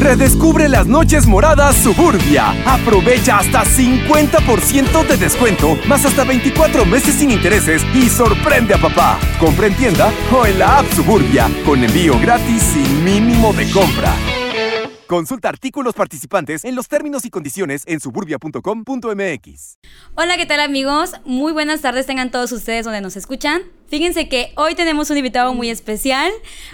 Redescubre 0.00 0.66
las 0.70 0.86
noches 0.86 1.26
moradas 1.26 1.76
Suburbia. 1.76 2.54
Aprovecha 2.64 3.36
hasta 3.36 3.64
50% 3.64 5.06
de 5.06 5.18
descuento, 5.18 5.76
más 5.86 6.06
hasta 6.06 6.24
24 6.24 6.86
meses 6.86 7.16
sin 7.16 7.30
intereses 7.30 7.84
y 7.94 8.08
sorprende 8.08 8.72
a 8.72 8.78
papá. 8.78 9.20
Compra 9.38 9.66
en 9.66 9.74
tienda 9.74 10.10
o 10.32 10.46
en 10.46 10.58
la 10.58 10.78
app 10.78 10.86
Suburbia, 10.94 11.50
con 11.66 11.84
envío 11.84 12.18
gratis 12.18 12.62
sin 12.62 13.04
mínimo 13.04 13.52
de 13.52 13.70
compra. 13.70 14.14
Consulta 15.10 15.48
artículos 15.48 15.94
participantes 15.94 16.64
en 16.64 16.76
los 16.76 16.86
términos 16.86 17.24
y 17.24 17.30
condiciones 17.30 17.82
en 17.86 17.98
suburbia.com.mx. 17.98 19.78
Hola, 20.14 20.36
¿qué 20.36 20.46
tal 20.46 20.60
amigos? 20.60 21.14
Muy 21.24 21.50
buenas 21.50 21.80
tardes 21.80 22.06
tengan 22.06 22.30
todos 22.30 22.52
ustedes 22.52 22.84
donde 22.84 23.00
nos 23.00 23.16
escuchan. 23.16 23.62
Fíjense 23.88 24.28
que 24.28 24.52
hoy 24.54 24.76
tenemos 24.76 25.10
un 25.10 25.16
invitado 25.16 25.52
muy 25.52 25.68
especial. 25.68 26.30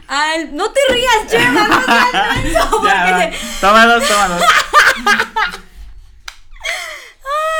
Al... 0.06 0.54
No 0.54 0.70
te 0.70 0.80
rías, 0.90 1.26
Chema, 1.30 1.66
no 1.66 1.82
seas 1.82 2.12
menso, 2.44 2.70
porque- 2.72 3.32
Tómalos, 3.62 4.06
tómalos. 4.06 4.42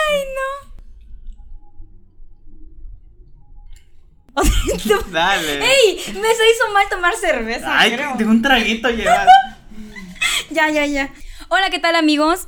Ay, 0.04 0.24
no. 4.92 5.10
Dale. 5.10 5.64
¡Ey! 5.64 5.96
Me 6.20 6.34
se 6.34 6.50
hizo 6.50 6.70
mal 6.74 6.86
tomar 6.90 7.16
cerveza. 7.16 7.78
Ay, 7.78 7.92
creo. 7.94 8.14
de 8.18 8.26
un 8.26 8.42
traguito 8.42 8.90
llevas. 8.90 9.26
Ya, 10.50 10.70
ya, 10.70 10.86
ya. 10.86 11.12
Hola, 11.48 11.70
¿qué 11.70 11.78
tal 11.78 11.94
amigos? 11.96 12.46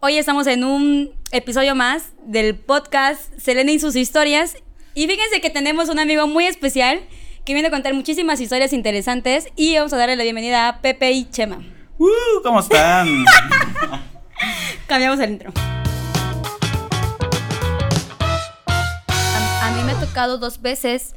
Hoy 0.00 0.18
estamos 0.18 0.46
en 0.46 0.64
un 0.64 1.10
episodio 1.32 1.74
más 1.74 2.12
del 2.24 2.56
podcast 2.56 3.32
Selena 3.38 3.72
y 3.72 3.78
sus 3.78 3.96
historias. 3.96 4.56
Y 4.94 5.06
fíjense 5.06 5.40
que 5.40 5.50
tenemos 5.50 5.88
un 5.88 5.98
amigo 5.98 6.26
muy 6.26 6.46
especial 6.46 7.00
que 7.44 7.54
viene 7.54 7.68
a 7.68 7.70
contar 7.70 7.94
muchísimas 7.94 8.40
historias 8.40 8.72
interesantes 8.72 9.48
y 9.56 9.76
vamos 9.76 9.92
a 9.92 9.96
darle 9.96 10.16
la 10.16 10.22
bienvenida 10.22 10.68
a 10.68 10.80
Pepe 10.80 11.12
y 11.12 11.30
Chema. 11.30 11.58
Uh, 11.98 12.42
¿Cómo 12.42 12.60
están? 12.60 13.24
Cambiamos 14.86 15.18
el 15.20 15.30
intro. 15.30 15.52
A, 18.66 19.66
a 19.66 19.70
mí 19.72 19.82
me 19.84 19.92
ha 19.92 20.00
tocado 20.00 20.38
dos 20.38 20.60
veces 20.60 21.14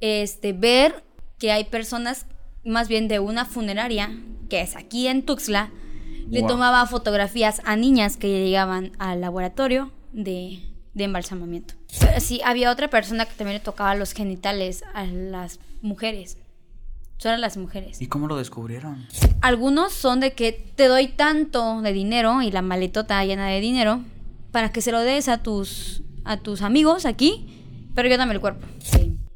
este, 0.00 0.52
ver 0.52 1.04
que 1.38 1.52
hay 1.52 1.64
personas, 1.64 2.26
más 2.68 2.88
bien 2.88 3.08
de 3.08 3.18
una 3.18 3.44
funeraria, 3.44 4.10
que 4.48 4.60
es 4.60 4.76
aquí 4.76 5.08
en 5.08 5.24
Tuxtla, 5.24 5.70
le 6.28 6.42
tomaba 6.42 6.84
fotografías 6.86 7.62
a 7.64 7.76
niñas 7.76 8.16
que 8.16 8.28
llegaban 8.28 8.92
al 8.98 9.20
laboratorio 9.20 9.90
de, 10.12 10.60
de 10.94 11.04
embalsamamiento. 11.04 11.74
Pero 12.00 12.20
sí, 12.20 12.40
había 12.44 12.70
otra 12.70 12.88
persona 12.88 13.24
que 13.24 13.34
también 13.34 13.58
le 13.58 13.64
tocaba 13.64 13.94
los 13.94 14.12
genitales 14.12 14.84
a 14.94 15.04
las 15.06 15.58
mujeres. 15.80 16.36
Solo 17.16 17.34
a 17.34 17.38
las 17.38 17.56
mujeres. 17.56 18.00
¿Y 18.00 18.06
cómo 18.06 18.28
lo 18.28 18.36
descubrieron? 18.36 19.06
Algunos 19.40 19.92
son 19.92 20.20
de 20.20 20.34
que 20.34 20.52
te 20.52 20.86
doy 20.86 21.08
tanto 21.08 21.80
de 21.80 21.92
dinero 21.92 22.42
y 22.42 22.52
la 22.52 22.62
maletota 22.62 23.24
llena 23.24 23.48
de 23.48 23.60
dinero 23.60 24.02
para 24.52 24.70
que 24.70 24.80
se 24.82 24.92
lo 24.92 25.00
des 25.00 25.28
a 25.28 25.42
tus 25.42 26.02
a 26.24 26.36
tus 26.36 26.60
amigos 26.60 27.06
aquí, 27.06 27.46
pero 27.94 28.08
yo 28.08 28.18
dame 28.18 28.34
el 28.34 28.40
cuerpo. 28.40 28.66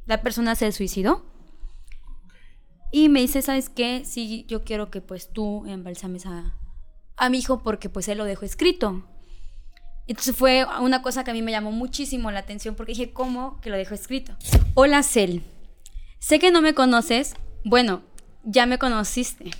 La 0.06 0.20
persona 0.20 0.55
se 0.55 0.70
suicidó. 0.72 1.25
Y 2.94 3.08
me 3.08 3.20
dice, 3.20 3.40
¿sabes 3.40 3.70
qué? 3.70 4.02
Sí, 4.04 4.44
yo 4.48 4.64
quiero 4.64 4.90
que 4.90 5.00
pues 5.00 5.32
tú 5.32 5.64
embalsames 5.66 6.26
a, 6.26 6.52
a 7.16 7.30
mi 7.30 7.38
hijo 7.38 7.62
porque 7.62 7.88
pues 7.88 8.06
él 8.08 8.18
lo 8.18 8.26
dejó 8.26 8.44
escrito. 8.44 9.02
Entonces 10.06 10.36
fue 10.36 10.66
una 10.78 11.00
cosa 11.00 11.24
que 11.24 11.30
a 11.30 11.34
mí 11.34 11.40
me 11.40 11.52
llamó 11.52 11.72
muchísimo 11.72 12.30
la 12.30 12.40
atención 12.40 12.74
porque 12.74 12.92
dije, 12.92 13.10
¿cómo 13.10 13.58
que 13.62 13.70
lo 13.70 13.78
dejó 13.78 13.94
escrito? 13.94 14.34
Hola, 14.74 15.02
Cel. 15.02 15.42
Sé 16.18 16.38
que 16.38 16.50
no 16.50 16.60
me 16.60 16.74
conoces. 16.74 17.34
Bueno, 17.64 18.02
ya 18.44 18.66
me 18.66 18.78
conociste. 18.78 19.52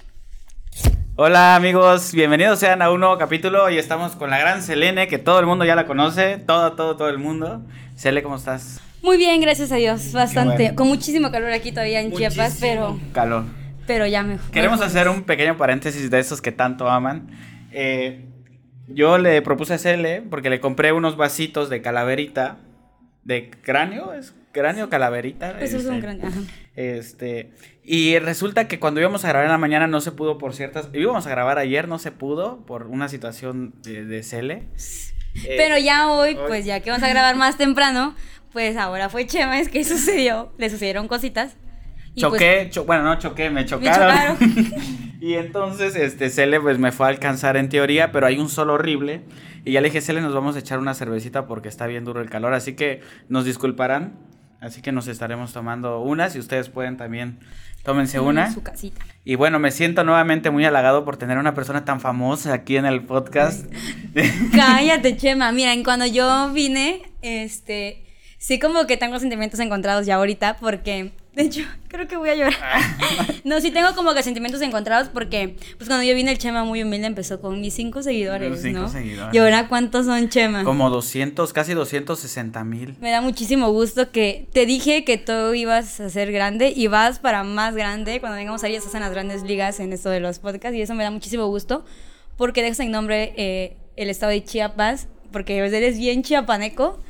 Hola 1.17 1.57
amigos, 1.57 2.13
bienvenidos 2.13 2.59
sean 2.59 2.83
a 2.83 2.91
un 2.91 3.01
nuevo 3.01 3.17
capítulo. 3.17 3.65
Hoy 3.65 3.79
estamos 3.79 4.13
con 4.13 4.29
la 4.29 4.39
gran 4.39 4.63
Selene, 4.63 5.09
que 5.09 5.19
todo 5.19 5.41
el 5.41 5.47
mundo 5.47 5.65
ya 5.65 5.75
la 5.75 5.87
conoce. 5.87 6.37
Todo, 6.37 6.73
todo, 6.75 6.97
todo 6.97 7.09
el 7.09 7.19
mundo. 7.19 7.63
Sele, 7.97 8.23
¿cómo 8.23 8.37
estás? 8.37 8.83
Muy 9.03 9.17
bien, 9.17 9.41
gracias 9.41 9.73
a 9.73 9.77
Dios, 9.77 10.13
bastante. 10.13 10.57
bueno. 10.65 10.77
Con 10.77 10.89
muchísimo 10.89 11.31
calor 11.31 11.51
aquí 11.53 11.71
todavía 11.73 12.01
en 12.01 12.13
Chiapas, 12.13 12.59
pero, 12.61 12.99
Calor. 13.13 13.45
pero 13.87 14.07
ya 14.07 14.23
me. 14.23 14.39
Queremos 14.53 14.81
hacer 14.81 15.09
un 15.09 15.25
pequeño 15.25 15.57
paréntesis 15.57 16.09
de 16.11 16.19
esos 16.21 16.41
que 16.41 16.53
tanto 16.53 16.89
aman. 16.89 17.29
Eh, 17.73 18.27
yo 18.89 19.19
le 19.19 19.43
propuse 19.43 19.75
a 19.75 19.79
Cele 19.79 20.23
porque 20.23 20.51
le 20.51 20.61
compré 20.61 20.93
unos 20.93 21.17
vasitos 21.17 21.69
de 21.69 21.83
calaverita. 21.83 22.59
¿De 23.25 23.51
cráneo? 23.51 24.13
¿Es 24.15 24.35
cráneo 24.53 24.89
calaverita? 24.91 25.57
Pues 25.59 25.73
es 25.75 25.85
un 25.87 25.97
Este, 26.05 26.27
ajá. 26.27 26.41
Este, 26.75 27.53
y 27.85 28.19
resulta 28.19 28.67
que 28.67 28.81
cuando 28.81 29.01
íbamos 29.01 29.25
a 29.25 29.29
grabar 29.29 29.47
en 29.47 29.53
la 29.53 29.59
mañana 29.59 29.87
no 29.87 30.01
se 30.01 30.11
pudo 30.13 30.39
por 30.39 30.55
ciertas. 30.55 30.89
Íbamos 30.93 31.27
a 31.27 31.31
grabar 31.31 31.59
ayer, 31.59 31.87
no 31.89 31.99
se 31.99 32.11
pudo 32.13 32.65
por 32.67 32.87
una 32.89 33.09
situación 33.09 33.75
de, 33.83 34.05
de 34.05 34.23
Cele. 34.25 34.65
Eh, 35.45 35.55
Pero 35.57 35.79
ya 35.79 36.11
hoy, 36.11 36.31
hoy- 36.35 36.39
pues 36.49 36.65
ya 36.65 36.81
que 36.81 36.91
vamos 36.91 37.05
a 37.05 37.09
grabar 37.09 37.37
más 37.37 37.57
temprano, 37.57 38.15
pues 38.53 38.77
ahora 38.77 39.09
fue 39.09 39.27
Chema, 39.27 39.59
es 39.61 39.69
que 39.69 39.85
sucedió, 39.85 40.53
le 40.59 40.71
sucedieron 40.71 41.09
cositas. 41.09 41.57
y 42.15 42.21
pues, 42.21 42.33
choqué, 42.33 42.69
cho- 42.71 42.85
bueno, 42.85 43.03
no 43.05 43.19
choqué, 43.19 43.51
me 43.51 43.65
chocaron. 43.65 44.37
chocaron. 44.39 44.75
y 45.21 45.35
entonces, 45.35 45.97
este, 45.97 46.31
Cele, 46.31 46.61
pues 46.61 46.79
me 46.79 46.93
fue 46.93 47.07
a 47.07 47.09
alcanzar 47.11 47.57
en 47.57 47.69
teoría, 47.69 48.13
pero 48.13 48.27
hay 48.27 48.39
un 48.39 48.49
sol 48.49 48.71
horrible. 48.71 49.23
Y 49.65 49.73
ya 49.73 49.81
le 49.81 49.89
dije, 49.89 50.01
Cele, 50.01 50.21
nos 50.21 50.35
vamos 50.35 50.57
a 50.57 50.59
echar 50.59 50.79
una 50.79 50.95
cervecita 50.95 51.47
porque 51.47 51.69
está 51.69 51.87
bien 51.87 52.05
duro 52.05 52.21
el 52.21 52.29
calor. 52.29 52.53
Así 52.55 52.75
que 52.75 53.01
nos 53.29 53.45
disculparán. 53.45 54.15
Así 54.61 54.81
que 54.81 54.93
nos 54.93 55.09
estaremos 55.09 55.53
tomando 55.53 56.01
unas 56.01 56.37
y 56.37 56.39
ustedes 56.39 56.69
pueden 56.69 56.97
también. 56.97 57.39
Tómense 57.83 58.19
en 58.19 58.23
una. 58.25 58.53
su 58.53 58.63
casita. 58.63 59.05
Y 59.25 59.35
bueno, 59.35 59.59
me 59.59 59.73
siento 59.73 60.05
nuevamente 60.05 60.51
muy 60.51 60.65
halagado 60.65 61.05
por 61.05 61.17
tener 61.17 61.37
una 61.39 61.53
persona 61.55 61.85
tan 61.85 62.01
famosa 62.01 62.53
aquí 62.53 62.77
en 62.77 62.87
el 62.87 63.03
podcast. 63.03 63.67
Cállate, 64.55 65.17
Chema. 65.17 65.51
Miren, 65.53 65.83
cuando 65.83 66.07
yo 66.07 66.53
vine, 66.53 67.03
este, 67.23 68.02
sí 68.43 68.59
como 68.59 68.89
que 68.89 68.97
tengo 68.97 69.21
sentimientos 69.21 69.61
encontrados 69.61 70.05
ya 70.05 70.17
ahorita, 70.17 70.57
porque, 70.57 71.13
de 71.35 71.43
hecho, 71.45 71.63
creo 71.89 72.09
que 72.09 72.17
voy 72.17 72.29
a 72.29 72.35
llorar. 72.35 72.55
No, 73.45 73.61
sí 73.61 73.73
tengo 73.73 73.95
como 73.97 74.15
que 74.15 74.23
sentimientos 74.23 74.61
encontrados 74.63 75.09
porque, 75.09 75.57
pues 75.77 75.89
cuando 75.89 76.05
yo 76.05 76.15
vine, 76.15 76.31
el 76.31 76.39
Chema 76.39 76.63
muy 76.65 76.83
humilde 76.83 77.09
empezó 77.09 77.41
con 77.41 77.61
mis 77.61 77.75
cinco 77.75 78.03
seguidores, 78.03 78.51
Los 78.51 78.61
cinco 78.63 78.81
¿no? 78.81 78.89
seguidores. 78.89 79.35
Y 79.35 79.39
ahora, 79.39 79.67
¿cuántos 79.69 80.07
son, 80.07 80.29
Chema? 80.29 80.63
Como 80.63 80.89
200, 80.91 81.53
casi 81.53 81.75
260 81.75 82.63
mil. 82.65 82.97
Me 83.01 83.11
da 83.11 83.21
muchísimo 83.21 83.71
gusto 83.73 84.13
que 84.13 84.47
te 84.53 84.65
dije 84.65 85.05
que 85.05 85.19
tú 85.19 85.55
ibas 85.55 85.99
a 86.01 86.09
ser 86.09 86.31
grande 86.31 86.73
y 86.75 86.87
vas 86.87 87.19
para 87.19 87.43
más 87.43 87.75
grande. 87.75 88.21
Cuando 88.21 88.37
vengamos 88.37 88.63
ahí, 88.63 88.77
estás 88.77 88.95
en 88.95 89.01
las 89.01 89.11
grandes 89.11 89.43
ligas 89.43 89.81
en 89.81 89.93
esto 89.93 90.09
de 90.11 90.21
los 90.21 90.39
podcasts 90.39 90.77
y 90.77 90.83
eso 90.83 90.95
me 90.95 91.03
da 91.03 91.11
muchísimo 91.11 91.47
gusto 91.49 91.85
porque 92.37 92.63
dejas 92.63 92.81
en 92.81 92.93
nombre 92.93 93.35
eh, 93.37 93.77
el 93.97 94.09
estado 94.09 94.31
de 94.31 94.43
Chiapas, 94.45 95.09
porque 95.33 95.59
eres 95.59 95.99
bien 95.99 96.23
chiapaneco 96.23 97.01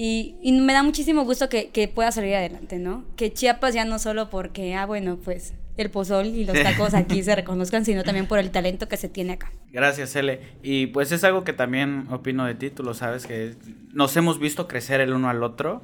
y, 0.00 0.36
y 0.42 0.52
me 0.60 0.72
da 0.74 0.84
muchísimo 0.84 1.24
gusto 1.24 1.48
que, 1.48 1.70
que 1.70 1.88
puedas 1.88 2.14
salir 2.14 2.36
adelante, 2.36 2.78
¿no? 2.78 3.04
Que 3.16 3.32
Chiapas 3.32 3.74
ya 3.74 3.84
no 3.84 3.98
solo 3.98 4.30
porque, 4.30 4.76
ah, 4.76 4.86
bueno, 4.86 5.18
pues 5.24 5.54
el 5.76 5.90
pozol 5.90 6.26
y 6.26 6.44
los 6.44 6.56
tacos 6.62 6.94
aquí 6.94 7.20
se 7.24 7.34
reconozcan, 7.34 7.84
sino 7.84 8.04
también 8.04 8.26
por 8.26 8.38
el 8.38 8.52
talento 8.52 8.86
que 8.86 8.96
se 8.96 9.08
tiene 9.08 9.32
acá. 9.32 9.50
Gracias, 9.72 10.14
Ele. 10.14 10.40
Y 10.62 10.86
pues 10.86 11.10
es 11.10 11.24
algo 11.24 11.42
que 11.42 11.52
también 11.52 12.06
opino 12.12 12.44
de 12.44 12.54
ti, 12.54 12.70
tú 12.70 12.84
lo 12.84 12.94
sabes, 12.94 13.26
que 13.26 13.56
nos 13.92 14.16
hemos 14.16 14.38
visto 14.38 14.68
crecer 14.68 15.00
el 15.00 15.12
uno 15.12 15.30
al 15.30 15.42
otro. 15.42 15.82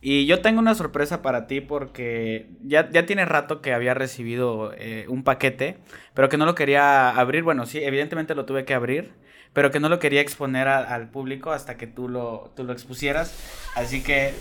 Y 0.00 0.26
yo 0.26 0.42
tengo 0.42 0.60
una 0.60 0.76
sorpresa 0.76 1.20
para 1.20 1.48
ti 1.48 1.60
porque 1.60 2.46
ya, 2.62 2.88
ya 2.90 3.04
tiene 3.04 3.24
rato 3.24 3.62
que 3.62 3.72
había 3.72 3.94
recibido 3.94 4.74
eh, 4.78 5.06
un 5.08 5.24
paquete, 5.24 5.78
pero 6.14 6.28
que 6.28 6.36
no 6.36 6.46
lo 6.46 6.54
quería 6.54 7.10
abrir. 7.10 7.42
Bueno, 7.42 7.66
sí, 7.66 7.78
evidentemente 7.82 8.36
lo 8.36 8.44
tuve 8.44 8.64
que 8.64 8.74
abrir, 8.74 9.10
pero 9.56 9.70
que 9.70 9.80
no 9.80 9.88
lo 9.88 9.98
quería 9.98 10.20
exponer 10.20 10.68
a- 10.68 10.80
al 10.94 11.08
público 11.08 11.50
hasta 11.50 11.78
que 11.78 11.86
tú 11.86 12.10
lo, 12.10 12.52
tú 12.54 12.62
lo 12.62 12.74
expusieras. 12.74 13.32
Así 13.74 14.02
que, 14.02 14.34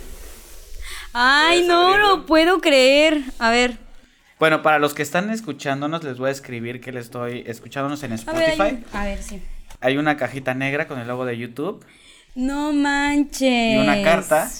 Ay, 1.13 1.59
¿Puedes 1.63 1.67
no 1.69 1.97
lo 1.97 2.25
puedo 2.25 2.59
creer. 2.59 3.21
A 3.39 3.49
ver, 3.49 3.77
bueno, 4.39 4.61
para 4.61 4.77
los 4.77 4.93
que 4.93 5.03
están 5.03 5.29
escuchándonos, 5.29 6.03
les 6.03 6.17
voy 6.17 6.27
a 6.27 6.31
escribir 6.33 6.81
que 6.81 6.91
les 6.91 7.05
estoy 7.05 7.45
escuchándonos 7.47 8.03
en 8.03 8.11
a 8.11 8.15
Spotify. 8.15 8.83
a 8.91 9.05
ver, 9.05 9.23
sí. 9.23 9.41
Hay 9.79 9.95
una 9.97 10.17
cajita 10.17 10.53
negra 10.53 10.85
con 10.85 10.99
el 10.99 11.07
logo 11.07 11.25
de 11.25 11.37
YouTube. 11.37 11.85
No 12.35 12.73
manches. 12.73 13.73
y 13.73 13.77
una 13.77 14.03
carta 14.03 14.51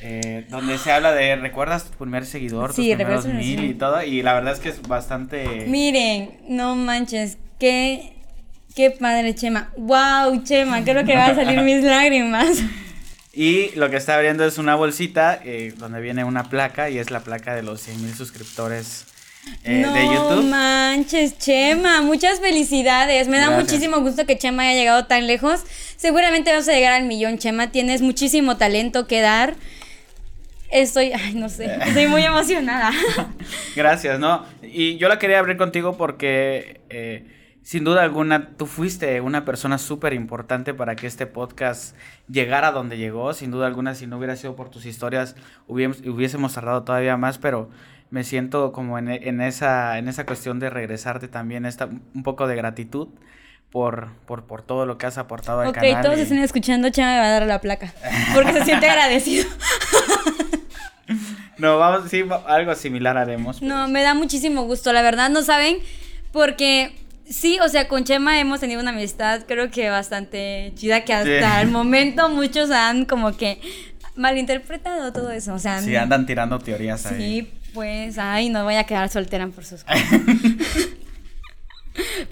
eh, 0.00 0.46
donde 0.48 0.78
se 0.78 0.90
habla 0.90 1.12
de 1.12 1.36
recuerdas 1.36 1.84
tu 1.90 1.98
primer 1.98 2.24
seguidor, 2.24 2.72
Sí, 2.72 2.88
tus 2.88 2.96
primeros 2.96 3.26
mil 3.26 3.64
y 3.64 3.74
todo 3.74 4.02
y 4.02 4.22
la 4.22 4.32
verdad 4.32 4.54
es 4.54 4.60
que 4.60 4.70
es 4.70 4.80
bastante 4.80 5.66
Miren, 5.66 6.38
no 6.48 6.76
manches, 6.76 7.36
qué, 7.58 8.14
qué 8.74 8.90
padre, 8.90 9.34
Chema. 9.34 9.70
Wow, 9.76 10.42
Chema, 10.44 10.84
creo 10.84 11.04
que 11.04 11.14
van 11.14 11.32
a 11.32 11.34
salir 11.34 11.60
mis 11.62 11.82
lágrimas. 11.82 12.58
y 13.32 13.70
lo 13.76 13.90
que 13.90 13.96
está 13.96 14.14
abriendo 14.16 14.44
es 14.44 14.58
una 14.58 14.74
bolsita 14.74 15.40
eh, 15.44 15.74
donde 15.76 16.00
viene 16.00 16.24
una 16.24 16.44
placa 16.44 16.90
y 16.90 16.98
es 16.98 17.10
la 17.10 17.20
placa 17.20 17.54
de 17.54 17.62
los 17.62 17.80
100 17.80 18.02
mil 18.02 18.14
suscriptores 18.14 19.06
eh, 19.64 19.80
no 19.80 19.92
de 19.92 20.04
YouTube. 20.04 20.44
manches, 20.44 21.38
Chema, 21.38 22.02
muchas 22.02 22.40
felicidades. 22.40 23.28
Me 23.28 23.38
da 23.38 23.46
Gracias. 23.46 23.64
muchísimo 23.64 24.00
gusto 24.00 24.26
que 24.26 24.38
Chema 24.38 24.62
haya 24.64 24.78
llegado 24.78 25.06
tan 25.06 25.26
lejos. 25.26 25.62
Seguramente 25.96 26.52
vas 26.52 26.68
a 26.68 26.72
llegar 26.72 26.92
al 26.92 27.04
millón, 27.04 27.38
Chema. 27.38 27.70
Tienes 27.70 28.02
muchísimo 28.02 28.56
talento 28.56 29.06
que 29.06 29.20
dar. 29.20 29.54
Estoy, 30.70 31.12
ay, 31.12 31.34
no 31.34 31.48
sé, 31.48 31.64
estoy 31.86 32.06
muy 32.06 32.22
emocionada. 32.22 32.92
Gracias, 33.74 34.18
¿no? 34.18 34.44
Y 34.62 34.96
yo 34.98 35.08
la 35.08 35.18
quería 35.18 35.38
abrir 35.38 35.56
contigo 35.56 35.96
porque 35.96 36.80
eh, 36.90 37.24
sin 37.62 37.84
duda 37.84 38.02
alguna, 38.02 38.50
tú 38.56 38.66
fuiste 38.66 39.20
una 39.20 39.44
persona 39.44 39.78
súper 39.78 40.14
importante 40.14 40.74
para 40.74 40.96
que 40.96 41.06
este 41.06 41.26
podcast 41.26 41.94
llegara 42.28 42.72
donde 42.72 42.96
llegó. 42.96 43.32
Sin 43.34 43.50
duda 43.50 43.66
alguna, 43.66 43.94
si 43.94 44.06
no 44.06 44.16
hubiera 44.18 44.36
sido 44.36 44.56
por 44.56 44.70
tus 44.70 44.86
historias, 44.86 45.36
hubiésemos 45.66 46.54
tardado 46.54 46.82
todavía 46.82 47.16
más, 47.16 47.38
pero 47.38 47.70
me 48.10 48.24
siento 48.24 48.72
como 48.72 48.98
en, 48.98 49.08
en, 49.08 49.40
esa, 49.40 49.98
en 49.98 50.08
esa 50.08 50.24
cuestión 50.24 50.60
de 50.60 50.70
regresarte 50.70 51.28
también 51.28 51.66
esta, 51.66 51.86
un 51.86 52.22
poco 52.22 52.46
de 52.46 52.56
gratitud 52.56 53.08
por, 53.70 54.12
por, 54.26 54.46
por 54.46 54.62
todo 54.62 54.86
lo 54.86 54.96
que 54.96 55.06
has 55.06 55.18
aportado 55.18 55.60
al 55.60 55.72
canal. 55.72 55.92
Ok, 55.92 56.02
todos 56.02 56.18
están 56.18 56.38
escuchando, 56.38 56.88
Chema 56.90 57.08
me 57.12 57.18
va 57.18 57.26
a 57.26 57.30
dar 57.30 57.46
la 57.46 57.60
placa, 57.60 57.92
porque 58.34 58.52
se 58.52 58.64
siente 58.64 58.88
agradecido. 58.88 59.46
no, 61.58 61.78
vamos, 61.78 62.08
sí, 62.10 62.24
algo 62.46 62.74
similar 62.74 63.18
haremos. 63.18 63.60
No, 63.60 63.88
me 63.88 64.02
da 64.02 64.14
muchísimo 64.14 64.62
gusto, 64.62 64.92
la 64.92 65.02
verdad, 65.02 65.28
no 65.28 65.42
saben, 65.42 65.78
porque 66.32 66.94
Sí, 67.30 67.58
o 67.62 67.68
sea, 67.68 67.88
con 67.88 68.04
Chema 68.04 68.40
hemos 68.40 68.60
tenido 68.60 68.80
una 68.80 68.90
amistad 68.90 69.42
creo 69.46 69.70
que 69.70 69.90
bastante 69.90 70.72
chida 70.74 71.04
que 71.04 71.12
hasta 71.12 71.60
el 71.60 71.68
momento 71.68 72.28
muchos 72.28 72.70
han 72.70 73.04
como 73.04 73.36
que 73.36 73.60
malinterpretado 74.16 75.12
todo 75.12 75.30
eso, 75.30 75.54
o 75.54 75.58
sea, 75.58 75.80
sí 75.80 75.94
andan 75.94 76.26
tirando 76.26 76.58
teorías 76.58 77.06
ahí. 77.06 77.16
Sí, 77.18 77.52
pues, 77.74 78.18
ay, 78.18 78.48
no 78.48 78.64
voy 78.64 78.76
a 78.76 78.84
quedar 78.84 79.08
soltera 79.08 79.46
por 79.48 79.64
sus 79.64 79.84
cosas. 79.84 80.02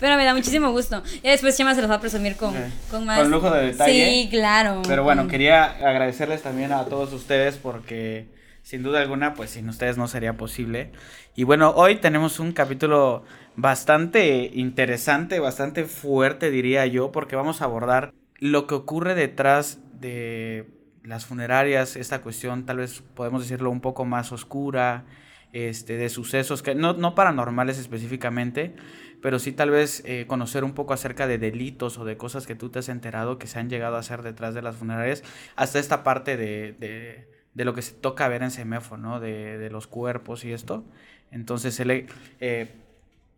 Pero 0.00 0.16
me 0.16 0.24
da 0.24 0.34
muchísimo 0.34 0.70
gusto. 0.70 1.02
Y 1.22 1.28
después 1.28 1.56
Chema 1.56 1.74
se 1.74 1.80
los 1.80 1.90
va 1.90 1.96
a 1.96 2.00
presumir 2.00 2.36
con, 2.36 2.54
con 2.90 3.04
más. 3.04 3.20
Con 3.20 3.30
lujo 3.30 3.50
de 3.50 3.66
detalle. 3.66 3.92
Sí, 3.92 4.28
claro. 4.30 4.82
Pero 4.86 5.02
bueno, 5.02 5.26
quería 5.26 5.64
agradecerles 5.64 6.42
también 6.42 6.72
a 6.72 6.84
todos 6.84 7.12
ustedes 7.12 7.56
porque 7.56 8.26
sin 8.62 8.82
duda 8.82 9.00
alguna, 9.00 9.34
pues 9.34 9.50
sin 9.50 9.68
ustedes 9.68 9.96
no 9.96 10.08
sería 10.08 10.34
posible. 10.34 10.90
Y 11.34 11.44
bueno, 11.44 11.70
hoy 11.76 11.96
tenemos 11.96 12.40
un 12.40 12.52
capítulo 12.52 13.24
bastante 13.56 14.50
interesante, 14.54 15.40
bastante 15.40 15.84
fuerte, 15.84 16.50
diría 16.50 16.86
yo, 16.86 17.10
porque 17.12 17.36
vamos 17.36 17.62
a 17.62 17.64
abordar 17.64 18.12
lo 18.38 18.66
que 18.66 18.74
ocurre 18.74 19.14
detrás 19.14 19.80
de 20.00 20.68
las 21.02 21.24
funerarias, 21.24 21.96
esta 21.96 22.20
cuestión 22.20 22.66
tal 22.66 22.78
vez 22.78 23.02
podemos 23.14 23.42
decirlo 23.42 23.70
un 23.70 23.80
poco 23.80 24.04
más 24.04 24.32
oscura, 24.32 25.04
este, 25.52 25.96
de 25.96 26.08
sucesos 26.08 26.62
que 26.62 26.74
no, 26.74 26.92
no 26.92 27.14
paranormales 27.14 27.78
específicamente, 27.78 28.74
pero 29.22 29.38
sí 29.38 29.52
tal 29.52 29.70
vez 29.70 30.02
eh, 30.04 30.26
conocer 30.26 30.64
un 30.64 30.74
poco 30.74 30.92
acerca 30.92 31.26
de 31.26 31.38
delitos 31.38 31.96
o 31.98 32.04
de 32.04 32.16
cosas 32.16 32.46
que 32.46 32.54
tú 32.54 32.68
te 32.68 32.80
has 32.80 32.88
enterado 32.90 33.38
que 33.38 33.46
se 33.46 33.58
han 33.58 33.70
llegado 33.70 33.96
a 33.96 34.00
hacer 34.00 34.22
detrás 34.22 34.54
de 34.54 34.62
las 34.62 34.76
funerarias, 34.76 35.22
hasta 35.54 35.78
esta 35.78 36.02
parte 36.02 36.36
de, 36.36 36.72
de, 36.72 37.28
de 37.54 37.64
lo 37.64 37.72
que 37.72 37.82
se 37.82 37.94
toca 37.94 38.28
ver 38.28 38.42
en 38.42 38.50
Semefo, 38.50 38.98
¿no? 38.98 39.18
De, 39.18 39.56
de 39.56 39.70
los 39.70 39.86
cuerpos 39.86 40.44
y 40.44 40.52
esto. 40.52 40.84
Entonces, 41.30 41.80
él, 41.80 42.06
eh, 42.40 42.68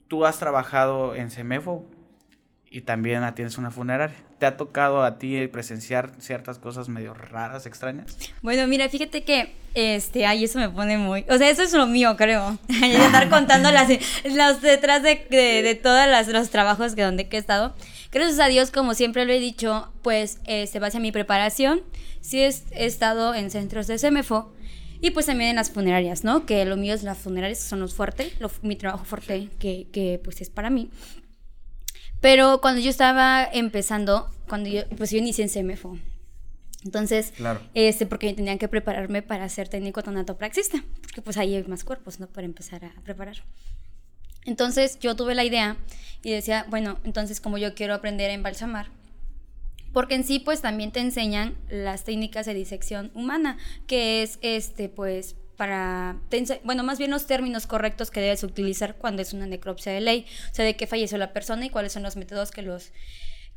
tú 0.08 0.24
has 0.26 0.38
trabajado 0.38 1.14
en 1.14 1.30
Semefo 1.30 1.84
y 2.70 2.82
también 2.82 3.22
atiendes 3.22 3.58
una 3.58 3.70
funeraria. 3.70 4.16
¿Te 4.38 4.46
ha 4.46 4.56
tocado 4.56 5.02
a 5.02 5.18
ti 5.18 5.46
presenciar 5.48 6.12
ciertas 6.18 6.58
cosas 6.58 6.88
medio 6.88 7.14
raras, 7.14 7.66
extrañas? 7.66 8.16
Bueno, 8.42 8.66
mira, 8.66 8.88
fíjate 8.88 9.24
que, 9.24 9.54
este, 9.74 10.26
ay, 10.26 10.44
eso 10.44 10.58
me 10.58 10.68
pone 10.68 10.96
muy, 10.96 11.24
o 11.28 11.38
sea, 11.38 11.50
eso 11.50 11.62
es 11.62 11.72
lo 11.72 11.86
mío, 11.86 12.16
creo. 12.16 12.58
estar 12.68 13.28
contando 13.30 13.70
las, 13.72 13.88
las 14.24 14.62
detrás 14.62 15.02
de, 15.02 15.26
de, 15.30 15.74
todos 15.74 16.28
los 16.28 16.50
trabajos 16.50 16.94
que 16.94 17.02
donde 17.02 17.28
he 17.30 17.36
estado. 17.36 17.74
Gracias 18.12 18.38
a 18.38 18.46
Dios, 18.46 18.70
como 18.70 18.94
siempre 18.94 19.24
lo 19.24 19.32
he 19.32 19.40
dicho, 19.40 19.92
pues, 20.02 20.38
eh, 20.46 20.66
se 20.66 20.78
basa 20.78 20.98
en 20.98 21.02
mi 21.02 21.12
preparación. 21.12 21.82
Sí 22.20 22.40
he, 22.40 22.54
estado 22.72 23.34
en 23.34 23.50
centros 23.50 23.86
de 23.86 23.98
SEMEFO, 23.98 24.52
y 25.00 25.10
pues 25.10 25.26
también 25.26 25.50
en 25.50 25.56
las 25.56 25.70
funerarias, 25.70 26.24
¿no? 26.24 26.46
Que 26.46 26.64
lo 26.64 26.76
mío 26.76 26.94
es 26.94 27.02
las 27.02 27.18
funerarias, 27.18 27.60
son 27.60 27.80
los 27.80 27.94
fuertes, 27.94 28.32
mi 28.62 28.76
trabajo 28.76 29.04
fuerte 29.04 29.48
que, 29.58 29.86
que, 29.92 30.20
pues 30.22 30.40
es 30.40 30.50
para 30.50 30.70
mí. 30.70 30.90
Pero 32.20 32.60
cuando 32.60 32.80
yo 32.80 32.90
estaba 32.90 33.44
empezando, 33.44 34.30
cuando 34.48 34.68
yo, 34.68 34.88
pues 34.96 35.10
yo 35.10 35.18
inicié 35.18 35.44
en 35.44 35.50
CMFO. 35.50 35.98
Entonces, 36.84 37.32
claro. 37.36 37.60
este, 37.74 38.06
porque 38.06 38.32
tenían 38.34 38.58
que 38.58 38.68
prepararme 38.68 39.22
para 39.22 39.48
ser 39.48 39.68
técnico 39.68 40.02
tanatopraxista, 40.02 40.84
porque 41.02 41.22
pues 41.22 41.36
ahí 41.36 41.54
hay 41.54 41.64
más 41.64 41.84
cuerpos, 41.84 42.20
¿no? 42.20 42.28
Para 42.28 42.44
empezar 42.44 42.84
a 42.84 42.92
preparar. 43.02 43.36
Entonces 44.44 44.98
yo 44.98 45.14
tuve 45.14 45.34
la 45.34 45.44
idea 45.44 45.76
y 46.22 46.32
decía, 46.32 46.66
bueno, 46.70 46.98
entonces 47.04 47.40
como 47.40 47.58
yo 47.58 47.74
quiero 47.74 47.94
aprender 47.94 48.30
a 48.30 48.34
embalsamar, 48.34 48.90
porque 49.92 50.14
en 50.14 50.24
sí 50.24 50.38
pues 50.38 50.60
también 50.60 50.92
te 50.92 51.00
enseñan 51.00 51.56
las 51.68 52.04
técnicas 52.04 52.46
de 52.46 52.54
disección 52.54 53.10
humana, 53.14 53.58
que 53.86 54.22
es 54.22 54.38
este 54.42 54.88
pues 54.88 55.36
para, 55.56 56.16
bueno, 56.62 56.84
más 56.84 56.98
bien 56.98 57.10
los 57.10 57.26
términos 57.26 57.66
correctos 57.66 58.12
que 58.12 58.20
debes 58.20 58.44
utilizar 58.44 58.94
cuando 58.94 59.22
es 59.22 59.32
una 59.32 59.44
necropsia 59.44 59.90
de 59.90 60.00
ley, 60.00 60.24
o 60.52 60.54
sea, 60.54 60.64
de 60.64 60.76
qué 60.76 60.86
falleció 60.86 61.18
la 61.18 61.32
persona 61.32 61.66
y 61.66 61.70
cuáles 61.70 61.92
son 61.92 62.04
los 62.04 62.14
métodos 62.14 62.52
que 62.52 62.62
los 62.62 62.92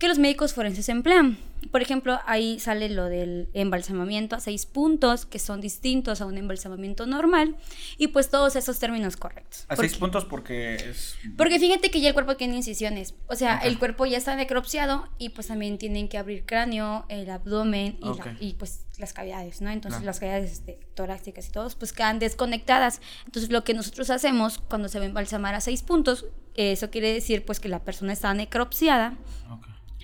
que 0.01 0.07
los 0.07 0.17
médicos 0.17 0.55
forenses 0.55 0.89
emplean. 0.89 1.37
Por 1.69 1.83
ejemplo, 1.83 2.19
ahí 2.25 2.59
sale 2.59 2.89
lo 2.89 3.05
del 3.05 3.49
embalsamamiento 3.53 4.35
a 4.35 4.39
seis 4.39 4.65
puntos, 4.65 5.27
que 5.27 5.37
son 5.37 5.61
distintos 5.61 6.21
a 6.21 6.25
un 6.25 6.39
embalsamamiento 6.39 7.05
normal, 7.05 7.55
y 7.99 8.07
pues 8.07 8.31
todos 8.31 8.55
esos 8.55 8.79
términos 8.79 9.15
correctos. 9.15 9.65
A 9.67 9.75
seis 9.75 9.95
puntos 9.95 10.25
porque 10.25 10.73
es... 10.73 11.17
Porque 11.37 11.59
fíjate 11.59 11.91
que 11.91 12.01
ya 12.01 12.07
el 12.07 12.15
cuerpo 12.15 12.35
tiene 12.35 12.55
incisiones, 12.55 13.13
o 13.27 13.35
sea, 13.35 13.59
el 13.59 13.77
cuerpo 13.77 14.07
ya 14.07 14.17
está 14.17 14.35
necropsiado 14.35 15.07
y 15.19 15.29
pues 15.29 15.45
también 15.45 15.77
tienen 15.77 16.09
que 16.09 16.17
abrir 16.17 16.47
cráneo, 16.47 17.05
el 17.07 17.29
abdomen 17.29 17.99
y, 18.39 18.53
pues 18.53 18.85
las 18.97 19.13
cavidades, 19.13 19.61
¿no? 19.61 19.69
Entonces 19.69 20.01
las 20.01 20.19
cavidades 20.19 20.51
este, 20.51 20.79
torácicas 20.95 21.47
y 21.47 21.51
todos 21.51 21.75
pues 21.75 21.93
quedan 21.93 22.17
desconectadas. 22.17 23.01
Entonces 23.25 23.51
lo 23.51 23.63
que 23.63 23.75
nosotros 23.75 24.09
hacemos 24.09 24.57
cuando 24.57 24.89
se 24.89 24.97
va 24.97 25.05
a 25.05 25.07
embalsamar 25.09 25.53
a 25.53 25.61
seis 25.61 25.83
puntos, 25.83 26.25
eso 26.55 26.89
quiere 26.89 27.13
decir 27.13 27.45
pues 27.45 27.59
que 27.59 27.69
la 27.69 27.83
persona 27.83 28.13
está 28.13 28.33
necropsiada 28.33 29.15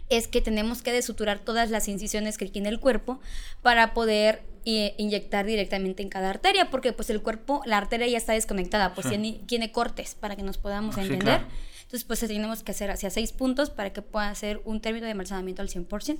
es 0.10 0.28
que 0.28 0.42
tenemos 0.42 0.82
que 0.82 0.92
desuturar 0.92 1.40
todas 1.40 1.70
las 1.70 1.88
incisiones 1.88 2.38
que 2.38 2.46
tiene 2.48 2.70
el 2.70 2.80
cuerpo 2.80 3.20
para 3.62 3.94
poder 3.94 4.42
eh, 4.66 4.96
inyectar 4.98 5.46
directamente 5.46 6.04
en 6.04 6.10
cada 6.10 6.30
arteria, 6.30 6.70
porque 6.70 6.94
pues 6.94 7.10
el 7.10 7.22
cuerpo, 7.22 7.62
la 7.66 7.78
arteria 7.78 8.08
ya 8.08 8.18
está 8.18 8.34
desconectada, 8.34 8.94
pues 8.94 9.08
tiene, 9.08 9.72
cortes 9.72 10.16
para 10.16 10.36
que 10.36 10.44
nos 10.44 10.58
podamos 10.58 10.98
entender. 10.98 11.42
Entonces 11.84 12.04
pues 12.04 12.20
tenemos 12.20 12.64
que 12.64 12.72
hacer 12.72 12.92
hacia 12.92 13.10
seis 13.10 13.32
puntos 13.32 13.70
para 13.70 13.94
que 13.94 14.02
pueda 14.02 14.30
hacer 14.30 14.62
un 14.66 14.82
término 14.82 15.06
de 15.06 15.12
embalsamamiento 15.12 15.62
al 15.62 15.70
100%. 15.70 16.20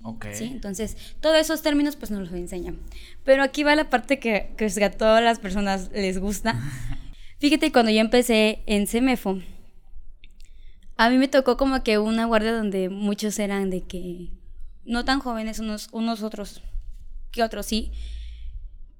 Okay. 0.00 0.32
¿Sí? 0.32 0.44
Entonces, 0.44 0.96
todos 1.20 1.36
esos 1.38 1.60
términos 1.62 1.96
pues 1.96 2.12
nos 2.12 2.20
los 2.20 2.32
enseñan. 2.32 2.78
Pero 3.24 3.42
aquí 3.42 3.64
va 3.64 3.74
la 3.74 3.90
parte 3.90 4.20
que, 4.20 4.54
que 4.56 4.84
a 4.84 4.90
todas 4.92 5.22
las 5.22 5.40
personas 5.40 5.90
les 5.92 6.18
gusta. 6.20 6.54
Fíjate, 7.40 7.72
cuando 7.72 7.90
yo 7.90 8.00
empecé 8.00 8.62
en 8.66 8.86
CEMEFO, 8.86 9.40
a 10.98 11.10
mí 11.10 11.16
me 11.16 11.28
tocó 11.28 11.56
como 11.56 11.82
que 11.84 11.98
una 11.98 12.26
guardia 12.26 12.52
donde 12.52 12.88
muchos 12.88 13.38
eran 13.38 13.70
de 13.70 13.82
que 13.82 14.32
no 14.84 15.04
tan 15.04 15.20
jóvenes, 15.20 15.60
unos, 15.60 15.88
unos 15.92 16.22
otros 16.22 16.60
que 17.30 17.44
otros 17.44 17.66
sí, 17.66 17.92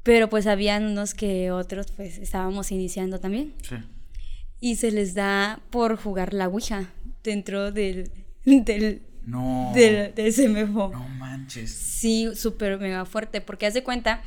pero 0.04 0.28
pues 0.30 0.46
habían 0.46 0.86
unos 0.86 1.12
que 1.12 1.50
otros 1.50 1.90
pues 1.90 2.18
estábamos 2.18 2.70
iniciando 2.70 3.18
también. 3.18 3.52
Sí. 3.62 3.76
Y 4.60 4.76
se 4.76 4.92
les 4.92 5.14
da 5.14 5.60
por 5.70 5.96
jugar 5.96 6.34
la 6.34 6.46
Ouija 6.46 6.88
dentro 7.24 7.72
del, 7.72 8.12
del, 8.44 9.02
no. 9.26 9.72
del, 9.74 10.14
del 10.14 10.72
No 10.72 10.90
manches. 11.18 11.72
Sí, 11.72 12.28
súper 12.36 12.78
mega 12.78 13.04
fuerte, 13.06 13.40
porque 13.40 13.66
haz 13.66 13.74
de 13.74 13.82
cuenta 13.82 14.22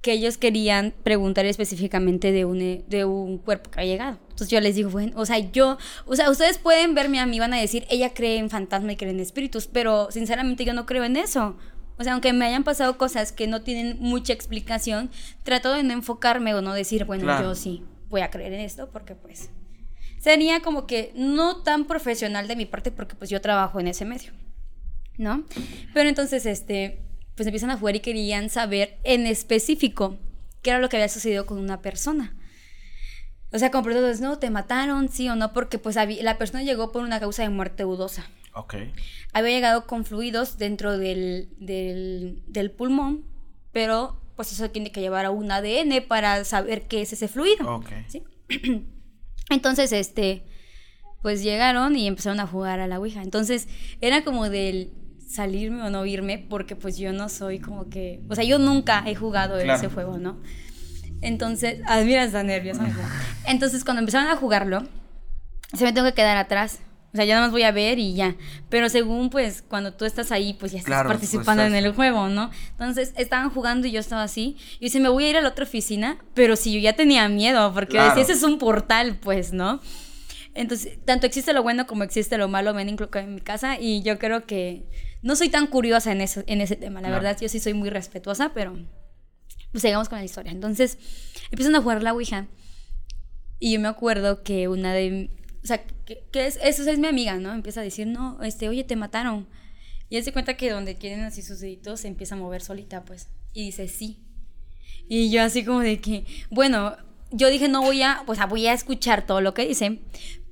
que 0.00 0.12
ellos 0.12 0.38
querían 0.38 0.94
preguntar 1.02 1.44
específicamente 1.44 2.32
de 2.32 2.44
un, 2.44 2.84
de 2.86 3.04
un 3.04 3.38
cuerpo 3.38 3.70
que 3.70 3.80
ha 3.80 3.84
llegado. 3.84 4.18
Entonces 4.22 4.48
yo 4.48 4.60
les 4.60 4.74
digo, 4.74 4.88
bueno, 4.88 5.12
o 5.16 5.26
sea, 5.26 5.38
yo, 5.38 5.76
o 6.06 6.16
sea, 6.16 6.30
ustedes 6.30 6.58
pueden 6.58 6.94
verme 6.94 7.20
a 7.20 7.26
mí, 7.26 7.38
van 7.38 7.52
a 7.52 7.60
decir, 7.60 7.86
ella 7.90 8.14
cree 8.14 8.38
en 8.38 8.48
fantasma 8.48 8.92
y 8.92 8.96
cree 8.96 9.10
en 9.10 9.20
espíritus, 9.20 9.66
pero 9.66 10.10
sinceramente 10.10 10.64
yo 10.64 10.72
no 10.72 10.86
creo 10.86 11.04
en 11.04 11.16
eso. 11.16 11.56
O 11.98 12.02
sea, 12.02 12.14
aunque 12.14 12.32
me 12.32 12.46
hayan 12.46 12.64
pasado 12.64 12.96
cosas 12.96 13.30
que 13.30 13.46
no 13.46 13.60
tienen 13.60 13.98
mucha 14.00 14.32
explicación, 14.32 15.10
trato 15.42 15.74
de 15.74 15.82
no 15.82 15.92
enfocarme 15.92 16.54
o 16.54 16.62
no 16.62 16.72
decir, 16.72 17.04
bueno, 17.04 17.26
yo 17.42 17.54
sí 17.54 17.84
voy 18.08 18.22
a 18.22 18.30
creer 18.30 18.54
en 18.54 18.60
esto, 18.60 18.88
porque 18.90 19.14
pues 19.14 19.50
sería 20.18 20.60
como 20.60 20.86
que 20.86 21.12
no 21.14 21.62
tan 21.62 21.84
profesional 21.84 22.48
de 22.48 22.56
mi 22.56 22.64
parte, 22.64 22.90
porque 22.90 23.16
pues 23.16 23.28
yo 23.28 23.42
trabajo 23.42 23.80
en 23.80 23.88
ese 23.88 24.06
medio, 24.06 24.32
¿no? 25.18 25.44
Pero 25.92 26.08
entonces, 26.08 26.46
este, 26.46 27.02
pues 27.40 27.46
empiezan 27.46 27.70
a 27.70 27.78
jugar 27.78 27.96
y 27.96 28.00
querían 28.00 28.50
saber 28.50 28.98
en 29.02 29.26
específico 29.26 30.18
qué 30.60 30.68
era 30.68 30.78
lo 30.78 30.90
que 30.90 30.98
había 30.98 31.08
sucedido 31.08 31.46
con 31.46 31.56
una 31.56 31.80
persona. 31.80 32.36
O 33.50 33.58
sea, 33.58 33.70
preguntas, 33.70 34.20
no, 34.20 34.38
te 34.38 34.50
mataron, 34.50 35.08
sí 35.08 35.26
o 35.30 35.36
no, 35.36 35.54
porque 35.54 35.78
pues 35.78 35.96
la 35.96 36.36
persona 36.36 36.62
llegó 36.62 36.92
por 36.92 37.02
una 37.02 37.18
causa 37.18 37.42
de 37.42 37.48
muerte 37.48 37.84
dudosa. 37.84 38.28
Ok. 38.52 38.74
Había 39.32 39.52
llegado 39.52 39.86
con 39.86 40.04
fluidos 40.04 40.58
dentro 40.58 40.98
del, 40.98 41.48
del, 41.56 42.70
pulmón, 42.72 43.24
pero 43.72 44.20
pues 44.36 44.52
eso 44.52 44.68
tiene 44.68 44.92
que 44.92 45.00
llevar 45.00 45.24
a 45.24 45.30
un 45.30 45.50
ADN 45.50 46.06
para 46.06 46.44
saber 46.44 46.88
qué 46.88 47.00
es 47.00 47.14
ese 47.14 47.26
fluido. 47.26 47.74
Ok. 47.74 47.88
¿sí? 48.06 48.22
Entonces, 49.48 49.92
este, 49.92 50.44
pues 51.22 51.42
llegaron 51.42 51.96
y 51.96 52.06
empezaron 52.06 52.38
a 52.38 52.46
jugar 52.46 52.80
a 52.80 52.86
la 52.86 52.98
Ouija. 52.98 53.22
Entonces, 53.22 53.66
era 54.02 54.24
como 54.24 54.50
del, 54.50 54.92
salirme 55.30 55.82
o 55.82 55.90
no 55.90 56.04
irme 56.06 56.38
porque 56.38 56.74
pues 56.74 56.96
yo 56.98 57.12
no 57.12 57.28
soy 57.28 57.60
como 57.60 57.88
que, 57.88 58.20
o 58.28 58.34
sea, 58.34 58.42
yo 58.44 58.58
nunca 58.58 59.04
he 59.06 59.14
jugado 59.14 59.58
ese 59.58 59.88
juego, 59.88 60.18
¿no? 60.18 60.38
Entonces, 61.22 61.80
ah, 61.86 62.00
mira, 62.04 62.24
está 62.24 62.42
nerviosa. 62.42 62.86
Entonces, 63.46 63.84
cuando 63.84 64.00
empezaron 64.00 64.28
a 64.30 64.36
jugarlo, 64.36 64.82
se 65.72 65.84
me 65.84 65.92
tengo 65.92 66.06
que 66.08 66.14
quedar 66.14 66.36
atrás 66.36 66.78
O 67.12 67.16
sea, 67.16 67.24
ya 67.24 67.34
nada 67.34 67.46
más 67.48 67.52
voy 67.52 67.64
a 67.64 67.72
ver 67.72 67.98
y 67.98 68.14
ya. 68.14 68.36
Pero 68.68 68.88
según, 68.88 69.30
pues, 69.30 69.62
cuando 69.62 69.92
tú 69.92 70.04
estás 70.04 70.30
ahí, 70.30 70.54
pues 70.54 70.70
ya 70.70 70.78
estás 70.78 70.86
Claro, 70.90 71.08
participando 71.08 71.62
en 71.64 71.74
estás- 71.74 71.84
el 71.90 71.92
juego, 71.96 72.28
¿no? 72.28 72.50
Entonces, 72.70 73.12
estaban 73.16 73.50
jugando 73.50 73.88
y 73.88 73.90
yo 73.90 73.98
estaba 73.98 74.22
así. 74.22 74.56
Y 74.78 74.84
dice, 74.84 75.00
me 75.00 75.08
voy 75.08 75.24
a 75.24 75.30
ir 75.30 75.36
a 75.36 75.40
la 75.40 75.48
otra 75.48 75.64
oficina. 75.64 76.18
Pero 76.34 76.54
si 76.54 76.72
yo 76.72 76.78
ya 76.78 76.92
tenía 76.94 77.28
miedo, 77.28 77.72
porque 77.74 77.94
Claro. 77.94 78.10
decía, 78.10 78.22
ese 78.22 78.32
es 78.34 78.44
un 78.44 78.58
portal, 78.58 79.18
pues, 79.20 79.52
¿no? 79.52 79.80
Entonces, 80.54 80.98
tanto 81.04 81.26
existe 81.26 81.52
lo 81.52 81.62
bueno 81.62 81.86
como 81.86 82.02
existe 82.04 82.36
lo 82.36 82.48
malo, 82.48 82.74
me 82.74 82.82
han 82.82 82.88
inculcado 82.88 83.24
en 83.26 83.34
mi 83.34 83.40
casa. 83.40 83.78
Y 83.78 84.02
yo 84.02 84.18
creo 84.18 84.46
que 84.46 84.84
no 85.22 85.36
soy 85.36 85.48
tan 85.48 85.66
curiosa 85.66 86.12
en, 86.12 86.20
eso, 86.20 86.42
en 86.46 86.60
ese 86.60 86.76
tema. 86.76 87.00
La 87.00 87.08
No. 87.08 87.14
verdad, 87.14 87.38
yo 87.40 87.48
sí 87.48 87.60
soy 87.60 87.74
muy 87.74 87.90
respetuosa, 87.90 88.52
pero 88.52 88.76
pues 89.72 89.82
sigamos 89.82 90.08
con 90.08 90.18
la 90.18 90.24
historia. 90.24 90.50
Entonces, 90.52 90.98
empiezan 91.50 91.74
a 91.76 91.82
jugar 91.82 92.02
la 92.02 92.12
Ouija. 92.12 92.48
Y 93.58 93.74
yo 93.74 93.80
me 93.80 93.88
acuerdo 93.88 94.42
que 94.42 94.68
una 94.68 94.92
de. 94.94 95.30
O 95.62 95.66
sea, 95.66 95.84
que, 95.84 96.24
que 96.32 96.46
es, 96.46 96.58
eso 96.62 96.90
es 96.90 96.98
mi 96.98 97.06
amiga, 97.06 97.34
¿no? 97.36 97.52
Empieza 97.52 97.80
a 97.80 97.84
decir, 97.84 98.06
no, 98.06 98.42
este, 98.42 98.68
oye, 98.68 98.82
te 98.84 98.96
mataron. 98.96 99.46
Y 100.08 100.16
él 100.16 100.24
se 100.24 100.32
cuenta 100.32 100.56
que 100.56 100.70
donde 100.70 100.94
tienen 100.94 101.20
así 101.20 101.42
sus 101.42 101.60
deditos 101.60 102.00
se 102.00 102.08
empieza 102.08 102.34
a 102.34 102.38
mover 102.38 102.62
solita, 102.62 103.04
pues. 103.04 103.28
Y 103.52 103.66
dice, 103.66 103.86
sí. 103.86 104.24
Y 105.08 105.30
yo 105.30 105.42
así 105.42 105.64
como 105.64 105.80
de 105.80 106.00
que, 106.00 106.24
bueno, 106.50 106.96
yo 107.30 107.48
dije, 107.48 107.68
no 107.68 107.82
voy 107.82 108.02
a, 108.02 108.22
pues 108.26 108.38
voy 108.48 108.66
a 108.66 108.72
escuchar 108.72 109.26
todo 109.26 109.40
lo 109.40 109.54
que 109.54 109.66
dice, 109.66 110.00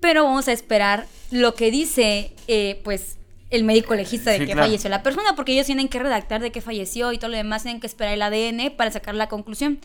pero 0.00 0.24
vamos 0.24 0.48
a 0.48 0.52
esperar 0.52 1.06
lo 1.30 1.54
que 1.54 1.70
dice, 1.70 2.32
eh, 2.46 2.80
pues, 2.84 3.16
el 3.50 3.64
médico 3.64 3.94
legista 3.94 4.30
de 4.30 4.38
Sí, 4.38 4.46
que 4.46 4.52
claro. 4.52 4.66
falleció 4.68 4.90
la 4.90 5.02
persona, 5.02 5.34
porque 5.34 5.52
ellos 5.52 5.66
tienen 5.66 5.88
que 5.88 5.98
redactar 5.98 6.40
de 6.42 6.52
que 6.52 6.60
falleció 6.60 7.12
y 7.12 7.18
todo 7.18 7.30
lo 7.30 7.36
demás, 7.36 7.62
tienen 7.62 7.80
que 7.80 7.86
esperar 7.86 8.12
el 8.14 8.22
ADN 8.22 8.70
para 8.76 8.90
sacar 8.90 9.14
la 9.14 9.28
conclusión. 9.28 9.80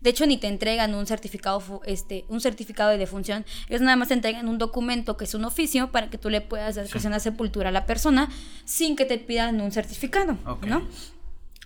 De 0.00 0.10
hecho, 0.10 0.24
ni 0.26 0.36
te 0.36 0.46
entregan 0.46 0.94
un 0.94 1.06
certificado, 1.08 1.80
este, 1.84 2.24
un 2.28 2.40
certificado 2.40 2.90
de 2.90 2.98
defunción. 2.98 3.44
Ellos 3.68 3.80
nada 3.80 3.96
más 3.96 4.08
te 4.08 4.14
entregan 4.14 4.48
un 4.48 4.56
documento 4.56 5.16
que 5.16 5.24
es 5.24 5.34
un 5.34 5.44
oficio 5.44 5.90
para 5.90 6.08
que 6.08 6.18
tú 6.18 6.30
le 6.30 6.40
puedas 6.40 6.76
dar 6.76 6.86
una 7.04 7.18
sepultura 7.18 7.70
a 7.70 7.72
la 7.72 7.84
persona 7.84 8.28
sin 8.64 8.94
que 8.94 9.04
te 9.04 9.18
pidan 9.18 9.60
un 9.60 9.72
certificado. 9.72 10.38
¿no? 10.66 10.86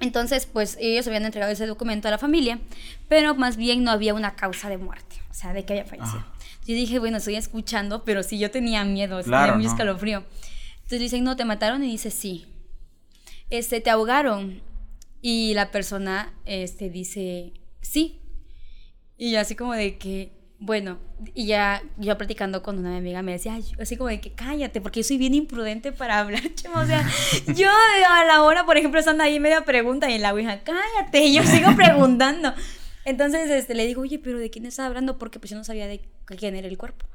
Entonces, 0.01 0.47
pues 0.47 0.79
ellos 0.81 1.07
habían 1.07 1.27
entregado 1.27 1.53
ese 1.53 1.67
documento 1.67 2.09
a 2.09 2.11
la 2.11 2.19
familia, 2.19 2.59
pero 3.09 3.35
más 3.35 3.57
bien 3.59 3.85
no 3.85 3.91
había 3.91 4.15
una 4.15 4.35
causa 4.35 4.71
de 4.71 4.79
muerte, 4.79 5.17
o 5.31 5.35
sea, 5.35 5.53
de 5.53 5.65
que 5.65 5.75
haya 5.75 5.85
fallecido. 5.85 6.19
Ajá. 6.19 6.32
Yo 6.67 6.75
dije, 6.75 6.99
bueno, 6.99 7.17
estoy 7.19 7.35
escuchando, 7.37 8.05
pero 8.05 8.23
sí 8.23 8.39
yo 8.39 8.51
tenía 8.51 8.85
miedo, 8.85 9.21
Claro, 9.23 9.43
tenía 9.53 9.55
muy 9.57 9.65
¿no? 9.65 9.71
escalofrío. 9.71 10.25
Entonces 10.77 11.01
dicen, 11.01 11.25
no, 11.25 11.37
te 11.37 11.45
mataron 11.45 11.83
y 11.85 11.91
dice, 11.91 12.11
sí. 12.11 12.47
Este, 13.51 13.81
te 13.81 13.91
ahogaron. 13.91 14.63
Y 15.21 15.55
la 15.55 15.71
persona, 15.71 16.33
este, 16.45 16.91
dice, 16.91 17.53
sí. 17.81 18.21
Y 19.17 19.31
yo 19.33 19.41
así 19.41 19.55
como 19.55 19.73
de 19.75 19.99
que, 19.99 20.33
bueno, 20.59 20.99
y 21.35 21.47
ya 21.47 21.83
yo 21.97 22.17
platicando 22.19 22.63
con 22.63 22.79
una 22.79 22.97
amiga 22.97 23.23
me 23.23 23.33
decía, 23.33 23.55
"Ay", 23.55 23.65
así 23.81 23.97
como 23.97 24.09
de 24.09 24.21
que 24.21 24.33
cállate, 24.33 24.81
porque 24.81 25.01
yo 25.01 25.05
soy 25.05 25.19
bien 25.19 25.35
imprudente 25.35 25.93
para 25.93 26.19
hablar, 26.21 26.43
chema. 26.55 26.81
O 26.83 26.87
sea, 26.87 27.09
yo 27.57 27.69
a 28.09 28.25
la 28.25 28.43
hora, 28.43 28.65
por 28.67 28.77
ejemplo, 28.77 28.99
estando 29.01 29.23
ahí 29.25 29.39
media 29.41 29.65
pregunta 29.65 30.11
y 30.11 30.15
en 30.15 30.23
la 30.23 30.33
ouija, 30.33 30.61
cállate, 30.65 31.25
y 31.25 31.35
yo 31.35 31.43
sigo 31.45 31.75
preguntando. 31.77 32.53
Entonces 33.05 33.51
este, 33.51 33.75
le 33.75 33.87
digo, 33.87 34.03
oye, 34.03 34.19
pero 34.19 34.39
¿de 34.39 34.51
quién 34.51 34.67
estás 34.67 34.87
hablando? 34.87 35.19
Porque 35.19 35.39
pues 35.39 35.51
yo 35.51 35.57
no 35.57 35.65
sabía 35.65 35.87
de 35.87 36.09
quién 36.39 36.55
era 36.55 36.69
el 36.69 36.79
cuerpo. 36.79 37.07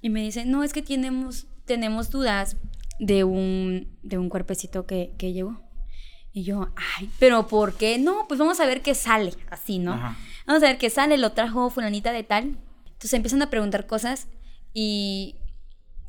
Y 0.00 0.10
me 0.10 0.22
dice, 0.22 0.44
no, 0.44 0.64
es 0.64 0.72
que 0.72 0.82
tenemos, 0.82 1.46
tenemos 1.64 2.10
dudas 2.10 2.56
de 2.98 3.24
un, 3.24 3.96
de 4.02 4.18
un 4.18 4.28
cuerpecito 4.28 4.86
que, 4.86 5.14
que 5.18 5.32
llegó. 5.32 5.62
Y 6.32 6.44
yo, 6.44 6.72
ay, 6.98 7.10
pero 7.18 7.46
¿por 7.46 7.74
qué? 7.74 7.98
No, 7.98 8.26
pues 8.26 8.38
vamos 8.40 8.58
a 8.60 8.66
ver 8.66 8.82
qué 8.82 8.94
sale, 8.94 9.32
así, 9.50 9.78
¿no? 9.78 9.92
Ajá. 9.92 10.16
Vamos 10.46 10.62
a 10.62 10.66
ver 10.66 10.78
qué 10.78 10.90
sale, 10.90 11.18
lo 11.18 11.32
trajo 11.32 11.70
fulanita 11.70 12.12
de 12.12 12.22
tal. 12.22 12.58
Entonces 12.86 13.12
empiezan 13.12 13.42
a 13.42 13.50
preguntar 13.50 13.86
cosas 13.86 14.28
y, 14.72 15.36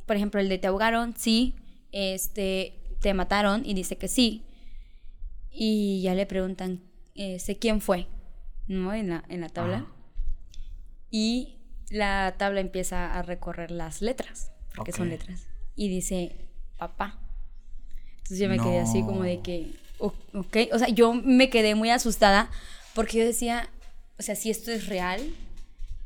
por 0.06 0.16
ejemplo, 0.16 0.40
el 0.40 0.48
de 0.48 0.58
te 0.58 0.66
ahogaron, 0.66 1.14
sí, 1.16 1.54
este, 1.92 2.80
te 3.00 3.14
mataron 3.14 3.64
y 3.64 3.74
dice 3.74 3.96
que 3.96 4.08
sí. 4.08 4.44
Y 5.50 6.02
ya 6.02 6.14
le 6.14 6.26
preguntan, 6.26 6.80
este, 7.14 7.58
¿quién 7.58 7.80
fue? 7.80 8.06
¿No? 8.66 8.94
En 8.94 9.10
la, 9.10 9.24
en 9.28 9.40
la 9.40 9.48
tabla. 9.48 9.76
Ajá. 9.78 9.86
Y 11.10 11.60
la 11.90 12.34
tabla 12.38 12.60
empieza 12.60 13.16
a 13.16 13.22
recorrer 13.22 13.70
las 13.70 14.02
letras, 14.02 14.50
porque 14.74 14.90
son 14.90 15.10
letras. 15.10 15.46
Y 15.76 15.88
dice, 15.88 16.48
papá. 16.76 17.20
Entonces 18.16 18.38
yo 18.40 18.48
me 18.48 18.58
quedé 18.58 18.80
así 18.80 19.02
como 19.02 19.22
de 19.22 19.40
que, 19.40 19.76
ok, 19.98 20.56
o 20.72 20.78
sea, 20.78 20.88
yo 20.88 21.14
me 21.14 21.50
quedé 21.50 21.76
muy 21.76 21.90
asustada 21.90 22.50
porque 22.94 23.18
yo 23.18 23.24
decía, 23.24 23.68
o 24.18 24.22
sea, 24.22 24.34
si 24.34 24.50
esto 24.50 24.72
es 24.72 24.88
real, 24.88 25.20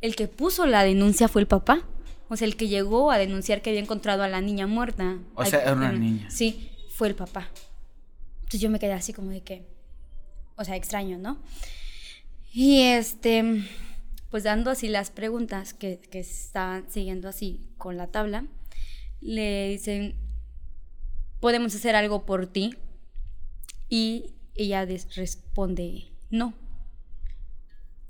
el 0.01 0.15
que 0.15 0.29
puso 0.29 0.67
la 0.67 0.85
denuncia 0.85 1.29
fue 1.29 1.41
el 1.41 1.49
papá. 1.49 1.83
O 2.29 2.37
sea, 2.37 2.47
el 2.47 2.57
que 2.57 2.69
llegó 2.69 3.11
a 3.11 3.17
denunciar 3.17 3.63
que 3.63 3.71
había 3.71 3.81
encontrado 3.81 4.23
a 4.23 4.29
la 4.29 4.43
niña 4.43 4.67
muerta. 4.67 5.17
O 5.35 5.45
sea, 5.47 5.63
era 5.63 5.73
una 5.73 5.93
niña. 5.93 6.31
Sí, 6.31 6.71
fue 6.91 7.09
el 7.09 7.15
papá. 7.15 7.49
Entonces 8.41 8.61
yo 8.61 8.69
me 8.69 8.79
quedé 8.79 8.93
así 8.93 9.15
como 9.15 9.31
de 9.31 9.41
que, 9.41 9.67
o 10.57 10.65
sea, 10.65 10.77
extraño, 10.77 11.17
¿no? 11.17 11.39
Y 12.53 12.81
este, 12.81 13.65
pues 14.31 14.45
dando 14.45 14.71
así 14.71 14.89
las 14.89 15.11
preguntas 15.11 15.75
que, 15.75 16.01
que 16.01 16.21
estaban 16.21 16.91
siguiendo 16.91 17.29
así 17.29 17.69
con 17.77 17.97
la 17.97 18.09
tabla, 18.09 18.47
le 19.21 19.69
dicen, 19.69 20.15
podemos 21.41 21.75
hacer 21.75 21.97
algo 21.97 22.25
por 22.25 22.47
ti. 22.47 22.77
Y 23.89 24.35
ella 24.55 24.87
responde, 25.15 26.09
no. 26.31 26.55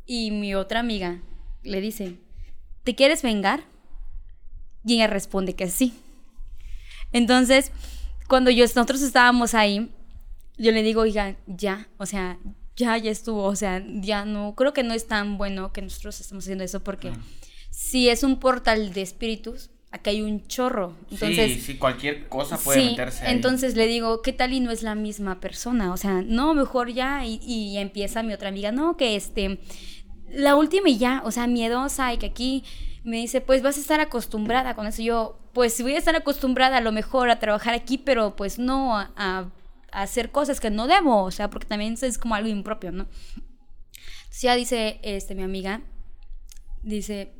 Y 0.07 0.30
mi 0.30 0.54
otra 0.54 0.80
amiga 0.80 1.23
le 1.62 1.80
dice, 1.80 2.16
¿te 2.83 2.95
quieres 2.95 3.23
vengar? 3.23 3.64
Y 4.85 4.95
ella 4.95 5.07
responde 5.07 5.54
que 5.54 5.68
sí. 5.68 5.95
Entonces, 7.12 7.73
cuando 8.28 8.50
nosotros 8.50 9.02
estábamos 9.02 9.54
ahí, 9.54 9.90
yo 10.57 10.73
le 10.73 10.83
digo, 10.83 11.02
oiga, 11.02 11.37
ya, 11.47 11.88
o 11.99 12.07
sea, 12.07 12.38
ya, 12.78 12.97
ya 12.97 13.11
estuvo, 13.11 13.42
o 13.44 13.56
sea, 13.56 13.85
ya 13.87 14.25
no, 14.25 14.54
creo 14.54 14.73
que 14.73 14.85
no 14.85 14.94
es 14.94 15.06
tan 15.06 15.37
bueno 15.37 15.73
que 15.73 15.82
nosotros 15.82 16.20
estemos 16.20 16.44
haciendo 16.44 16.64
eso 16.64 16.82
porque 16.82 17.12
si 17.70 18.08
es 18.08 18.23
un 18.23 18.38
portal 18.38 18.92
de 18.92 19.02
espíritus, 19.02 19.70
acá 19.90 20.11
hay 20.11 20.23
un 20.23 20.47
chorro. 20.47 20.94
Entonces, 21.11 21.54
sí, 21.54 21.61
sí, 21.61 21.75
cualquier 21.76 22.28
cosa 22.28 22.56
puede 22.56 22.80
sí, 22.80 22.90
meterse 22.90 23.26
ahí. 23.26 23.35
entonces 23.35 23.75
le 23.75 23.87
digo, 23.87 24.23
¿qué 24.23 24.32
tal 24.32 24.52
y 24.52 24.61
no 24.61 24.70
es 24.70 24.82
la 24.82 24.94
misma 24.94 25.40
persona? 25.40 25.92
O 25.92 25.97
sea, 25.97 26.23
no, 26.23 26.54
mejor 26.54 26.92
ya. 26.92 27.26
Y, 27.26 27.40
y 27.42 27.76
empieza 27.78 28.23
mi 28.23 28.32
otra 28.32 28.49
amiga, 28.49 28.70
no, 28.70 28.97
que 28.97 29.16
este, 29.16 29.58
la 30.30 30.54
última 30.56 30.88
y 30.88 30.99
ya, 30.99 31.23
o 31.25 31.32
sea, 31.32 31.47
miedosa 31.47 32.12
y 32.12 32.18
que 32.18 32.26
aquí 32.26 32.64
me 33.02 33.16
dice, 33.16 33.40
pues 33.40 33.62
vas 33.62 33.76
a 33.76 33.80
estar 33.80 34.00
acostumbrada 34.00 34.75
con 34.75 34.87
eso. 34.87 35.02
Yo, 35.02 35.38
pues 35.52 35.80
voy 35.82 35.94
a 35.94 35.99
estar 35.99 36.14
acostumbrada 36.14 36.76
a 36.76 36.80
lo 36.80 36.92
mejor 36.92 37.30
a 37.30 37.40
trabajar 37.40 37.75
aquí, 37.75 37.99
pero 37.99 38.37
pues 38.37 38.58
no 38.58 38.97
a 38.99 39.50
hacer 39.92 40.30
cosas 40.30 40.61
que 40.61 40.71
no 40.71 40.87
debo, 40.87 41.23
o 41.23 41.30
sea, 41.30 41.50
porque 41.50 41.66
también 41.66 41.97
es 42.00 42.18
como 42.18 42.35
algo 42.35 42.49
impropio, 42.49 42.92
¿no? 42.92 43.07
Entonces 44.25 44.42
ya 44.42 44.54
dice, 44.54 45.00
este, 45.02 45.35
mi 45.35 45.42
amiga, 45.42 45.83
dice, 46.83 47.33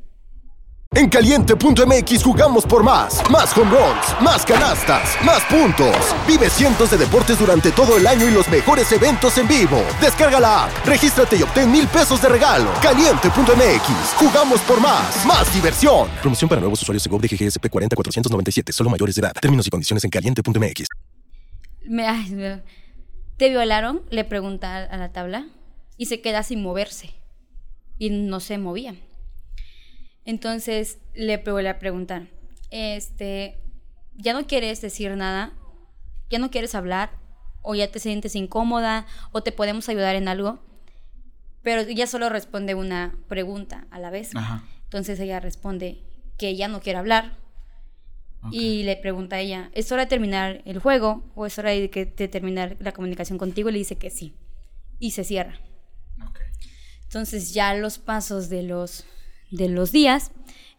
En 0.95 1.07
caliente.mx 1.07 2.23
jugamos 2.23 2.65
por 2.65 2.83
más. 2.83 3.21
Más 3.29 3.55
home 3.55 3.69
runs, 3.69 4.21
más 4.21 4.43
canastas, 4.43 5.23
más 5.23 5.43
puntos. 5.45 5.95
Vive 6.27 6.49
cientos 6.49 6.89
de 6.89 6.97
deportes 6.97 7.37
durante 7.37 7.71
todo 7.71 7.95
el 7.95 8.07
año 8.07 8.27
y 8.27 8.31
los 8.31 8.49
mejores 8.49 8.91
eventos 8.91 9.37
en 9.37 9.47
vivo. 9.47 9.83
Descarga 10.01 10.39
la 10.39 10.65
app, 10.65 10.85
regístrate 10.85 11.37
y 11.37 11.43
obtén 11.43 11.71
mil 11.71 11.87
pesos 11.87 12.19
de 12.23 12.29
regalo. 12.29 12.71
Caliente.mx, 12.81 14.15
jugamos 14.17 14.61
por 14.61 14.81
más. 14.81 15.23
Más 15.27 15.53
diversión. 15.53 16.09
Promoción 16.21 16.49
para 16.49 16.59
nuevos 16.59 16.81
usuarios 16.81 17.03
de 17.03 17.09
GOV 17.11 17.21
de 17.21 17.27
GGSP 17.27 17.69
40497, 17.69 18.73
solo 18.73 18.89
mayores 18.89 19.13
de 19.13 19.21
edad. 19.21 19.33
Términos 19.39 19.67
y 19.67 19.69
condiciones 19.69 20.03
en 20.03 20.09
caliente.mx. 20.09 21.08
me, 21.89 22.07
ay, 22.07 22.29
me- 22.31 22.61
¿te 23.37 23.49
violaron? 23.49 24.01
Le 24.09 24.23
pregunta 24.23 24.77
a 24.77 24.97
la 24.97 25.11
tabla 25.11 25.47
y 25.97 26.05
se 26.05 26.21
queda 26.21 26.43
sin 26.43 26.61
moverse 26.61 27.09
y 27.97 28.09
no 28.09 28.39
se 28.39 28.57
movía. 28.57 28.95
Entonces 30.25 30.99
le 31.13 31.37
vuelve 31.37 31.69
a 31.69 31.79
preguntar, 31.79 32.27
este, 32.69 33.59
¿ya 34.15 34.33
no 34.33 34.45
quieres 34.47 34.81
decir 34.81 35.15
nada? 35.15 35.53
¿Ya 36.29 36.39
no 36.39 36.51
quieres 36.51 36.75
hablar? 36.75 37.11
¿O 37.61 37.75
ya 37.75 37.91
te 37.91 37.99
sientes 37.99 38.35
incómoda? 38.35 39.05
¿O 39.31 39.41
te 39.43 39.51
podemos 39.51 39.89
ayudar 39.89 40.15
en 40.15 40.27
algo? 40.27 40.59
Pero 41.63 41.81
ella 41.81 42.07
solo 42.07 42.29
responde 42.29 42.75
una 42.75 43.17
pregunta 43.27 43.87
a 43.91 43.99
la 43.99 44.11
vez. 44.11 44.35
Ajá. 44.35 44.63
Entonces 44.83 45.19
ella 45.19 45.39
responde 45.39 46.03
que 46.37 46.47
ella 46.49 46.67
no 46.67 46.79
quiere 46.79 46.99
hablar, 46.99 47.37
y 48.51 48.83
le 48.83 48.95
pregunta 48.97 49.35
a 49.35 49.39
ella, 49.39 49.69
¿es 49.73 49.91
hora 49.91 50.03
de 50.05 50.09
terminar 50.09 50.61
el 50.65 50.79
juego 50.79 51.23
o 51.35 51.45
es 51.45 51.57
hora 51.59 51.71
de, 51.71 51.89
que, 51.89 52.05
de 52.05 52.27
terminar 52.27 52.77
la 52.79 52.93
comunicación 52.93 53.37
contigo? 53.37 53.69
Y 53.69 53.73
le 53.73 53.77
dice 53.79 53.97
que 53.97 54.09
sí. 54.09 54.33
Y 54.99 55.11
se 55.11 55.23
cierra. 55.23 55.59
Entonces 57.03 57.53
ya 57.53 57.73
los 57.73 57.97
pasos 57.97 58.49
de 58.49 58.63
los, 58.63 59.05
de 59.51 59.67
los 59.69 59.91
días 59.91 60.31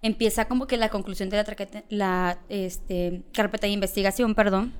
empieza 0.02 0.46
como 0.46 0.66
que 0.66 0.76
la 0.76 0.88
conclusión 0.88 1.28
de 1.28 1.36
la, 1.36 1.44
traqueta- 1.44 1.84
la 1.90 2.38
este, 2.48 3.22
carpeta 3.32 3.66
de 3.66 3.72
investigación, 3.72 4.34
perdón. 4.34 4.72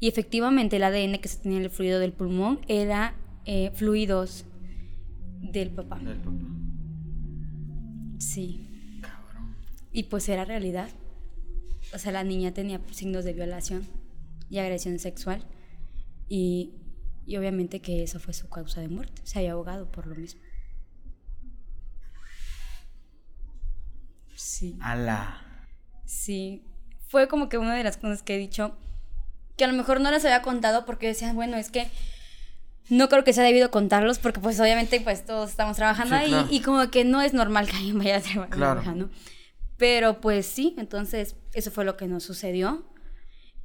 Y 0.00 0.08
efectivamente 0.08 0.76
el 0.76 0.84
ADN 0.84 1.18
que 1.18 1.28
se 1.28 1.38
tenía 1.38 1.58
en 1.58 1.64
el 1.64 1.70
fluido 1.70 2.00
del 2.00 2.12
pulmón 2.12 2.60
era 2.66 3.14
eh, 3.44 3.70
fluidos 3.74 4.46
del 5.40 5.70
papá. 5.70 5.98
Del 5.98 6.16
papá. 6.18 6.32
Sí. 8.18 9.00
Cabrón. 9.02 9.56
Y 9.92 10.04
pues 10.04 10.28
era 10.28 10.44
realidad. 10.44 10.88
O 11.94 11.98
sea, 11.98 12.12
la 12.12 12.24
niña 12.24 12.52
tenía 12.52 12.80
signos 12.90 13.24
de 13.24 13.32
violación 13.32 13.86
y 14.50 14.58
agresión 14.58 14.98
sexual. 14.98 15.44
Y, 16.28 16.72
y 17.26 17.36
obviamente 17.36 17.80
que 17.80 18.02
eso 18.02 18.18
fue 18.20 18.34
su 18.34 18.48
causa 18.48 18.80
de 18.80 18.88
muerte. 18.88 19.22
Se 19.24 19.38
había 19.38 19.52
ahogado 19.52 19.90
por 19.90 20.06
lo 20.06 20.14
mismo. 20.14 20.40
Sí. 24.34 24.76
Ala. 24.80 25.40
Sí. 26.04 26.64
Fue 27.08 27.28
como 27.28 27.48
que 27.48 27.58
una 27.58 27.74
de 27.74 27.84
las 27.84 27.96
cosas 27.96 28.22
que 28.22 28.34
he 28.34 28.38
dicho 28.38 28.76
que 29.56 29.64
a 29.64 29.68
lo 29.68 29.74
mejor 29.74 30.00
no 30.00 30.10
las 30.10 30.24
había 30.24 30.42
contado 30.42 30.84
porque 30.84 31.06
decían, 31.06 31.36
bueno, 31.36 31.56
es 31.56 31.70
que 31.70 31.88
no 32.90 33.08
creo 33.08 33.22
que 33.22 33.32
sea 33.32 33.44
debido 33.44 33.70
contarlos 33.70 34.18
porque 34.18 34.40
pues 34.40 34.58
obviamente 34.58 35.00
pues 35.00 35.24
todos 35.24 35.50
estamos 35.50 35.76
trabajando 35.76 36.16
Sí, 36.16 36.22
ahí 36.22 36.28
claro. 36.30 36.48
y 36.50 36.60
como 36.60 36.90
que 36.90 37.04
no 37.04 37.22
es 37.22 37.32
normal 37.32 37.68
que 37.68 37.76
alguien 37.76 37.98
vaya 37.98 38.16
a 38.16 38.20
trabajar, 38.20 38.50
Claro. 38.56 38.82
¿no? 38.96 39.10
Pero 39.76 40.20
pues 40.20 40.46
sí, 40.46 40.74
entonces 40.78 41.36
eso 41.52 41.70
fue 41.70 41.84
lo 41.84 41.96
que 41.96 42.06
nos 42.06 42.22
sucedió. 42.22 42.84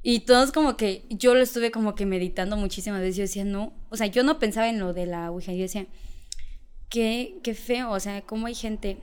Y 0.01 0.21
todos 0.21 0.51
como 0.51 0.77
que 0.77 1.05
yo 1.09 1.35
lo 1.35 1.41
estuve 1.41 1.71
como 1.71 1.93
que 1.93 2.05
meditando 2.05 2.55
muchísimas 2.57 3.01
veces. 3.01 3.17
Yo 3.17 3.23
decía, 3.23 3.45
no, 3.45 3.73
o 3.89 3.97
sea, 3.97 4.07
yo 4.07 4.23
no 4.23 4.39
pensaba 4.39 4.69
en 4.69 4.79
lo 4.79 4.93
de 4.93 5.05
la 5.05 5.29
Ouija. 5.29 5.53
Yo 5.53 5.61
decía, 5.61 5.87
qué, 6.89 7.39
qué 7.43 7.53
feo, 7.53 7.91
o 7.91 7.99
sea, 7.99 8.21
cómo 8.21 8.47
hay 8.47 8.55
gente 8.55 8.97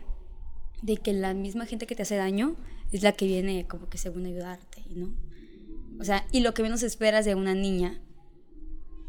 de 0.82 0.96
que 0.96 1.12
la 1.12 1.34
misma 1.34 1.66
gente 1.66 1.86
que 1.86 1.94
te 1.94 2.02
hace 2.02 2.16
daño 2.16 2.56
es 2.92 3.02
la 3.02 3.12
que 3.12 3.26
viene 3.26 3.66
como 3.66 3.88
que 3.88 3.98
según 3.98 4.26
ayudarte, 4.26 4.82
¿no? 4.90 5.14
O 5.98 6.04
sea, 6.04 6.26
y 6.32 6.40
lo 6.40 6.54
que 6.54 6.62
menos 6.62 6.82
esperas 6.82 7.25
de 7.25 7.34
una 7.34 7.54
niña 7.54 8.00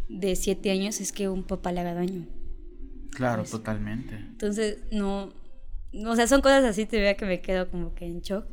de 0.10 0.36
siete 0.36 0.72
años 0.72 1.02
es 1.02 1.12
que 1.12 1.28
un 1.28 1.44
papá 1.44 1.72
le 1.72 1.82
haga 1.82 1.94
daño. 1.94 2.26
Claro, 3.12 3.44
totalmente. 3.44 4.16
Entonces, 4.16 4.80
no, 4.92 5.34
o 5.94 6.16
sea, 6.16 6.28
son 6.28 6.42
cosas 6.42 6.64
así, 6.64 6.86
te 6.86 7.00
veo 7.00 7.16
que 7.16 7.26
me 7.26 7.42
quedo 7.42 7.70
como 7.70 7.94
que 7.96 8.06
en 8.06 8.22
shock. 8.22 8.46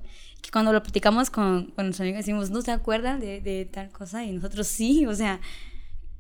Que 0.43 0.51
cuando 0.51 0.73
lo 0.73 0.83
platicamos 0.83 1.31
con, 1.31 1.71
con 1.71 1.87
nuestros 1.87 2.01
amigos 2.01 2.19
decimos, 2.19 2.51
¿no 2.51 2.61
se 2.61 2.71
acuerdan 2.71 3.21
de, 3.21 3.41
de 3.41 3.65
tal 3.65 3.91
cosa? 3.91 4.25
Y 4.25 4.33
nosotros 4.33 4.67
sí, 4.67 5.07
o 5.07 5.15
sea, 5.15 5.41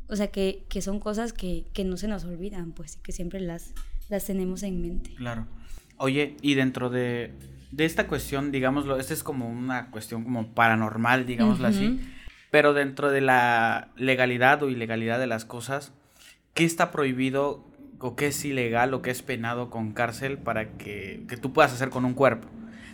o 0.08 0.16
sea 0.16 0.28
que, 0.28 0.64
que 0.68 0.80
son 0.82 0.98
cosas 1.00 1.32
que, 1.32 1.66
que 1.72 1.84
no 1.84 1.96
se 1.96 2.08
nos 2.08 2.24
olvidan, 2.24 2.72
pues, 2.72 2.96
y 2.96 3.00
que 3.00 3.12
siempre 3.12 3.40
las, 3.40 3.74
las 4.08 4.24
tenemos 4.24 4.62
en 4.62 4.80
mente. 4.80 5.14
Claro. 5.14 5.46
Oye, 5.96 6.36
y 6.42 6.54
dentro 6.54 6.90
de, 6.90 7.32
de 7.70 7.84
esta 7.84 8.06
cuestión, 8.06 8.50
digámoslo, 8.50 8.98
esta 8.98 9.14
es 9.14 9.22
como 9.22 9.48
una 9.48 9.90
cuestión 9.90 10.24
como 10.24 10.54
paranormal, 10.54 11.26
digámoslo 11.26 11.68
Ujú. 11.68 11.76
así, 11.76 12.00
pero 12.50 12.72
dentro 12.72 13.10
de 13.10 13.20
la 13.20 13.88
legalidad 13.96 14.62
o 14.62 14.70
ilegalidad 14.70 15.18
de 15.18 15.26
las 15.26 15.44
cosas, 15.44 15.92
¿qué 16.54 16.64
está 16.64 16.90
prohibido 16.90 17.64
o 18.00 18.16
qué 18.16 18.28
es 18.28 18.44
ilegal 18.44 18.94
o 18.94 19.02
qué 19.02 19.10
es 19.10 19.22
penado 19.22 19.70
con 19.70 19.92
cárcel 19.92 20.38
para 20.38 20.72
que, 20.76 21.24
que 21.28 21.36
tú 21.36 21.52
puedas 21.52 21.72
hacer 21.72 21.90
con 21.90 22.04
un 22.04 22.14
cuerpo? 22.14 22.48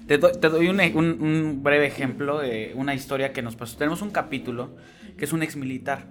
Te 0.06 0.18
doy, 0.18 0.32
te 0.40 0.48
doy 0.48 0.68
un, 0.68 0.80
un- 0.96 1.22
un 1.22 1.62
breve 1.62 1.86
ejemplo 1.86 2.38
de 2.38 2.72
una 2.74 2.94
historia 2.94 3.32
que 3.32 3.42
nos 3.42 3.56
pasó. 3.56 3.76
Tenemos 3.78 4.02
un 4.02 4.10
capítulo 4.10 4.76
que 5.16 5.24
es 5.24 5.32
un 5.32 5.42
ex 5.42 5.56
militar. 5.56 6.06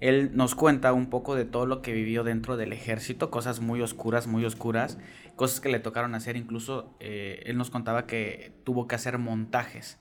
Él 0.00 0.30
nos 0.34 0.54
cuenta 0.54 0.92
un 0.92 1.10
poco 1.10 1.34
de 1.34 1.44
todo 1.44 1.66
lo 1.66 1.82
que 1.82 1.92
vivió 1.92 2.22
dentro 2.22 2.56
del 2.56 2.72
ejército, 2.72 3.30
cosas 3.30 3.60
muy 3.60 3.82
oscuras, 3.82 4.26
muy 4.28 4.44
oscuras, 4.44 4.98
cosas 5.34 5.60
que 5.60 5.68
le 5.68 5.80
tocaron 5.80 6.14
hacer. 6.14 6.36
Incluso 6.36 6.96
eh, 7.00 7.42
él 7.46 7.56
nos 7.58 7.70
contaba 7.70 8.06
que 8.06 8.52
tuvo 8.64 8.86
que 8.86 8.94
hacer 8.94 9.18
montajes, 9.18 9.98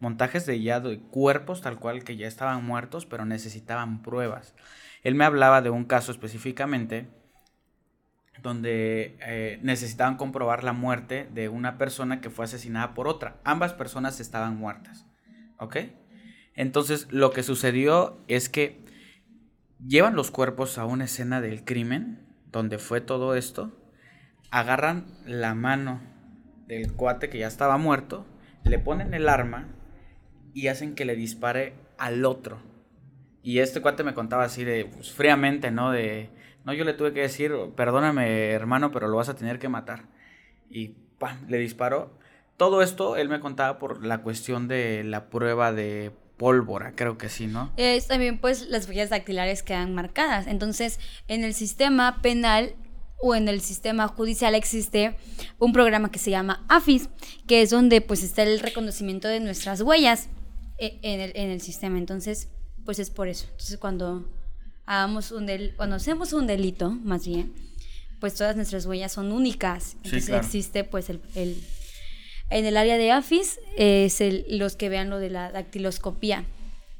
montajes 0.00 0.46
de 0.46 0.60
ya 0.62 0.80
de 0.80 0.98
cuerpos 0.98 1.60
tal 1.60 1.78
cual 1.78 2.04
que 2.04 2.16
ya 2.16 2.26
estaban 2.26 2.64
muertos, 2.64 3.04
pero 3.06 3.26
necesitaban 3.26 4.02
pruebas. 4.02 4.54
Él 5.02 5.14
me 5.14 5.24
hablaba 5.24 5.60
de 5.60 5.68
un 5.70 5.84
caso 5.84 6.10
específicamente 6.10 7.08
donde 8.42 9.16
eh, 9.20 9.58
necesitaban 9.62 10.16
comprobar 10.16 10.64
la 10.64 10.72
muerte 10.72 11.28
de 11.32 11.48
una 11.48 11.78
persona 11.78 12.20
que 12.20 12.30
fue 12.30 12.44
asesinada 12.44 12.94
por 12.94 13.08
otra. 13.08 13.40
Ambas 13.44 13.72
personas 13.72 14.20
estaban 14.20 14.56
muertas, 14.56 15.06
¿ok? 15.58 15.76
Entonces 16.54 17.08
lo 17.10 17.30
que 17.30 17.42
sucedió 17.42 18.18
es 18.28 18.48
que 18.48 18.84
llevan 19.84 20.16
los 20.16 20.30
cuerpos 20.30 20.78
a 20.78 20.84
una 20.84 21.04
escena 21.04 21.40
del 21.40 21.64
crimen, 21.64 22.20
donde 22.50 22.78
fue 22.78 23.00
todo 23.00 23.34
esto, 23.34 23.72
agarran 24.50 25.06
la 25.26 25.54
mano 25.54 26.00
del 26.66 26.92
cuate 26.92 27.28
que 27.28 27.38
ya 27.38 27.48
estaba 27.48 27.76
muerto, 27.76 28.26
le 28.62 28.78
ponen 28.78 29.14
el 29.14 29.28
arma 29.28 29.68
y 30.52 30.68
hacen 30.68 30.94
que 30.94 31.04
le 31.04 31.16
dispare 31.16 31.74
al 31.98 32.24
otro. 32.24 32.58
Y 33.42 33.58
este 33.58 33.82
cuate 33.82 34.04
me 34.04 34.14
contaba 34.14 34.44
así 34.44 34.64
de 34.64 34.86
pues, 34.86 35.12
fríamente, 35.12 35.70
¿no? 35.70 35.90
De, 35.90 36.30
no, 36.64 36.72
yo 36.72 36.84
le 36.84 36.94
tuve 36.94 37.12
que 37.12 37.20
decir, 37.20 37.52
perdóname 37.76 38.50
hermano, 38.50 38.90
pero 38.90 39.08
lo 39.08 39.16
vas 39.16 39.28
a 39.28 39.36
tener 39.36 39.58
que 39.58 39.68
matar. 39.68 40.06
Y 40.70 40.88
¡pam! 41.18 41.46
le 41.48 41.58
disparó. 41.58 42.18
Todo 42.56 42.82
esto 42.82 43.16
él 43.16 43.28
me 43.28 43.40
contaba 43.40 43.78
por 43.78 44.04
la 44.04 44.22
cuestión 44.22 44.68
de 44.68 45.04
la 45.04 45.28
prueba 45.28 45.72
de 45.72 46.12
pólvora, 46.36 46.92
creo 46.94 47.18
que 47.18 47.28
sí, 47.28 47.46
¿no? 47.46 47.72
Es 47.76 48.08
también 48.08 48.38
pues 48.38 48.68
las 48.68 48.88
huellas 48.88 49.10
dactilares 49.10 49.62
quedan 49.62 49.94
marcadas. 49.94 50.46
Entonces, 50.46 51.00
en 51.28 51.44
el 51.44 51.54
sistema 51.54 52.20
penal 52.22 52.74
o 53.20 53.34
en 53.34 53.48
el 53.48 53.60
sistema 53.60 54.08
judicial 54.08 54.54
existe 54.54 55.16
un 55.58 55.72
programa 55.72 56.10
que 56.10 56.18
se 56.18 56.30
llama 56.30 56.64
AFIS, 56.68 57.08
que 57.46 57.62
es 57.62 57.70
donde 57.70 58.00
pues 58.00 58.22
está 58.22 58.42
el 58.42 58.60
reconocimiento 58.60 59.28
de 59.28 59.40
nuestras 59.40 59.80
huellas 59.80 60.28
eh, 60.78 60.98
en 61.02 61.20
el, 61.20 61.32
en 61.34 61.50
el 61.50 61.60
sistema. 61.60 61.98
Entonces, 61.98 62.50
pues 62.84 62.98
es 62.98 63.10
por 63.10 63.28
eso. 63.28 63.46
Entonces, 63.50 63.78
cuando 63.78 64.28
hagamos 64.86 65.32
un 65.32 65.46
del, 65.46 65.74
cuando 65.76 65.96
hacemos 65.96 66.32
un 66.32 66.46
delito, 66.46 66.90
más 66.90 67.26
bien, 67.26 67.52
pues 68.20 68.34
todas 68.34 68.56
nuestras 68.56 68.86
huellas 68.86 69.12
son 69.12 69.32
únicas. 69.32 69.94
Entonces 69.96 70.26
claro. 70.26 70.44
existe 70.44 70.84
pues 70.84 71.10
el, 71.10 71.20
el- 71.34 71.62
en 72.50 72.66
el 72.66 72.76
área 72.76 72.96
de 72.98 73.10
AFIS 73.10 73.58
es 73.76 74.20
el- 74.20 74.44
los 74.58 74.76
que 74.76 74.88
vean 74.88 75.10
lo 75.10 75.18
de 75.18 75.30
la 75.30 75.50
dactiloscopía 75.50 76.44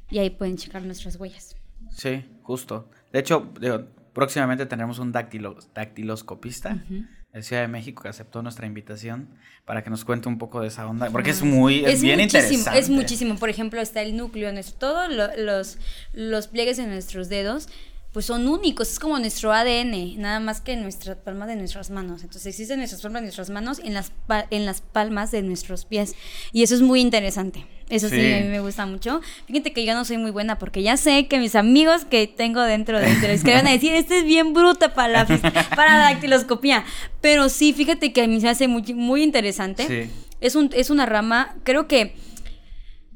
y 0.09 0.17
ahí 0.19 0.29
pueden 0.29 0.57
checar 0.57 0.81
nuestras 0.83 1.15
huellas. 1.17 1.55
Sí, 1.95 2.25
justo. 2.43 2.89
De 3.13 3.19
hecho, 3.19 3.51
digo, 3.61 3.85
próximamente 4.13 4.65
tendremos 4.65 4.99
un 4.99 5.13
dactilo- 5.13 5.57
dactiloscopista 5.73 6.83
de 7.35 7.43
Ciudad 7.43 7.61
de 7.61 7.67
México 7.67 8.01
que 8.03 8.09
aceptó 8.09 8.41
nuestra 8.41 8.65
invitación 8.65 9.27
para 9.65 9.83
que 9.83 9.89
nos 9.89 10.05
cuente 10.05 10.27
un 10.29 10.37
poco 10.37 10.61
de 10.61 10.69
esa 10.69 10.87
onda, 10.87 11.09
porque 11.09 11.31
es 11.31 11.41
muy, 11.43 11.83
es, 11.85 12.01
bien 12.01 12.19
interesante. 12.21 12.79
Es 12.79 12.89
muchísimo. 12.89 13.35
Por 13.35 13.49
ejemplo, 13.49 13.81
está 13.81 14.01
el 14.01 14.15
núcleo, 14.15 14.51
todos 14.79 15.11
lo- 15.13 15.35
los, 15.37 15.77
los 16.13 16.47
pliegues 16.47 16.77
de 16.77 16.87
nuestros 16.87 17.27
dedos, 17.29 17.67
pues 18.15 18.27
son 18.27 18.47
únicos, 18.47 18.93
es 18.93 18.97
como 18.97 19.19
nuestro 19.19 19.51
ADN, 19.51 20.17
nada 20.21 20.39
más 20.39 20.61
que 20.61 20.71
en 20.71 20.83
nuestra 20.83 21.15
palma 21.15 21.45
de 21.47 21.57
nuestras 21.57 21.89
manos. 21.89 22.21
Entonces 22.23 22.45
existen 22.45 22.77
nuestras 22.77 23.01
palmas 23.01 23.23
de 23.23 23.25
nuestras 23.25 23.49
manos 23.49 23.81
en 23.83 23.93
las, 23.93 24.13
en 24.51 24.65
las 24.65 24.79
palmas 24.79 25.31
de 25.31 25.41
nuestros 25.41 25.83
pies. 25.83 26.15
Y 26.53 26.63
eso 26.63 26.75
es 26.75 26.81
muy 26.81 27.01
interesante. 27.01 27.67
Eso 27.89 28.07
sí. 28.07 28.15
Sí. 28.15 28.33
a 28.33 28.39
mí 28.39 28.47
me 28.47 28.61
gusta 28.61 28.85
mucho. 28.85 29.19
Fíjate 29.47 29.73
que 29.73 29.83
yo 29.83 29.93
no 29.95 30.05
soy 30.05 30.17
muy 30.17 30.31
buena 30.31 30.57
porque 30.57 30.81
ya 30.81 30.95
sé 30.95 31.27
que 31.27 31.39
mis 31.39 31.55
amigos 31.55 32.05
que 32.05 32.25
tengo 32.25 32.61
dentro 32.61 33.01
de 33.01 33.09
los 33.27 33.43
que 33.43 33.53
van 33.53 33.67
a 33.67 33.71
decir, 33.71 33.93
este 33.93 34.19
es 34.19 34.23
bien 34.23 34.53
bruta 34.53 34.93
para 34.93 35.25
la, 35.25 35.25
para 35.75 35.97
la 35.97 36.03
dactiloscopía. 36.13 36.85
Pero 37.19 37.49
sí, 37.49 37.73
fíjate 37.73 38.13
que 38.13 38.21
a 38.21 38.27
mí 38.27 38.39
se 38.39 38.45
me 38.45 38.51
hace 38.51 38.69
muy, 38.69 38.93
muy 38.93 39.23
interesante. 39.23 39.87
Sí. 39.87 40.09
Es, 40.39 40.55
un, 40.55 40.69
es 40.73 40.89
una 40.89 41.05
rama, 41.05 41.57
creo 41.65 41.89
que 41.89 42.15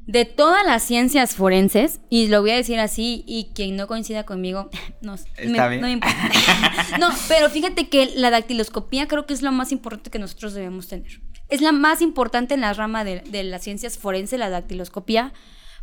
de 0.06 0.24
todas 0.24 0.64
las 0.66 0.82
ciencias 0.82 1.34
forenses, 1.34 2.00
y 2.08 2.28
lo 2.28 2.40
voy 2.40 2.50
a 2.50 2.56
decir 2.56 2.80
así, 2.80 3.24
y 3.26 3.50
quien 3.54 3.76
no 3.76 3.86
coincida 3.86 4.24
conmigo, 4.24 4.70
no, 5.00 5.14
Está 5.14 5.64
me, 5.64 5.68
bien. 5.68 5.80
no 5.80 5.86
me 5.86 5.92
importa. 5.92 6.30
no, 6.98 7.10
pero 7.28 7.48
fíjate 7.50 7.88
que 7.88 8.10
la 8.16 8.30
dactiloscopía 8.30 9.06
creo 9.08 9.26
que 9.26 9.34
es 9.34 9.42
lo 9.42 9.52
más 9.52 9.72
importante 9.72 10.10
que 10.10 10.18
nosotros 10.18 10.54
debemos 10.54 10.88
tener. 10.88 11.20
Es 11.48 11.60
la 11.60 11.72
más 11.72 12.00
importante 12.00 12.54
en 12.54 12.60
la 12.60 12.72
rama 12.72 13.04
de, 13.04 13.20
de 13.20 13.42
las 13.44 13.62
ciencias 13.62 13.98
forenses, 13.98 14.38
la 14.38 14.50
dactiloscopía, 14.50 15.32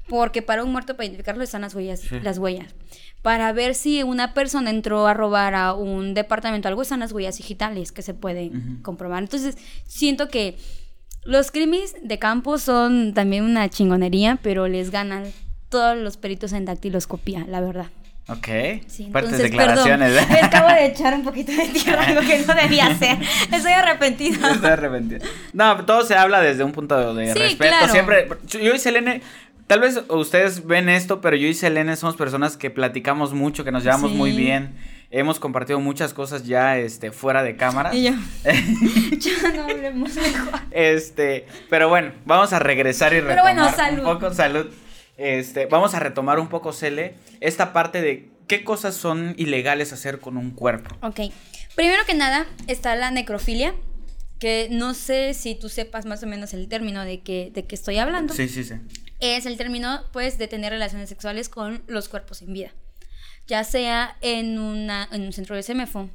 porque 0.08 0.42
para 0.42 0.64
un 0.64 0.72
muerto, 0.72 0.96
para 0.96 1.06
identificarlo, 1.06 1.44
están 1.44 1.62
las 1.62 1.76
huellas. 1.76 2.00
Sí. 2.02 2.20
Las 2.22 2.38
huellas. 2.38 2.74
Para 3.22 3.52
ver 3.52 3.76
si 3.76 4.04
una 4.04 4.34
persona 4.34 4.70
entró 4.70 5.08
a 5.08 5.14
robar 5.14 5.56
a 5.56 5.74
un 5.74 6.14
departamento, 6.14 6.68
algo 6.68 6.82
están 6.82 7.02
las 7.02 7.12
huellas 7.12 7.38
digitales 7.38 7.92
que 7.92 8.02
se 8.02 8.14
pueden 8.14 8.80
comprobar. 8.84 9.24
Entonces, 9.24 9.58
siento 9.86 10.30
que 10.30 10.58
los 11.28 11.52
crímenes 11.52 11.96
de 12.02 12.18
campo 12.20 12.58
son 12.58 13.14
también 13.14 13.44
una 13.44 13.70
chingonería, 13.70 14.40
pero 14.42 14.68
les 14.68 14.90
ganan 14.92 15.26
todos 15.70 15.98
los 15.98 16.18
peritos 16.18 16.54
en 16.54 16.66
dactiloscopía, 16.66 17.46
la 17.48 17.62
verdad. 17.62 17.88
Ok. 18.30 18.48
Sí, 18.88 19.08
Fuertes 19.12 19.38
declaraciones. 19.38 20.12
perdón, 20.14 20.30
me 20.34 20.40
acabo 20.40 20.68
de 20.70 20.86
echar 20.88 21.14
un 21.14 21.24
poquito 21.24 21.52
de 21.54 21.68
tierra, 21.70 22.04
algo 22.06 22.22
que 22.22 22.40
no 22.46 22.54
debía 22.56 22.88
hacer. 22.92 23.18
Estoy 23.54 23.72
arrepentida. 23.72 24.52
Estoy 24.52 24.70
arrepentido. 24.70 25.22
No, 25.54 25.86
todo 25.86 26.04
se 26.04 26.16
habla 26.16 26.42
desde 26.42 26.64
un 26.66 26.74
punto 26.74 27.14
de 27.14 27.32
Sí, 27.34 27.40
respeto. 27.40 27.70
claro. 27.72 27.92
Siempre. 27.92 28.28
Yo 28.48 28.74
y 28.74 28.80
Selene. 28.80 29.22
Tal 29.68 29.80
vez 29.82 30.02
ustedes 30.10 30.66
ven 30.66 30.88
esto, 30.90 31.20
pero 31.20 31.36
yo 31.36 31.48
y 31.48 31.54
Selene 31.54 31.96
somos 31.98 32.16
personas 32.16 32.56
que 32.58 32.70
platicamos 32.70 33.34
mucho, 33.34 33.64
que 33.66 33.72
nos 33.72 33.84
llevamos 33.84 34.12
Sí. 34.12 34.18
muy 34.18 34.32
bien. 34.32 34.76
Hemos 35.10 35.40
compartido 35.40 35.80
muchas 35.80 36.14
cosas 36.14 36.46
ya 36.46 36.78
este, 36.78 37.12
fuera 37.12 37.42
de 37.44 37.56
cámara. 37.56 37.96
Y 37.96 38.04
yo, 38.04 38.12
ya 39.18 39.52
no 39.54 39.64
hablemos 39.64 40.14
mejor. 40.16 40.60
Este, 40.72 41.46
pero 41.70 41.88
bueno, 41.90 42.12
vamos 42.26 42.52
a 42.54 42.60
regresar 42.60 43.14
y 43.14 43.18
Pero 43.22 43.30
retomar 43.30 43.54
bueno, 43.56 43.76
salud. 43.76 44.06
un 44.06 44.20
poco 44.20 44.34
salud. 44.34 44.68
Este, 45.18 45.66
vamos 45.66 45.94
a 45.96 46.00
retomar 46.00 46.40
un 46.40 46.48
poco 46.50 46.74
Cele 46.74 47.16
esta 47.40 47.74
parte 47.74 48.02
de 48.02 48.30
qué 48.48 48.64
cosas 48.64 48.96
son 48.96 49.34
ilegales 49.38 49.94
hacer 49.94 50.20
con 50.20 50.38
un 50.38 50.52
cuerpo. 50.52 50.96
Ok, 51.02 51.22
primero 51.76 52.04
que 52.06 52.14
nada 52.14 52.46
está 52.68 52.96
la 52.96 53.10
necrofilia. 53.12 53.74
que 54.40 54.68
no 54.70 54.94
sé 54.94 55.34
si 55.34 55.56
tú 55.56 55.68
sepas 55.70 56.06
más 56.06 56.22
o 56.22 56.28
menos 56.28 56.54
el 56.54 56.68
término 56.68 57.04
de 57.04 57.22
que, 57.22 57.50
de 57.56 57.66
que 57.66 57.74
estoy 57.74 57.98
hablando. 57.98 58.34
Sí, 58.36 58.48
sí, 58.48 58.64
sí. 58.64 58.76
Es 59.20 59.48
el 59.48 59.58
término, 59.58 60.02
pues, 60.14 60.38
de 60.38 60.48
tener 60.48 60.72
relaciones 60.72 61.10
sexuales 61.10 61.50
con 61.50 61.82
los 61.88 62.08
cuerpos 62.08 62.38
sin 62.38 62.54
vida. 62.54 62.72
Ya 63.48 63.64
sea 63.64 64.18
en, 64.22 64.60
una, 64.60 65.08
en 65.12 65.24
un 65.24 65.34
centro 65.34 65.56
de 65.56 65.64
CEMEFO, 65.64 66.10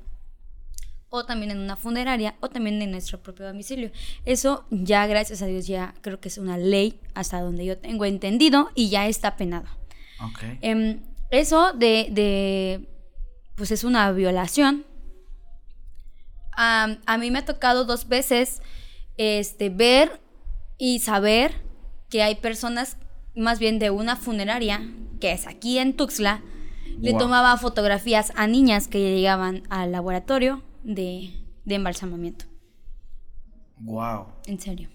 o 1.09 1.27
también 1.27 1.51
en 1.51 1.59
una 1.59 1.77
funeraria, 1.77 2.37
o 2.41 2.49
también 2.49 2.81
en 2.81 2.91
nuestro 2.91 3.23
propio 3.23 3.47
domicilio. 3.47 3.91
Eso 4.25 4.65
ya, 4.71 5.07
gracias 5.07 5.43
a 5.43 5.47
Dios, 5.47 5.67
ya 5.67 5.95
creo 6.01 6.21
que 6.21 6.29
es 6.29 6.39
una 6.39 6.57
ley 6.57 7.01
hasta 7.15 7.41
donde 7.41 7.65
yo 7.67 7.77
tengo 7.77 8.05
entendido 8.07 8.71
y 8.75 8.89
ya 8.89 9.07
está 9.07 9.37
penado. 9.37 9.67
Em, 10.61 11.01
eso 11.31 11.73
de, 11.73 12.09
de, 12.11 12.89
pues 13.57 13.71
es 13.71 13.85
una 13.85 14.11
violación. 14.13 14.87
Am, 16.53 16.99
a 17.07 17.19
mí 17.19 17.31
me 17.31 17.41
ha 17.41 17.45
tocado 17.45 17.85
dos 17.85 18.09
veces 18.09 18.63
este, 19.17 19.71
ver 19.71 20.21
y 20.79 21.01
saber 21.01 21.55
que 22.09 22.23
hay 22.23 22.37
personas, 22.37 22.97
más 23.35 23.59
bien 23.59 23.79
de 23.79 23.91
una 23.91 24.17
funeraria, 24.17 24.81
que 25.21 25.33
es 25.33 25.47
aquí 25.47 25.79
en 25.79 25.95
Tuxtla, 25.95 26.43
le 27.03 27.11
Wow. 27.11 27.19
tomaba 27.21 27.57
fotografías 27.59 28.33
a 28.37 28.47
niñas 28.47 28.89
que 28.89 28.99
llegaban 29.17 29.65
al 29.71 29.93
laboratorio 29.93 30.63
de, 30.85 31.31
de 31.65 31.75
embalsamamiento. 31.75 32.47
Wow. 33.79 34.27
En 34.47 34.61
serio. 34.61 34.89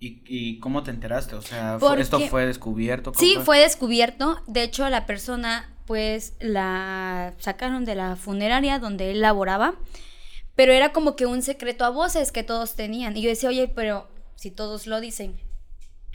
¿Y, 0.00 0.22
y 0.26 0.58
cómo 0.60 0.82
te 0.82 0.90
enteraste? 0.90 1.34
O 1.34 1.42
sea, 1.42 1.76
Porque- 1.80 2.02
¿esto 2.02 2.20
fue 2.20 2.46
descubierto? 2.46 3.12
¿Cómo 3.12 3.20
Sí, 3.20 3.36
fue 3.42 3.60
descubierto. 3.60 4.38
De 4.46 4.62
hecho, 4.62 4.88
la 4.90 5.06
persona, 5.06 5.74
pues, 5.86 6.34
la 6.40 7.34
sacaron 7.38 7.84
de 7.84 7.94
la 7.94 8.16
funeraria 8.16 8.78
donde 8.78 9.10
él 9.10 9.20
laboraba. 9.20 9.74
Pero 10.54 10.72
era 10.72 10.92
como 10.92 11.14
que 11.14 11.26
un 11.26 11.42
secreto 11.42 11.84
a 11.84 11.90
voces 11.90 12.32
que 12.32 12.42
todos 12.42 12.74
tenían. 12.74 13.16
Y 13.16 13.22
yo 13.22 13.28
decía, 13.28 13.48
oye, 13.48 13.68
pero 13.68 14.08
si 14.34 14.50
todos 14.50 14.86
lo 14.88 15.00
dicen, 15.00 15.40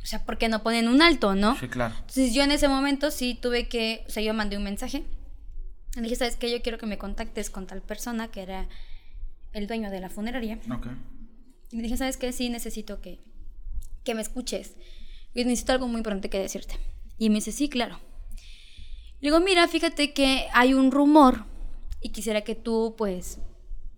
o 0.04 0.06
sea, 0.06 0.26
¿por 0.26 0.38
qué 0.38 0.50
no 0.50 0.64
ponen 0.64 0.90
un 0.90 1.02
alto, 1.02 1.34
no? 1.34 1.58
Sí, 1.58 1.70
claro. 1.70 1.96
Entonces 1.96 2.34
yo 2.34 2.44
en 2.44 2.52
ese 2.52 2.68
momento 2.68 3.10
sí 3.10 3.36
tuve 3.36 3.70
que, 3.70 4.04
o 4.06 4.12
sea, 4.12 4.22
yo 4.22 4.34
mandé 4.34 4.58
un 4.58 4.64
mensaje. 4.64 5.06
Le 5.96 6.02
dije, 6.02 6.18
¿sabes 6.18 6.36
qué? 6.36 6.52
Yo 6.52 6.62
quiero 6.62 6.78
que 6.78 6.86
me 6.86 6.98
contactes 6.98 7.50
con 7.50 7.68
tal 7.68 7.82
persona 7.82 8.28
que 8.30 8.42
era 8.42 8.68
el 9.54 9.68
dueño 9.68 9.90
de 9.92 10.02
la 10.02 10.10
funeraria. 10.10 10.60
Ok. 10.70 10.88
Y 11.72 11.78
le 11.78 11.84
dije, 11.84 11.96
¿sabes 11.96 12.18
qué? 12.18 12.34
Sí, 12.34 12.50
necesito 12.50 13.00
que, 13.00 13.22
que 14.04 14.14
me 14.14 14.22
escuches. 14.22 14.76
Y 15.34 15.46
necesito 15.46 15.72
algo 15.72 15.88
muy 15.88 16.00
importante 16.00 16.30
que 16.30 16.40
decirte. 16.40 16.78
Y 17.18 17.30
me 17.30 17.36
dice, 17.36 17.54
sí, 17.54 17.70
claro. 17.70 18.00
Le 19.22 19.30
digo, 19.30 19.40
mira, 19.40 19.68
fíjate 19.70 20.14
que 20.14 20.48
hay 20.54 20.74
un 20.74 20.92
rumor 20.92 21.46
y 22.02 22.10
quisiera 22.10 22.42
que 22.42 22.56
tú, 22.56 22.96
pues, 22.98 23.40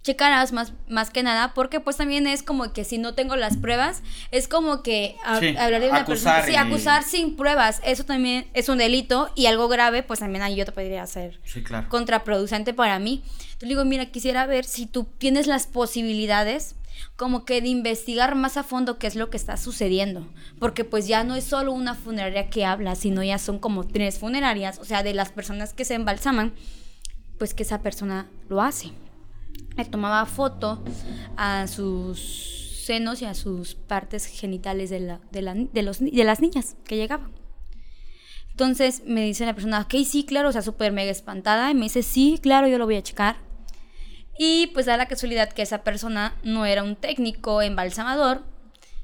checaras 0.06 0.52
más, 0.54 0.72
más 0.88 1.10
que 1.10 1.24
nada, 1.24 1.54
porque 1.56 1.80
pues 1.80 1.98
también 1.98 2.28
es 2.28 2.44
como 2.44 2.72
que 2.74 2.84
si 2.84 3.00
no 3.00 3.16
tengo 3.16 3.36
las 3.36 3.58
pruebas, 3.58 4.04
es 4.30 4.48
como 4.48 4.84
que 4.84 5.16
a- 5.26 5.40
Sí, 5.40 5.58
hablar 5.58 5.82
de 5.82 5.90
una 5.90 6.02
acusar 6.02 6.42
persona. 6.42 6.46
Sí, 6.46 6.52
y- 6.52 6.56
acusar 6.56 7.04
sin 7.04 7.36
pruebas. 7.36 7.82
Eso 7.84 8.04
también 8.04 8.46
es 8.54 8.70
un 8.70 8.78
delito 8.78 9.32
y 9.36 9.48
algo 9.48 9.68
grave, 9.68 10.04
pues 10.04 10.20
también 10.20 10.44
ahí 10.44 10.56
yo 10.56 10.64
te 10.64 10.72
podría 10.72 11.02
hacer 11.02 11.40
Sí, 11.44 11.64
claro. 11.64 11.90
contraproducente 11.90 12.74
para 12.74 13.00
mí. 13.00 13.24
Entonces 13.46 13.70
digo, 13.70 13.84
mira, 13.84 14.06
quisiera 14.06 14.46
ver 14.46 14.64
si 14.66 14.86
tú 14.86 15.08
tienes 15.18 15.48
las 15.48 15.66
posibilidades 15.66 16.76
como 17.16 17.44
que 17.44 17.60
de 17.62 17.68
investigar 17.70 18.36
más 18.36 18.58
a 18.58 18.64
fondo 18.64 19.00
qué 19.00 19.08
es 19.08 19.16
lo 19.16 19.30
que 19.32 19.38
está 19.38 19.58
sucediendo, 19.58 20.28
porque 20.60 20.84
pues 20.86 21.08
ya 21.08 21.24
no 21.24 21.36
es 21.36 21.44
solo 21.46 21.72
una 21.74 21.96
funeraria 21.96 22.50
que 22.50 22.64
habla, 22.64 22.96
sino 22.96 23.24
ya 23.24 23.38
son 23.40 23.58
como 23.60 23.86
tres 23.88 24.20
funerarias, 24.20 24.78
o 24.80 24.86
sea, 24.86 25.02
de 25.04 25.14
las 25.14 25.32
personas 25.32 25.74
que 25.74 25.84
se 25.84 25.96
embalsaman, 25.96 26.54
pues 27.40 27.54
que 27.54 27.64
esa 27.64 27.82
persona 27.82 28.28
lo 28.50 28.62
hace. 28.62 28.92
Le 29.78 29.86
tomaba 29.86 30.26
foto 30.26 30.84
a 31.38 31.68
sus 31.68 32.82
senos 32.86 33.22
y 33.22 33.26
a 33.26 33.34
sus 33.34 33.76
partes 33.76 34.26
genitales 34.28 34.90
de, 34.90 35.00
la- 35.00 35.20
de, 35.32 35.42
la- 35.42 35.56
de 35.56 35.82
los, 35.82 36.02
ni- 36.02 36.12
de 36.12 36.24
las 36.24 36.40
niñas 36.40 36.76
que 36.86 36.96
llegaban. 36.98 37.32
Entonces 38.52 39.04
me 39.06 39.22
dice 39.26 39.46
la 39.46 39.54
persona, 39.54 39.82
ok, 39.82 39.96
sí, 40.06 40.24
claro, 40.26 40.50
o 40.50 40.52
sea, 40.52 40.62
súper 40.62 40.92
mega 40.94 41.12
espantada. 41.12 41.72
Y 41.72 41.74
me 41.76 41.82
dice, 41.84 42.04
sí, 42.04 42.40
claro, 42.42 42.68
yo 42.68 42.78
lo 42.78 42.86
voy 42.86 42.96
a 42.96 43.04
checar. 43.04 43.38
Y 44.38 44.68
pues 44.68 44.86
da 44.86 44.98
la 44.98 45.08
casualidad 45.08 45.52
que 45.52 45.62
esa 45.62 45.84
persona 45.84 46.36
no 46.44 46.66
era 46.66 46.84
un 46.84 46.96
técnico 46.96 47.62
embalsamador, 47.62 48.44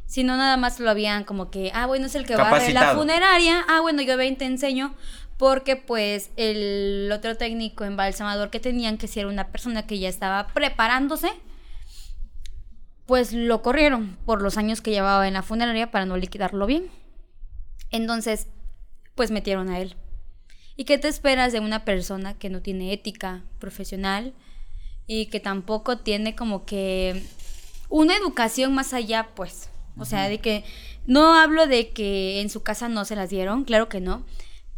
sino 0.05 0.35
nada 0.37 0.57
más 0.57 0.79
lo 0.79 0.89
habían 0.89 1.23
como 1.23 1.49
que, 1.49 1.71
ah, 1.73 1.85
bueno, 1.85 2.05
es 2.05 2.15
el 2.15 2.25
que 2.25 2.35
va 2.35 2.49
a 2.49 2.51
la 2.73 2.81
funeraria. 2.97 3.65
Ah, 3.67 3.79
bueno, 3.81 4.01
yo 4.01 4.15
ven, 4.17 4.37
te 4.37 4.45
enseño. 4.45 4.93
Porque 5.41 5.75
pues 5.75 6.29
el 6.35 7.09
otro 7.11 7.35
técnico 7.35 7.83
embalsamador 7.83 8.51
que 8.51 8.59
tenían, 8.59 8.99
que 8.99 9.07
si 9.07 9.21
era 9.21 9.27
una 9.27 9.47
persona 9.47 9.87
que 9.87 9.97
ya 9.97 10.07
estaba 10.07 10.45
preparándose, 10.49 11.31
pues 13.07 13.33
lo 13.33 13.63
corrieron 13.63 14.19
por 14.23 14.43
los 14.43 14.59
años 14.59 14.81
que 14.81 14.91
llevaba 14.91 15.27
en 15.27 15.33
la 15.33 15.41
funeraria 15.41 15.89
para 15.89 16.05
no 16.05 16.15
liquidarlo 16.15 16.67
bien. 16.67 16.91
Entonces, 17.89 18.49
pues 19.15 19.31
metieron 19.31 19.69
a 19.69 19.79
él. 19.79 19.95
¿Y 20.75 20.83
qué 20.85 20.99
te 20.99 21.07
esperas 21.07 21.51
de 21.51 21.59
una 21.59 21.85
persona 21.85 22.35
que 22.35 22.51
no 22.51 22.61
tiene 22.61 22.93
ética 22.93 23.41
profesional 23.57 24.35
y 25.07 25.25
que 25.25 25.39
tampoco 25.39 25.97
tiene 25.97 26.35
como 26.35 26.65
que 26.65 27.25
una 27.89 28.15
educación 28.15 28.75
más 28.75 28.93
allá, 28.93 29.29
pues? 29.33 29.71
O 29.97 30.05
sea, 30.05 30.29
de 30.29 30.37
que 30.37 30.63
no 31.07 31.33
hablo 31.33 31.65
de 31.65 31.89
que 31.89 32.41
en 32.41 32.51
su 32.51 32.61
casa 32.61 32.89
no 32.89 33.05
se 33.05 33.15
las 33.15 33.31
dieron, 33.31 33.63
claro 33.63 33.89
que 33.89 34.01
no. 34.01 34.23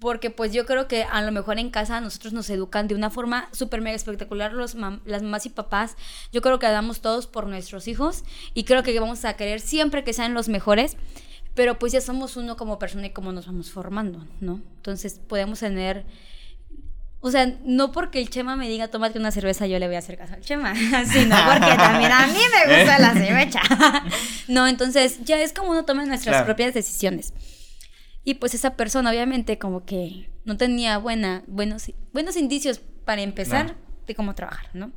Porque 0.04 0.30
pues 0.30 0.52
yo 0.54 0.66
creo 0.68 0.88
que 0.88 1.04
a 1.06 1.22
lo 1.22 1.32
mejor 1.32 1.58
en 1.58 1.70
casa 1.72 2.00
nosotros 2.02 2.34
nos 2.34 2.50
educan 2.50 2.88
de 2.88 2.94
una 2.94 3.10
forma 3.10 3.48
súper 3.54 3.82
mega 3.82 3.96
espectacular 3.96 4.52
los 4.54 4.76
mam- 4.78 5.00
las 5.06 5.24
mamás 5.24 5.46
y 5.48 5.50
papás. 5.50 5.96
Yo 6.32 6.42
creo 6.42 6.60
que 6.60 6.68
damos 6.68 7.02
todos 7.02 7.26
por 7.26 7.48
nuestros 7.48 7.88
hijos 7.88 8.24
y 8.54 8.66
creo 8.66 8.84
que 8.84 9.00
vamos 9.00 9.24
a 9.24 9.34
querer 9.38 9.62
siempre 9.62 10.04
que 10.04 10.12
sean 10.14 10.34
los 10.36 10.50
mejores. 10.50 10.98
Pero 11.56 11.80
pues 11.80 11.94
ya 11.94 12.02
somos 12.02 12.36
uno 12.36 12.58
como 12.58 12.78
persona 12.80 13.06
y 13.08 13.12
cómo 13.12 13.32
nos 13.32 13.46
vamos 13.48 13.72
formando, 13.72 14.28
¿no? 14.42 14.60
Entonces 14.76 15.20
podemos 15.26 15.60
tener... 15.60 16.06
O 17.22 17.32
sea, 17.32 17.56
no 17.64 17.94
porque 17.94 18.20
el 18.20 18.30
Chema 18.30 18.58
me 18.58 18.68
diga 18.68 18.90
tómate 18.90 19.18
una 19.18 19.32
cerveza, 19.32 19.66
yo 19.66 19.80
le 19.80 19.88
voy 19.88 19.96
a 19.96 20.00
hacer 20.00 20.18
caso 20.18 20.34
al 20.34 20.42
Chema, 20.42 20.76
sino 21.06 21.36
porque 21.46 21.74
también 21.78 22.12
a 22.12 22.28
mí 22.28 22.34
me 22.68 22.76
gusta 22.76 23.00
la 23.00 23.14
cerveza. 23.14 23.62
no, 24.50 24.68
entonces 24.68 25.20
ya 25.24 25.40
es 25.42 25.54
como 25.54 25.70
uno 25.72 25.86
toma 25.86 26.04
nuestras 26.06 26.34
Claro. 26.34 26.46
propias 26.46 26.74
decisiones. 26.74 27.34
Y 28.24 28.36
pues 28.36 28.54
esa 28.54 28.76
persona 28.76 29.10
obviamente 29.10 29.58
como 29.58 29.84
que 29.86 30.30
no 30.46 30.58
tenía 30.58 30.98
buena, 30.98 31.44
buenos, 31.48 31.92
buenos 32.14 32.38
indicios 32.38 32.80
para 33.06 33.22
empezar 33.22 33.66
Claro. 33.66 33.80
de 34.08 34.16
cómo 34.16 34.34
trabajar, 34.36 34.70
¿no? 34.74 34.92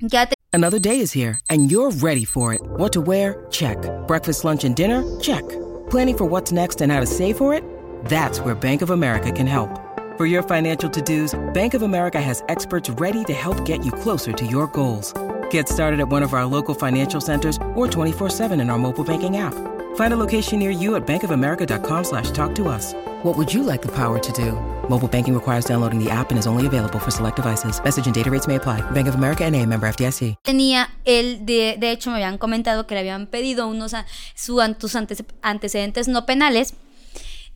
Ya 0.00 0.26
te- 0.26 0.34
Another 0.52 0.80
day 0.80 1.00
is 1.00 1.12
here, 1.14 1.38
and 1.50 1.70
you're 1.70 1.90
ready 2.00 2.24
for 2.24 2.54
it. 2.54 2.60
What 2.78 2.92
to 2.92 3.00
wear? 3.02 3.44
Check. 3.50 3.76
Breakfast, 4.06 4.44
lunch, 4.44 4.64
and 4.64 4.74
dinner? 4.74 5.02
Check. 5.20 5.44
Planning 5.90 6.16
for 6.16 6.26
what's 6.26 6.52
next 6.52 6.80
and 6.80 6.90
how 6.92 7.00
to 7.00 7.06
save 7.06 7.36
for 7.36 7.52
it? 7.54 7.62
That's 8.08 8.40
where 8.40 8.54
Bank 8.54 8.80
of 8.82 8.90
America 8.90 9.30
can 9.32 9.46
help. 9.46 9.68
For 10.16 10.26
your 10.26 10.42
financial 10.42 10.88
to 10.90 11.00
dos, 11.02 11.34
Bank 11.52 11.74
of 11.74 11.82
America 11.82 12.20
has 12.20 12.42
experts 12.48 12.88
ready 12.98 13.24
to 13.24 13.32
help 13.34 13.64
get 13.66 13.84
you 13.84 13.92
closer 13.92 14.32
to 14.32 14.46
your 14.46 14.68
goals. 14.68 15.12
Get 15.50 15.68
started 15.68 16.00
at 16.00 16.08
one 16.10 16.22
of 16.24 16.32
our 16.32 16.46
local 16.46 16.74
financial 16.74 17.20
centers 17.20 17.58
or 17.74 17.86
24 17.88 18.30
7 18.30 18.60
in 18.60 18.70
our 18.70 18.78
mobile 18.78 19.04
banking 19.04 19.36
app. 19.36 19.54
Find 19.98 20.12
a 20.12 20.16
location 20.16 20.60
near 20.60 20.70
you 20.70 20.94
at 20.94 21.06
bankofamerica.com 21.08 22.04
slash 22.04 22.30
talk 22.30 22.54
to 22.54 22.68
us. 22.68 22.94
What 23.24 23.36
would 23.36 23.52
you 23.52 23.64
like 23.64 23.82
the 23.82 23.90
power 23.90 24.20
to 24.20 24.32
do? 24.32 24.52
Mobile 24.88 25.08
banking 25.08 25.34
requires 25.34 25.64
downloading 25.64 25.98
the 25.98 26.08
app 26.08 26.30
and 26.30 26.38
is 26.38 26.46
only 26.46 26.66
available 26.68 27.00
for 27.00 27.10
select 27.10 27.34
devices. 27.34 27.82
Message 27.82 28.06
and 28.06 28.14
data 28.14 28.30
rates 28.30 28.46
may 28.46 28.56
apply. 28.56 28.80
Bank 28.92 29.08
of 29.08 29.16
America 29.16 29.44
and 29.44 29.56
a 29.56 29.66
member 29.66 29.88
FDIC. 29.88 30.36
tenía 30.44 30.88
él, 31.04 31.44
de, 31.44 31.76
de 31.80 31.90
hecho 31.90 32.10
me 32.10 32.16
habían 32.16 32.38
comentado 32.38 32.86
que 32.86 32.94
le 32.94 33.00
habían 33.00 33.26
pedido 33.26 33.66
unos 33.66 33.96
sus 34.36 34.60
antes- 34.60 35.24
antecedentes 35.42 36.06
no 36.06 36.26
penales 36.26 36.74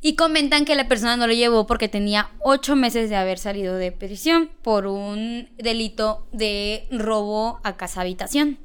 y 0.01 0.17
comentan 0.17 0.65
que 0.65 0.75
la 0.75 0.89
persona 0.89 1.17
no 1.17 1.29
lo 1.29 1.35
llevó 1.35 1.69
porque 1.69 1.89
tenía 1.89 2.29
ocho 2.41 2.75
meses 2.75 3.09
de 3.09 3.15
haber 3.15 3.39
salido 3.39 3.77
de 3.77 3.93
prisión 3.93 4.51
por 4.63 4.89
un 4.89 5.49
delito 5.59 6.27
de 6.33 6.89
robo 6.91 7.61
a 7.63 7.77
casa 7.77 8.01
habitación 8.01 8.59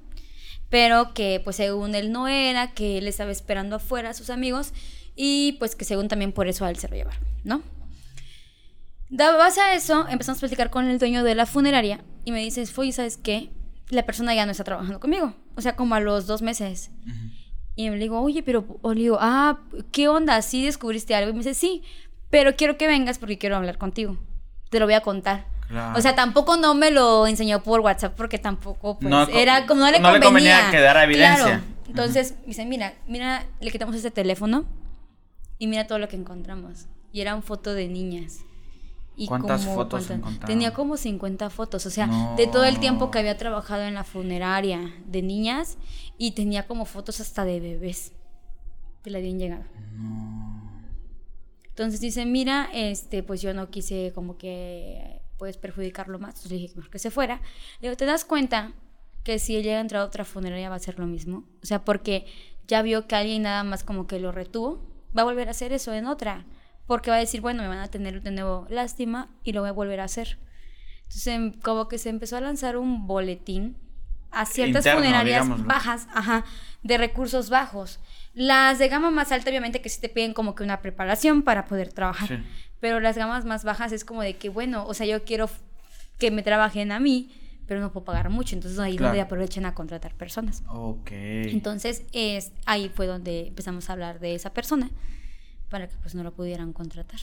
pero 0.69 1.13
que 1.13 1.41
pues 1.43 1.55
según 1.55 1.95
él 1.95 2.11
no 2.11 2.27
era, 2.27 2.71
que 2.73 2.97
él 2.97 3.07
estaba 3.07 3.31
esperando 3.31 3.77
afuera 3.77 4.09
a 4.09 4.13
sus 4.13 4.29
amigos 4.29 4.73
y 5.15 5.53
pues 5.59 5.75
que 5.75 5.85
según 5.85 6.07
también 6.07 6.31
por 6.31 6.47
eso 6.47 6.65
a 6.65 6.69
él 6.69 6.77
se 6.77 6.87
lo 6.87 6.95
llevaron, 6.95 7.23
¿no? 7.43 7.63
Base 9.09 9.61
a 9.61 9.73
eso, 9.73 10.05
empezamos 10.09 10.39
a 10.39 10.41
platicar 10.41 10.69
con 10.69 10.85
el 10.85 10.99
dueño 10.99 11.23
de 11.23 11.35
la 11.35 11.45
funeraria 11.45 12.03
y 12.25 12.31
me 12.31 12.41
dice, 12.41 12.65
oye, 12.75 12.91
¿sabes 12.91 13.17
qué? 13.17 13.49
La 13.89 14.05
persona 14.05 14.35
ya 14.35 14.45
no 14.45 14.51
está 14.51 14.65
trabajando 14.65 14.99
conmigo. 14.99 15.33
O 15.55 15.61
sea, 15.61 15.77
como 15.77 15.95
a 15.95 16.01
los 16.01 16.27
dos 16.27 16.41
meses. 16.41 16.91
Y 17.75 17.89
le 17.89 17.97
digo, 17.97 18.19
oye, 18.19 18.43
pero, 18.43 18.79
o 18.81 18.93
le 18.93 19.01
digo, 19.01 19.17
ah, 19.21 19.61
¿qué 19.91 20.09
onda? 20.09 20.41
¿Sí 20.41 20.65
descubriste 20.65 21.15
algo? 21.15 21.29
Y 21.29 21.33
me 21.33 21.39
dice, 21.39 21.53
sí, 21.53 21.83
pero 22.29 22.55
quiero 22.57 22.77
que 22.77 22.87
vengas 22.87 23.17
porque 23.17 23.37
quiero 23.37 23.55
hablar 23.55 23.77
contigo. 23.77 24.17
Te 24.69 24.79
lo 24.79 24.85
voy 24.85 24.95
a 24.95 25.01
contar. 25.01 25.47
Claro. 25.67 25.97
O 25.97 26.01
sea, 26.01 26.15
tampoco 26.15 26.55
no 26.57 26.73
me 26.75 26.91
lo 26.91 27.27
enseñó 27.27 27.61
por 27.61 27.81
WhatsApp 27.81 28.13
porque 28.15 28.39
tampoco, 28.39 28.97
pues, 28.99 29.09
No 29.09 29.27
era 29.27 29.65
como 29.65 29.81
no 29.81 29.91
le 29.91 29.99
no 29.99 30.11
le 30.13 30.19
convenía. 30.21 30.55
convenía 30.59 30.71
que 30.71 30.79
dara 30.81 31.03
evidencia. 31.03 31.43
Claro. 31.45 31.63
Entonces, 31.89 32.35
me 32.41 32.47
dice, 32.47 32.65
mira, 32.65 32.93
mira, 33.07 33.45
le 33.59 33.71
quitamos 33.71 33.95
ese 33.95 34.11
teléfono 34.11 34.65
y 35.57 35.67
mira 35.67 35.87
todo 35.87 35.99
lo 35.99 36.07
que 36.07 36.15
encontramos. 36.15 36.85
Y 37.11 37.21
era 37.21 37.33
una 37.33 37.41
foto 37.41 37.73
de 37.73 37.87
niñas. 37.87 38.39
Y 39.15 39.25
¿Cuántas 39.27 39.63
como- 39.63 39.75
fotos 39.75 40.05
cuántas-? 40.07 40.45
Tenía 40.45 40.73
como 40.73 40.95
50 40.95 41.49
fotos, 41.49 41.85
o 41.85 41.89
sea, 41.89 42.05
No. 42.07 42.35
de 42.37 42.45
todo 42.47 42.65
el 42.65 42.79
tiempo 42.79 43.09
que 43.09 43.17
había 43.19 43.35
trabajado 43.37 43.81
en 43.83 43.95
la 43.95 44.03
funeraria 44.03 44.93
de 45.07 45.21
niñas 45.23 45.77
y 46.19 46.31
tenía 46.31 46.67
como 46.67 46.85
fotos 46.85 47.19
hasta 47.19 47.43
de 47.43 47.59
bebés 47.59 48.11
que 49.03 49.09
le 49.09 49.17
habían 49.17 49.39
llegado. 49.39 49.63
Entonces 51.69 51.99
dice, 52.01 52.25
mira, 52.25 52.69
este, 52.73 53.23
pues 53.23 53.41
yo 53.41 53.53
no 53.53 53.69
quise 53.69 54.11
como 54.15 54.37
que 54.37 55.16
puedes 55.37 55.57
perjudicarlo 55.57 56.19
más, 56.19 56.29
entonces 56.35 56.51
le 56.51 56.57
dije 56.57 56.73
que 56.91 56.99
se 56.99 57.11
fuera. 57.11 57.41
Le 57.79 57.89
digo, 57.89 57.97
¿te 57.97 58.05
das 58.05 58.25
cuenta 58.25 58.73
que 59.23 59.39
si 59.39 59.55
él 59.55 59.63
llega 59.63 59.77
a 59.77 59.81
entrar 59.81 60.01
a 60.01 60.05
otra 60.05 60.25
funeraria 60.25 60.69
va 60.69 60.75
a 60.75 60.79
ser 60.79 60.99
lo 60.99 61.05
mismo? 61.07 61.43
O 61.61 61.65
sea, 61.65 61.83
porque 61.85 62.25
ya 62.67 62.81
vio 62.81 63.07
que 63.07 63.15
alguien 63.15 63.43
nada 63.43 63.63
más 63.63 63.83
como 63.83 64.07
que 64.07 64.19
lo 64.19 64.31
retuvo, 64.31 64.85
va 65.17 65.21
a 65.21 65.25
volver 65.25 65.47
a 65.47 65.51
hacer 65.51 65.73
eso 65.73 65.93
en 65.93 66.05
otra, 66.05 66.45
porque 66.85 67.09
va 67.09 67.17
a 67.17 67.19
decir, 67.19 67.41
bueno, 67.41 67.61
me 67.63 67.69
van 67.69 67.79
a 67.79 67.87
tener 67.89 68.21
de 68.21 68.31
nuevo 68.31 68.67
lástima 68.69 69.29
y 69.43 69.53
lo 69.53 69.61
voy 69.61 69.69
a 69.69 69.73
volver 69.73 69.99
a 69.99 70.05
hacer. 70.05 70.37
Entonces, 71.03 71.27
em, 71.27 71.53
como 71.61 71.87
que 71.87 71.97
se 71.97 72.09
empezó 72.09 72.37
a 72.37 72.41
lanzar 72.41 72.77
un 72.77 73.07
boletín 73.07 73.77
a 74.31 74.45
ciertas 74.45 74.85
Interno, 74.85 74.99
funerarias 74.99 75.43
digámoslo. 75.43 75.65
bajas, 75.67 76.07
ajá, 76.13 76.43
de 76.83 76.97
recursos 76.97 77.49
bajos. 77.49 77.99
Las 78.33 78.77
de 78.77 78.87
gama 78.89 79.09
más 79.09 79.31
alta, 79.31 79.49
obviamente, 79.49 79.81
que 79.81 79.89
sí 79.89 80.01
te 80.01 80.09
piden 80.09 80.33
como 80.33 80.53
que 80.53 80.63
una 80.63 80.81
preparación 80.81 81.43
para 81.43 81.65
poder 81.65 81.93
trabajar. 81.93 82.27
Sí. 82.27 82.43
Pero 82.79 82.99
las 82.99 83.17
gamas 83.17 83.45
más 83.45 83.63
bajas 83.63 83.91
es 83.91 84.05
como 84.05 84.21
de 84.21 84.35
que, 84.37 84.49
bueno, 84.49 84.85
o 84.85 84.93
sea, 84.93 85.05
yo 85.05 85.23
quiero 85.23 85.49
que 86.19 86.31
me 86.31 86.43
trabajen 86.43 86.91
a 86.91 86.99
mí, 86.99 87.31
pero 87.67 87.79
no 87.81 87.91
puedo 87.91 88.05
pagar 88.05 88.29
mucho. 88.29 88.55
Entonces 88.55 88.79
ahí 88.79 88.91
es 88.95 88.97
donde 89.01 89.13
Claro. 89.17 89.25
aprovechan 89.25 89.65
a 89.65 89.73
contratar 89.73 90.13
personas. 90.15 90.63
Ok. 90.69 91.09
Entonces, 91.11 92.03
es, 92.13 92.51
ahí 92.65 92.89
fue 92.93 93.07
donde 93.07 93.47
empezamos 93.47 93.89
a 93.89 93.93
hablar 93.93 94.19
de 94.19 94.35
esa 94.35 94.53
persona 94.53 94.89
para 95.69 95.87
que 95.89 95.95
pues 95.97 96.15
no 96.15 96.23
lo 96.23 96.33
pudieran 96.33 96.71
contratar. 96.73 97.19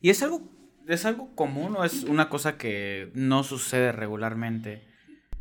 ¿Y 0.00 0.10
es 0.10 0.22
algo, 0.22 0.42
es 0.86 1.04
algo 1.06 1.34
común 1.34 1.76
o 1.76 1.84
es 1.84 2.04
una 2.04 2.28
cosa 2.28 2.56
que 2.58 3.10
no 3.14 3.42
sucede 3.44 3.92
regularmente? 3.92 4.82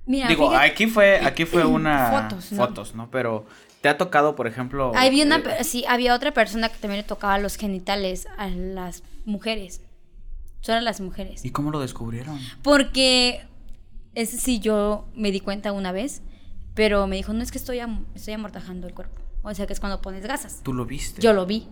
Mira, 0.05 0.27
Digo, 0.27 0.49
fíjate- 0.49 0.65
aquí 0.71 0.87
fue, 0.87 1.19
aquí 1.25 1.45
fue 1.45 1.65
una 1.65 2.11
Fotos, 2.29 2.51
¿no? 2.51 2.57
fotos, 2.57 2.95
¿no? 2.95 3.11
Pero 3.11 3.45
te 3.81 3.89
ha 3.89 3.97
tocado, 3.97 4.35
por 4.35 4.47
ejemplo. 4.47 4.91
Había 4.95 5.25
una, 5.25 5.37
eh, 5.37 5.63
sí, 5.63 5.85
había 5.87 6.13
otra 6.15 6.31
persona 6.33 6.69
que 6.69 6.77
también 6.77 7.01
le 7.01 7.07
tocaba 7.07 7.37
los 7.37 7.55
genitales 7.55 8.27
a 8.37 8.47
las 8.47 9.03
mujeres. 9.25 9.81
Solo 10.61 10.77
a 10.79 10.81
las 10.81 11.01
mujeres. 11.01 11.43
¿Y 11.45 11.49
cómo 11.51 11.71
lo 11.71 11.79
descubrieron? 11.79 12.39
Porque 12.61 13.41
ese 14.13 14.37
sí 14.37 14.59
yo 14.59 15.07
me 15.15 15.31
di 15.31 15.39
cuenta 15.39 15.71
una 15.71 15.91
vez, 15.91 16.21
pero 16.75 17.07
me 17.07 17.15
dijo, 17.15 17.33
no 17.33 17.41
es 17.41 17.51
que 17.51 17.57
estoy, 17.57 17.79
am- 17.79 18.05
estoy 18.15 18.33
amortajando 18.33 18.87
el 18.87 18.93
cuerpo. 18.93 19.19
O 19.43 19.53
sea, 19.55 19.65
que 19.65 19.73
es 19.73 19.79
cuando 19.79 20.01
pones 20.01 20.25
gasas. 20.25 20.61
¿Tú 20.63 20.73
lo 20.73 20.85
viste? 20.85 21.19
Yo 21.21 21.33
lo 21.33 21.45
vi. 21.47 21.67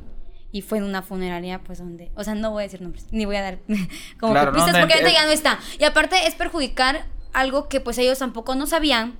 Y 0.52 0.62
fue 0.64 0.80
en 0.80 0.84
una 0.86 1.04
funeraria, 1.04 1.60
pues 1.64 1.78
donde. 1.78 2.12
O 2.16 2.24
sea, 2.24 2.34
no 2.34 2.50
voy 2.50 2.62
a 2.62 2.66
decir 2.66 2.82
nombres, 2.82 3.06
ni 3.12 3.26
voy 3.26 3.36
a 3.36 3.42
dar 3.44 3.60
como 4.20 4.34
Claro, 4.34 4.52
que 4.52 4.56
pistas, 4.56 4.74
no, 4.74 4.80
porque 4.80 4.94
ahorita 4.96 5.12
ya 5.12 5.26
no 5.26 5.32
está. 5.32 5.60
Y 5.80 5.84
aparte 5.84 6.16
es 6.28 6.34
perjudicar 6.34 7.06
algo 7.34 7.68
que 7.68 7.80
pues 7.80 7.98
ellos 7.98 8.20
tampoco 8.20 8.56
no 8.56 8.68
sabían, 8.68 9.18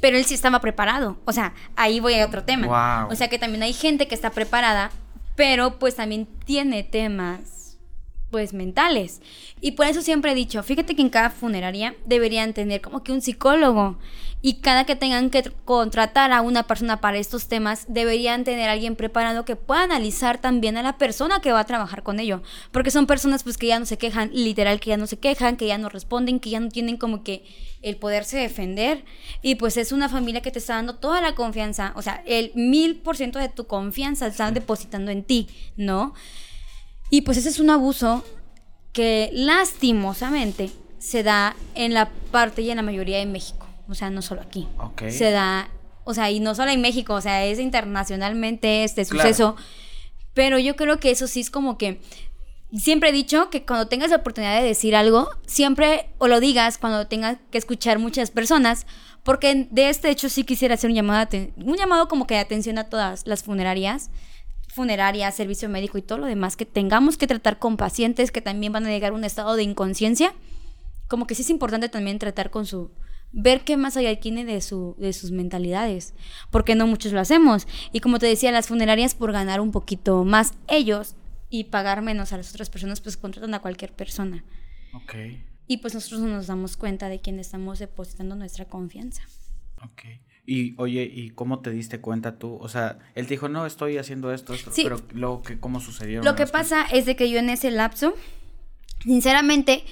pero 0.00 0.16
él 0.16 0.24
sí 0.24 0.34
estaba 0.34 0.60
preparado. 0.60 1.18
O 1.24 1.32
sea, 1.32 1.54
ahí 1.76 2.00
voy 2.00 2.14
a 2.14 2.26
otro 2.26 2.44
tema. 2.44 3.08
O 3.10 3.14
sea, 3.14 3.28
que 3.28 3.38
también 3.38 3.62
hay 3.62 3.72
gente 3.72 4.08
que 4.08 4.14
está 4.14 4.30
preparada, 4.30 4.90
pero 5.36 5.78
pues 5.78 5.96
también 5.96 6.26
tiene 6.44 6.82
temas 6.82 7.78
pues 8.30 8.54
mentales. 8.54 9.20
Y 9.60 9.72
por 9.72 9.86
eso 9.86 10.02
siempre 10.02 10.32
he 10.32 10.34
dicho, 10.34 10.62
fíjate 10.62 10.94
que 10.94 11.02
en 11.02 11.10
cada 11.10 11.30
funeraria 11.30 11.94
deberían 12.06 12.54
tener 12.54 12.80
como 12.80 13.02
que 13.02 13.12
un 13.12 13.20
psicólogo. 13.20 13.98
Y 14.42 14.60
cada 14.60 14.84
que 14.86 14.96
tengan 14.96 15.28
que 15.28 15.44
tr- 15.44 15.52
contratar 15.64 16.32
a 16.32 16.40
una 16.40 16.62
persona 16.62 17.00
para 17.00 17.18
estos 17.18 17.46
temas, 17.46 17.84
deberían 17.88 18.44
tener 18.44 18.68
a 18.68 18.72
alguien 18.72 18.96
preparado 18.96 19.44
que 19.44 19.54
pueda 19.56 19.82
analizar 19.82 20.40
también 20.40 20.78
a 20.78 20.82
la 20.82 20.96
persona 20.96 21.40
que 21.40 21.52
va 21.52 21.60
a 21.60 21.66
trabajar 21.66 22.02
con 22.02 22.20
ello. 22.20 22.42
Porque 22.72 22.90
son 22.90 23.06
personas 23.06 23.42
pues 23.42 23.58
que 23.58 23.66
ya 23.66 23.78
no 23.78 23.84
se 23.84 23.98
quejan, 23.98 24.30
literal 24.32 24.80
que 24.80 24.90
ya 24.90 24.96
no 24.96 25.06
se 25.06 25.18
quejan, 25.18 25.56
que 25.56 25.66
ya 25.66 25.76
no 25.76 25.90
responden, 25.90 26.40
que 26.40 26.50
ya 26.50 26.60
no 26.60 26.68
tienen 26.68 26.96
como 26.96 27.22
que 27.22 27.44
el 27.82 27.96
poderse 27.96 28.38
defender. 28.38 29.04
Y 29.42 29.56
pues 29.56 29.76
es 29.76 29.92
una 29.92 30.08
familia 30.08 30.40
que 30.40 30.50
te 30.50 30.58
está 30.58 30.74
dando 30.74 30.96
toda 30.96 31.20
la 31.20 31.34
confianza, 31.34 31.92
o 31.96 32.02
sea, 32.02 32.22
el 32.26 32.52
mil 32.54 32.96
por 32.96 33.16
ciento 33.16 33.38
de 33.38 33.48
tu 33.48 33.66
confianza 33.66 34.26
están 34.26 34.54
depositando 34.54 35.10
en 35.10 35.22
ti, 35.22 35.48
¿no? 35.76 36.14
Y 37.10 37.22
pues 37.22 37.36
ese 37.38 37.48
es 37.50 37.60
un 37.60 37.70
abuso 37.70 38.24
que 38.92 39.30
lastimosamente 39.32 40.70
se 40.98 41.22
da 41.22 41.56
en 41.74 41.94
la 41.94 42.10
parte 42.30 42.62
y 42.62 42.70
en 42.70 42.76
la 42.76 42.82
mayoría 42.82 43.18
de 43.18 43.26
México. 43.26 43.59
O 43.90 43.94
sea, 43.94 44.08
no 44.10 44.22
solo 44.22 44.40
aquí. 44.40 44.68
Ok. 44.78 45.08
Se 45.10 45.30
da, 45.30 45.68
o 46.04 46.14
sea, 46.14 46.30
y 46.30 46.40
no 46.40 46.54
solo 46.54 46.70
en 46.70 46.80
México, 46.80 47.14
o 47.14 47.20
sea, 47.20 47.44
es 47.44 47.58
internacionalmente 47.58 48.84
este 48.84 49.04
Claro. 49.04 49.28
suceso. 49.28 49.56
Pero 50.32 50.58
yo 50.58 50.76
creo 50.76 50.98
que 51.00 51.10
eso 51.10 51.26
sí 51.26 51.40
es 51.40 51.50
como 51.50 51.76
que 51.76 52.00
siempre 52.72 53.08
he 53.08 53.12
dicho 53.12 53.50
que 53.50 53.64
cuando 53.64 53.88
tengas 53.88 54.10
la 54.10 54.16
oportunidad 54.16 54.60
de 54.60 54.66
decir 54.66 54.94
algo, 54.94 55.28
siempre 55.46 56.10
o 56.18 56.28
lo 56.28 56.38
digas 56.40 56.78
cuando 56.78 57.06
tengas 57.08 57.38
que 57.50 57.58
escuchar 57.58 57.98
muchas 57.98 58.30
personas, 58.30 58.86
porque 59.24 59.66
de 59.70 59.88
este 59.90 60.08
hecho 60.08 60.28
sí 60.28 60.44
quisiera 60.44 60.74
hacer 60.74 60.88
un 60.88 60.96
llamado, 60.96 61.28
un 61.56 61.76
llamado 61.76 62.08
como 62.08 62.26
que 62.26 62.34
de 62.34 62.40
atención 62.40 62.78
a 62.78 62.84
todas 62.84 63.26
las 63.26 63.42
funerarias, 63.42 64.10
funerarias, 64.72 65.34
servicio 65.34 65.68
médico 65.68 65.98
y 65.98 66.02
todo 66.02 66.18
lo 66.18 66.26
demás 66.26 66.56
que 66.56 66.64
tengamos 66.64 67.16
que 67.16 67.26
tratar 67.26 67.58
con 67.58 67.76
pacientes 67.76 68.30
que 68.30 68.40
también 68.40 68.72
van 68.72 68.86
a 68.86 68.90
llegar 68.90 69.10
a 69.10 69.14
un 69.16 69.24
estado 69.24 69.56
de 69.56 69.64
inconsciencia, 69.64 70.32
como 71.08 71.26
que 71.26 71.34
sí 71.34 71.42
es 71.42 71.50
importante 71.50 71.88
también 71.88 72.20
tratar 72.20 72.50
con 72.50 72.66
su 72.66 72.92
ver 73.32 73.62
qué 73.62 73.76
más 73.76 73.96
hay 73.96 74.16
tiene 74.16 74.44
de 74.44 74.60
su 74.60 74.96
de 74.98 75.12
sus 75.12 75.30
mentalidades, 75.30 76.14
porque 76.50 76.74
no 76.74 76.86
muchos 76.86 77.12
lo 77.12 77.20
hacemos 77.20 77.66
y 77.92 78.00
como 78.00 78.18
te 78.18 78.26
decía, 78.26 78.50
las 78.52 78.66
funerarias 78.68 79.14
por 79.14 79.32
ganar 79.32 79.60
un 79.60 79.70
poquito 79.70 80.24
más 80.24 80.54
ellos 80.68 81.14
y 81.48 81.64
pagar 81.64 82.02
menos 82.02 82.32
a 82.32 82.36
las 82.36 82.50
otras 82.50 82.70
personas, 82.70 83.00
pues 83.00 83.16
contratan 83.16 83.54
a 83.54 83.60
cualquier 83.60 83.92
persona. 83.92 84.44
Ok. 84.94 85.14
Y 85.66 85.78
pues 85.78 85.94
nosotros 85.94 86.20
no 86.20 86.28
nos 86.28 86.46
damos 86.48 86.76
cuenta 86.76 87.08
de 87.08 87.20
quién 87.20 87.38
estamos 87.38 87.78
depositando 87.78 88.34
nuestra 88.36 88.64
confianza. 88.64 89.22
Ok. 89.82 90.02
Y 90.46 90.74
oye, 90.78 91.02
¿y 91.12 91.30
cómo 91.30 91.60
te 91.60 91.70
diste 91.70 92.00
cuenta 92.00 92.38
tú? 92.38 92.56
O 92.60 92.68
sea, 92.68 92.98
él 93.14 93.26
te 93.26 93.34
dijo, 93.34 93.48
no, 93.48 93.66
estoy 93.66 93.98
haciendo 93.98 94.32
esto, 94.32 94.52
esto, 94.52 94.72
Sí. 94.72 94.82
pero 94.82 95.00
luego, 95.12 95.42
¿qué, 95.42 95.60
¿cómo 95.60 95.78
sucedió? 95.80 96.22
Lo 96.22 96.34
que 96.34 96.46
pasa 96.46 96.82
es 96.90 97.06
de 97.06 97.14
que 97.14 97.30
yo 97.30 97.38
en 97.38 97.50
ese 97.50 97.70
lapso, 97.70 98.14
sinceramente, 99.04 99.84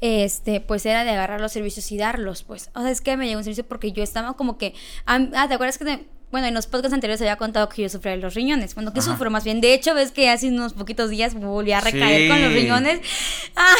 este, 0.00 0.60
pues 0.60 0.84
era 0.86 1.04
de 1.04 1.10
agarrar 1.10 1.40
los 1.40 1.52
servicios 1.52 1.90
y 1.92 1.98
darlos, 1.98 2.42
pues. 2.42 2.70
O 2.74 2.82
sea, 2.82 2.90
es 2.90 3.00
que 3.00 3.16
me 3.16 3.26
llegó 3.26 3.38
un 3.38 3.44
servicio 3.44 3.64
porque 3.66 3.92
yo 3.92 4.02
estaba 4.02 4.34
como 4.34 4.58
que, 4.58 4.74
ah, 5.06 5.18
¿te 5.48 5.54
acuerdas 5.54 5.78
que 5.78 5.84
te- 5.84 6.06
bueno, 6.30 6.48
en 6.48 6.54
los 6.54 6.66
podcasts 6.66 6.92
anteriores 6.94 7.20
había 7.20 7.36
contado 7.36 7.68
que 7.68 7.82
yo 7.82 7.88
sufría 7.88 8.16
de 8.16 8.18
los 8.20 8.34
riñones. 8.34 8.74
Bueno, 8.74 8.92
que 8.92 8.98
Ajá. 8.98 9.12
sufro 9.12 9.30
más 9.30 9.44
bien. 9.44 9.60
De 9.60 9.72
hecho, 9.72 9.94
ves 9.94 10.10
que 10.10 10.28
hace 10.28 10.48
unos 10.48 10.72
poquitos 10.72 11.08
días 11.08 11.34
volví 11.34 11.70
a 11.70 11.80
recaer 11.80 12.22
Sí. 12.22 12.28
con 12.28 12.42
los 12.42 12.52
riñones. 12.52 13.00
Ah, 13.56 13.74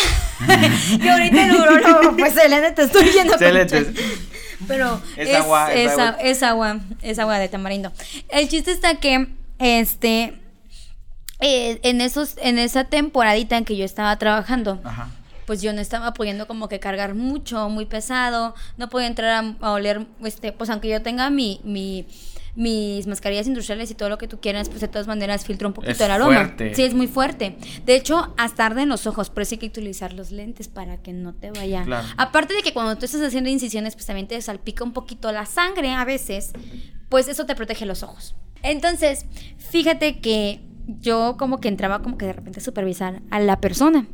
y 1.03 1.09
ahorita 1.09 1.47
el 1.49 1.57
urólogo, 1.57 2.17
pues 2.17 2.33
se 2.35 2.49
le 2.49 2.71
te 2.71 2.83
estoy 2.83 3.07
yendo 3.11 3.33
con 3.37 3.43
Excelente. 3.57 3.93
pero 4.69 5.01
Es 5.17 5.29
es, 5.31 5.35
agua, 5.37 5.73
es 5.75 5.91
es 5.93 5.99
agua. 5.99 6.17
es 6.21 6.43
agua, 6.45 6.81
es 7.03 7.19
agua 7.19 7.39
de 7.41 7.49
tamarindo. 7.49 7.93
El 8.29 8.49
chiste 8.49 8.71
está 8.71 8.95
que, 9.01 9.27
este, 9.59 10.35
eh, 11.41 11.81
en 11.83 12.01
esos, 12.01 12.37
en 12.41 12.59
esa 12.61 12.85
temporadita 12.85 13.57
en 13.57 13.65
que 13.65 13.77
yo 13.77 13.85
estaba 13.85 14.17
trabajando, 14.19 14.81
Ajá. 14.85 15.09
Pues 15.47 15.63
yo 15.63 15.73
no 15.73 15.81
estaba 15.81 16.13
pudiendo 16.15 16.47
como 16.47 16.69
que 16.69 16.81
cargar 16.81 17.15
mucho, 17.15 17.69
muy 17.69 17.87
pesado, 17.87 18.55
no 18.77 18.89
podía 18.89 19.07
entrar 19.07 19.31
a, 19.45 19.67
a 19.67 19.73
oler, 19.73 20.07
este, 20.25 20.53
pues 20.53 20.71
aunque 20.71 20.89
yo 20.89 21.03
tenga 21.03 21.31
mi, 21.31 21.61
mi, 21.65 22.07
mis 22.57 23.07
mascarillas 23.07 23.47
industriales 23.47 23.91
y 23.91 23.95
todo 23.95 24.09
lo 24.09 24.17
que 24.19 24.29
tú 24.29 24.39
quieras, 24.41 24.69
pues 24.69 24.81
de 24.81 24.89
todas 24.89 25.07
maneras 25.07 25.45
filtra 25.45 25.67
un 25.67 25.75
poquito 25.75 25.93
Es 25.93 26.01
el 26.01 26.11
aroma. 26.11 26.35
fuerte. 26.37 26.75
Sí, 26.75 26.83
es 26.85 26.95
muy 26.95 27.09
fuerte. 27.09 27.57
De 27.85 27.97
hecho, 27.97 28.33
hasta 28.37 28.67
arde 28.67 28.83
en 28.83 28.89
los 28.89 29.07
ojos, 29.07 29.29
por 29.31 29.43
eso 29.43 29.55
hay 29.55 29.59
que 29.59 29.67
utilizar 29.67 30.13
los 30.13 30.31
lentes 30.31 30.69
para 30.69 30.99
que 30.99 31.13
no 31.13 31.35
te 31.35 31.51
vaya. 31.51 31.83
Claro. 31.85 32.07
Aparte 32.17 32.55
de 32.55 32.63
que 32.63 32.73
cuando 32.73 32.97
tú 32.97 33.05
estás 33.07 33.23
haciendo 33.23 33.51
incisiones, 33.51 33.95
pues 33.95 34.07
también 34.07 34.29
te 34.29 34.41
salpica 34.41 34.85
un 34.85 34.93
poquito 34.93 35.33
la 35.33 35.47
sangre 35.47 35.91
a 35.93 36.05
veces, 36.05 36.53
pues 37.09 37.27
eso 37.29 37.45
te 37.45 37.55
protege 37.57 37.87
los 37.87 38.03
ojos. 38.03 38.37
Entonces, 38.63 39.27
fíjate 39.59 40.21
que 40.21 40.61
yo 41.01 41.37
como 41.39 41.61
que 41.61 41.69
entraba 41.69 42.03
como 42.03 42.17
que 42.19 42.27
de 42.27 42.33
repente 42.35 42.61
a 42.61 42.63
supervisar 42.63 43.21
a 43.31 43.41
la 43.41 43.61
persona. 43.61 44.07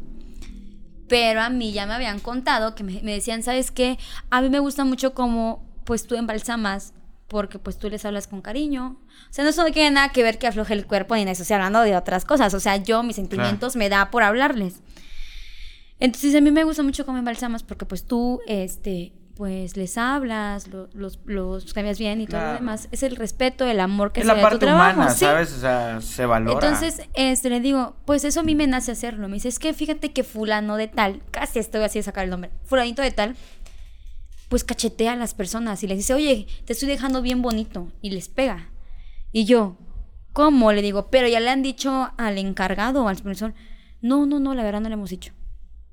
Pero 1.11 1.43
a 1.43 1.51
mí 1.51 1.73
ya 1.73 1.87
me 1.87 1.93
habían 1.95 2.21
contado 2.21 2.75
que 2.75 2.85
me, 2.85 3.03
me 3.03 3.13
decían, 3.13 3.43
¿sabes 3.43 3.71
qué? 3.71 3.99
A 4.31 4.41
mí 4.41 4.49
me 4.49 4.61
gusta 4.61 4.85
mucho 4.85 5.13
como 5.13 5.69
pues 5.85 6.07
tú 6.07 6.15
embalsamas 6.15 6.95
porque 7.27 7.59
pues 7.59 7.79
tú 7.79 7.91
les 7.91 8.05
hablas 8.05 8.29
con 8.29 8.41
cariño. 8.41 8.97
O 9.29 9.33
sea, 9.33 9.45
no 9.45 9.51
eso 9.51 9.63
no 9.63 9.73
tiene 9.73 9.91
nada 9.91 10.11
que 10.11 10.23
ver 10.23 10.39
que 10.39 10.47
afloje 10.47 10.73
el 10.73 10.87
cuerpo 10.87 11.17
ni 11.17 11.25
nada, 11.25 11.33
estoy 11.33 11.53
hablando 11.55 11.81
de 11.83 11.97
otras 11.97 12.25
cosas. 12.25 12.55
O 12.55 12.61
sea, 12.61 12.77
yo 12.77 13.03
mis 13.03 13.17
sentimientos 13.17 13.75
me 13.75 13.89
da 13.89 14.11
por 14.11 14.23
hablarles. 14.23 14.83
Entonces 15.99 16.35
a 16.35 16.41
mí 16.41 16.51
me 16.53 16.65
gusta 16.65 16.83
mucho 16.83 17.05
cómo 17.05 17.19
embalsamas 17.19 17.63
porque 17.63 17.87
pues 17.87 18.05
tú, 18.05 18.41
este, 18.47 19.13
pues 19.41 19.75
les 19.79 19.97
hablas, 19.97 20.69
lo- 20.69 20.91
los, 20.93 21.19
los 21.25 21.73
cambias 21.73 21.99
bien 21.99 22.21
y 22.21 22.27
todo 22.27 22.43
lo 22.43 22.53
demás. 22.53 22.89
Es 22.93 23.03
el 23.03 23.17
respeto, 23.17 23.65
el 23.65 23.81
amor 23.81 24.13
que 24.13 24.21
Es 24.21 24.27
se 24.27 24.29
la 24.29 24.35
da 24.35 24.41
a 24.41 24.43
tu 24.43 24.51
parte 24.51 24.67
trabajo. 24.67 24.97
humana, 24.97 25.11
sí. 25.15 25.21
¿sabes? 25.25 25.55
O 25.55 25.61
sea, 25.61 25.99
se 26.03 26.27
valora. 26.27 26.53
Entonces, 26.69 27.09
este, 27.15 27.49
le 27.49 27.61
digo, 27.61 27.97
pues 28.05 28.25
eso 28.25 28.41
a 28.41 28.43
mí 28.43 28.55
me 28.55 28.67
nace 28.67 28.93
hacerlo. 28.93 29.29
Me 29.29 29.37
dice, 29.37 29.49
es 29.49 29.59
que 29.59 29.73
fíjate 29.73 30.13
que 30.13 30.25
fulano 30.25 30.77
de 30.77 30.89
tal, 30.89 31.23
casi 31.31 31.59
estoy 31.59 31.81
así 31.85 31.99
de 32.01 32.03
sacar 32.03 32.25
el 32.25 32.31
nombre, 32.31 32.51
fulanito 32.67 33.01
de 33.01 33.13
tal, 33.13 33.35
pues 34.51 34.63
cachetea 34.63 35.13
a 35.15 35.17
las 35.17 35.33
personas 35.33 35.83
y 35.83 35.87
les 35.87 35.97
dice, 35.97 36.13
oye, 36.13 36.47
te 36.67 36.75
estoy 36.75 36.89
dejando 36.91 37.23
bien 37.23 37.41
bonito. 37.41 37.91
Y 38.03 38.11
les 38.11 38.29
pega. 38.29 38.69
Y 39.33 39.47
yo, 39.47 39.79
¿cómo? 40.35 40.71
Le 40.73 40.83
digo, 40.83 41.09
pero 41.11 41.29
ya 41.29 41.41
le 41.41 41.49
han 41.49 41.63
dicho 41.63 42.11
al 42.19 42.37
encargado 42.37 43.05
o 43.05 43.09
al 43.09 43.17
supervisor. 43.17 43.55
No, 44.03 44.27
no, 44.27 44.39
no, 44.39 44.55
la 44.55 44.65
verdad 44.65 44.83
no 44.83 44.91
le 44.91 44.97
hemos 44.97 45.09
dicho. 45.09 45.33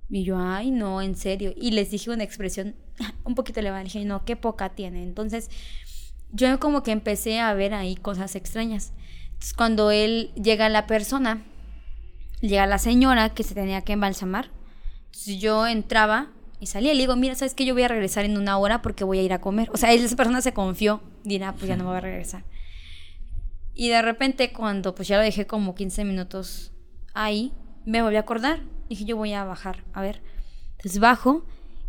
Y 0.10 0.26
yo, 0.26 0.38
ay, 0.38 0.70
no, 0.72 1.02
en 1.02 1.16
serio. 1.16 1.54
Y 1.56 1.72
les 1.72 1.92
dije 1.92 2.10
una 2.10 2.26
expresión 2.26 2.76
un 3.24 3.36
poquito 3.36 3.60
elevada. 3.60 3.84
Dije, 3.84 4.06
no, 4.06 4.26
qué 4.26 4.36
poca 4.36 4.70
tiene. 4.70 5.04
Entonces, 5.04 5.50
yo 6.32 6.60
como 6.60 6.84
que 6.84 6.92
empecé 6.92 7.40
a 7.40 7.54
ver 7.54 7.74
ahí 7.74 7.96
cosas 7.96 8.36
extrañas. 8.36 8.94
Entonces, 9.34 9.54
cuando 9.54 9.92
él 9.92 10.32
llega 10.36 10.70
la 10.70 10.88
persona, 10.88 11.44
llega 12.42 12.66
la 12.66 12.80
señora 12.80 13.34
que 13.34 13.44
se 13.44 13.56
tenía 13.56 13.82
que 13.82 13.94
embalsamar. 13.94 14.50
Entonces, 15.06 15.40
yo 15.40 15.68
entraba 15.68 16.32
y 16.60 16.68
salía 16.68 16.94
le 16.94 17.00
digo, 17.00 17.16
mira, 17.16 17.36
¿sabes 17.36 17.54
qué? 17.54 17.66
Yo 17.66 17.74
voy 17.74 17.84
a 17.84 17.88
regresar 17.88 18.26
en 18.26 18.38
una 18.38 18.58
hora 18.58 18.82
porque 18.82 19.04
voy 19.04 19.20
a 19.20 19.24
ir 19.24 19.34
a 19.34 19.42
comer. 19.42 19.70
O 19.74 19.78
sea, 19.78 19.94
esa 19.94 20.16
persona 20.16 20.42
se 20.42 20.54
confió. 20.54 21.02
Dirá, 21.24 21.54
pues 21.54 21.68
ya 21.68 21.76
no 21.76 21.84
me 21.84 21.90
voy 21.90 21.98
a 21.98 22.02
regresar. 22.02 22.44
Y 23.74 23.90
de 23.90 24.02
repente, 24.02 24.52
cuando 24.52 24.96
pues 24.96 25.08
ya 25.08 25.18
lo 25.18 25.24
dejé 25.24 25.46
como 25.46 25.76
15 25.76 26.04
minutos 26.04 26.72
ahí, 27.14 27.54
me 27.86 28.02
volví 28.02 28.16
a 28.16 28.22
acordar. 28.22 28.62
Dije, 28.90 29.06
yo 29.06 29.18
voy 29.18 29.34
a 29.34 29.44
bajar, 29.44 29.84
a 29.94 30.02
ver. 30.02 30.22
Entonces 30.78 31.00
bajo 31.00 31.46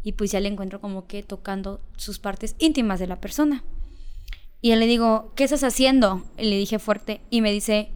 y 0.09 0.13
pues 0.13 0.33
ya 0.33 0.41
le 0.41 0.49
encuentro 0.49 0.81
como 0.81 1.07
que 1.07 1.23
tocando 1.23 1.83
sus 1.99 2.19
partes 2.19 2.57
íntimas 2.59 2.99
de 2.99 3.07
la 3.07 3.21
persona. 3.21 3.63
Y 4.63 4.71
él 4.71 4.81
le 4.81 4.87
digo, 4.87 5.35
¿qué 5.37 5.45
estás 5.45 5.63
haciendo? 5.65 6.25
Y 6.39 6.45
le 6.45 6.57
dije 6.57 6.79
fuerte 6.79 7.21
y 7.29 7.43
me 7.43 7.53
dice, 7.53 7.91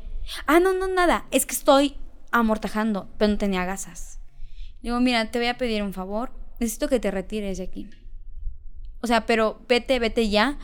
ah, 0.47 0.61
no, 0.61 0.75
no, 0.75 0.89
nada, 0.89 1.25
es 1.31 1.47
que 1.47 1.55
estoy 1.55 1.97
amortajando, 2.31 3.09
pero 3.17 3.33
no 3.33 3.39
tenía 3.39 3.65
gasas. 3.65 4.21
Le 4.83 4.91
digo, 4.91 5.01
mira, 5.01 5.31
te 5.31 5.39
voy 5.39 5.49
a 5.49 5.57
pedir 5.57 5.83
un 5.83 5.95
favor, 5.95 6.33
necesito 6.61 6.87
que 6.87 7.01
te 7.01 7.11
retires 7.11 7.57
de 7.57 7.65
aquí. 7.65 7.89
O 9.01 9.07
sea, 9.07 9.25
pero 9.25 9.63
vete, 9.67 9.99
vete 9.99 10.29
ya, 10.29 10.59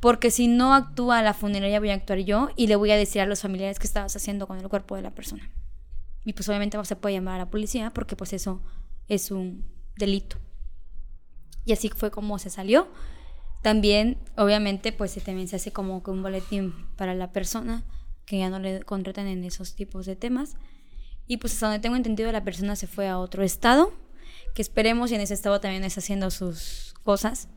porque 0.00 0.30
si 0.30 0.48
no 0.48 0.72
actúa 0.72 1.20
la 1.20 1.34
funeraria 1.34 1.80
voy 1.80 1.90
a 1.90 1.94
actuar 1.96 2.20
yo 2.20 2.48
y 2.56 2.68
le 2.68 2.76
voy 2.76 2.92
a 2.92 2.96
decir 2.96 3.20
a 3.20 3.26
los 3.26 3.42
familiares 3.42 3.78
qué 3.78 3.86
estabas 3.86 4.16
haciendo 4.16 4.46
con 4.46 4.58
el 4.58 4.70
cuerpo 4.70 4.96
de 4.96 5.02
la 5.02 5.10
persona. 5.10 5.50
Y 6.24 6.32
pues 6.32 6.48
obviamente 6.48 6.82
se 6.82 6.96
puede 6.96 7.16
llamar 7.16 7.34
a 7.34 7.44
la 7.44 7.50
policía 7.50 7.90
porque 7.90 8.16
pues 8.16 8.32
eso 8.32 8.62
es 9.06 9.30
un 9.30 9.66
delito. 9.98 10.38
Y 11.64 11.72
así 11.72 11.88
fue 11.88 12.10
como 12.10 12.38
se 12.38 12.50
salió. 12.50 12.88
También, 13.62 14.18
obviamente, 14.36 14.92
pues 14.92 15.14
también 15.24 15.48
se 15.48 15.56
hace 15.56 15.72
como 15.72 16.02
que 16.02 16.10
un 16.10 16.22
boletín 16.22 16.74
para 16.96 17.14
la 17.14 17.32
persona 17.32 17.84
que 18.26 18.38
ya 18.38 18.50
no 18.50 18.58
le 18.58 18.82
contratan 18.82 19.26
en 19.26 19.44
esos 19.44 19.74
tipos 19.74 20.06
de 20.06 20.16
temas. 20.16 20.56
Y 21.26 21.38
pues 21.38 21.54
hasta 21.54 21.66
donde 21.66 21.80
tengo 21.80 21.96
entendido, 21.96 22.30
la 22.32 22.44
persona 22.44 22.76
se 22.76 22.86
fue 22.86 23.08
a 23.08 23.18
otro 23.18 23.42
estado, 23.42 23.92
que 24.54 24.62
esperemos 24.62 25.10
y 25.10 25.14
en 25.14 25.20
ese 25.20 25.34
estado 25.34 25.60
también 25.60 25.84
está 25.84 26.00
haciendo 26.00 26.30
sus 26.30 26.94
cosas. 27.02 27.48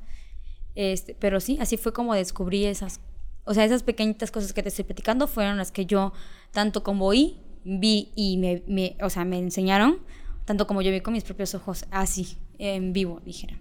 Este, 0.75 1.15
pero 1.15 1.39
sí, 1.39 1.57
así 1.59 1.75
fue 1.75 1.91
como 1.91 2.13
descubrí 2.13 2.65
esas, 2.65 3.01
o 3.45 3.53
sea, 3.53 3.65
esas 3.65 3.83
pequeñitas 3.83 4.31
cosas 4.31 4.53
que 4.53 4.61
te 4.61 4.69
estoy 4.69 4.85
platicando 4.85 5.27
fueron 5.27 5.57
las 5.57 5.71
que 5.71 5.85
yo, 5.85 6.13
tanto 6.51 6.83
como 6.83 7.05
oí, 7.07 7.41
vi 7.65 8.11
y 8.15 8.37
me, 8.37 8.63
me, 8.67 8.95
o 9.01 9.09
sea, 9.09 9.25
me 9.25 9.39
enseñaron, 9.39 9.99
tanto 10.45 10.67
como 10.67 10.81
yo 10.81 10.91
vi 10.91 11.01
con 11.01 11.13
mis 11.13 11.23
propios 11.23 11.55
ojos, 11.55 11.85
así, 11.91 12.37
en 12.59 12.93
vivo, 12.93 13.21
dijera. 13.25 13.59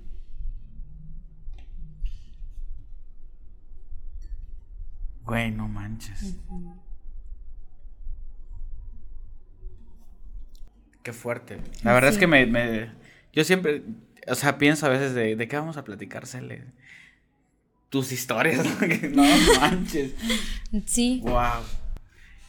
Güey, 5.27 5.51
no 5.51 5.67
manches. 5.67 6.37
Qué 11.03 11.13
fuerte. 11.13 11.59
La 11.83 11.93
verdad 11.93 12.11
es 12.11 12.19
que 12.19 12.27
me, 12.27 12.47
me, 12.47 12.91
Yo 13.33 13.45
siempre. 13.45 13.83
O 14.29 14.35
sea, 14.35 14.59
pienso 14.59 14.87
a 14.87 14.89
veces 14.89 15.15
de, 15.15 15.37
de 15.37 15.49
qué 15.49 15.57
vamos 15.57 15.77
a 15.77 15.85
platicársele. 15.85 16.65
Tus 17.91 18.13
historias. 18.13 18.65
no 19.13 19.25
manches. 19.61 20.15
Sí. 20.87 21.21
Wow. 21.23 21.63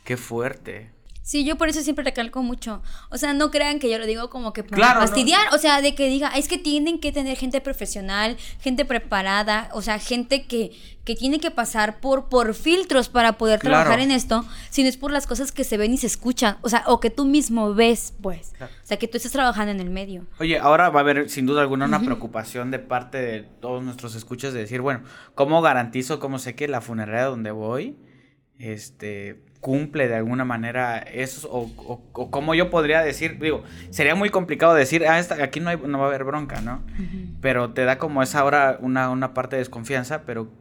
Qué 0.04 0.18
fuerte. 0.18 0.92
Sí, 1.28 1.44
yo 1.44 1.58
por 1.58 1.68
eso 1.68 1.82
siempre 1.82 2.06
recalco 2.06 2.42
mucho. 2.42 2.82
O 3.10 3.18
sea, 3.18 3.34
no 3.34 3.52
crean 3.52 3.80
que 3.80 3.92
yo 3.92 4.00
lo 4.00 4.06
digo 4.06 4.30
como 4.30 4.54
que 4.54 4.64
para 4.64 4.94
fastidiar. 4.94 5.54
O 5.54 5.58
sea, 5.58 5.82
de 5.82 5.94
que 5.94 6.08
diga, 6.08 6.30
es 6.30 6.48
que 6.48 6.58
tienen 6.58 7.02
que 7.02 7.12
tener 7.12 7.36
gente 7.36 7.60
profesional, 7.60 8.38
gente 8.62 8.86
preparada, 8.86 9.68
o 9.74 9.82
sea, 9.82 10.00
gente 10.00 10.46
que, 10.46 10.72
que 11.04 11.18
tiene 11.18 11.42
que 11.42 11.52
pasar 11.52 12.00
por, 12.00 12.30
por 12.30 12.54
filtros 12.54 13.10
para 13.10 13.34
poder 13.34 13.60
trabajar 13.60 14.00
en 14.00 14.12
esto, 14.12 14.46
sino 14.70 14.88
es 14.88 14.96
por 14.96 15.12
las 15.12 15.28
cosas 15.28 15.52
que 15.52 15.66
se 15.66 15.76
ven 15.76 15.92
y 15.92 15.98
se 15.98 16.08
escuchan. 16.08 16.60
O 16.62 16.70
sea, 16.70 16.86
o 16.88 17.02
que 17.02 17.10
tú 17.10 17.26
mismo 17.26 17.74
ves, 17.74 18.14
pues. 18.22 18.54
O 18.62 18.86
sea, 18.86 18.96
que 18.96 19.10
tú 19.10 19.18
estás 19.18 19.34
trabajando 19.34 19.74
en 19.74 19.82
el 19.82 19.90
medio. 19.90 20.26
Oye, 20.40 20.58
ahora 20.58 20.90
va 20.90 21.02
a 21.02 21.04
haber 21.04 21.30
sin 21.30 21.46
duda 21.46 21.60
alguna 21.60 21.88
una 21.88 22.00
preocupación 22.00 22.72
de 22.72 22.80
parte 22.80 23.18
de 23.18 23.42
todos 23.42 23.84
nuestros 23.84 24.16
escuchas 24.16 24.54
de 24.54 24.62
decir, 24.62 24.80
bueno, 24.80 25.04
¿cómo 25.36 25.62
garantizo, 25.62 26.22
cómo 26.22 26.40
sé 26.40 26.56
que 26.56 26.70
la 26.70 26.80
funeraria 26.80 27.26
donde 27.26 27.52
voy, 27.52 27.98
este 28.60 29.46
cumple 29.60 30.08
de 30.08 30.16
alguna 30.16 30.46
manera 30.46 31.00
eso 31.00 31.50
o, 31.52 31.70
o, 32.14 32.32
cómo 32.32 32.56
yo 32.56 32.70
podría 32.70 33.02
decir, 33.02 33.40
digo, 33.40 33.64
sería 33.90 34.16
muy 34.16 34.30
complicado 34.30 34.74
decir, 34.74 35.06
ah, 35.08 35.20
esta, 35.20 35.44
aquí 35.44 35.60
no, 35.60 35.70
hay, 35.70 35.78
no 35.78 36.00
va 36.00 36.06
a 36.06 36.08
haber 36.08 36.24
bronca, 36.24 36.62
¿no? 36.62 36.84
Pero 37.42 37.74
te 37.74 37.86
da 37.86 37.98
como 37.98 38.22
esa 38.22 38.40
ahora 38.40 38.78
una, 38.82 39.10
una 39.10 39.34
parte 39.34 39.56
de 39.56 39.62
desconfianza, 39.62 40.24
pero 40.24 40.52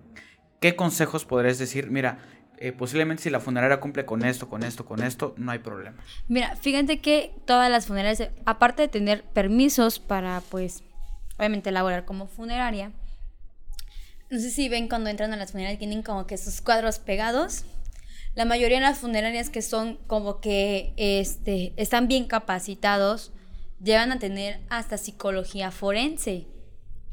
¿qué 0.60 0.76
consejos 0.76 1.24
podrías 1.24 1.58
decir? 1.58 1.90
Mira, 1.90 2.18
eh, 2.58 2.72
posiblemente 2.72 3.22
si 3.22 3.30
la 3.30 3.40
funeraria 3.40 3.80
cumple 3.80 4.06
con 4.06 4.24
esto, 4.24 4.48
con 4.48 4.62
esto, 4.62 4.86
con 4.86 5.02
esto, 5.02 5.34
no 5.36 5.52
hay 5.52 5.58
problema. 5.58 5.98
Mira, 6.28 6.56
fíjate 6.56 7.00
que 7.00 7.34
todas 7.44 7.70
las 7.70 7.86
funerarias, 7.86 8.30
aparte 8.46 8.82
de 8.82 8.88
tener 8.88 9.24
permisos 9.24 9.98
para, 9.98 10.42
pues, 10.50 10.82
obviamente 11.38 11.68
elaborar 11.68 12.04
como 12.06 12.26
funeraria, 12.26 12.92
no 14.30 14.40
sé 14.40 14.50
si 14.50 14.68
ven 14.68 14.88
cuando 14.88 15.10
entran 15.10 15.32
a 15.32 15.36
las 15.36 15.52
funerarias, 15.52 15.78
tienen 15.78 16.02
como 16.02 16.26
que 16.26 16.36
sus 16.38 16.60
cuadros 16.60 16.98
pegados 16.98 17.64
la 18.36 18.44
mayoría 18.44 18.76
de 18.76 18.84
las 18.84 18.98
funerarias 18.98 19.48
que 19.48 19.62
son 19.62 19.98
como 20.06 20.40
que 20.40 20.92
este, 20.98 21.72
están 21.76 22.06
bien 22.06 22.26
capacitados, 22.26 23.32
llegan 23.82 24.12
a 24.12 24.18
tener 24.18 24.60
hasta 24.68 24.98
psicología 24.98 25.70
forense. 25.70 26.46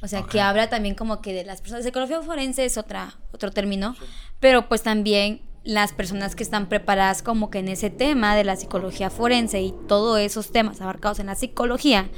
O 0.03 0.07
sea, 0.09 0.23
que 0.23 0.41
habla 0.41 0.69
también 0.69 0.95
como 0.95 1.21
que 1.21 1.33
de 1.33 1.45
las 1.45 1.61
personas. 1.61 1.85
Psicología 1.85 2.21
forense 2.21 2.65
es 2.65 2.77
otra, 2.77 3.15
otro 3.31 3.51
término, 3.51 3.95
pero 4.41 4.67
pues 4.67 4.83
también 4.83 5.41
las 5.63 5.93
personas 5.93 6.35
que 6.35 6.43
están 6.43 6.67
preparadas 6.67 7.23
como 7.23 7.49
que 7.49 7.59
en 7.59 7.69
ese 7.69 7.89
tema 7.89 8.35
de 8.35 8.43
la 8.43 8.57
psicología 8.57 9.09
forense 9.09 9.61
y 9.61 9.73
todos 9.87 10.19
esos 10.19 10.51
temas 10.51 10.81
abarcados 10.81 11.19
en 11.19 11.27
la 11.27 11.35
psicología, 11.35 12.09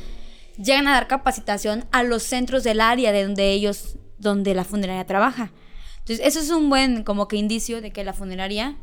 llegan 0.58 0.88
a 0.88 0.94
dar 0.94 1.08
capacitación 1.08 1.86
a 1.92 2.02
los 2.02 2.24
centros 2.24 2.64
del 2.64 2.82
área 2.82 3.12
de 3.12 3.22
donde 3.22 3.52
ellos, 3.52 4.00
donde 4.18 4.56
la 4.56 4.64
funeraria 4.64 5.06
trabaja. 5.06 5.52
Entonces, 6.00 6.26
eso 6.26 6.40
es 6.40 6.50
un 6.50 6.72
buen 6.72 7.04
como 7.04 7.28
que 7.28 7.36
indicio 7.36 7.82
de 7.82 7.92
que 7.92 8.04
la 8.04 8.14
funeraria 8.14 8.78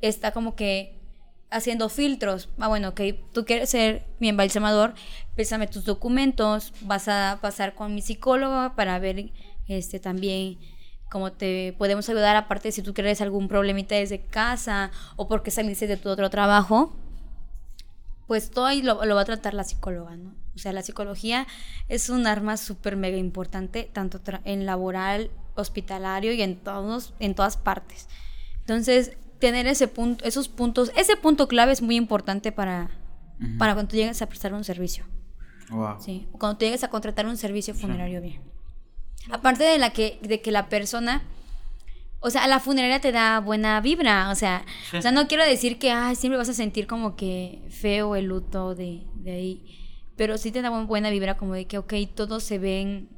está 0.00 0.32
como 0.32 0.54
que 0.54 0.98
haciendo 1.50 1.88
filtros. 1.88 2.48
Ah, 2.58 2.68
bueno, 2.68 2.94
que 2.94 3.24
tú 3.32 3.44
quieres 3.44 3.70
ser 3.70 4.04
mi 4.18 4.28
embalsamador, 4.28 4.94
pésame 5.34 5.66
tus 5.66 5.84
documentos, 5.84 6.72
vas 6.82 7.08
a 7.08 7.38
pasar 7.40 7.74
con 7.74 7.94
mi 7.94 8.02
psicóloga 8.02 8.74
para 8.74 8.98
ver 8.98 9.30
este 9.66 10.00
también 10.00 10.58
cómo 11.10 11.32
te 11.32 11.74
podemos 11.78 12.08
ayudar, 12.08 12.36
aparte 12.36 12.72
si 12.72 12.82
tú 12.82 12.92
quieres 12.94 13.20
algún 13.20 13.48
problemita 13.48 13.94
desde 13.94 14.20
casa 14.20 14.90
o 15.16 15.26
porque 15.28 15.50
saliste 15.50 15.86
de 15.86 15.96
tu 15.96 16.08
otro 16.10 16.28
trabajo, 16.30 16.94
pues 18.26 18.50
todo 18.50 18.66
ahí 18.66 18.82
lo, 18.82 18.98
va 18.98 19.20
a 19.20 19.24
tratar 19.24 19.54
la 19.54 19.64
psicóloga, 19.64 20.16
¿no? 20.16 20.34
O 20.54 20.58
sea, 20.58 20.72
la 20.72 20.82
psicología 20.82 21.46
es 21.88 22.10
un 22.10 22.26
arma 22.26 22.56
súper 22.56 22.96
mega 22.96 23.16
importante, 23.16 23.88
tanto 23.92 24.20
en 24.44 24.66
laboral, 24.66 25.30
hospitalario 25.54 26.32
y 26.32 26.42
en, 26.42 26.56
todos, 26.56 27.14
en 27.20 27.34
todas 27.34 27.56
partes. 27.56 28.08
Entonces, 28.60 29.16
tener 29.38 29.66
ese 29.66 29.88
punto, 29.88 30.24
esos 30.24 30.48
puntos, 30.48 30.92
ese 30.96 31.16
punto 31.16 31.48
clave 31.48 31.72
es 31.72 31.82
muy 31.82 31.96
importante 31.96 32.52
para, 32.52 32.90
para 33.58 33.74
cuando 33.74 33.90
tú 33.90 33.96
llegues 33.96 34.20
a 34.22 34.28
prestar 34.28 34.54
un 34.54 34.64
servicio. 34.64 35.04
Wow. 35.70 35.96
Sí, 36.00 36.26
cuando 36.32 36.58
tú 36.58 36.64
llegues 36.64 36.84
a 36.84 36.88
contratar 36.88 37.26
un 37.26 37.36
servicio 37.36 37.74
funerario 37.74 38.20
bien. 38.20 38.40
Aparte 39.30 39.64
de 39.64 39.78
la 39.78 39.90
que, 39.90 40.18
de 40.22 40.40
que 40.40 40.50
la 40.50 40.68
persona, 40.68 41.22
o 42.20 42.30
sea, 42.30 42.46
la 42.46 42.60
funeraria 42.60 43.00
te 43.00 43.12
da 43.12 43.40
buena 43.40 43.80
vibra, 43.80 44.30
o 44.30 44.34
sea, 44.34 44.64
o 44.96 45.02
sea, 45.02 45.12
no 45.12 45.28
quiero 45.28 45.44
decir 45.44 45.78
que 45.78 45.90
ay, 45.90 46.16
siempre 46.16 46.38
vas 46.38 46.48
a 46.48 46.54
sentir 46.54 46.86
como 46.86 47.14
que 47.16 47.62
feo 47.68 48.16
el 48.16 48.26
luto 48.26 48.74
de, 48.74 49.06
de 49.14 49.32
ahí, 49.32 49.78
pero 50.16 50.38
sí 50.38 50.50
te 50.50 50.62
da 50.62 50.70
buena 50.70 51.10
vibra 51.10 51.36
como 51.36 51.54
de 51.54 51.66
que, 51.66 51.78
ok, 51.78 51.94
todos 52.14 52.42
se 52.42 52.58
ven 52.58 53.08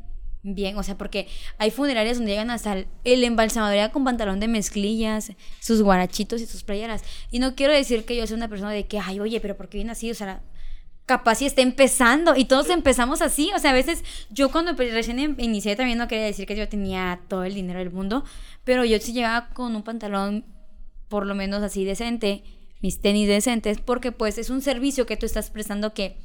bien, 0.43 0.77
o 0.77 0.83
sea, 0.83 0.97
porque 0.97 1.29
hay 1.59 1.71
funerarias 1.71 2.17
donde 2.17 2.33
llegan 2.33 2.51
hasta 2.51 2.73
el, 2.73 2.87
el, 3.05 3.91
con 3.93 4.05
pantalón 4.05 4.41
de 4.41 4.49
mezclillas, 4.49 5.33
sus 5.61 5.83
guarachitos 5.83 6.41
y 6.41 6.47
sus 6.47 6.63
playeras. 6.63 7.03
Y 7.31 7.39
no 7.39 7.55
quiero 7.55 7.73
decir 7.73 8.05
que 8.05 8.17
yo 8.17 8.27
soy 8.27 8.37
una 8.37 8.49
persona 8.49 8.71
de 8.71 8.87
que, 8.87 8.99
ay, 8.99 9.21
oye, 9.21 9.41
pero 9.41 9.57
¿por 9.57 9.69
qué 9.69 9.79
viene 9.79 9.93
así? 9.93 10.11
O 10.11 10.15
sea, 10.15 10.43
capaz 11.11 11.37
si 11.37 11.47
está 11.47 11.61
empezando 11.61 12.37
y 12.37 12.45
todos 12.45 12.71
empezamos 12.71 13.21
así. 13.21 13.51
O 13.55 13.59
sea, 13.59 13.71
a 13.71 13.75
veces 13.75 14.05
yo 14.31 14.51
cuando 14.51 14.73
recién 14.75 15.19
em, 15.19 15.35
inicié 15.39 15.77
también 15.77 15.99
no 15.99 16.09
quería 16.09 16.25
decir 16.25 16.47
que 16.47 16.57
yo 16.57 16.69
tenía 16.69 17.21
todo 17.29 17.45
el 17.45 17.55
dinero 17.55 17.81
del 17.81 17.91
mundo, 17.91 18.25
pero 18.65 18.85
yo 18.85 18.99
sí 19.01 19.13
llegaba 19.13 19.49
con 19.49 19.75
un 19.75 19.83
pantalón 19.83 20.45
por 21.09 21.27
lo 21.27 21.35
menos 21.35 21.65
así 21.65 21.85
decente, 21.85 22.45
mis 22.81 23.01
tenis 23.01 23.27
decentes, 23.27 23.81
porque 23.81 24.13
pues 24.13 24.39
es 24.39 24.49
un 24.49 24.63
servicio 24.63 25.05
que 25.05 25.17
tú 25.17 25.27
estás 25.27 25.51
prestando 25.51 25.93
que 25.93 26.17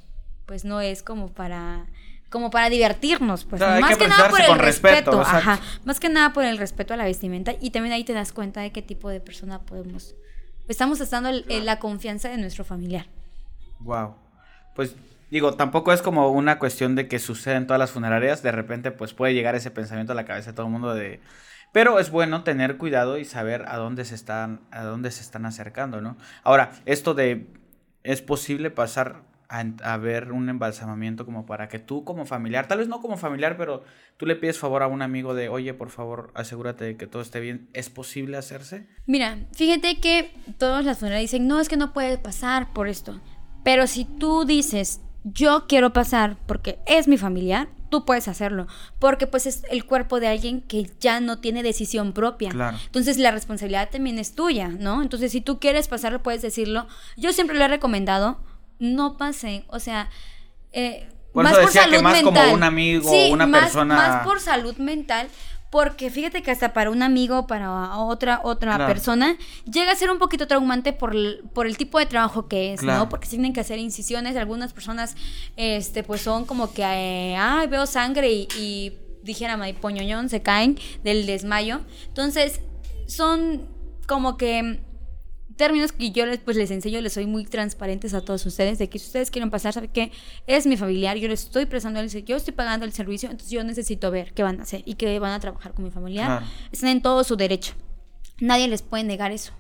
pues 0.46 0.64
no 0.64 0.80
es 0.80 1.02
como 1.02 1.34
para 1.34 1.88
como 2.36 2.50
para 2.50 2.70
divertirnos, 2.70 3.46
pues 3.46 3.62
más 3.62 3.96
que, 3.96 4.10
nada 4.10 4.28
por 4.28 4.42
el 4.42 4.60
respeto, 4.60 5.22
ajá, 5.22 5.58
más 5.86 6.02
que 6.02 6.10
nada 6.10 6.34
por 6.34 6.44
el 6.44 6.58
respeto 6.58 6.94
a 6.94 6.98
la 6.98 7.06
vestimenta 7.06 7.54
y 7.62 7.70
también 7.70 7.94
ahí 7.94 8.04
te 8.04 8.12
das 8.12 8.34
cuenta 8.34 8.60
de 8.60 8.74
qué 8.74 8.82
tipo 8.82 9.08
de 9.08 9.22
persona 9.22 9.60
podemos 9.60 10.16
estamos 10.68 11.00
estando 11.00 11.32
la 11.32 11.80
confianza 11.80 12.28
de 12.28 12.38
nuestro 12.38 12.66
familiar. 12.66 13.06
Wow. 13.80 14.16
Pues 14.76 14.98
Digo, 15.32 15.54
tampoco 15.54 15.94
es 15.94 16.02
como 16.02 16.30
una 16.30 16.60
cuestión 16.60 16.96
de 16.96 17.08
que 17.08 17.20
suceda 17.20 17.56
en 17.56 17.68
todas 17.68 17.80
las 17.80 17.92
funerarias. 17.92 18.44
De 18.44 18.52
repente, 18.52 18.92
pues 18.92 19.14
puede 19.14 19.34
llegar 19.34 19.56
ese 19.56 19.72
pensamiento 19.72 20.12
a 20.12 20.16
la 20.16 20.26
cabeza 20.26 20.52
de 20.52 20.56
todo 20.58 20.66
el 20.66 20.74
mundo 20.74 20.94
de. 20.94 21.22
Pero 21.72 22.00
es 22.00 22.12
bueno 22.12 22.44
tener 22.44 22.76
cuidado 22.76 23.18
y 23.18 23.24
saber 23.24 23.64
a 23.70 23.78
dónde 23.78 24.04
se 24.04 24.14
están, 24.14 24.60
a 24.72 24.84
dónde 24.84 25.10
se 25.12 25.22
están 25.22 25.46
acercando, 25.46 26.02
¿no? 26.02 26.18
Ahora, 26.44 26.74
esto 26.86 27.14
de 27.14 27.48
es 28.04 28.22
posible 28.22 28.72
pasar 28.72 29.24
a, 29.60 29.98
ver 29.98 30.32
un 30.32 30.50
embalsamamiento 30.50 31.26
como 31.26 31.46
para 31.46 31.68
que 31.68 31.80
tú 31.80 32.04
como 32.04 32.26
familiar, 32.26 32.68
tal 32.68 32.80
vez 32.80 32.88
no 32.88 33.02
como 33.02 33.18
familiar, 33.18 33.58
pero 33.58 33.84
tú 34.18 34.26
le 34.26 34.36
pides 34.36 34.58
favor 34.58 34.84
a 34.84 34.88
un 34.88 35.02
amigo 35.02 35.34
de, 35.34 35.50
oye, 35.50 35.74
por 35.74 35.90
favor, 35.90 36.32
asegúrate 36.36 36.86
de 36.86 36.98
que 36.98 37.08
todo 37.08 37.22
esté 37.22 37.40
bien. 37.40 37.70
¿Es 37.74 37.90
posible 37.90 38.38
hacerse? 38.38 38.88
Mira, 39.06 39.38
fíjate 39.54 40.00
que 40.00 40.32
todas 40.58 40.86
las 40.86 41.00
funerarias 41.00 41.32
dicen, 41.32 41.48
no, 41.48 41.60
es 41.60 41.70
que 41.70 41.78
no 41.78 41.94
puede 41.94 42.18
pasar 42.18 42.74
por 42.74 42.88
esto. 42.88 43.20
Pero 43.64 43.88
si 43.88 44.06
tú 44.06 44.46
dices, 44.46 45.02
yo 45.24 45.66
quiero 45.68 45.92
pasar 45.92 46.38
porque 46.46 46.80
es 46.86 47.08
mi 47.08 47.18
familiar, 47.18 47.68
tú 47.90 48.06
puedes 48.06 48.28
hacerlo, 48.28 48.68
porque 49.00 49.26
pues 49.26 49.46
es 49.46 49.64
el 49.70 49.86
cuerpo 49.86 50.20
de 50.20 50.28
alguien 50.28 50.62
que 50.62 50.90
ya 51.00 51.20
no 51.20 51.40
tiene 51.40 51.64
decisión 51.64 52.14
propia. 52.14 52.50
Claro. 52.50 52.78
Entonces 52.86 53.18
la 53.18 53.32
responsabilidad 53.32 53.90
también 53.90 54.20
es 54.20 54.36
tuya, 54.36 54.68
¿no? 54.68 55.02
Entonces 55.02 55.32
si 55.32 55.42
tú 55.42 55.60
quieres 55.60 55.88
pasarlo, 55.88 56.22
puedes 56.22 56.42
decirlo. 56.42 56.88
Yo 57.18 57.34
siempre 57.34 57.58
le 57.58 57.66
he 57.66 57.68
recomendado, 57.68 58.40
no 58.80 59.18
pase, 59.18 59.66
o 59.68 59.80
sea... 59.80 60.10
Eh, 60.72 61.10
más 61.34 61.58
por 61.58 61.72
salud 61.72 62.02
mental. 62.02 62.24
como 62.24 62.54
un 62.54 62.64
amigo 62.64 63.12
una 63.30 63.52
persona. 63.52 63.96
Más 63.96 64.24
por 64.26 64.40
salud 64.40 64.78
mental, 64.78 65.28
porque 65.70 66.10
fíjate 66.10 66.42
que 66.42 66.52
hasta 66.52 66.72
para 66.72 66.90
un 66.90 67.04
amigo, 67.04 67.48
para 67.48 67.98
otra, 67.98 68.40
otra 68.44 68.88
persona, 68.88 69.36
llega 69.70 69.92
a 69.92 69.96
ser 69.96 70.10
un 70.10 70.20
poquito 70.20 70.48
traumante 70.48 70.94
por 70.94 71.14
el, 71.14 71.44
por 71.54 71.68
el 71.68 71.76
tipo 71.76 72.00
de 72.00 72.06
trabajo 72.06 72.48
que 72.48 72.74
es, 72.74 72.82
¿no? 72.82 73.10
Porque 73.10 73.28
tienen 73.28 73.52
que 73.52 73.60
hacer 73.60 73.80
incisiones, 73.80 74.38
algunas 74.38 74.72
personas, 74.72 75.18
este, 75.58 76.04
pues 76.04 76.22
son 76.22 76.46
como 76.46 76.74
que, 76.74 76.84
eh, 76.84 77.36
ay, 77.36 77.68
veo 77.68 77.86
sangre 77.86 78.32
y, 78.32 78.48
y 78.58 78.98
dijera, 79.22 79.60
poñoñón, 79.82 80.30
se 80.30 80.42
caen 80.42 80.80
del 81.04 81.26
desmayo. 81.26 81.82
Entonces, 82.08 82.62
son 83.08 83.68
como 84.08 84.38
que 84.38 84.80
términos 85.56 85.92
que 85.92 86.12
yo 86.12 86.26
les, 86.26 86.40
pues 86.40 86.58
les 86.58 86.72
enseño, 86.72 87.02
les 87.02 87.14
soy 87.14 87.26
muy 87.26 87.46
transparentes 87.46 88.14
a 88.14 88.22
todos 88.22 88.46
ustedes, 88.46 88.78
de 88.78 88.90
que 88.90 89.00
si 89.00 89.08
ustedes 89.08 89.32
quieren 89.32 89.50
pasar, 89.50 89.74
¿sabe 89.74 89.88
qué? 89.88 90.12
Es 90.48 90.68
mi 90.68 90.78
familiar, 90.78 91.18
yo 91.18 91.28
les 91.28 91.44
estoy 91.44 91.66
prestando 91.66 92.00
el 92.00 92.10
yo 92.26 92.38
estoy 92.38 92.54
pagando 92.54 92.86
el 92.86 92.94
servicio, 92.94 93.30
entonces 93.30 93.52
yo 93.52 93.64
necesito 93.64 94.12
ver 94.12 94.34
qué 94.34 94.44
van 94.44 94.60
a 94.60 94.64
hacer 94.64 94.84
y 94.86 94.96
qué 94.96 95.20
van 95.20 95.32
a 95.32 95.40
trabajar 95.40 95.74
con 95.74 95.86
mi 95.86 95.92
familiar. 95.92 96.44
Están 96.72 96.90
en 96.90 97.02
todo 97.02 97.24
su 97.24 97.36
derecho. 97.36 97.74
Nadie 98.40 98.68
les 98.68 98.82
puede 98.82 99.04
negar 99.04 99.32
eso. 99.32 99.54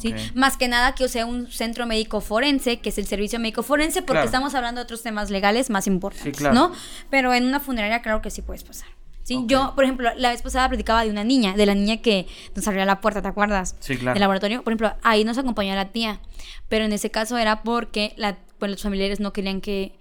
¿sí? 0.00 0.14
Más 0.34 0.56
que 0.56 0.68
nada 0.68 0.94
que 0.94 1.04
o 1.04 1.08
sea 1.08 1.26
un 1.26 1.50
centro 1.50 1.86
médico 1.86 2.20
forense, 2.20 2.80
que 2.80 2.88
es 2.88 2.98
el 2.98 3.06
servicio 3.06 3.38
médico 3.38 3.62
forense, 3.62 4.02
porque 4.02 4.24
estamos 4.24 4.54
hablando 4.54 4.80
de 4.80 4.84
otros 4.84 5.02
temas 5.02 5.30
legales 5.30 5.70
más 5.70 5.86
importantes, 5.86 6.40
¿no? 6.52 6.72
Pero 7.10 7.34
en 7.34 7.44
una 7.44 7.60
funeraria, 7.60 8.02
claro 8.02 8.22
que 8.22 8.30
sí 8.30 8.42
puedes 8.42 8.64
pasar. 8.64 8.88
Sí, 9.26 9.42
yo, 9.46 9.72
por 9.74 9.82
ejemplo, 9.82 10.08
la 10.16 10.30
vez 10.30 10.40
pasada 10.40 10.68
platicaba 10.68 11.02
de 11.02 11.10
una 11.10 11.24
niña, 11.24 11.54
de 11.54 11.66
la 11.66 11.74
niña 11.74 11.96
que 11.96 12.28
nos 12.54 12.68
abrió 12.68 12.84
la 12.84 13.00
puerta, 13.00 13.22
¿te 13.22 13.26
acuerdas? 13.26 13.74
Sí, 13.80 13.96
claro. 13.96 14.14
Del 14.14 14.20
laboratorio. 14.20 14.62
Por 14.62 14.72
ejemplo, 14.72 14.94
ahí 15.02 15.24
nos 15.24 15.36
acompañó 15.36 15.74
la 15.74 15.90
tía, 15.90 16.20
pero 16.68 16.84
en 16.84 16.92
ese 16.92 17.10
caso 17.10 17.36
era 17.36 17.64
porque 17.64 18.12
la, 18.16 18.38
pues, 18.60 18.70
los 18.70 18.80
familiares 18.80 19.18
no 19.18 19.32
querían 19.32 19.60
que 19.60 19.98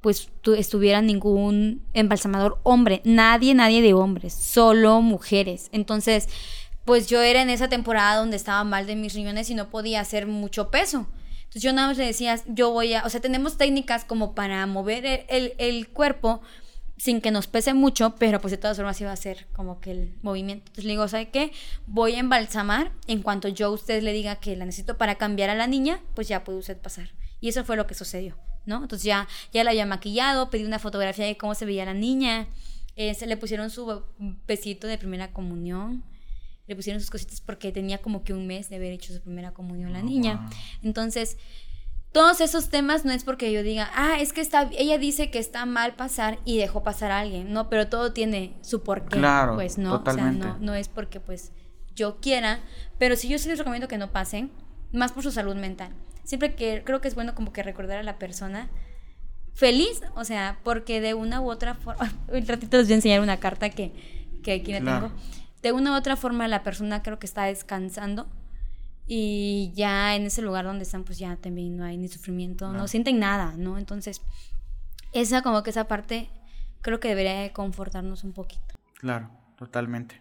pues 0.00 0.30
estuviera 0.56 1.02
ningún 1.02 1.84
embalsamador 1.92 2.60
hombre, 2.62 3.02
nadie, 3.04 3.54
nadie 3.54 3.82
de 3.82 3.92
hombres, 3.92 4.32
solo 4.32 5.02
mujeres. 5.02 5.68
Entonces, 5.72 6.30
pues 6.86 7.08
yo 7.08 7.20
era 7.20 7.42
en 7.42 7.50
esa 7.50 7.68
temporada 7.68 8.16
donde 8.16 8.36
estaba 8.36 8.64
mal 8.64 8.86
de 8.86 8.96
mis 8.96 9.12
riñones 9.12 9.50
y 9.50 9.54
no 9.54 9.68
podía 9.68 10.00
hacer 10.00 10.26
mucho 10.26 10.70
peso. 10.70 11.06
Entonces 11.42 11.62
yo 11.62 11.74
nada 11.74 11.88
más 11.88 11.98
le 11.98 12.06
decía, 12.06 12.40
yo 12.46 12.70
voy 12.70 12.94
a, 12.94 13.04
o 13.04 13.10
sea, 13.10 13.20
tenemos 13.20 13.58
técnicas 13.58 14.06
como 14.06 14.34
para 14.34 14.64
mover 14.64 15.26
el, 15.28 15.52
el 15.58 15.88
cuerpo, 15.88 16.40
sin 16.96 17.20
que 17.20 17.30
nos 17.30 17.46
pese 17.46 17.74
mucho, 17.74 18.14
pero 18.16 18.40
pues 18.40 18.52
de 18.52 18.58
todas 18.58 18.76
formas 18.76 19.00
iba 19.00 19.12
a 19.12 19.16
ser 19.16 19.46
como 19.52 19.80
que 19.80 19.90
el 19.90 20.14
movimiento. 20.22 20.64
Entonces 20.66 20.84
le 20.84 20.92
digo, 20.92 21.08
¿sabe 21.08 21.30
qué? 21.30 21.52
Voy 21.86 22.14
a 22.14 22.20
embalsamar. 22.20 22.92
En 23.06 23.22
cuanto 23.22 23.48
yo 23.48 23.66
a 23.66 23.70
usted 23.70 24.02
le 24.02 24.12
diga 24.12 24.36
que 24.36 24.56
la 24.56 24.64
necesito 24.64 24.98
para 24.98 25.16
cambiar 25.16 25.50
a 25.50 25.54
la 25.54 25.66
niña, 25.66 26.00
pues 26.14 26.28
ya 26.28 26.44
puede 26.44 26.58
usted 26.58 26.78
pasar. 26.78 27.10
Y 27.40 27.48
eso 27.48 27.64
fue 27.64 27.76
lo 27.76 27.86
que 27.86 27.94
sucedió, 27.94 28.38
¿no? 28.66 28.82
Entonces 28.82 29.04
ya, 29.04 29.26
ya 29.52 29.64
la 29.64 29.70
había 29.70 29.86
maquillado, 29.86 30.48
pedí 30.50 30.64
una 30.64 30.78
fotografía 30.78 31.26
de 31.26 31.36
cómo 31.36 31.54
se 31.54 31.64
veía 31.64 31.84
la 31.84 31.94
niña. 31.94 32.48
Eh, 32.94 33.14
se 33.14 33.26
le 33.26 33.36
pusieron 33.36 33.70
su 33.70 34.04
besito 34.46 34.86
de 34.86 34.98
primera 34.98 35.32
comunión. 35.32 36.04
Le 36.68 36.76
pusieron 36.76 37.00
sus 37.00 37.10
cositas 37.10 37.40
porque 37.40 37.72
tenía 37.72 37.98
como 37.98 38.22
que 38.22 38.32
un 38.32 38.46
mes 38.46 38.68
de 38.68 38.76
haber 38.76 38.92
hecho 38.92 39.12
su 39.12 39.20
primera 39.20 39.52
comunión 39.52 39.92
la 39.92 39.98
oh, 39.98 40.04
niña. 40.04 40.48
Entonces, 40.82 41.36
todos 42.12 42.42
esos 42.42 42.68
temas 42.68 43.04
no 43.04 43.12
es 43.12 43.24
porque 43.24 43.50
yo 43.52 43.62
diga, 43.62 43.90
ah, 43.94 44.20
es 44.20 44.34
que 44.34 44.42
está, 44.42 44.68
ella 44.76 44.98
dice 44.98 45.30
que 45.30 45.38
está 45.38 45.64
mal 45.64 45.94
pasar 45.94 46.38
y 46.44 46.58
dejó 46.58 46.82
pasar 46.82 47.10
a 47.10 47.20
alguien, 47.20 47.52
no, 47.52 47.70
pero 47.70 47.88
todo 47.88 48.12
tiene 48.12 48.54
su 48.60 48.82
porqué, 48.82 49.18
claro, 49.18 49.54
pues 49.54 49.78
no, 49.78 50.02
o 50.04 50.12
sea, 50.12 50.30
no, 50.30 50.58
no 50.58 50.74
es 50.74 50.88
porque 50.88 51.20
pues 51.20 51.52
yo 51.96 52.20
quiera, 52.20 52.60
pero 52.98 53.16
sí 53.16 53.28
yo 53.28 53.38
sí 53.38 53.48
les 53.48 53.58
recomiendo 53.58 53.88
que 53.88 53.96
no 53.96 54.12
pasen, 54.12 54.52
más 54.92 55.12
por 55.12 55.22
su 55.22 55.32
salud 55.32 55.56
mental. 55.56 55.94
Siempre 56.22 56.54
que 56.54 56.82
creo 56.84 57.00
que 57.00 57.08
es 57.08 57.14
bueno 57.14 57.34
como 57.34 57.52
que 57.52 57.62
recordar 57.62 57.98
a 57.98 58.02
la 58.02 58.18
persona 58.18 58.70
feliz, 59.54 60.02
o 60.14 60.24
sea, 60.24 60.58
porque 60.62 61.00
de 61.00 61.14
una 61.14 61.40
u 61.40 61.50
otra 61.50 61.74
forma, 61.74 62.12
un 62.28 62.46
ratito 62.46 62.76
les 62.76 62.86
voy 62.86 62.92
a 62.92 62.96
enseñar 62.96 63.20
una 63.20 63.38
carta 63.38 63.70
que, 63.70 63.92
que 64.42 64.52
aquí 64.52 64.72
la 64.72 64.78
tengo. 64.80 65.12
De 65.62 65.72
una 65.72 65.92
u 65.92 65.94
otra 65.94 66.16
forma 66.16 66.46
la 66.48 66.62
persona 66.62 67.02
creo 67.02 67.18
que 67.18 67.26
está 67.26 67.44
descansando 67.44 68.26
y 69.06 69.72
ya 69.74 70.14
en 70.14 70.24
ese 70.24 70.42
lugar 70.42 70.64
donde 70.64 70.84
están, 70.84 71.04
pues 71.04 71.18
ya 71.18 71.36
también 71.36 71.76
no 71.76 71.84
hay 71.84 71.96
ni 71.96 72.08
sufrimiento, 72.08 72.72
no, 72.72 72.88
sienten 72.88 73.18
nada, 73.18 73.54
¿no? 73.56 73.78
Entonces, 73.78 74.22
esa 75.12 75.42
como 75.42 75.62
que 75.62 75.70
esa 75.70 75.88
parte 75.88 76.30
creo 76.80 77.00
que 77.00 77.08
debería 77.08 77.52
confortarnos 77.52 78.24
un 78.24 78.32
poquito. 78.32 78.74
Claro, 78.98 79.30
totalmente. 79.56 80.20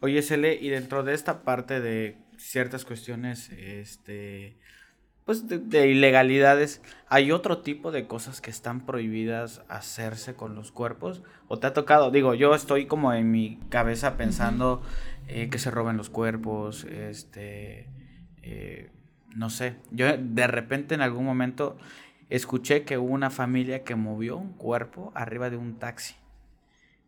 Oye, 0.00 0.22
Cele, 0.22 0.58
y 0.60 0.68
dentro 0.68 1.02
de 1.02 1.14
esta 1.14 1.42
parte 1.42 1.80
de 1.80 2.18
ciertas 2.36 2.84
cuestiones, 2.84 3.50
este, 3.50 4.58
pues 5.24 5.46
de, 5.48 5.88
ilegalidades, 5.88 6.80
¿hay 7.08 7.32
otro 7.32 7.58
tipo 7.58 7.90
de 7.92 8.06
cosas 8.06 8.40
que 8.40 8.50
están 8.50 8.86
prohibidas 8.86 9.62
hacerse 9.68 10.34
con 10.34 10.54
los 10.54 10.72
cuerpos? 10.72 11.22
¿O 11.48 11.58
te 11.58 11.66
ha 11.66 11.72
tocado? 11.72 12.10
Digo, 12.10 12.34
yo 12.34 12.54
estoy 12.54 12.86
como 12.86 13.12
en 13.12 13.30
mi 13.30 13.58
cabeza 13.68 14.16
pensando 14.16 14.82
eh, 15.26 15.50
que 15.50 15.58
se 15.58 15.70
roben 15.70 15.96
los 15.96 16.10
cuerpos, 16.10 16.84
este, 16.84 17.88
eh, 18.42 18.90
no 19.34 19.50
sé, 19.50 19.76
yo 19.90 20.06
de 20.16 20.46
repente 20.46 20.94
en 20.94 21.02
algún 21.02 21.24
momento 21.24 21.76
escuché 22.30 22.84
que 22.84 22.98
una 22.98 23.30
familia 23.30 23.84
que 23.84 23.94
movió 23.94 24.36
un 24.36 24.52
cuerpo 24.52 25.12
arriba 25.14 25.50
de 25.50 25.56
un 25.56 25.78
taxi 25.78 26.14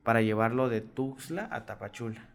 para 0.02 0.22
llevarlo 0.22 0.68
de 0.68 0.80
Tuxtla 0.80 1.48
a 1.50 1.66
Tapachula. 1.66 2.28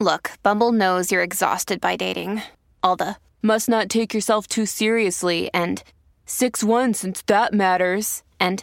Look, 0.00 0.30
Bumble 0.42 0.72
knows 0.72 1.10
you're 1.10 1.24
exhausted 1.24 1.80
by 1.80 1.96
dating. 1.96 2.42
All 2.82 2.96
the 2.96 3.16
must 3.42 3.68
not 3.68 3.88
take 3.88 4.14
yourself 4.14 4.46
too 4.46 4.64
seriously 4.64 5.50
and 5.52 5.82
6-1 6.26 6.94
since 6.94 7.22
that 7.26 7.52
matters. 7.52 8.22
And 8.38 8.62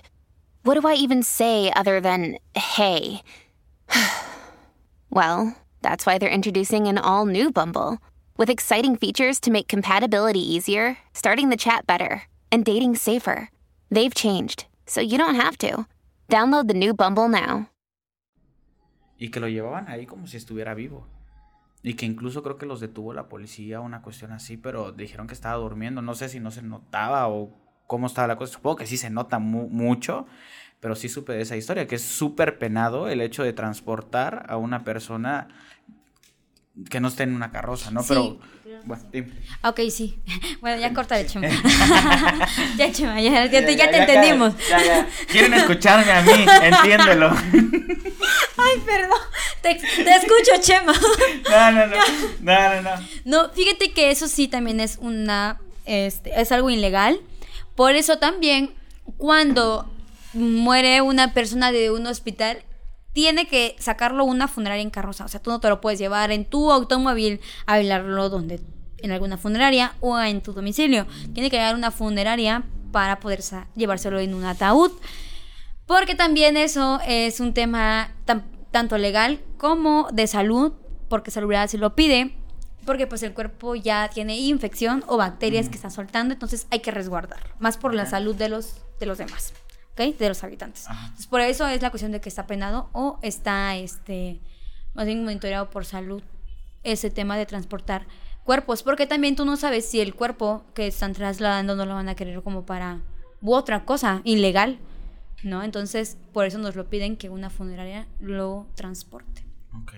what 0.64 0.80
do 0.80 0.88
I 0.88 0.94
even 0.94 1.24
say 1.24 1.74
other 1.76 2.00
than 2.00 2.38
hey? 2.56 3.22
well, 5.10 5.56
that's 5.82 6.06
why 6.06 6.18
they're 6.18 6.30
introducing 6.30 6.88
an 6.88 6.98
all 6.98 7.26
new 7.26 7.52
Bumble. 7.52 8.00
With 8.38 8.50
exciting 8.50 8.98
features 8.98 9.40
to 9.44 9.50
make 9.50 9.70
compatibility 9.70 10.42
easier, 10.42 10.98
starting 11.14 11.48
the 11.48 11.56
chat 11.56 11.88
better, 11.88 12.24
and 12.52 12.66
dating 12.66 12.98
safer. 12.98 13.50
They've 13.90 14.14
changed, 14.14 14.66
so 14.86 15.00
you 15.00 15.18
don't 15.18 15.40
have 15.40 15.58
to. 15.60 15.88
Download 16.30 16.68
the 16.68 16.74
new 16.74 16.94
Bumble 16.94 17.30
now. 17.30 17.70
Y 19.18 19.30
que 19.30 19.40
lo 19.40 19.48
llevaban 19.48 19.88
ahí 19.88 20.06
como 20.06 20.28
si 20.28 20.36
estuviera 20.36 20.74
vivo. 20.74 21.08
Y 21.82 21.94
que 21.94 22.06
incluso 22.06 22.44
creo 22.44 22.58
que 22.58 22.66
los 22.66 22.82
detuvo 22.82 23.14
la 23.14 23.30
policía, 23.30 23.80
una 23.80 24.02
cuestión 24.02 24.34
así, 24.34 24.58
pero 24.58 24.92
dijeron 24.92 25.28
que 25.28 25.34
estaba 25.34 25.56
durmiendo. 25.56 26.02
No 26.02 26.14
sé 26.14 26.28
si 26.28 26.42
no 26.42 26.52
se 26.52 26.62
notaba 26.62 27.30
o 27.30 27.54
cómo 27.88 28.08
estaba 28.08 28.28
la 28.28 28.36
cosa. 28.36 28.52
Supongo 28.52 28.76
que 28.76 28.86
sí 28.86 28.98
se 28.98 29.10
nota 29.10 29.40
mu 29.40 29.70
mucho, 29.70 30.26
pero 30.82 30.96
sí 30.96 31.08
supe 31.08 31.32
de 31.32 31.44
esa 31.44 31.56
historia, 31.56 31.88
que 31.88 31.96
es 31.96 32.02
súper 32.02 32.60
penado 32.60 33.08
el 33.08 33.22
hecho 33.22 33.44
de 33.44 33.54
transportar 33.54 34.46
a 34.50 34.58
una 34.58 34.84
persona 34.84 35.48
que 36.90 37.00
no 37.00 37.08
esté 37.08 37.24
en 37.24 37.36
una 37.36 37.52
carroza, 37.52 37.92
¿no? 37.92 38.04
Pero, 38.08 38.40
bueno, 38.84 39.04
dime. 39.12 39.32
Ok, 39.64 39.82
sí. 39.90 40.20
Bueno, 40.62 40.80
ya 40.80 40.94
corta 40.94 41.16
de 41.16 41.26
Chema. 41.28 41.48
ya, 42.78 42.92
Chema, 42.92 43.22
ya, 43.22 43.46
ya, 43.46 43.66
te, 43.66 43.76
ya 43.76 43.90
te 43.90 43.98
entendimos. 43.98 44.54
Ya, 44.70 44.84
ya. 44.84 45.08
Quieren 45.28 45.54
escucharme 45.54 46.12
a 46.12 46.22
mí, 46.22 46.46
entiéndelo. 46.64 47.30
Ay, 48.58 48.82
perdón. 48.86 49.20
Te, 49.62 49.76
te, 49.76 50.16
escucho, 50.16 50.62
Chema. 50.62 50.94
No, 51.50 51.72
no, 51.72 51.88
no. 51.88 51.96
No, 52.42 52.76
no, 52.76 52.82
no. 52.82 53.08
No, 53.26 53.50
fíjate 53.54 53.92
que 53.92 54.12
eso 54.12 54.28
sí 54.28 54.48
también 54.48 54.80
es 54.80 54.98
una. 55.00 55.60
Este, 55.86 56.40
es 56.40 56.52
algo 56.52 56.70
ilegal. 56.70 57.20
Por 57.76 57.96
eso 57.96 58.18
también, 58.18 58.74
cuando 59.18 59.92
muere 60.34 61.02
una 61.02 61.34
persona 61.34 61.72
de 61.72 61.92
un 61.92 62.08
hospital, 62.08 62.64
tiene 63.16 63.48
que 63.48 63.78
sacarlo 63.80 64.26
una 64.26 64.50
funeraria 64.50 64.82
en 64.82 64.90
carroza. 64.90 65.24
O 65.24 65.30
sea, 65.30 65.42
tú 65.42 65.50
no 65.50 65.62
te 65.62 65.70
lo 65.70 65.80
puedes 65.80 65.98
llevar 65.98 66.34
en 66.34 66.44
tu 66.44 66.70
automóvil 66.70 67.40
a 67.66 67.78
velarlo 67.78 68.28
donde 68.28 68.60
en 68.98 69.12
alguna 69.14 69.38
funeraria 69.38 69.94
o 70.02 70.20
en 70.20 70.42
tu 70.42 70.52
domicilio. 70.52 71.08
Tiene 71.34 71.50
que 71.50 71.56
llegar 71.56 71.76
una 71.76 71.92
funeraria 71.92 72.64
para 72.92 73.22
poder 73.22 73.40
llevárselo 73.74 74.20
en 74.20 74.34
un 74.34 74.44
ataúd. 74.44 74.92
Porque 75.86 76.16
también 76.16 76.58
eso 76.58 77.00
es 77.08 77.40
un 77.40 77.54
tema 77.54 78.12
tanto 78.72 78.98
legal 78.98 79.40
como 79.58 80.10
de 80.12 80.28
salud, 80.28 80.74
porque 81.08 81.32
salubridad 81.32 81.70
se 81.70 81.78
lo 81.78 81.96
pide, 81.96 82.36
porque 82.86 83.08
pues 83.08 83.24
el 83.24 83.34
cuerpo 83.34 83.76
ya 83.76 84.10
tiene 84.10 84.38
infección 84.38 85.06
o 85.08 85.16
bacterias 85.16 85.70
que 85.70 85.76
están 85.76 85.92
soltando, 85.92 86.34
entonces 86.34 86.68
hay 86.70 86.80
que 86.80 86.92
resguardar, 86.92 87.40
más 87.60 87.78
por 87.78 87.94
la 87.94 88.06
salud 88.08 88.36
de 88.36 88.50
los, 88.50 88.82
de 89.00 89.06
los 89.06 89.18
demás, 89.18 89.54
De 89.96 90.28
los 90.28 90.44
habitantes. 90.44 90.88
Entonces 90.90 91.28
por 91.28 91.40
eso 91.40 91.68
es 91.68 91.82
la 91.82 91.90
cuestión 91.90 92.12
de 92.12 92.20
que 92.20 92.28
está 92.28 92.48
penado 92.48 92.90
o 92.92 93.18
está, 93.22 93.78
este, 93.78 94.42
más 94.94 95.06
bien 95.06 95.24
monitoreado 95.24 95.70
por 95.70 95.86
salud 95.86 96.22
ese 96.84 97.10
tema 97.10 97.38
de 97.38 97.46
transportar 97.46 98.06
cuerpos, 98.44 98.84
porque 98.84 99.08
también 99.08 99.36
tú 99.36 99.46
no 99.46 99.58
sabes 99.58 99.86
si 99.86 100.00
el 100.00 100.14
cuerpo 100.14 100.64
que 100.74 100.88
están 100.88 101.14
trasladando 101.14 101.76
no 101.76 101.86
lo 101.86 101.96
van 101.96 102.10
a 102.10 102.16
querer 102.16 102.42
como 102.44 102.66
para 102.66 103.02
u 103.42 103.54
otra 103.54 103.86
cosa 103.86 104.22
ilegal, 104.24 104.80
¿no? 105.44 105.64
Entonces, 105.64 106.18
por 106.34 106.46
eso 106.46 106.58
nos 106.58 106.76
lo 106.76 106.90
piden 106.90 107.18
que 107.18 107.30
una 107.30 107.50
funeraria 107.50 108.08
lo 108.20 108.68
transporte. 108.76 109.46
Ok. 109.82 109.94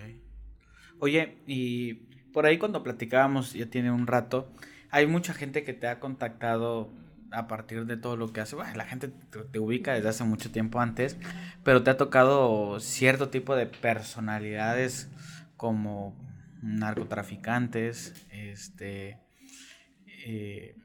Oye, 0.99 1.37
y 1.45 1.93
por 2.33 2.45
ahí 2.45 2.57
cuando 2.57 2.83
platicábamos, 2.83 3.53
ya 3.53 3.65
tiene 3.67 3.91
un 3.91 4.07
rato, 4.07 4.49
hay 4.91 5.07
mucha 5.07 5.33
gente 5.33 5.63
que 5.63 5.73
te 5.73 5.87
ha 5.87 5.99
contactado 5.99 6.89
a 7.31 7.47
partir 7.47 7.85
de 7.85 7.97
todo 7.97 8.17
lo 8.17 8.31
que 8.33 8.41
hace. 8.41 8.55
La 8.75 8.85
gente 8.85 9.09
te, 9.51 9.59
ubica 9.59 9.93
desde 9.93 10.09
hace 10.09 10.23
mucho 10.23 10.51
tiempo 10.51 10.79
antes, 10.79 11.17
pero 11.63 11.83
te 11.83 11.89
ha 11.89 11.97
tocado 11.97 12.79
cierto 12.79 13.29
tipo 13.29 13.55
de 13.55 13.65
personalidades 13.65 15.09
como 15.55 16.15
narcotraficantes, 16.61 18.25
este... 18.31 19.19
Eh, 20.25 20.75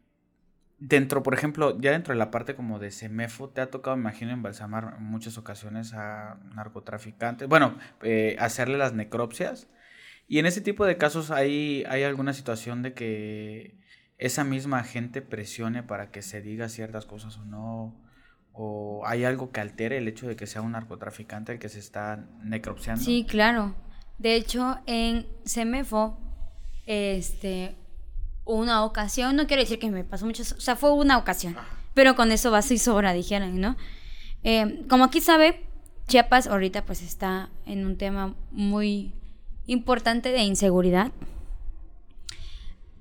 dentro, 0.79 1.23
por 1.23 1.35
ejemplo, 1.35 1.79
ya 1.81 1.93
dentro 1.93 2.13
de 2.13 2.19
la 2.19 2.31
parte 2.31 2.55
como 2.55 2.79
de 2.79 2.91
Semefo, 2.91 3.49
te 3.49 3.61
ha 3.61 3.71
tocado, 3.71 3.97
me 3.97 4.03
imagino, 4.03 4.33
embalsamar 4.33 4.97
en 4.99 5.05
muchas 5.05 5.39
ocasiones 5.39 5.95
a 5.95 6.41
narcotraficantes, 6.55 7.49
bueno, 7.49 7.79
eh, 8.03 8.37
hacerle 8.39 8.79
las 8.79 8.93
necropsias. 8.93 9.69
Y 10.29 10.39
en 10.39 10.47
ese 10.47 10.61
tipo 10.61 10.85
de 10.87 10.97
casos 10.97 11.31
hay, 11.31 11.85
hay 11.89 12.05
alguna 12.05 12.33
situación 12.33 12.83
de 12.83 12.95
que 12.95 13.82
esa 14.23 14.45
misma 14.45 14.85
gente 14.85 15.21
presione 15.21 15.83
para 15.83 16.13
que 16.13 16.23
se 16.23 16.41
diga 16.41 16.69
ciertas 16.69 17.07
cosas 17.07 17.39
o 17.39 17.45
no, 17.45 18.01
o 18.53 19.03
hay 19.05 19.25
algo 19.25 19.51
que 19.51 19.61
altere 19.61 19.99
el 19.99 20.07
hecho 20.07 20.29
de 20.29 20.37
que 20.37 20.47
sea 20.47 20.63
un 20.63 20.73
narcotraficante 20.73 21.53
el 21.53 21.59
que 21.59 21.69
se 21.69 21.81
está 21.81 22.25
necropsiando. 22.45 23.03
Sí, 23.03 23.27
claro. 23.29 23.75
De 24.19 24.37
hecho, 24.37 24.79
en 24.87 25.27
Semefo, 25.45 26.21
este, 26.87 27.75
una 28.45 28.85
ocasión, 28.85 29.35
no 29.35 29.49
quiero 29.49 29.63
decir 29.63 29.81
que 29.81 29.91
me 29.91 30.05
pasó 30.05 30.25
mucho, 30.25 30.43
o 30.43 30.61
sea, 30.61 30.77
fue 30.77 30.93
una 30.93 31.19
ocasión, 31.19 31.57
pero 31.93 32.15
con 32.15 32.31
eso 32.31 32.53
basta 32.53 32.75
y 32.75 32.79
sobra, 32.79 33.13
dijeron, 33.13 33.61
¿no? 33.61 33.77
Eh, 34.45 34.85
como 34.89 35.03
aquí 35.03 35.21
sabe, 35.21 35.67
Chiapas 36.07 36.47
ahorita 36.47 36.85
pues 36.85 37.03
está 37.03 37.51
en 37.67 37.85
un 37.87 37.99
tema 37.99 38.37
muy 38.53 39.15
importante 39.67 40.31
de 40.31 40.43
inseguridad, 40.43 41.11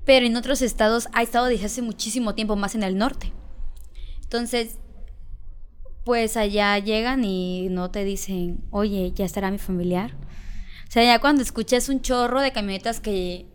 pero 0.06 0.26
en 0.26 0.36
otros 0.36 0.62
estados 0.62 1.08
ha 1.14 1.22
estado 1.22 1.46
desde 1.46 1.66
hace 1.66 1.82
muchísimo 1.82 2.36
tiempo 2.36 2.56
más 2.56 2.76
en 2.76 2.84
el 2.84 2.98
norte. 2.98 3.32
Entonces, 4.24 4.78
pues 6.04 6.38
allá 6.38 6.78
llegan 6.80 7.24
y 7.24 7.68
no 7.70 7.92
te 7.92 8.04
dicen, 8.04 8.64
oye, 8.72 9.12
ya 9.14 9.26
estará 9.26 9.52
mi 9.52 9.58
familiar. 9.58 10.12
O 10.88 10.92
sea, 10.92 11.04
ya 11.04 11.20
cuando 11.20 11.42
escuchas 11.42 11.90
un 11.90 12.02
chorro 12.02 12.42
de 12.42 12.52
camionetas 12.52 13.00
que 13.00 13.46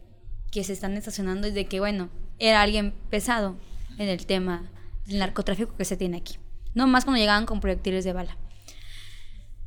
que 0.57 0.65
se 0.65 0.73
están 0.73 0.97
estacionando 0.97 1.49
y 1.49 1.51
de 1.51 1.67
que, 1.67 1.81
bueno, 1.81 2.09
era 2.39 2.63
alguien 2.63 2.95
pesado 3.11 3.57
en 3.99 4.09
el 4.09 4.25
tema 4.25 4.71
del 5.05 5.19
narcotráfico 5.19 5.77
que 5.77 5.85
se 5.85 5.99
tiene 5.99 6.17
aquí. 6.17 6.37
No 6.75 6.87
más 6.87 7.05
cuando 7.05 7.21
llegaban 7.21 7.45
con 7.45 7.61
proyectiles 7.61 8.05
de 8.05 8.15
bala. 8.15 8.39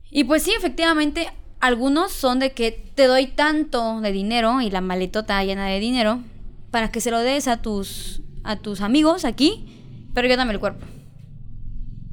Y 0.10 0.24
pues 0.24 0.42
sí, 0.42 0.52
efectivamente, 0.58 1.32
algunos 1.60 2.12
son 2.12 2.40
de 2.40 2.54
que 2.54 2.72
te 2.72 3.06
doy 3.06 3.28
tanto 3.28 4.02
de 4.02 4.12
dinero 4.12 4.62
y 4.62 4.72
la 4.72 4.82
maletota 4.82 5.44
llena 5.44 5.68
de 5.68 5.80
dinero 5.80 6.24
para 6.72 6.92
que 6.92 7.02
se 7.02 7.12
lo 7.12 7.20
des 7.20 7.48
a 7.48 7.62
tus, 7.62 8.22
a 8.44 8.58
tus 8.58 8.82
amigos 8.82 9.26
aquí, 9.26 10.10
pero 10.14 10.28
yo 10.28 10.38
dame 10.38 10.54
el 10.54 10.60
cuerpo. 10.60 10.86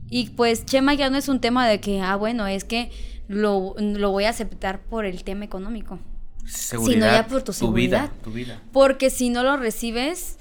Y 0.09 0.31
pues 0.31 0.65
Chema 0.65 0.95
ya 0.95 1.11
no 1.11 1.19
es 1.19 1.29
un 1.29 1.41
tema 1.41 1.67
de 1.67 1.81
que, 1.81 2.01
ah, 2.01 2.17
bueno, 2.17 2.47
es 2.47 2.65
que 2.65 2.91
lo, 3.29 3.75
lo 3.79 4.11
voy 4.11 4.25
a 4.25 4.31
aceptar 4.31 4.81
por 4.83 5.05
el 5.05 5.25
tema 5.25 5.45
económico 5.45 5.99
seguridad, 6.47 6.95
sino 6.95 7.07
ya 7.07 7.27
por 7.27 7.43
tu 7.43 7.53
seguridad. 7.53 8.11
Tu 8.23 8.33
vida, 8.33 8.63
Porque 8.73 9.11
si 9.11 9.31
no 9.31 9.43
lo 9.43 9.57
recibes, 9.57 10.39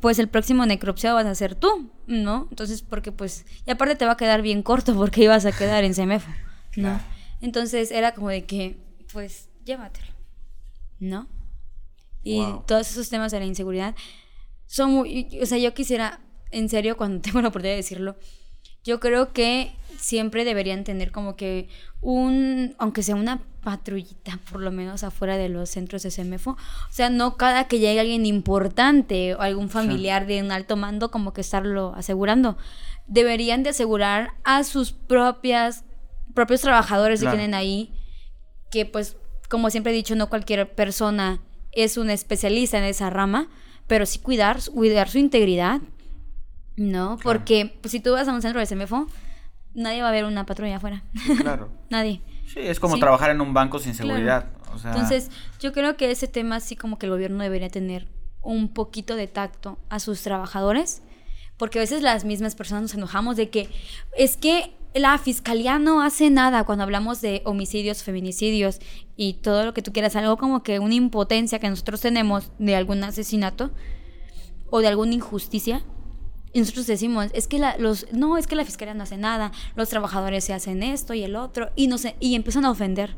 pues 0.00 0.18
el 0.18 0.28
próximo 0.28 0.66
necropsiado 0.66 1.16
vas 1.16 1.26
a 1.26 1.34
ser 1.34 1.54
tú, 1.54 1.90
¿no? 2.06 2.46
Entonces, 2.50 2.82
porque 2.82 3.12
pues, 3.12 3.44
y 3.66 3.70
aparte 3.70 3.96
te 3.96 4.06
va 4.06 4.12
a 4.12 4.16
quedar 4.16 4.42
bien 4.42 4.62
corto 4.62 4.94
porque 4.94 5.24
ibas 5.24 5.46
a 5.46 5.52
quedar 5.52 5.84
en 5.84 5.94
Semefo, 5.94 6.30
¿no? 6.76 7.00
Entonces 7.40 7.90
era 7.90 8.14
como 8.14 8.28
de 8.28 8.44
que, 8.44 8.78
pues, 9.12 9.48
llévatelo, 9.64 10.12
¿no? 10.98 11.28
Y 12.28 12.44
todos 12.66 12.90
esos 12.90 13.08
temas 13.08 13.32
de 13.32 13.40
la 13.40 13.46
inseguridad 13.46 13.94
son 14.66 14.92
muy, 14.92 15.28
o 15.40 15.46
sea, 15.46 15.56
yo 15.56 15.72
quisiera, 15.72 16.20
en 16.50 16.68
serio, 16.68 16.96
cuando 16.98 17.20
tengo 17.20 17.40
la 17.40 17.48
oportunidad 17.48 17.72
de 17.72 17.82
decirlo, 17.82 18.16
yo 18.84 19.00
creo 19.00 19.32
que 19.32 19.72
siempre 19.98 20.44
deberían 20.44 20.84
tener 20.84 21.10
como 21.10 21.36
que 21.36 21.68
un, 22.00 22.74
aunque 22.78 23.02
sea 23.02 23.16
una 23.16 23.42
patrullita, 23.62 24.38
por 24.50 24.60
lo 24.60 24.70
menos 24.70 25.02
afuera 25.02 25.36
de 25.36 25.48
los 25.48 25.68
centros 25.68 26.02
de 26.02 26.10
CEMEFO. 26.10 26.52
O 26.52 26.92
sea, 26.92 27.10
no 27.10 27.36
cada 27.36 27.66
que 27.66 27.80
llegue 27.80 28.00
alguien 28.00 28.24
importante 28.24 29.34
o 29.34 29.40
algún 29.40 29.68
familiar 29.68 30.26
de 30.26 30.42
un 30.42 30.52
alto 30.52 30.76
mando, 30.76 31.10
como 31.10 31.32
que 31.32 31.40
estarlo 31.40 31.92
asegurando. 31.96 32.56
Deberían 33.06 33.62
de 33.62 33.70
asegurar 33.70 34.32
a 34.44 34.64
sus 34.64 34.92
propias, 34.92 35.84
propios 36.34 36.60
trabajadores 36.60 37.20
que 37.20 37.28
tienen 37.28 37.54
ahí, 37.54 37.92
que 38.70 38.86
pues, 38.86 39.16
como 39.48 39.70
siempre 39.70 39.92
he 39.92 39.96
dicho, 39.96 40.14
no 40.14 40.28
cualquier 40.28 40.74
persona 40.74 41.42
es 41.84 41.96
un 41.96 42.10
especialista 42.10 42.78
en 42.78 42.84
esa 42.84 43.10
rama, 43.10 43.48
pero 43.86 44.06
sí 44.06 44.18
cuidar, 44.18 44.58
cuidar 44.72 45.08
su 45.08 45.18
integridad, 45.18 45.80
¿no? 46.76 47.18
Porque 47.22 47.76
pues, 47.80 47.92
si 47.92 48.00
tú 48.00 48.12
vas 48.12 48.28
a 48.28 48.32
un 48.32 48.42
centro 48.42 48.60
de 48.60 48.66
CEMEFO, 48.66 49.06
nadie 49.74 50.02
va 50.02 50.08
a 50.08 50.12
ver 50.12 50.24
una 50.24 50.46
patrulla 50.46 50.76
afuera. 50.76 51.02
claro. 51.40 51.70
nadie. 51.90 52.20
Sí, 52.46 52.60
es 52.60 52.80
como 52.80 52.98
trabajar 52.98 53.30
en 53.30 53.40
un 53.40 53.52
banco 53.52 53.78
sin 53.78 53.94
seguridad. 53.94 54.46
Entonces, 54.84 55.30
yo 55.60 55.72
creo 55.72 55.96
que 55.96 56.10
ese 56.10 56.28
tema 56.28 56.60
sí 56.60 56.76
como 56.76 56.98
que 56.98 57.06
el 57.06 57.12
gobierno 57.12 57.42
debería 57.42 57.68
tener 57.68 58.08
un 58.42 58.68
poquito 58.68 59.16
de 59.16 59.26
tacto 59.26 59.78
a 59.88 60.00
sus 60.00 60.22
trabajadores, 60.22 61.02
porque 61.56 61.78
a 61.78 61.82
veces 61.82 62.02
las 62.02 62.24
mismas 62.24 62.54
personas 62.54 62.82
nos 62.82 62.94
enojamos 62.94 63.36
de 63.36 63.50
que 63.50 63.68
es 64.16 64.36
que 64.36 64.72
la 64.98 65.16
fiscalía 65.18 65.78
no 65.78 66.02
hace 66.02 66.30
nada 66.30 66.64
cuando 66.64 66.84
hablamos 66.84 67.20
de 67.20 67.42
homicidios, 67.44 68.02
feminicidios 68.02 68.80
y 69.16 69.34
todo 69.34 69.64
lo 69.64 69.74
que 69.74 69.82
tú 69.82 69.92
quieras, 69.92 70.16
algo 70.16 70.36
como 70.36 70.62
que 70.62 70.78
una 70.78 70.94
impotencia 70.94 71.58
que 71.58 71.68
nosotros 71.68 72.00
tenemos 72.00 72.50
de 72.58 72.76
algún 72.76 73.02
asesinato 73.04 73.70
o 74.70 74.80
de 74.80 74.88
alguna 74.88 75.14
injusticia 75.14 75.82
y 76.52 76.60
nosotros 76.60 76.86
decimos, 76.86 77.30
es 77.34 77.46
que 77.46 77.58
la, 77.58 77.76
los, 77.78 78.06
no, 78.12 78.38
es 78.38 78.46
que 78.46 78.56
la 78.56 78.64
fiscalía 78.64 78.94
no 78.94 79.02
hace 79.02 79.16
nada, 79.16 79.52
los 79.76 79.88
trabajadores 79.88 80.44
se 80.44 80.54
hacen 80.54 80.82
esto 80.82 81.14
y 81.14 81.22
el 81.22 81.36
otro, 81.36 81.70
y, 81.76 81.88
no 81.88 81.98
sé, 81.98 82.16
y 82.20 82.34
empiezan 82.34 82.64
a 82.64 82.70
ofender. 82.70 83.16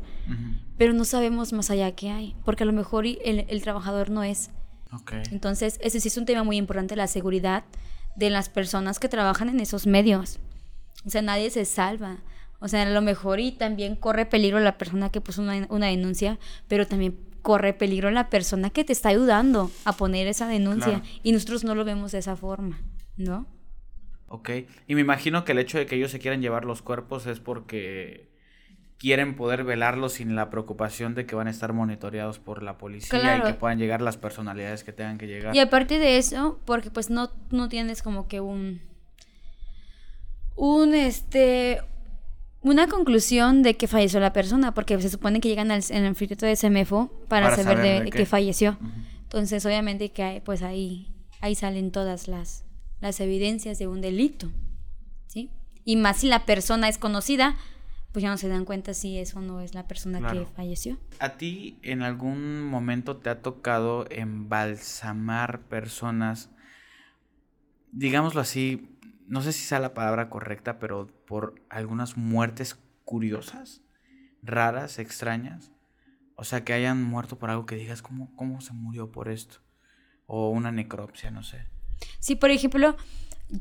Pero 0.77 0.93
no 0.93 1.05
sabemos 1.05 1.53
más 1.53 1.69
allá 1.69 1.91
qué 1.93 2.09
hay, 2.09 2.35
porque 2.45 2.63
a 2.63 2.65
lo 2.65 2.73
mejor 2.73 3.05
el, 3.05 3.45
el 3.47 3.61
trabajador 3.61 4.09
no 4.09 4.23
es. 4.23 4.51
Entonces, 5.31 5.79
ese 5.81 5.99
sí 5.99 6.09
es 6.09 6.17
un 6.17 6.25
tema 6.25 6.43
muy 6.43 6.57
importante, 6.57 6.95
la 6.95 7.07
seguridad 7.07 7.63
de 8.15 8.29
las 8.29 8.49
personas 8.49 8.99
que 8.99 9.07
trabajan 9.07 9.49
en 9.49 9.59
esos 9.59 9.87
medios. 9.87 10.39
O 11.05 11.09
sea, 11.09 11.21
nadie 11.21 11.49
se 11.49 11.65
salva. 11.65 12.17
O 12.59 12.67
sea, 12.67 12.83
a 12.83 12.89
lo 12.89 13.01
mejor 13.01 13.39
y 13.39 13.51
también 13.51 13.95
corre 13.95 14.25
peligro 14.25 14.59
la 14.59 14.77
persona 14.77 15.09
que 15.09 15.21
puso 15.21 15.41
una, 15.41 15.65
una 15.69 15.87
denuncia, 15.87 16.37
pero 16.67 16.85
también 16.85 17.17
corre 17.41 17.73
peligro 17.73 18.11
la 18.11 18.29
persona 18.29 18.69
que 18.69 18.83
te 18.83 18.93
está 18.93 19.09
ayudando 19.09 19.71
a 19.83 19.93
poner 19.93 20.27
esa 20.27 20.47
denuncia. 20.47 21.01
Y 21.23 21.31
nosotros 21.31 21.63
no 21.63 21.73
lo 21.73 21.83
vemos 21.85 22.11
de 22.11 22.19
esa 22.19 22.35
forma. 22.35 22.79
¿no? 23.17 23.45
Ok, 24.27 24.49
y 24.87 24.95
me 24.95 25.01
imagino 25.01 25.43
que 25.43 25.51
el 25.51 25.59
hecho 25.59 25.77
de 25.77 25.85
que 25.85 25.95
ellos 25.95 26.11
se 26.11 26.19
quieran 26.19 26.41
llevar 26.41 26.65
los 26.65 26.81
cuerpos 26.81 27.25
es 27.27 27.39
porque 27.39 28.31
quieren 28.97 29.35
poder 29.35 29.63
velarlos 29.63 30.13
sin 30.13 30.35
la 30.35 30.49
preocupación 30.49 31.15
de 31.15 31.25
que 31.25 31.35
van 31.35 31.47
a 31.47 31.51
estar 31.51 31.73
monitoreados 31.73 32.39
por 32.39 32.63
la 32.63 32.77
policía 32.77 33.37
y 33.37 33.41
que 33.41 33.53
puedan 33.53 33.79
llegar 33.79 34.01
las 34.01 34.17
personalidades 34.17 34.83
que 34.83 34.93
tengan 34.93 35.17
que 35.17 35.27
llegar. 35.27 35.55
Y 35.55 35.59
aparte 35.59 35.99
de 35.99 36.17
eso, 36.17 36.59
porque 36.65 36.91
pues 36.91 37.09
no, 37.09 37.31
no 37.49 37.67
tienes 37.67 38.01
como 38.03 38.27
que 38.27 38.39
un 38.39 38.81
un 40.55 40.93
este 40.93 41.81
una 42.61 42.87
conclusión 42.87 43.63
de 43.63 43.75
que 43.75 43.87
falleció 43.87 44.19
la 44.19 44.33
persona, 44.33 44.73
porque 44.73 45.01
se 45.01 45.09
supone 45.09 45.39
que 45.39 45.49
llegan 45.49 45.71
al, 45.71 45.83
en 45.89 45.97
el 45.97 46.05
anfiteatro 46.05 46.47
de 46.47 46.55
Semefo 46.55 47.11
para, 47.27 47.55
saber, 47.55 48.03
de, 48.03 48.09
que 48.11 48.25
falleció. 48.27 48.77
Entonces, 49.23 49.65
obviamente 49.65 50.11
que 50.11 50.41
pues 50.45 50.61
ahí 50.61 51.07
ahí 51.39 51.55
salen 51.55 51.91
todas 51.91 52.27
las 52.27 52.65
las 52.99 53.19
evidencias 53.19 53.79
de 53.79 53.87
un 53.87 53.99
delito, 53.99 54.51
¿sí? 55.27 55.49
Y 55.83 55.95
más 55.95 56.17
si 56.17 56.27
la 56.27 56.45
persona 56.45 56.87
es 56.87 56.99
conocida, 56.99 57.57
pues 58.11 58.23
ya 58.23 58.29
no 58.29 58.37
se 58.37 58.47
dan 58.47 58.65
cuenta 58.65 58.93
si 58.93 59.17
eso 59.17 59.41
no 59.41 59.61
es 59.61 59.73
la 59.73 59.87
persona 59.87 60.31
que 60.31 60.45
falleció. 60.45 60.97
¿A 61.19 61.29
ti 61.37 61.79
en 61.81 62.03
algún 62.03 62.63
momento 62.63 63.17
te 63.17 63.29
ha 63.29 63.41
tocado 63.41 64.05
embalsamar 64.11 65.61
personas, 65.61 66.49
digámoslo 67.91 68.41
así, 68.41 68.87
no 69.31 69.41
sé 69.41 69.53
si 69.53 69.63
sea 69.63 69.79
la 69.79 69.93
palabra 69.93 70.29
correcta, 70.29 70.77
pero 70.77 71.07
por 71.25 71.55
algunas 71.69 72.17
muertes 72.17 72.77
curiosas, 73.05 73.81
raras, 74.43 74.99
extrañas. 74.99 75.71
O 76.35 76.43
sea, 76.43 76.65
que 76.65 76.73
hayan 76.73 77.01
muerto 77.01 77.39
por 77.39 77.49
algo 77.49 77.65
que 77.65 77.75
digas, 77.75 78.01
¿cómo, 78.01 78.35
cómo 78.35 78.59
se 78.59 78.73
murió 78.73 79.09
por 79.09 79.29
esto? 79.29 79.59
O 80.25 80.49
una 80.49 80.73
necropsia, 80.73 81.31
no 81.31 81.43
sé. 81.43 81.65
Sí, 82.19 82.35
por 82.35 82.51
ejemplo, 82.51 82.97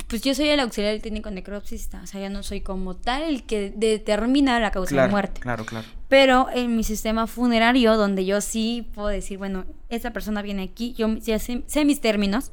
pues 0.09 0.23
yo 0.23 0.35
soy 0.35 0.49
el 0.49 0.59
auxiliar 0.59 0.99
técnico 0.99 1.31
necropsista, 1.31 2.01
o 2.03 2.07
sea, 2.09 2.21
ya 2.21 2.31
no 2.31 2.43
soy 2.43 2.63
como 2.63 2.97
tal 2.97 3.23
el 3.23 3.45
que 3.45 3.71
determina 3.71 4.59
la 4.59 4.73
causa 4.73 4.91
Claro, 4.97 5.07
de 5.07 5.13
muerte. 5.13 5.41
claro, 5.41 5.65
claro. 5.65 5.87
Pero 6.09 6.49
en 6.53 6.77
mi 6.77 6.83
sistema 6.83 7.29
funerario, 7.29 7.97
donde 7.97 8.27
yo 8.27 8.41
sí 8.41 8.91
puedo 8.93 9.07
decir, 9.07 9.39
bueno, 9.39 9.67
esa 9.89 10.13
persona 10.13 10.43
viene 10.43 10.65
aquí, 10.65 10.95
yo 10.95 11.15
ya 11.19 11.39
sé, 11.39 11.63
sé 11.69 11.85
mis 11.85 12.01
términos. 12.01 12.51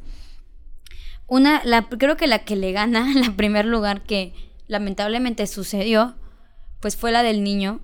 Una, 1.27 1.61
la, 1.65 1.83
creo 1.89 2.17
que 2.17 2.27
la 2.27 2.39
que 2.39 2.55
le 2.55 2.71
gana, 2.71 3.11
la 3.15 3.35
primer 3.35 3.65
lugar 3.65 4.01
que 4.01 4.33
lamentablemente 4.67 5.47
sucedió, 5.47 6.15
pues 6.81 6.95
fue 6.95 7.11
la 7.11 7.23
del 7.23 7.43
niño 7.43 7.81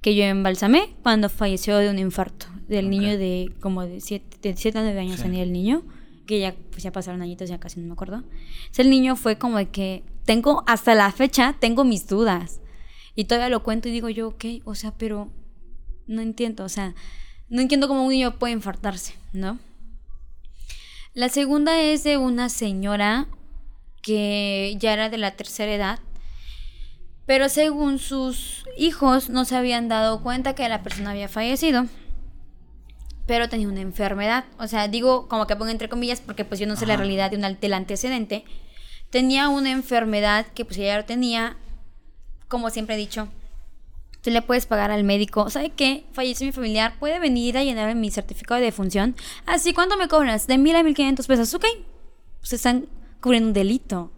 que 0.00 0.14
yo 0.16 0.24
embalsamé 0.24 0.94
cuando 1.02 1.28
falleció 1.28 1.76
de 1.78 1.88
un 1.90 1.98
infarto. 1.98 2.46
Del 2.68 2.90
niño 2.90 3.18
de 3.18 3.52
como 3.60 3.84
de 3.86 4.00
7 4.00 4.38
de 4.50 4.56
siete 4.56 4.78
a 4.78 4.82
9 4.82 4.98
años 4.98 5.16
Sí. 5.16 5.22
tenía 5.24 5.42
el 5.42 5.52
niño, 5.52 5.82
que 6.26 6.40
ya, 6.40 6.54
pues 6.70 6.82
ya 6.82 6.90
pasaron 6.90 7.22
añitos, 7.22 7.48
ya 7.48 7.58
casi 7.60 7.80
no 7.80 7.86
me 7.86 7.92
acuerdo. 7.92 8.24
El 8.76 8.90
niño 8.90 9.14
fue 9.14 9.36
como 9.38 9.58
de 9.58 9.68
que 9.68 10.04
tengo, 10.24 10.64
hasta 10.66 10.94
la 10.94 11.10
fecha, 11.12 11.54
tengo 11.60 11.84
mis 11.84 12.06
dudas. 12.08 12.60
Y 13.14 13.24
todavía 13.24 13.48
lo 13.50 13.62
cuento 13.62 13.88
y 13.88 13.92
digo 13.92 14.08
yo, 14.08 14.28
ok, 14.28 14.44
o 14.64 14.74
sea, 14.74 14.92
pero 14.96 15.30
no 16.06 16.22
entiendo, 16.22 16.64
o 16.64 16.68
sea, 16.68 16.94
no 17.48 17.60
entiendo 17.60 17.86
cómo 17.88 18.04
un 18.04 18.10
niño 18.10 18.38
puede 18.38 18.54
infartarse, 18.54 19.14
¿no? 19.32 19.58
La 21.14 21.28
segunda 21.28 21.78
es 21.78 22.04
de 22.04 22.16
una 22.16 22.48
señora 22.48 23.26
que 24.00 24.74
ya 24.78 24.94
era 24.94 25.10
de 25.10 25.18
la 25.18 25.32
tercera 25.32 25.74
edad, 25.74 25.98
pero 27.26 27.50
según 27.50 27.98
sus 27.98 28.64
hijos 28.78 29.28
no 29.28 29.44
se 29.44 29.56
habían 29.56 29.88
dado 29.88 30.22
cuenta 30.22 30.54
que 30.54 30.66
la 30.70 30.82
persona 30.82 31.10
había 31.10 31.28
fallecido, 31.28 31.84
pero 33.26 33.50
tenía 33.50 33.68
una 33.68 33.82
enfermedad. 33.82 34.46
O 34.58 34.66
sea, 34.68 34.88
digo 34.88 35.28
como 35.28 35.46
que 35.46 35.54
pongo 35.54 35.70
entre 35.70 35.90
comillas 35.90 36.22
porque 36.22 36.46
pues 36.46 36.58
yo 36.58 36.66
no 36.66 36.76
sé 36.76 36.86
la 36.86 36.96
realidad 36.96 37.30
de 37.30 37.36
un, 37.36 37.58
del 37.60 37.74
antecedente. 37.74 38.46
Tenía 39.10 39.50
una 39.50 39.70
enfermedad 39.70 40.46
que 40.54 40.64
pues 40.64 40.78
ella 40.78 40.96
lo 40.96 41.04
tenía, 41.04 41.58
como 42.48 42.70
siempre 42.70 42.94
he 42.94 42.98
dicho, 42.98 43.28
tú 44.22 44.30
le 44.30 44.40
puedes 44.40 44.66
pagar 44.66 44.90
al 44.90 45.04
médico, 45.04 45.50
¿sabe 45.50 45.70
qué? 45.70 46.06
Falleció 46.12 46.46
mi 46.46 46.52
familiar, 46.52 46.94
puede 46.98 47.18
venir 47.18 47.58
a 47.58 47.64
llenar 47.64 47.94
mi 47.94 48.10
certificado 48.10 48.60
de 48.60 48.66
defunción. 48.66 49.14
Así, 49.44 49.74
¿cuánto 49.74 49.96
me 49.96 50.08
cobras? 50.08 50.46
De 50.46 50.58
mil 50.58 50.74
a 50.76 50.82
mil 50.82 50.94
quinientos 50.94 51.26
pesos, 51.26 51.52
ok. 51.54 51.66
Pues 52.40 52.52
están 52.54 52.88
cubriendo 53.20 53.48
un 53.48 53.52
delito 53.52 54.12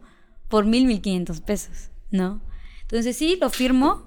por 0.48 0.66
mil, 0.66 0.84
mil 0.84 1.00
quinientos 1.00 1.40
pesos, 1.40 1.90
¿no? 2.10 2.40
Entonces 2.82 3.16
sí, 3.16 3.38
lo 3.40 3.50
firmo, 3.50 4.04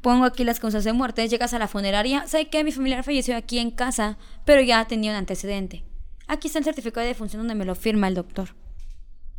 pongo 0.00 0.24
aquí 0.24 0.44
las 0.44 0.60
causas 0.60 0.84
de 0.84 0.92
muerte, 0.92 1.26
llegas 1.28 1.54
a 1.54 1.58
la 1.58 1.68
funeraria, 1.68 2.26
¿sabe 2.26 2.48
qué? 2.48 2.64
Mi 2.64 2.72
familiar 2.72 3.04
falleció 3.04 3.36
aquí 3.36 3.58
en 3.58 3.70
casa, 3.70 4.18
pero 4.44 4.60
ya 4.60 4.84
tenía 4.86 5.12
un 5.12 5.16
antecedente. 5.16 5.84
Aquí 6.26 6.48
está 6.48 6.58
el 6.58 6.64
certificado 6.64 7.02
de 7.02 7.08
defunción 7.08 7.40
donde 7.40 7.54
me 7.54 7.64
lo 7.64 7.74
firma 7.74 8.08
el 8.08 8.14
doctor. 8.14 8.54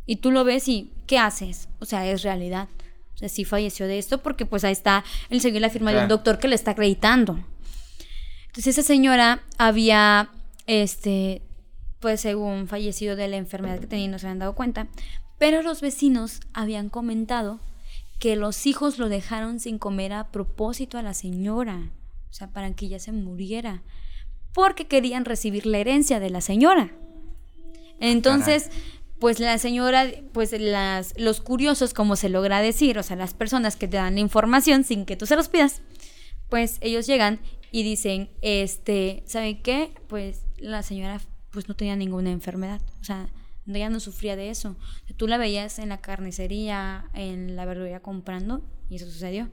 Y 0.06 0.16
tú 0.16 0.32
lo 0.32 0.44
ves 0.44 0.66
y, 0.66 0.92
¿qué 1.06 1.18
haces? 1.18 1.68
O 1.78 1.84
sea, 1.84 2.06
es 2.06 2.22
realidad. 2.22 2.68
Sea, 3.20 3.28
sí 3.28 3.44
falleció 3.44 3.86
de 3.86 3.98
esto 3.98 4.22
porque 4.22 4.46
pues 4.46 4.64
ahí 4.64 4.72
está 4.72 5.04
el 5.28 5.42
seguir 5.42 5.60
la 5.60 5.68
firma 5.68 5.92
de 5.92 6.00
un 6.00 6.08
doctor 6.08 6.38
que 6.38 6.48
le 6.48 6.54
está 6.54 6.70
acreditando. 6.70 7.38
Entonces 8.46 8.78
esa 8.78 8.82
señora 8.82 9.42
había, 9.58 10.30
este, 10.66 11.42
pues 12.00 12.22
según 12.22 12.66
fallecido 12.66 13.16
de 13.16 13.28
la 13.28 13.36
enfermedad 13.36 13.78
que 13.78 13.86
tenía 13.86 14.06
y 14.06 14.08
no 14.08 14.18
se 14.18 14.26
habían 14.26 14.38
dado 14.38 14.54
cuenta, 14.54 14.88
pero 15.38 15.60
los 15.60 15.82
vecinos 15.82 16.40
habían 16.54 16.88
comentado 16.88 17.60
que 18.18 18.36
los 18.36 18.66
hijos 18.66 18.98
lo 18.98 19.10
dejaron 19.10 19.60
sin 19.60 19.78
comer 19.78 20.14
a 20.14 20.28
propósito 20.28 20.96
a 20.96 21.02
la 21.02 21.12
señora, 21.12 21.90
o 22.30 22.32
sea, 22.32 22.48
para 22.48 22.72
que 22.72 22.86
ella 22.86 23.00
se 23.00 23.12
muriera, 23.12 23.82
porque 24.54 24.86
querían 24.86 25.26
recibir 25.26 25.66
la 25.66 25.76
herencia 25.76 26.20
de 26.20 26.30
la 26.30 26.40
señora. 26.40 26.90
Entonces, 28.00 28.70
pues 29.20 29.38
la 29.38 29.58
señora, 29.58 30.10
pues 30.32 30.58
las, 30.58 31.14
los 31.18 31.40
curiosos, 31.40 31.94
como 31.94 32.16
se 32.16 32.30
logra 32.30 32.60
decir, 32.60 32.98
o 32.98 33.02
sea, 33.02 33.16
las 33.16 33.34
personas 33.34 33.76
que 33.76 33.86
te 33.86 33.98
dan 33.98 34.14
la 34.14 34.20
información 34.20 34.82
sin 34.82 35.04
que 35.04 35.16
tú 35.16 35.26
se 35.26 35.36
los 35.36 35.48
pidas, 35.48 35.82
pues 36.48 36.78
ellos 36.80 37.06
llegan 37.06 37.38
y 37.70 37.82
dicen, 37.82 38.30
este, 38.40 39.22
¿saben 39.26 39.62
qué? 39.62 39.92
Pues 40.08 40.46
la 40.58 40.82
señora 40.82 41.20
pues 41.50 41.68
no 41.68 41.76
tenía 41.76 41.96
ninguna 41.96 42.30
enfermedad, 42.30 42.80
o 43.00 43.04
sea, 43.04 43.28
ella 43.66 43.90
no 43.90 44.00
sufría 44.00 44.36
de 44.36 44.50
eso. 44.50 44.76
Tú 45.16 45.28
la 45.28 45.36
veías 45.36 45.78
en 45.78 45.90
la 45.90 46.00
carnicería, 46.00 47.08
en 47.14 47.54
la 47.56 47.66
verdulería 47.66 48.00
comprando 48.00 48.62
y 48.88 48.96
eso 48.96 49.06
sucedió. 49.06 49.50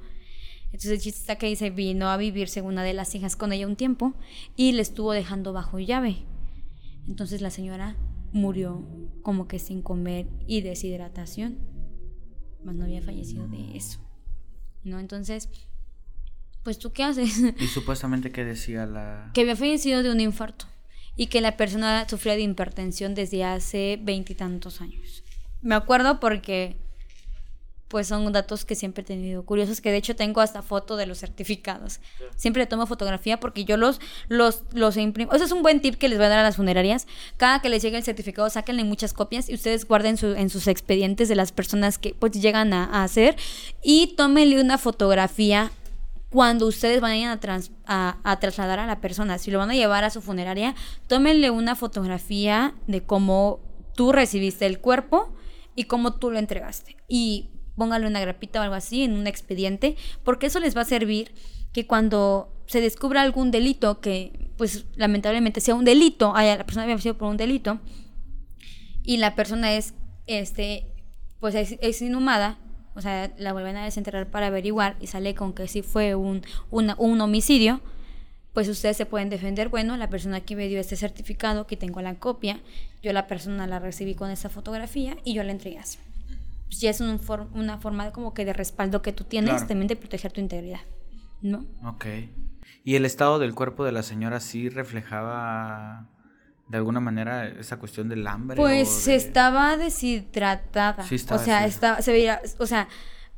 Entonces 0.67 0.91
el 0.91 1.01
chiste 1.01 1.19
está 1.19 1.37
que 1.37 1.47
dice, 1.47 1.69
vino 1.69 2.09
a 2.09 2.17
vivirse 2.17 2.61
una 2.61 2.83
de 2.83 2.93
las 2.93 3.13
hijas 3.15 3.35
con 3.35 3.51
ella 3.51 3.67
un 3.67 3.75
tiempo 3.75 4.13
y 4.55 4.71
le 4.71 4.81
estuvo 4.81 5.11
dejando 5.11 5.53
bajo 5.53 5.79
llave. 5.79 6.23
Entonces 7.07 7.41
la 7.41 7.51
señora 7.51 7.95
murió 8.31 8.85
como 9.21 9.47
que 9.47 9.59
sin 9.59 9.81
comer 9.81 10.27
y 10.47 10.61
deshidratación. 10.61 11.57
Más 12.63 12.75
no 12.75 12.85
había 12.85 13.01
fallecido 13.01 13.47
de 13.47 13.77
eso. 13.77 13.99
¿No? 14.83 14.99
Entonces, 14.99 15.49
pues 16.63 16.79
tú 16.79 16.91
qué 16.91 17.03
haces? 17.03 17.39
Y 17.59 17.67
supuestamente 17.67 18.31
que 18.31 18.43
decía 18.43 18.85
la... 18.85 19.31
que 19.33 19.41
había 19.41 19.55
fallecido 19.55 20.03
de 20.03 20.11
un 20.11 20.19
infarto 20.19 20.65
y 21.15 21.27
que 21.27 21.41
la 21.41 21.57
persona 21.57 22.07
sufría 22.07 22.35
de 22.35 22.41
hipertensión 22.41 23.15
desde 23.15 23.43
hace 23.43 23.99
veintitantos 24.01 24.81
años. 24.81 25.23
Me 25.61 25.75
acuerdo 25.75 26.19
porque 26.19 26.77
pues 27.87 28.07
son 28.07 28.31
datos 28.33 28.65
que 28.65 28.75
siempre 28.75 29.01
he 29.01 29.05
tenido 29.05 29.43
curiosos, 29.45 29.79
que 29.79 29.91
de 29.91 29.97
hecho 29.97 30.15
tengo 30.15 30.41
hasta 30.41 30.61
foto 30.61 30.97
de 30.97 31.05
los 31.05 31.19
certificados. 31.19 31.99
Siempre 32.35 32.63
le 32.63 32.67
tomo 32.67 32.85
fotografía 32.85 33.39
porque 33.39 33.63
yo 33.63 33.77
los, 33.77 34.01
los, 34.27 34.63
los 34.73 34.97
imprimo. 34.97 35.31
Ese 35.33 35.45
es 35.45 35.51
un 35.53 35.61
buen 35.63 35.79
tip 35.81 35.95
que 35.95 36.09
les 36.09 36.17
voy 36.17 36.25
a 36.25 36.29
dar 36.29 36.39
a 36.39 36.43
las 36.43 36.57
funerarias. 36.57 37.07
Cada 37.37 37.61
que 37.61 37.69
les 37.69 37.81
llegue 37.81 37.95
el 37.97 38.03
certificado, 38.03 38.49
sáquenle 38.49 38.83
muchas 38.83 39.13
copias 39.13 39.47
y 39.49 39.53
ustedes 39.53 39.87
guarden 39.87 40.17
su- 40.17 40.33
en 40.35 40.49
sus 40.49 40.67
expedientes 40.67 41.29
de 41.29 41.35
las 41.35 41.51
personas 41.53 41.97
que 41.97 42.13
pues 42.13 42.33
llegan 42.33 42.73
a, 42.73 42.83
a 42.85 43.03
hacer 43.03 43.37
y 43.81 44.15
tómenle 44.17 44.59
una 44.59 44.77
fotografía 44.77 45.71
cuando 46.29 46.67
ustedes 46.67 46.99
vayan 46.99 47.29
a, 47.31 47.39
trans- 47.39 47.71
a, 47.85 48.17
a 48.23 48.39
trasladar 48.41 48.79
a 48.79 48.85
la 48.85 48.99
persona, 48.99 49.37
si 49.37 49.49
lo 49.49 49.59
van 49.59 49.71
a 49.71 49.75
llevar 49.75 50.03
a 50.03 50.09
su 50.09 50.21
funeraria, 50.21 50.75
tómenle 51.07 51.51
una 51.51 51.73
fotografía 51.77 52.75
de 52.87 53.01
cómo 53.01 53.61
tú 53.95 54.11
recibiste 54.11 54.65
el 54.65 54.79
cuerpo 54.79 55.33
y 55.73 55.85
cómo 55.85 56.15
tú 56.15 56.29
lo 56.31 56.37
entregaste. 56.37 56.97
Y 57.07 57.49
pónganle 57.77 58.07
una 58.07 58.19
grapita 58.19 58.59
o 58.59 58.63
algo 58.63 58.75
así 58.75 59.03
en 59.03 59.13
un 59.13 59.27
expediente, 59.27 59.95
porque 60.23 60.47
eso 60.47 60.59
les 60.59 60.75
va 60.75 60.81
a 60.81 60.85
servir 60.85 61.31
que 61.71 61.85
cuando 61.85 62.51
se 62.65 62.81
descubra 62.81 63.21
algún 63.21 63.51
delito, 63.51 64.01
que 64.01 64.51
pues 64.57 64.85
lamentablemente 64.95 65.61
sea 65.61 65.75
un 65.75 65.85
delito, 65.85 66.35
haya, 66.35 66.57
la 66.57 66.65
persona 66.65 66.83
había 66.83 66.97
sido 66.97 67.17
por 67.17 67.29
un 67.29 67.37
delito, 67.37 67.79
y 69.03 69.17
la 69.17 69.35
persona 69.35 69.73
es, 69.73 69.93
este, 70.25 70.87
pues 71.39 71.55
es, 71.55 72.01
inhumada, 72.01 72.57
o 72.95 73.01
sea, 73.01 73.31
la 73.37 73.53
vuelven 73.53 73.77
a 73.77 73.85
desenterrar 73.85 74.29
para 74.29 74.47
averiguar 74.47 74.97
y 74.99 75.07
sale 75.07 75.35
con 75.35 75.53
que 75.53 75.67
sí 75.67 75.83
fue 75.83 76.15
un, 76.15 76.41
un 76.71 77.21
homicidio, 77.21 77.79
pues 78.53 78.67
ustedes 78.69 78.97
se 78.97 79.05
pueden 79.05 79.29
defender, 79.29 79.69
bueno, 79.69 79.95
la 79.97 80.09
persona 80.09 80.41
que 80.41 80.55
me 80.55 80.67
dio 80.67 80.79
este 80.79 80.95
certificado, 80.95 81.67
que 81.67 81.77
tengo 81.77 82.01
la 82.01 82.15
copia, 82.15 82.59
yo 83.03 83.13
la 83.13 83.27
persona 83.27 83.67
la 83.67 83.77
recibí 83.77 84.15
con 84.15 84.31
esa 84.31 84.49
fotografía 84.49 85.15
y 85.23 85.35
yo 85.35 85.43
la 85.43 85.51
entregué. 85.51 85.79
Pues 86.67 86.81
ya 86.81 86.89
es 86.89 86.99
un 87.01 87.19
for- 87.19 87.47
una 87.53 87.77
forma 87.79 88.05
de 88.05 88.11
como 88.11 88.33
que 88.33 88.45
de 88.45 88.53
respaldo 88.53 89.01
que 89.01 89.13
tú 89.13 89.23
tienes, 89.23 89.51
Claro. 89.51 89.67
también 89.67 89.87
de 89.87 89.95
proteger 89.95 90.31
tu 90.31 90.41
integridad, 90.41 90.81
¿no? 91.41 91.65
Ok. 91.85 92.05
¿Y 92.83 92.95
el 92.95 93.05
estado 93.05 93.39
del 93.39 93.53
cuerpo 93.55 93.83
de 93.85 93.91
la 93.91 94.03
señora 94.03 94.39
sí 94.39 94.69
reflejaba 94.69 96.07
de 96.69 96.77
alguna 96.77 96.99
manera 96.99 97.47
esa 97.47 97.77
cuestión 97.77 98.09
del 98.09 98.25
hambre? 98.27 98.57
Pues 98.57 99.05
de- 99.05 99.15
estaba 99.15 99.77
deshidratada. 99.77 101.03
Sí 101.03 101.15
estaba 101.15 101.41
o 101.41 101.43
sea, 101.43 101.65
estaba, 101.65 102.01
se 102.01 102.11
veía, 102.11 102.41
o 102.59 102.65
sea, 102.65 102.87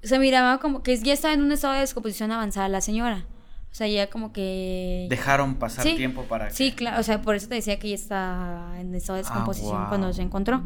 se 0.01 0.17
miraba 0.19 0.59
como 0.59 0.82
que 0.82 0.97
ya 0.97 1.13
estaba 1.13 1.34
en 1.34 1.41
un 1.43 1.51
estado 1.51 1.73
de 1.73 1.82
descomposición 1.82 2.32
avanzada 2.32 2.69
la 2.69 2.82
señora. 2.82 3.25
O 3.71 3.75
sea, 3.75 3.88
ya 3.88 4.09
como 4.09 4.34
que 4.34 5.05
Dejaron 5.11 5.55
pasar 5.55 5.84
Sí, 5.84 5.95
tiempo 5.95 6.23
para 6.23 6.49
Sí, 6.49 6.71
que- 6.71 6.77
claro, 6.77 6.99
o 6.99 7.03
sea, 7.03 7.21
por 7.21 7.36
eso 7.36 7.47
te 7.49 7.55
decía 7.55 7.77
que 7.77 7.88
ella 7.88 7.95
está 7.97 8.80
en 8.80 8.95
estado 8.95 9.17
de 9.17 9.21
Ah, 9.21 9.30
descomposición 9.30 9.86
cuando 9.89 10.11
se 10.13 10.23
encontró. 10.23 10.63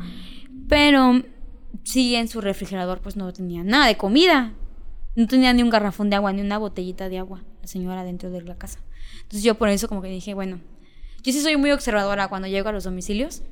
Pero 0.70 1.22
sí, 1.84 2.16
en 2.16 2.28
su 2.28 2.42
refrigerador 2.42 3.00
pues 3.00 3.16
no 3.16 3.32
tenía 3.34 3.64
nada 3.64 3.88
de 3.88 3.98
comida. 3.98 4.54
No 5.16 5.28
tenía 5.28 5.54
ni 5.54 5.62
un 5.62 5.70
garrafón 5.70 6.10
de 6.10 6.16
agua, 6.16 6.34
ni 6.34 6.42
una 6.42 6.58
botellita 6.58 7.08
de 7.08 7.20
agua, 7.20 7.44
la 7.62 7.68
señora 7.68 8.04
dentro 8.04 8.32
de 8.32 8.42
la 8.42 8.56
casa. 8.56 8.80
Entonces 9.18 9.44
yo 9.44 9.56
por 9.56 9.70
eso 9.70 9.88
como 9.88 10.02
que 10.02 10.08
dije, 10.10 10.34
bueno, 10.34 10.60
yo 11.22 11.32
sí 11.32 11.40
soy 11.40 11.56
muy 11.56 11.72
observadora 11.72 12.28
cuando 12.30 12.48
llego 12.48 12.70
a 12.70 12.72
los 12.72 12.84
domicilios. 12.84 13.44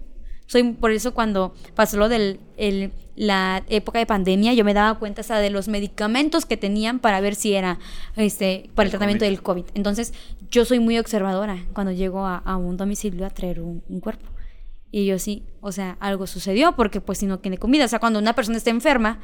Soy 0.47 0.63
por 0.73 0.91
eso 0.91 1.13
cuando 1.13 1.53
pasó 1.75 1.97
lo 1.97 2.07
el- 2.07 2.91
la 3.15 3.63
época 3.69 3.99
de 3.99 4.05
pandemia, 4.07 4.53
yo 4.53 4.65
me 4.65 4.73
daba 4.73 4.97
cuenta 4.97 5.21
hasta 5.21 5.37
de 5.39 5.49
los 5.51 5.67
medicamentos 5.67 6.45
que 6.47 6.57
tenían 6.57 6.99
para 6.99 7.21
ver 7.21 7.35
si 7.35 7.53
era 7.53 7.77
este 8.15 8.69
para 8.73 8.87
el, 8.87 8.87
El 8.87 8.91
tratamiento 8.91 9.23
COVID. 9.25 9.29
del 9.31 9.41
COVID. 9.43 9.65
Entonces, 9.75 10.13
yo 10.49 10.65
soy 10.65 10.79
muy 10.79 10.97
observadora 10.97 11.63
cuando 11.73 11.91
llego 11.91 12.25
a, 12.25 12.37
a 12.37 12.57
un 12.57 12.75
domicilio 12.75 13.25
a 13.25 13.29
traer 13.29 13.61
un, 13.61 13.83
un 13.87 13.99
cuerpo. 13.99 14.27
Y 14.91 15.05
yo 15.05 15.17
sí, 15.19 15.45
o 15.61 15.71
sea, 15.71 15.97
algo 15.99 16.27
sucedió 16.27 16.75
porque 16.75 16.99
pues 16.99 17.19
si 17.19 17.25
no 17.25 17.39
tiene 17.39 17.57
comida, 17.57 17.85
o 17.85 17.87
sea, 17.87 17.99
cuando 17.99 18.19
una 18.19 18.33
persona 18.33 18.57
está 18.57 18.69
enferma, 18.69 19.19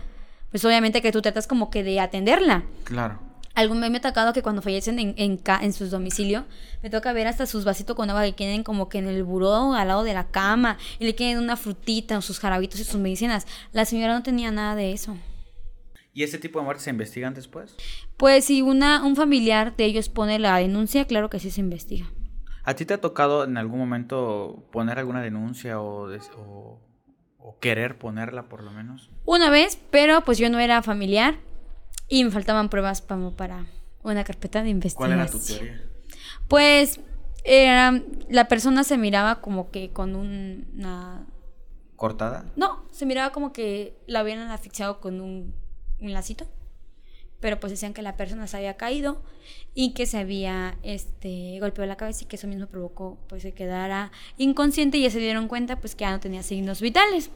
pues 0.49 0.63
obviamente 0.63 1.01
que 1.01 1.11
tú 1.11 1.22
tratas 1.22 1.45
como 1.45 1.70
que 1.70 1.84
de 1.84 1.99
atenderla. 1.99 2.63
Claro. 2.86 3.20
Algún 3.53 3.80
me 3.80 3.88
ha 3.88 4.01
tocado 4.01 4.34
que 4.34 4.43
cuando 4.43 4.61
fallecen 4.61 4.99
en, 4.99 5.15
en, 5.18 5.41
en 5.61 5.74
su 5.74 5.89
domicilio, 5.89 6.45
me 6.84 6.91
toca 6.91 7.11
ver 7.11 7.26
hasta 7.26 7.47
sus 7.47 7.65
vasitos 7.65 7.95
con 7.95 8.07
agua 8.09 8.24
que 8.24 8.32
tienen 8.32 8.63
como 8.63 8.88
que 8.88 8.99
en 8.99 9.07
el 9.07 9.24
buró, 9.24 9.74
al 9.74 9.88
lado 9.88 10.03
de 10.03 10.13
la 10.13 10.28
cama, 10.28 10.78
y 10.99 11.05
le 11.05 11.15
quieren 11.15 11.43
una 11.43 11.57
frutita, 11.57 12.20
o 12.20 12.22
sus 12.22 12.39
jarabitos 12.39 12.80
y 12.80 12.84
sus 12.84 13.01
medicinas. 13.01 13.47
La 13.74 13.86
señora 13.86 14.13
no 14.13 14.22
tenía 14.22 14.51
nada 14.51 14.76
de 14.76 14.93
eso. 14.93 15.18
¿Y 16.13 16.22
ese 16.22 16.38
tipo 16.38 16.59
de 16.59 16.65
muertes 16.65 16.84
se 16.84 16.91
investigan 16.91 17.34
después? 17.34 17.76
Pues 18.15 18.45
si 18.45 18.61
una, 18.61 19.03
un 19.03 19.15
familiar 19.15 19.76
de 19.76 19.86
ellos 19.86 20.07
pone 20.07 20.38
la 20.38 20.57
denuncia, 20.57 21.05
claro 21.05 21.32
que 21.32 21.39
sí 21.39 21.49
se 21.49 21.61
investiga. 21.61 22.11
¿A 22.68 22.74
ti 22.76 22.86
te 22.86 22.93
ha 22.93 22.99
tocado 22.99 23.45
en 23.45 23.55
algún 23.55 23.80
momento 23.80 24.68
poner 24.74 24.99
alguna 24.99 25.22
denuncia 25.22 25.80
o, 25.80 26.09
des- 26.09 26.30
o- 26.38 26.82
o 27.39 27.57
querer 27.59 27.97
ponerla 27.97 28.49
por 28.49 28.61
lo 28.61 28.72
menos? 28.72 29.09
Una 29.24 29.49
vez, 29.49 29.80
pero 29.89 30.20
pues 30.26 30.38
yo 30.38 30.49
no 30.49 30.59
era 30.59 30.82
familiar 30.82 31.36
y 32.09 32.26
me 32.26 32.30
faltaban 32.32 32.68
pruebas 32.68 33.01
para 33.01 33.65
una 34.03 34.24
carpeta 34.26 34.59
de 34.63 34.65
¿Cuál 34.65 35.11
investigación. 35.11 35.20
era 35.22 35.32
tu 35.32 35.39
teoría? 35.39 35.82
Pues 36.49 36.99
era, 37.45 38.01
la 38.28 38.49
persona 38.49 38.84
se 38.84 38.97
miraba 38.97 39.39
como 39.39 39.72
que 39.72 39.91
con 39.91 40.15
un- 40.18 40.68
una... 40.76 41.26
¿Cortada? 41.95 42.43
No, 42.57 42.84
se 42.91 43.05
miraba 43.05 43.32
como 43.32 43.53
que 43.53 43.97
la 44.07 44.20
habían 44.20 44.39
asfixiado 44.51 44.99
con 44.99 45.22
un, 45.22 45.53
un 46.01 46.11
lacito. 46.13 46.45
Pero 47.39 47.59
pues 47.59 47.71
decían 47.71 47.93
que 47.93 48.01
la 48.01 48.17
persona 48.17 48.47
se 48.47 48.57
había 48.57 48.77
caído 48.77 49.21
y 49.75 49.93
que 49.93 50.05
se 50.05 50.17
había 50.17 50.77
este, 50.81 51.59
golpeado 51.59 51.88
la 51.88 51.97
cabeza 51.97 52.23
y 52.23 52.27
que 52.27 52.35
eso 52.35 52.47
mismo 52.47 52.65
provocó 52.65 53.17
pues 53.29 53.43
que 53.43 53.53
quedara 53.53 54.11
inconsciente 54.38 54.97
y 54.97 55.03
ya 55.03 55.11
se 55.11 55.19
dieron 55.19 55.47
cuenta 55.47 55.79
pues 55.79 55.95
que 55.95 56.01
ya 56.01 56.11
no 56.11 56.19
tenía 56.19 56.41
signos 56.41 56.81
vitales. 56.81 57.29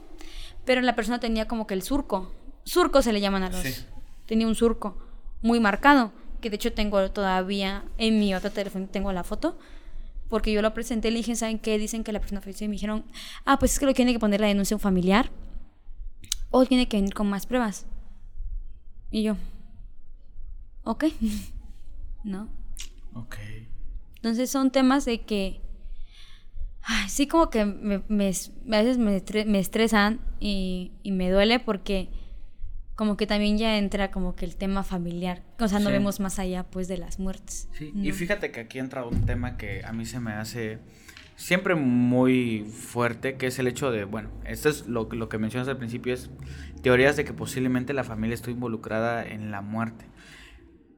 Pero 0.66 0.82
la 0.82 0.95
persona 0.95 1.20
tenía 1.20 1.47
como 1.47 1.68
que 1.68 1.74
el 1.74 1.84
surco. 1.84 2.32
Surco 2.64 3.02
se 3.02 3.14
le 3.14 3.22
llaman 3.22 3.43
a 3.43 3.49
los... 3.49 3.62
Sí. 3.62 3.86
Tenía 4.26 4.47
un 4.47 4.56
surco 4.56 4.97
muy 5.41 5.60
marcado, 5.60 6.12
que 6.39 6.49
de 6.49 6.56
hecho 6.56 6.74
tengo 6.74 7.12
todavía 7.12 7.84
en 7.97 8.20
mi 8.20 8.34
otro 8.34 8.52
teléfono, 8.52 8.88
tengo 8.88 9.12
la 9.12 9.24
foto, 9.24 9.58
porque 10.30 10.52
yo 10.52 10.62
lo 10.62 10.74
presenté, 10.74 11.12
le 11.12 11.18
dije, 11.18 11.36
¿saben 11.36 11.60
qué? 11.60 11.78
Dicen 11.78 12.04
que 12.04 12.12
la 12.12 12.20
persona 12.20 12.41
falleció 12.41 12.66
y 12.66 12.70
me 12.70 12.74
dijeron, 12.74 13.06
ah, 13.45 13.60
pues 13.60 13.74
es 13.74 13.80
que 13.80 13.86
lo 13.86 13.93
tiene 13.93 14.14
que 14.14 14.20
poner 14.20 14.39
la 14.39 14.47
denuncia 14.47 14.76
a 14.76 14.78
un 14.78 14.82
familiar 14.82 15.30
o 16.49 16.66
tiene 16.66 16.88
que 16.88 16.97
venir 16.97 17.14
con 17.14 17.30
más 17.30 17.45
pruebas. 17.45 17.86
Y 19.10 19.24
yo, 19.24 19.36
ok, 20.84 21.06
¿no? 22.24 22.50
Ok. 23.14 23.36
Entonces 24.18 24.50
son 24.52 24.72
temas 24.72 25.06
de 25.06 25.22
que, 25.22 25.62
ay, 26.84 27.10
sí 27.10 27.28
como 27.28 27.50
que 27.50 27.66
me, 27.66 28.04
me- 28.08 28.28
a 28.30 28.82
veces 28.82 28.98
me, 28.98 29.18
estre- 29.24 29.46
me 29.46 29.60
estresan 29.60 30.20
y, 30.40 30.92
y 31.04 31.12
me 31.12 31.30
duele 31.32 31.60
porque 31.60 32.10
como 32.96 33.18
que 33.18 33.26
también 33.26 33.58
ya 33.58 33.78
entra 33.80 34.12
como 34.12 34.36
que 34.36 34.46
el 34.46 34.56
tema 34.56 34.84
familiar, 34.84 35.42
o 35.60 35.68
sea, 35.68 35.80
no 35.80 35.88
Sí. 35.88 35.94
vemos 35.94 36.20
más 36.20 36.38
allá 36.38 36.64
pues 36.64 36.88
de 36.88 36.98
las 36.98 37.18
muertes. 37.20 37.68
Sí, 37.74 37.92
¿no? 37.96 38.04
y 38.04 38.12
fíjate 38.12 38.52
que 38.52 38.60
aquí 38.60 38.78
entra 38.78 39.04
un 39.06 39.26
tema 39.26 39.58
que 39.58 39.84
a 39.84 39.92
mí 39.92 40.06
se 40.06 40.20
me 40.20 40.34
hace 40.34 40.78
siempre 41.36 41.74
muy 41.74 42.64
fuerte, 42.72 43.38
que 43.38 43.48
es 43.48 43.58
el 43.58 43.66
hecho 43.68 43.90
de, 43.90 44.04
bueno, 44.04 44.30
esto 44.46 44.70
es 44.70 44.86
lo, 44.88 45.10
lo 45.12 45.30
que 45.30 45.40
mencionas 45.40 45.68
al 45.68 45.78
principio, 45.78 46.14
es 46.14 46.30
teorías 46.84 47.16
de 47.18 47.26
que 47.26 47.34
posiblemente 47.34 47.94
la 47.94 48.04
familia 48.04 48.36
estuvo 48.36 48.54
involucrada 48.54 49.26
en 49.26 49.50
la 49.50 49.62
muerte. 49.62 50.06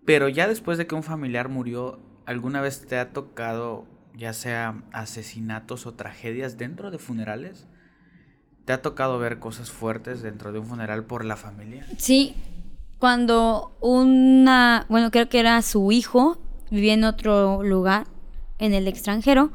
Pero 0.06 0.28
ya 0.30 0.48
después 0.48 0.78
de 0.78 0.88
que 0.88 0.96
un 0.96 1.04
familiar 1.04 1.50
murió, 1.50 2.00
¿alguna 2.26 2.62
vez 2.62 2.86
te 2.86 2.98
ha 2.98 3.12
tocado 3.14 3.88
ya 4.16 4.34
sea 4.34 4.84
asesinatos 4.92 5.86
o 5.86 5.94
tragedias 5.94 6.58
dentro 6.58 6.92
de 6.92 7.00
funerales? 7.00 7.68
¿Te 8.66 8.74
ha 8.74 8.82
tocado 8.82 9.20
ver 9.20 9.40
cosas 9.40 9.72
fuertes 9.72 10.22
dentro 10.22 10.52
de 10.52 10.60
un 10.60 10.68
funeral 10.68 11.06
por 11.06 11.26
la 11.26 11.36
familia? 11.36 11.86
Sí, 11.98 12.36
cuando 12.98 13.76
una, 13.82 14.86
bueno, 14.88 15.12
creo 15.12 15.28
que 15.28 15.40
era 15.40 15.62
su 15.62 15.92
hijo, 15.92 16.38
vivía 16.72 16.94
en 16.94 17.04
otro 17.04 17.64
lugar, 17.64 18.08
en 18.60 18.74
el 18.74 18.88
extranjero, 18.88 19.52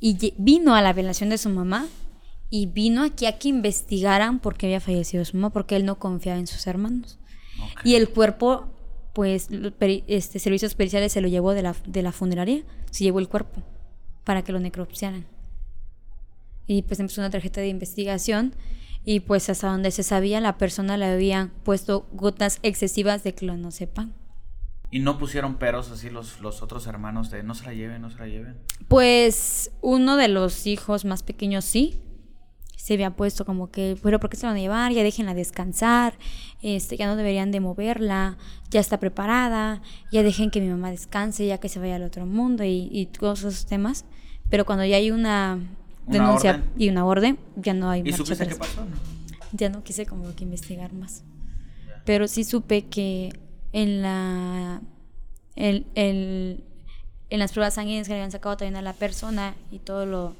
y 0.00 0.34
vino 0.36 0.74
a 0.74 0.82
la 0.82 0.92
velación 0.92 1.30
de 1.30 1.38
su 1.38 1.48
mamá, 1.48 1.86
y 2.50 2.66
vino 2.66 3.02
aquí 3.02 3.26
a 3.26 3.38
que 3.38 3.48
investigaran 3.48 4.38
por 4.38 4.56
qué 4.56 4.66
había 4.66 4.80
fallecido 4.80 5.24
su 5.24 5.36
mamá, 5.36 5.50
porque 5.50 5.76
él 5.76 5.86
no 5.86 5.98
confiaba 5.98 6.38
en 6.38 6.46
sus 6.46 6.66
hermanos. 6.66 7.18
Y 7.84 7.94
el 7.94 8.10
cuerpo, 8.10 8.68
pues, 9.18 9.48
este, 10.06 10.38
servicios 10.38 10.76
periciales 10.76 11.10
se 11.10 11.20
lo 11.20 11.26
llevó 11.26 11.52
de 11.52 11.62
la, 11.62 11.74
de 11.88 12.02
la 12.04 12.12
funeraria, 12.12 12.62
se 12.92 13.02
llevó 13.02 13.18
el 13.18 13.28
cuerpo 13.28 13.64
para 14.22 14.44
que 14.44 14.52
lo 14.52 14.60
necropsiaran. 14.60 15.26
Y 16.68 16.82
pues 16.82 17.00
empezó 17.00 17.20
una 17.20 17.28
tarjeta 17.28 17.60
de 17.60 17.66
investigación 17.66 18.54
y 19.04 19.18
pues 19.18 19.50
hasta 19.50 19.72
donde 19.72 19.90
se 19.90 20.04
sabía 20.04 20.40
la 20.40 20.56
persona 20.56 20.96
le 20.96 21.06
habían 21.06 21.50
puesto 21.64 22.06
gotas 22.12 22.60
excesivas 22.62 23.24
de 23.24 23.34
clonazepam. 23.34 24.12
Y 24.92 25.00
no 25.00 25.18
pusieron 25.18 25.56
peros 25.56 25.90
así 25.90 26.10
los, 26.10 26.40
los 26.40 26.62
otros 26.62 26.86
hermanos 26.86 27.28
de 27.32 27.42
no 27.42 27.56
se 27.56 27.64
la 27.64 27.74
lleven, 27.74 28.02
no 28.02 28.10
se 28.10 28.18
la 28.20 28.28
lleven. 28.28 28.56
Pues 28.86 29.72
uno 29.80 30.16
de 30.16 30.28
los 30.28 30.64
hijos 30.68 31.04
más 31.04 31.24
pequeños 31.24 31.64
sí. 31.64 32.00
Se 32.80 32.94
había 32.94 33.10
puesto 33.10 33.44
como 33.44 33.70
que, 33.70 33.98
pero 34.02 34.20
¿por 34.20 34.30
qué 34.30 34.36
se 34.36 34.44
la 34.46 34.50
van 34.50 34.58
a 34.58 34.60
llevar? 34.60 34.92
Ya 34.92 35.02
déjenla 35.02 35.34
descansar, 35.34 36.14
este, 36.62 36.96
ya 36.96 37.06
no 37.06 37.16
deberían 37.16 37.50
de 37.50 37.58
moverla, 37.60 38.38
ya 38.70 38.78
está 38.80 38.98
preparada, 39.00 39.82
ya 40.12 40.22
dejen 40.22 40.50
que 40.50 40.60
mi 40.60 40.68
mamá 40.68 40.90
descanse, 40.90 41.44
ya 41.46 41.58
que 41.58 41.68
se 41.68 41.80
vaya 41.80 41.96
al 41.96 42.04
otro 42.04 42.24
mundo 42.24 42.62
y, 42.64 42.88
y 42.92 43.06
todos 43.06 43.40
esos 43.40 43.66
temas. 43.66 44.04
Pero 44.48 44.64
cuando 44.64 44.84
ya 44.84 44.96
hay 44.96 45.10
una, 45.10 45.58
denuncia 46.06 46.52
orden. 46.52 46.70
y 46.78 46.88
una 46.88 47.04
orden, 47.04 47.38
ya 47.56 47.74
no 47.74 47.90
hay 47.90 48.02
¿Y 48.06 48.12
supiste 48.12 48.46
qué 48.46 48.54
pasó? 48.54 48.80
No? 48.84 48.96
Ya 49.52 49.68
no 49.70 49.82
quise 49.82 50.06
como 50.06 50.34
que 50.36 50.44
investigar 50.44 50.92
más. 50.92 51.24
Pero 52.04 52.28
sí 52.28 52.44
supe 52.44 52.82
que 52.86 53.32
en 53.72 54.02
la 54.02 54.80
el, 55.56 55.84
el- 55.96 56.62
en 57.30 57.38
las 57.40 57.52
pruebas 57.52 57.74
sanguíneas 57.74 58.06
que 58.06 58.12
le 58.14 58.20
habían 58.20 58.30
sacado 58.30 58.56
también 58.56 58.76
a 58.76 58.82
la 58.82 58.92
persona 58.94 59.54
y 59.70 59.80
todo 59.80 60.06
lo 60.06 60.34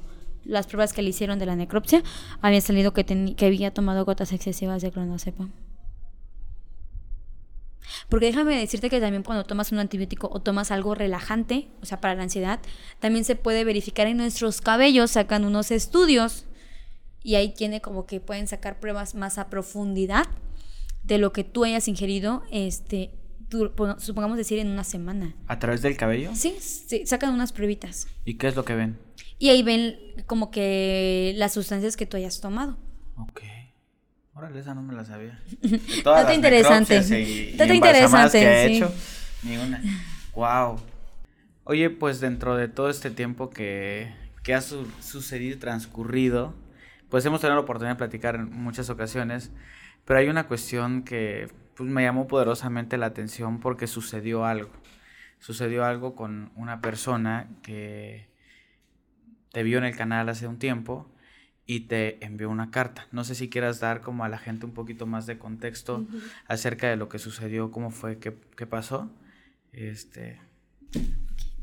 las 0.45 0.67
pruebas 0.67 0.93
que 0.93 1.01
le 1.01 1.09
hicieron 1.09 1.39
de 1.39 1.45
la 1.45 1.55
necropsia 1.55 2.03
había 2.41 2.61
salido 2.61 2.93
que, 2.93 3.05
teni- 3.05 3.35
que 3.35 3.45
había 3.45 3.73
tomado 3.73 4.05
gotas 4.05 4.31
excesivas 4.31 4.81
de 4.81 4.91
clonazepam. 4.91 5.51
Porque 8.07 8.27
déjame 8.27 8.57
decirte 8.57 8.89
que 8.89 8.99
también 8.99 9.23
cuando 9.23 9.45
tomas 9.45 9.71
un 9.71 9.79
antibiótico 9.79 10.29
o 10.31 10.41
tomas 10.41 10.71
algo 10.71 10.95
relajante, 10.95 11.67
o 11.81 11.85
sea, 11.85 11.99
para 11.99 12.15
la 12.15 12.23
ansiedad, 12.23 12.59
también 12.99 13.25
se 13.25 13.35
puede 13.35 13.63
verificar 13.63 14.07
en 14.07 14.17
nuestros 14.17 14.61
cabellos, 14.61 15.11
sacan 15.11 15.43
unos 15.43 15.71
estudios 15.71 16.45
y 17.23 17.35
ahí 17.35 17.53
tiene 17.53 17.81
como 17.81 18.05
que 18.05 18.19
pueden 18.19 18.47
sacar 18.47 18.79
pruebas 18.79 19.15
más 19.15 19.37
a 19.37 19.49
profundidad 19.49 20.27
de 21.03 21.17
lo 21.17 21.33
que 21.33 21.43
tú 21.43 21.63
hayas 21.63 21.87
ingerido, 21.87 22.43
este, 22.51 23.11
supongamos 23.97 24.37
decir 24.37 24.59
en 24.59 24.67
una 24.69 24.83
semana. 24.83 25.35
¿A 25.47 25.59
través 25.59 25.81
del 25.81 25.97
cabello? 25.97 26.31
Sí, 26.33 26.55
sí, 26.59 27.05
sacan 27.05 27.33
unas 27.33 27.51
pruebitas. 27.51 28.07
¿Y 28.25 28.35
qué 28.35 28.47
es 28.47 28.55
lo 28.55 28.65
que 28.65 28.75
ven? 28.75 28.97
Y 29.37 29.49
ahí 29.49 29.63
ven 29.63 29.97
como 30.27 30.51
que 30.51 31.33
las 31.37 31.53
sustancias 31.53 31.95
que 31.97 32.05
tú 32.05 32.17
hayas 32.17 32.41
tomado. 32.41 32.77
Ok. 33.17 33.41
Órale, 34.33 34.59
esa 34.59 34.73
no 34.73 34.81
me 34.81 34.93
la 34.93 35.03
sabía. 35.05 35.41
Está 35.61 36.33
interesante. 36.33 36.97
Está 36.97 37.73
interesante, 37.73 38.39
que 38.39 38.65
he 38.65 38.67
sí. 38.67 38.75
hecho, 38.77 38.93
ni 39.43 39.57
una. 39.57 39.81
Wow. 40.35 40.79
Oye, 41.65 41.89
pues 41.89 42.19
dentro 42.19 42.55
de 42.55 42.67
todo 42.67 42.89
este 42.89 43.11
tiempo 43.11 43.49
que, 43.49 44.13
que 44.43 44.53
ha 44.53 44.61
su- 44.61 44.87
sucedido 45.01 45.55
y 45.55 45.59
transcurrido, 45.59 46.55
pues 47.09 47.25
hemos 47.25 47.41
tenido 47.41 47.55
la 47.55 47.61
oportunidad 47.61 47.95
de 47.95 47.97
platicar 47.97 48.35
en 48.35 48.49
muchas 48.51 48.89
ocasiones, 48.89 49.51
pero 50.05 50.19
hay 50.19 50.29
una 50.29 50.47
cuestión 50.47 51.03
que 51.03 51.49
pues, 51.79 51.89
me 51.89 52.03
llamó 52.03 52.27
poderosamente 52.27 52.97
la 52.97 53.05
atención 53.05 53.61
porque 53.61 53.87
sucedió 53.87 54.43
algo. 54.43 54.69
Sucedió 55.39 55.85
algo 55.85 56.13
con 56.13 56.51
una 56.57 56.81
persona 56.81 57.47
que 57.63 58.27
te 59.53 59.63
vio 59.63 59.77
en 59.77 59.85
el 59.85 59.95
canal 59.95 60.27
hace 60.27 60.45
un 60.45 60.59
tiempo 60.59 61.09
y 61.65 61.87
te 61.87 62.21
envió 62.25 62.49
una 62.49 62.69
carta. 62.69 63.07
No 63.13 63.23
sé 63.23 63.33
si 63.33 63.49
quieras 63.49 63.79
dar 63.79 64.01
como 64.01 64.25
a 64.25 64.29
la 64.29 64.37
gente 64.37 64.65
un 64.65 64.73
poquito 64.73 65.05
más 65.05 65.25
de 65.25 65.39
contexto 65.39 66.05
acerca 66.47 66.89
de 66.89 66.97
lo 66.97 67.07
que 67.07 67.17
sucedió, 67.17 67.71
cómo 67.71 67.91
fue, 67.91 68.19
qué, 68.19 68.35
qué 68.57 68.67
pasó. 68.67 69.09
Este, 69.71 70.41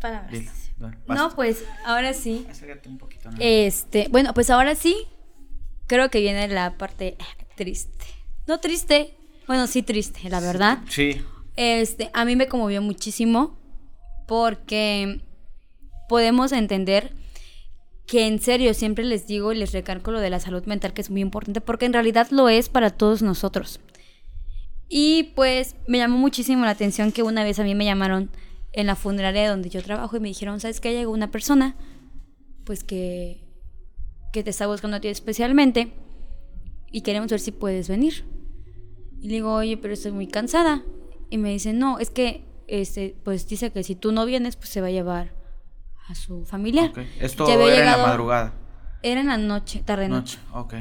Palabras. 0.00 0.72
bueno, 0.78 0.96
No, 1.08 1.36
pues 1.36 1.62
ahora 1.84 2.14
sí. 2.14 2.46
Acércate 2.48 2.88
un 2.88 2.96
poquito. 2.96 3.30
¿no? 3.30 3.36
Este, 3.38 4.08
bueno, 4.10 4.32
pues 4.32 4.48
ahora 4.48 4.76
sí, 4.76 4.96
creo 5.86 6.08
que 6.08 6.20
viene 6.20 6.48
la 6.48 6.78
parte 6.78 7.18
triste. 7.54 8.06
No 8.46 8.60
triste, 8.60 9.15
bueno, 9.46 9.66
sí 9.66 9.82
triste, 9.82 10.28
la 10.28 10.40
verdad. 10.40 10.78
Sí, 10.88 11.20
Este, 11.56 12.10
a 12.12 12.24
mí 12.24 12.36
me 12.36 12.48
conmovió 12.48 12.82
muchísimo 12.82 13.58
porque 14.26 15.20
podemos 16.08 16.52
entender 16.52 17.12
que 18.06 18.26
en 18.26 18.40
serio 18.40 18.72
siempre 18.74 19.04
les 19.04 19.26
digo 19.26 19.52
y 19.52 19.56
les 19.56 19.72
recalco 19.72 20.12
lo 20.12 20.20
de 20.20 20.30
la 20.30 20.38
salud 20.38 20.64
mental 20.66 20.92
que 20.92 21.00
es 21.00 21.10
muy 21.10 21.20
importante 21.20 21.60
porque 21.60 21.86
en 21.86 21.92
realidad 21.92 22.28
lo 22.30 22.48
es 22.48 22.68
para 22.68 22.90
todos 22.90 23.22
nosotros. 23.22 23.80
Y 24.88 25.32
pues 25.34 25.74
me 25.88 25.98
llamó 25.98 26.16
muchísimo 26.16 26.64
la 26.64 26.70
atención 26.70 27.10
que 27.10 27.22
una 27.24 27.42
vez 27.42 27.58
a 27.58 27.64
mí 27.64 27.74
me 27.74 27.84
llamaron 27.84 28.30
en 28.72 28.86
la 28.86 28.94
funeraria 28.94 29.50
donde 29.50 29.70
yo 29.70 29.82
trabajo 29.82 30.16
y 30.16 30.20
me 30.20 30.28
dijeron, 30.28 30.60
¿sabes 30.60 30.80
qué? 30.80 30.92
Llegó 30.92 31.10
una 31.10 31.30
persona 31.30 31.74
pues 32.64 32.84
que, 32.84 33.42
que 34.32 34.44
te 34.44 34.50
está 34.50 34.66
buscando 34.66 34.98
a 34.98 35.00
ti 35.00 35.08
especialmente 35.08 35.92
y 36.92 37.00
queremos 37.00 37.30
ver 37.30 37.40
si 37.40 37.50
puedes 37.50 37.88
venir. 37.88 38.24
Y 39.20 39.28
le 39.28 39.34
digo, 39.34 39.54
oye, 39.54 39.76
pero 39.76 39.94
estoy 39.94 40.12
muy 40.12 40.26
cansada. 40.26 40.82
Y 41.30 41.38
me 41.38 41.50
dice, 41.50 41.72
no, 41.72 41.98
es 41.98 42.10
que, 42.10 42.44
este, 42.68 43.16
pues 43.24 43.48
dice 43.48 43.70
que 43.72 43.82
si 43.82 43.94
tú 43.94 44.12
no 44.12 44.26
vienes, 44.26 44.56
pues 44.56 44.68
se 44.70 44.80
va 44.80 44.88
a 44.88 44.90
llevar 44.90 45.32
a 46.08 46.14
su 46.14 46.44
familiar. 46.44 46.90
Ok. 46.90 46.98
Esto 47.20 47.46
Ya 47.46 47.54
había 47.54 47.74
era 47.74 47.78
en 47.78 48.00
la 48.00 48.06
madrugada. 48.06 48.52
Era 49.02 49.20
en 49.20 49.26
la 49.28 49.38
noche, 49.38 49.82
tarde 49.84 50.08
noche. 50.08 50.38
Noche, 50.52 50.58
ok. 50.58 50.74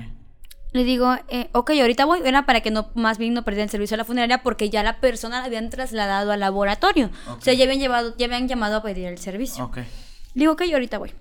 Le 0.73 0.83
digo, 0.83 1.15
eh, 1.29 1.49
ok, 1.53 1.71
ahorita 1.79 2.03
voy. 2.03 2.19
Era 2.25 2.45
para 2.45 2.61
que 2.61 2.69
no, 2.69 2.89
más 2.95 3.17
bien 3.17 3.33
no 3.33 3.43
perdiera 3.43 3.63
el 3.63 3.69
servicio 3.69 3.95
a 3.95 3.97
la 3.97 4.03
funeraria 4.03 4.43
porque 4.43 4.69
ya 4.69 4.83
la 4.83 4.99
persona 4.99 5.39
la 5.39 5.45
habían 5.45 5.69
trasladado 5.69 6.33
al 6.33 6.41
laboratorio. 6.41 7.11
O 7.29 7.41
sea, 7.41 7.53
ya 7.53 7.63
habían, 7.63 7.79
llevado, 7.79 8.15
ya 8.17 8.25
habían 8.25 8.47
llamado 8.49 8.77
a 8.77 8.83
pedir 8.83 9.07
el 9.07 9.17
servicio. 9.17 9.63
Ok. 9.63 9.77
Le 9.77 9.86
digo, 10.33 10.51
ok, 10.51 10.63
ahorita 10.73 10.97
voy. 10.97 11.13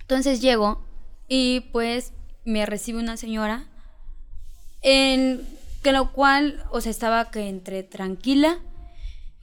Entonces 0.00 0.40
llego 0.40 0.84
y 1.28 1.60
pues 1.72 2.12
me 2.44 2.66
recibe 2.66 2.98
una 2.98 3.16
señora 3.16 3.66
en 4.82 5.46
que 5.82 5.92
lo 5.92 6.12
cual, 6.12 6.64
o 6.70 6.80
sea, 6.80 6.90
estaba 6.90 7.30
que 7.30 7.48
entre 7.48 7.82
tranquila, 7.82 8.58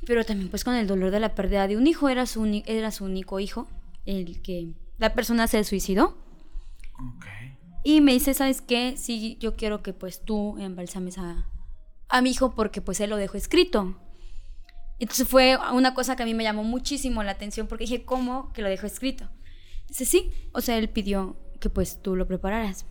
pero 0.05 0.23
también 0.25 0.49
pues 0.49 0.63
con 0.63 0.75
el 0.75 0.87
dolor 0.87 1.11
de 1.11 1.19
la 1.19 1.35
pérdida 1.35 1.67
de 1.67 1.77
un 1.77 1.87
hijo, 1.87 2.09
era 2.09 2.25
su, 2.25 2.63
era 2.65 2.91
su 2.91 3.05
único 3.05 3.39
hijo, 3.39 3.67
el 4.05 4.41
que 4.41 4.73
la 4.97 5.13
persona 5.13 5.47
se 5.47 5.63
suicidó. 5.63 6.17
Ok. 6.93 7.25
Y 7.83 8.01
me 8.01 8.13
dice, 8.13 8.33
¿sabes 8.33 8.61
qué? 8.61 8.95
Sí, 8.97 9.37
yo 9.39 9.55
quiero 9.55 9.83
que 9.83 9.93
pues 9.93 10.21
tú 10.25 10.57
embalsames 10.57 11.17
a, 11.17 11.47
a 12.09 12.21
mi 12.21 12.31
hijo 12.31 12.55
porque 12.55 12.81
pues 12.81 12.99
él 12.99 13.09
lo 13.11 13.17
dejó 13.17 13.37
escrito. 13.37 13.99
Entonces 14.97 15.27
fue 15.27 15.57
una 15.73 15.93
cosa 15.93 16.15
que 16.15 16.23
a 16.23 16.25
mí 16.25 16.33
me 16.33 16.43
llamó 16.43 16.63
muchísimo 16.63 17.21
la 17.23 17.31
atención 17.31 17.67
porque 17.67 17.83
dije, 17.83 18.03
¿cómo 18.03 18.51
que 18.53 18.61
lo 18.61 18.69
dejó 18.69 18.87
escrito? 18.87 19.29
Dice, 19.87 20.05
sí, 20.05 20.31
o 20.53 20.61
sea, 20.61 20.77
él 20.77 20.89
pidió 20.89 21.37
que 21.59 21.69
pues 21.69 22.01
tú 22.01 22.15
lo 22.15 22.27
prepararas. 22.27 22.85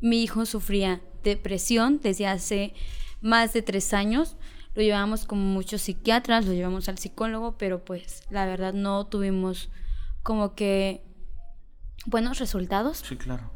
Mi 0.00 0.22
hijo 0.22 0.46
sufría 0.46 1.00
depresión 1.28 2.00
desde 2.02 2.26
hace 2.26 2.74
más 3.20 3.52
de 3.52 3.62
tres 3.62 3.94
años. 3.94 4.36
Lo 4.74 4.82
llevamos 4.82 5.24
con 5.24 5.38
muchos 5.38 5.82
psiquiatras, 5.82 6.46
lo 6.46 6.52
llevamos 6.52 6.88
al 6.88 6.98
psicólogo, 6.98 7.56
pero 7.58 7.84
pues 7.84 8.22
la 8.30 8.46
verdad 8.46 8.72
no 8.74 9.06
tuvimos 9.06 9.70
como 10.22 10.54
que 10.54 11.02
buenos 12.06 12.38
resultados. 12.38 13.02
Sí, 13.06 13.16
claro. 13.16 13.50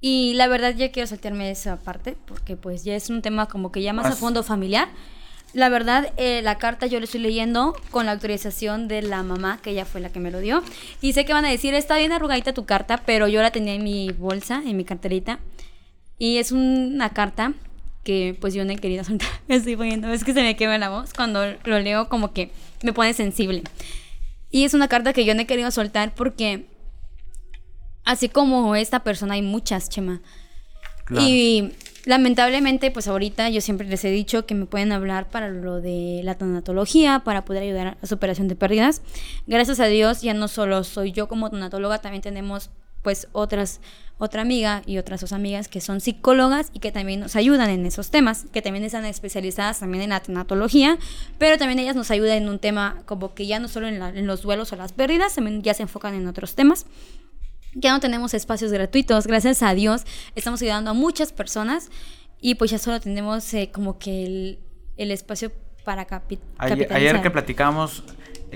Y 0.00 0.34
la 0.34 0.46
verdad 0.46 0.74
ya 0.76 0.92
quiero 0.92 1.08
saltearme 1.08 1.50
esa 1.50 1.76
parte 1.78 2.16
porque 2.26 2.56
pues 2.56 2.84
ya 2.84 2.94
es 2.94 3.10
un 3.10 3.22
tema 3.22 3.46
como 3.46 3.72
que 3.72 3.82
ya 3.82 3.92
más 3.92 4.06
a 4.06 4.12
fondo 4.12 4.42
familiar. 4.42 4.88
La 5.54 5.70
verdad, 5.70 6.12
eh, 6.18 6.42
la 6.42 6.58
carta 6.58 6.86
yo 6.86 6.98
la 7.00 7.04
estoy 7.04 7.20
leyendo 7.20 7.74
con 7.90 8.06
la 8.06 8.12
autorización 8.12 8.86
de 8.86 9.00
la 9.00 9.22
mamá, 9.22 9.60
que 9.62 9.70
ella 9.70 9.86
fue 9.86 10.00
la 10.00 10.10
que 10.10 10.20
me 10.20 10.30
lo 10.30 10.40
dio. 10.40 10.62
Y 11.00 11.14
sé 11.14 11.24
que 11.24 11.32
van 11.32 11.46
a 11.46 11.50
decir, 11.50 11.72
está 11.72 11.96
bien 11.96 12.12
arrugadita 12.12 12.52
tu 12.52 12.66
carta, 12.66 13.02
pero 13.06 13.28
yo 13.28 13.40
la 13.40 13.50
tenía 13.50 13.74
en 13.74 13.82
mi 13.82 14.12
bolsa, 14.12 14.62
en 14.64 14.76
mi 14.76 14.84
carterita. 14.84 15.38
Y 16.18 16.38
es 16.38 16.52
una 16.52 17.10
carta 17.10 17.54
que 18.04 18.36
pues 18.40 18.54
yo 18.54 18.64
no 18.64 18.72
he 18.72 18.76
querido 18.76 19.04
soltar. 19.04 19.28
Me 19.48 19.56
estoy 19.56 19.76
poniendo, 19.76 20.08
es 20.12 20.24
que 20.24 20.32
se 20.32 20.42
me 20.42 20.56
quema 20.56 20.78
la 20.78 20.88
voz. 20.88 21.12
Cuando 21.14 21.44
lo 21.64 21.78
leo 21.78 22.08
como 22.08 22.32
que 22.32 22.50
me 22.82 22.92
pone 22.92 23.12
sensible. 23.12 23.62
Y 24.50 24.64
es 24.64 24.74
una 24.74 24.88
carta 24.88 25.12
que 25.12 25.24
yo 25.24 25.34
no 25.34 25.42
he 25.42 25.46
querido 25.46 25.70
soltar 25.70 26.14
porque 26.14 26.66
así 28.04 28.28
como 28.28 28.74
esta 28.74 29.00
persona 29.00 29.34
hay 29.34 29.42
muchas, 29.42 29.90
Chema. 29.90 30.22
Claro. 31.04 31.26
Y 31.26 31.74
lamentablemente, 32.06 32.90
pues 32.90 33.08
ahorita 33.08 33.50
yo 33.50 33.60
siempre 33.60 33.86
les 33.86 34.02
he 34.04 34.10
dicho 34.10 34.46
que 34.46 34.54
me 34.54 34.64
pueden 34.64 34.92
hablar 34.92 35.28
para 35.28 35.50
lo 35.50 35.80
de 35.82 36.22
la 36.24 36.34
tanatología, 36.36 37.20
para 37.20 37.44
poder 37.44 37.62
ayudar 37.62 37.98
a 38.00 38.06
superación 38.06 38.48
de 38.48 38.56
pérdidas. 38.56 39.02
Gracias 39.46 39.80
a 39.80 39.86
Dios, 39.86 40.22
ya 40.22 40.32
no 40.32 40.48
solo 40.48 40.84
soy 40.84 41.12
yo 41.12 41.28
como 41.28 41.50
tanatóloga, 41.50 41.98
también 41.98 42.22
tenemos 42.22 42.70
pues 43.08 43.26
otras, 43.32 43.80
otra 44.18 44.42
amiga 44.42 44.82
y 44.84 44.98
otras 44.98 45.22
dos 45.22 45.32
amigas 45.32 45.66
que 45.68 45.80
son 45.80 46.02
psicólogas 46.02 46.68
y 46.74 46.78
que 46.80 46.92
también 46.92 47.20
nos 47.20 47.36
ayudan 47.36 47.70
en 47.70 47.86
esos 47.86 48.10
temas, 48.10 48.44
que 48.52 48.60
también 48.60 48.84
están 48.84 49.06
especializadas 49.06 49.80
también 49.80 50.02
en 50.02 50.10
la 50.10 50.20
tanatología, 50.20 50.98
pero 51.38 51.56
también 51.56 51.78
ellas 51.78 51.96
nos 51.96 52.10
ayudan 52.10 52.36
en 52.42 52.48
un 52.50 52.58
tema 52.58 53.02
como 53.06 53.32
que 53.32 53.46
ya 53.46 53.60
no 53.60 53.68
solo 53.68 53.88
en, 53.88 53.98
la- 53.98 54.10
en 54.10 54.26
los 54.26 54.42
duelos 54.42 54.74
o 54.74 54.76
las 54.76 54.92
pérdidas, 54.92 55.34
también 55.36 55.62
ya 55.62 55.72
se 55.72 55.84
enfocan 55.84 56.12
en 56.14 56.26
otros 56.26 56.54
temas. 56.54 56.84
Ya 57.74 57.92
no 57.92 58.00
tenemos 58.00 58.34
espacios 58.34 58.72
gratuitos, 58.72 59.26
gracias 59.26 59.62
a 59.62 59.72
Dios. 59.72 60.02
Estamos 60.34 60.60
ayudando 60.60 60.90
a 60.90 60.94
muchas 60.94 61.32
personas 61.32 61.88
y 62.42 62.56
pues 62.56 62.70
ya 62.70 62.78
solo 62.78 63.00
tenemos 63.00 63.54
eh, 63.54 63.70
como 63.72 63.98
que 63.98 64.26
el, 64.26 64.58
el 64.98 65.10
espacio 65.12 65.50
para 65.82 66.06
capi- 66.06 66.40
Ayer, 66.58 66.76
capitalizar. 66.76 66.96
ayer 66.96 67.22
que 67.22 67.30
platicamos, 67.30 68.04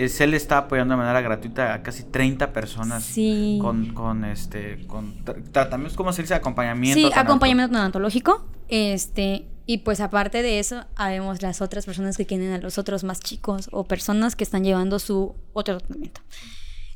Cel 0.09 0.34
está 0.34 0.59
apoyando 0.59 0.95
de 0.95 0.99
manera 0.99 1.20
gratuita 1.20 1.74
a 1.74 1.82
casi 1.82 2.03
30 2.05 2.53
personas 2.53 3.05
Sí. 3.05 3.59
con, 3.61 3.93
con 3.95 4.24
este 4.24 4.86
con 4.86 5.24
tra- 5.24 5.43
tratamientos, 5.53 5.97
¿cómo 5.97 6.12
se 6.12 6.22
dice? 6.22 6.34
Acompañamiento. 6.34 6.99
Sí, 7.09 7.12
acompañamiento 7.14 7.74
tanatológico. 7.74 8.47
Este, 8.68 9.47
y 9.66 9.78
pues 9.78 10.01
aparte 10.01 10.43
de 10.43 10.59
eso, 10.59 10.84
habemos 10.97 11.43
las 11.43 11.61
otras 11.61 11.84
personas 11.86 12.16
que 12.16 12.24
tienen 12.24 12.53
a 12.53 12.59
los 12.59 12.78
otros 12.78 13.05
más 13.05 13.20
chicos 13.20 13.68
o 13.72 13.84
personas 13.84 14.34
que 14.34 14.45
están 14.45 14.64
llevando 14.64 14.99
su 14.99 15.34
otro 15.53 15.78
tratamiento. 15.78 16.20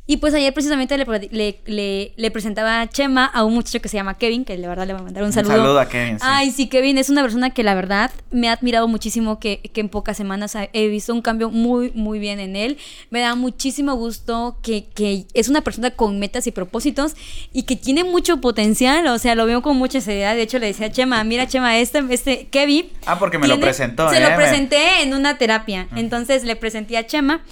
Y 0.08 0.18
pues 0.18 0.32
ayer 0.34 0.54
precisamente 0.54 0.96
le, 0.96 1.04
le, 1.32 1.58
le- 1.66 2.12
le 2.16 2.30
presentaba 2.30 2.80
a 2.80 2.88
Chema 2.88 3.24
a 3.24 3.42
un 3.42 3.54
muchacho 3.54 3.80
que 3.80 3.88
se 3.88 3.96
llama 3.96 4.16
Kevin, 4.18 4.44
que 4.44 4.56
la 4.56 4.68
verdad 4.68 4.86
le 4.86 4.92
voy 4.92 5.00
a 5.00 5.04
mandar 5.04 5.24
un 5.24 5.28
Un 5.28 5.32
saludo. 5.32 5.52
saludo 5.56 5.80
a 5.80 5.88
Kevin, 5.88 6.20
sí. 6.20 6.24
Ay, 6.28 6.52
sí, 6.52 6.68
Kevin 6.68 6.96
es 6.96 7.10
una 7.10 7.22
persona 7.22 7.50
que 7.50 7.64
la 7.64 7.74
verdad 7.74 8.12
me 8.30 8.48
ha 8.48 8.52
admirado 8.52 8.86
muchísimo, 8.86 9.40
que, 9.40 9.58
que 9.72 9.80
en 9.80 9.88
pocas 9.88 10.16
semanas 10.16 10.56
he 10.72 10.86
visto 10.86 11.12
un 11.12 11.22
cambio 11.22 11.50
muy, 11.50 11.90
muy 11.96 12.20
bien 12.20 12.38
en 12.38 12.54
él. 12.54 12.78
Me 13.10 13.18
da 13.18 13.34
muchísimo 13.34 13.94
gusto 13.96 14.58
que, 14.62 14.84
que 14.94 15.24
es 15.34 15.48
una 15.48 15.62
persona 15.62 15.90
con 15.90 16.20
metas 16.20 16.46
y 16.46 16.52
propósitos 16.52 17.16
y 17.52 17.64
que 17.64 17.74
tiene 17.74 18.04
mucho 18.04 18.40
potencial, 18.40 19.08
o 19.08 19.18
sea, 19.18 19.34
lo 19.34 19.44
veo 19.44 19.60
con 19.60 19.76
mucha 19.76 20.00
seriedad. 20.00 20.36
De 20.36 20.42
hecho, 20.42 20.60
le 20.60 20.66
decía 20.68 20.86
a 20.86 20.92
Chema, 20.92 21.24
mira 21.24 21.48
Chema, 21.48 21.78
este, 21.78 22.04
este 22.10 22.46
Kevin... 22.46 22.86
Ah, 23.06 23.18
porque 23.18 23.38
me 23.38 23.48
lo 23.48 23.58
presentó, 23.58 24.08
Se 24.10 24.18
¿eh? 24.18 24.20
lo 24.20 24.28
Me- 24.30 24.36
presenté 24.36 25.02
en 25.02 25.14
una 25.14 25.36
terapia. 25.36 25.88
Entonces 25.96 26.44
le 26.44 26.54
presenté 26.54 26.96
a 26.96 27.04
Chema 27.08 27.42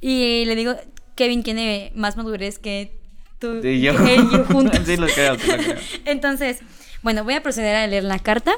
y 0.00 0.44
le 0.44 0.54
digo, 0.54 0.76
Kevin 1.16 1.42
tiene 1.42 1.90
más 1.96 2.16
madurez 2.16 2.58
que 2.60 2.96
tú 3.40 3.60
Sí, 3.62 3.80
yo. 3.80 3.96
que 3.96 4.14
él 4.14 4.28
y 4.30 4.36
yo 4.36 4.44
juntos. 4.44 4.80
Sí, 4.86 4.96
lo 4.96 5.06
creo, 5.08 5.36
sí 5.38 5.48
lo 5.50 5.56
creo. 5.56 5.76
Entonces, 6.04 6.60
bueno, 7.02 7.24
voy 7.24 7.34
a 7.34 7.42
proceder 7.42 7.74
a 7.74 7.86
leer 7.86 8.04
la 8.04 8.18
carta. 8.20 8.52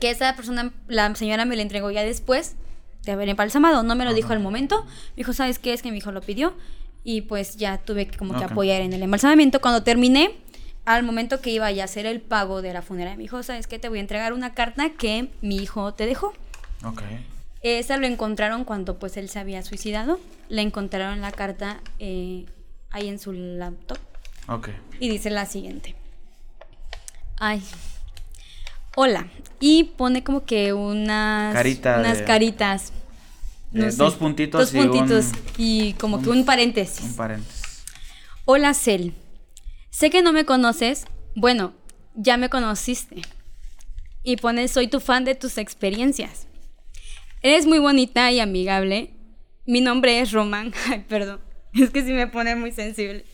Que 0.00 0.10
esa 0.10 0.34
persona, 0.36 0.72
la 0.88 1.14
señora 1.14 1.44
me 1.44 1.56
la 1.56 1.62
entregó 1.62 1.90
ya 1.90 2.02
después 2.02 2.54
de 3.04 3.12
haber 3.12 3.28
embalsamado. 3.28 3.82
No 3.82 3.94
me 3.96 4.04
lo 4.04 4.14
dijo 4.14 4.32
al 4.32 4.40
momento. 4.40 4.84
Me 4.84 5.16
dijo, 5.16 5.32
¿sabes 5.32 5.58
qué? 5.58 5.72
Es 5.72 5.82
que 5.82 5.90
mi 5.90 5.98
hijo 5.98 6.12
lo 6.12 6.20
pidió. 6.22 6.54
Y 7.02 7.22
pues 7.22 7.56
ya 7.56 7.78
tuve 7.78 8.06
que 8.06 8.16
como 8.16 8.34
que 8.38 8.44
apoyar 8.44 8.80
en 8.80 8.92
el 8.92 9.02
embalsamamiento. 9.02 9.60
Cuando 9.60 9.82
terminé, 9.82 10.30
al 10.84 11.02
momento 11.02 11.40
que 11.40 11.50
iba 11.50 11.70
ya 11.70 11.82
a 11.82 11.84
hacer 11.84 12.06
el 12.06 12.20
pago 12.20 12.62
de 12.62 12.72
la 12.72 12.80
funeraria, 12.82 13.16
me 13.16 13.22
dijo, 13.24 13.42
¿sabes 13.42 13.66
qué? 13.66 13.78
Te 13.78 13.88
voy 13.88 13.98
a 13.98 14.00
entregar 14.00 14.32
una 14.32 14.54
carta 14.54 14.90
que 14.90 15.28
mi 15.42 15.56
hijo 15.56 15.92
te 15.94 16.06
dejó. 16.06 16.32
Ok. 16.84 17.02
Esa 17.64 17.96
lo 17.96 18.06
encontraron 18.06 18.64
cuando 18.64 18.98
pues 18.98 19.16
él 19.16 19.28
se 19.30 19.38
había 19.38 19.62
suicidado. 19.62 20.20
Le 20.50 20.60
encontraron 20.62 21.20
la 21.22 21.32
carta 21.32 21.80
eh, 21.98 22.44
ahí 22.90 23.08
en 23.08 23.18
su 23.18 23.32
laptop. 23.32 23.98
Ok. 24.48 24.68
Y 25.00 25.08
dice 25.08 25.30
la 25.30 25.46
siguiente. 25.46 25.94
Ay. 27.38 27.62
Hola. 28.96 29.28
Y 29.60 29.84
pone 29.96 30.22
como 30.22 30.44
que 30.44 30.74
unas, 30.74 31.54
Carita 31.54 31.98
unas 32.00 32.18
de- 32.18 32.24
caritas. 32.24 32.92
dos 33.72 34.14
puntitos 34.16 34.60
Dos 34.60 34.74
y 34.74 34.78
un- 34.86 34.90
puntitos 34.90 35.26
y 35.56 35.94
como 35.94 36.20
que 36.22 36.28
un 36.28 36.44
paréntesis. 36.44 37.02
Un 37.06 37.16
paréntesis. 37.16 37.62
Hola, 38.44 38.74
Cel. 38.74 39.14
Sé 39.88 40.10
que 40.10 40.20
no 40.20 40.32
me 40.34 40.44
conoces. 40.44 41.06
Bueno, 41.34 41.72
ya 42.14 42.36
me 42.36 42.50
conociste. 42.50 43.22
Y 44.22 44.36
pone, 44.36 44.68
soy 44.68 44.86
tu 44.88 45.00
fan 45.00 45.24
de 45.24 45.34
tus 45.34 45.56
experiencias. 45.56 46.46
Eres 47.44 47.66
muy 47.66 47.78
bonita 47.78 48.32
y 48.32 48.40
amigable. 48.40 49.10
Mi 49.66 49.82
nombre 49.82 50.18
es 50.18 50.32
Román. 50.32 50.72
Ay, 50.88 51.04
perdón. 51.06 51.42
Es 51.74 51.90
que 51.90 52.02
sí 52.02 52.14
me 52.14 52.26
pone 52.26 52.56
muy 52.56 52.72
sensible. 52.72 53.26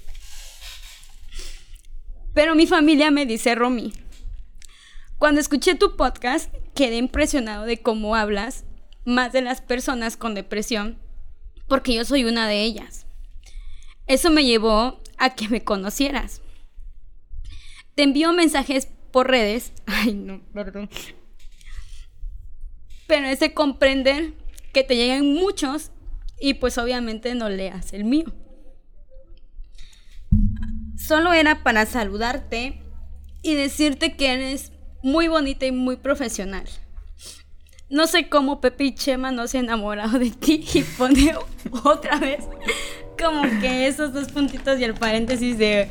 Pero 2.35 2.57
mi 2.57 2.67
familia 2.67 3.13
me 3.13 3.25
dice 3.25 3.55
Romy. 3.55 3.93
Cuando 5.17 5.41
escuché 5.41 5.77
tu 5.77 5.95
podcast, 5.95 6.53
quedé 6.75 6.97
impresionado 6.97 7.67
de 7.67 7.79
cómo 7.83 8.17
hablas 8.17 8.65
más 9.05 9.33
de 9.33 9.43
las 9.43 9.61
personas 9.61 10.17
con 10.17 10.35
depresión, 10.35 10.99
porque 11.69 11.95
yo 11.95 12.05
soy 12.05 12.25
una 12.25 12.49
de 12.49 12.63
ellas. 12.63 13.07
Eso 14.09 14.29
me 14.31 14.45
llevó 14.45 15.01
a 15.19 15.37
que 15.37 15.49
me 15.49 15.63
conocieras. 15.63 16.43
Te 17.95 18.03
envío 18.03 18.33
mensajes 18.33 18.89
por 19.13 19.29
redes. 19.31 19.73
Ay, 19.87 20.15
no, 20.15 20.41
perdón. 20.53 20.91
Pero 23.11 23.27
es 23.27 23.41
de 23.41 23.53
comprender 23.53 24.35
que 24.73 24.85
te 24.85 24.95
llegan 24.95 25.35
muchos 25.35 25.91
y 26.39 26.55
pues 26.55 26.79
obviamente 26.79 27.35
no 27.35 27.49
leas 27.49 27.93
el 27.93 28.05
mío. 28.05 28.33
Solo 30.97 31.33
era 31.33 31.65
para 31.65 31.87
saludarte 31.87 32.81
y 33.43 33.55
decirte 33.55 34.17
que 34.17 34.33
eres 34.33 34.71
muy 35.03 35.27
bonita 35.27 35.67
y 35.67 35.73
muy 35.73 35.97
profesional. 35.97 36.69
No 37.89 38.07
sé 38.07 38.29
cómo 38.29 38.61
Pepe 38.61 38.85
y 38.85 38.95
Chema 38.95 39.33
no 39.33 39.49
se 39.49 39.59
han 39.59 39.65
enamorado 39.65 40.17
de 40.21 40.31
ti 40.31 40.65
y 40.73 40.83
pone 40.83 41.35
otra 41.85 42.17
vez 42.21 42.45
como 43.21 43.43
que 43.61 43.89
esos 43.89 44.13
dos 44.13 44.29
puntitos 44.29 44.79
y 44.79 44.85
el 44.85 44.95
paréntesis 44.95 45.59
de 45.59 45.89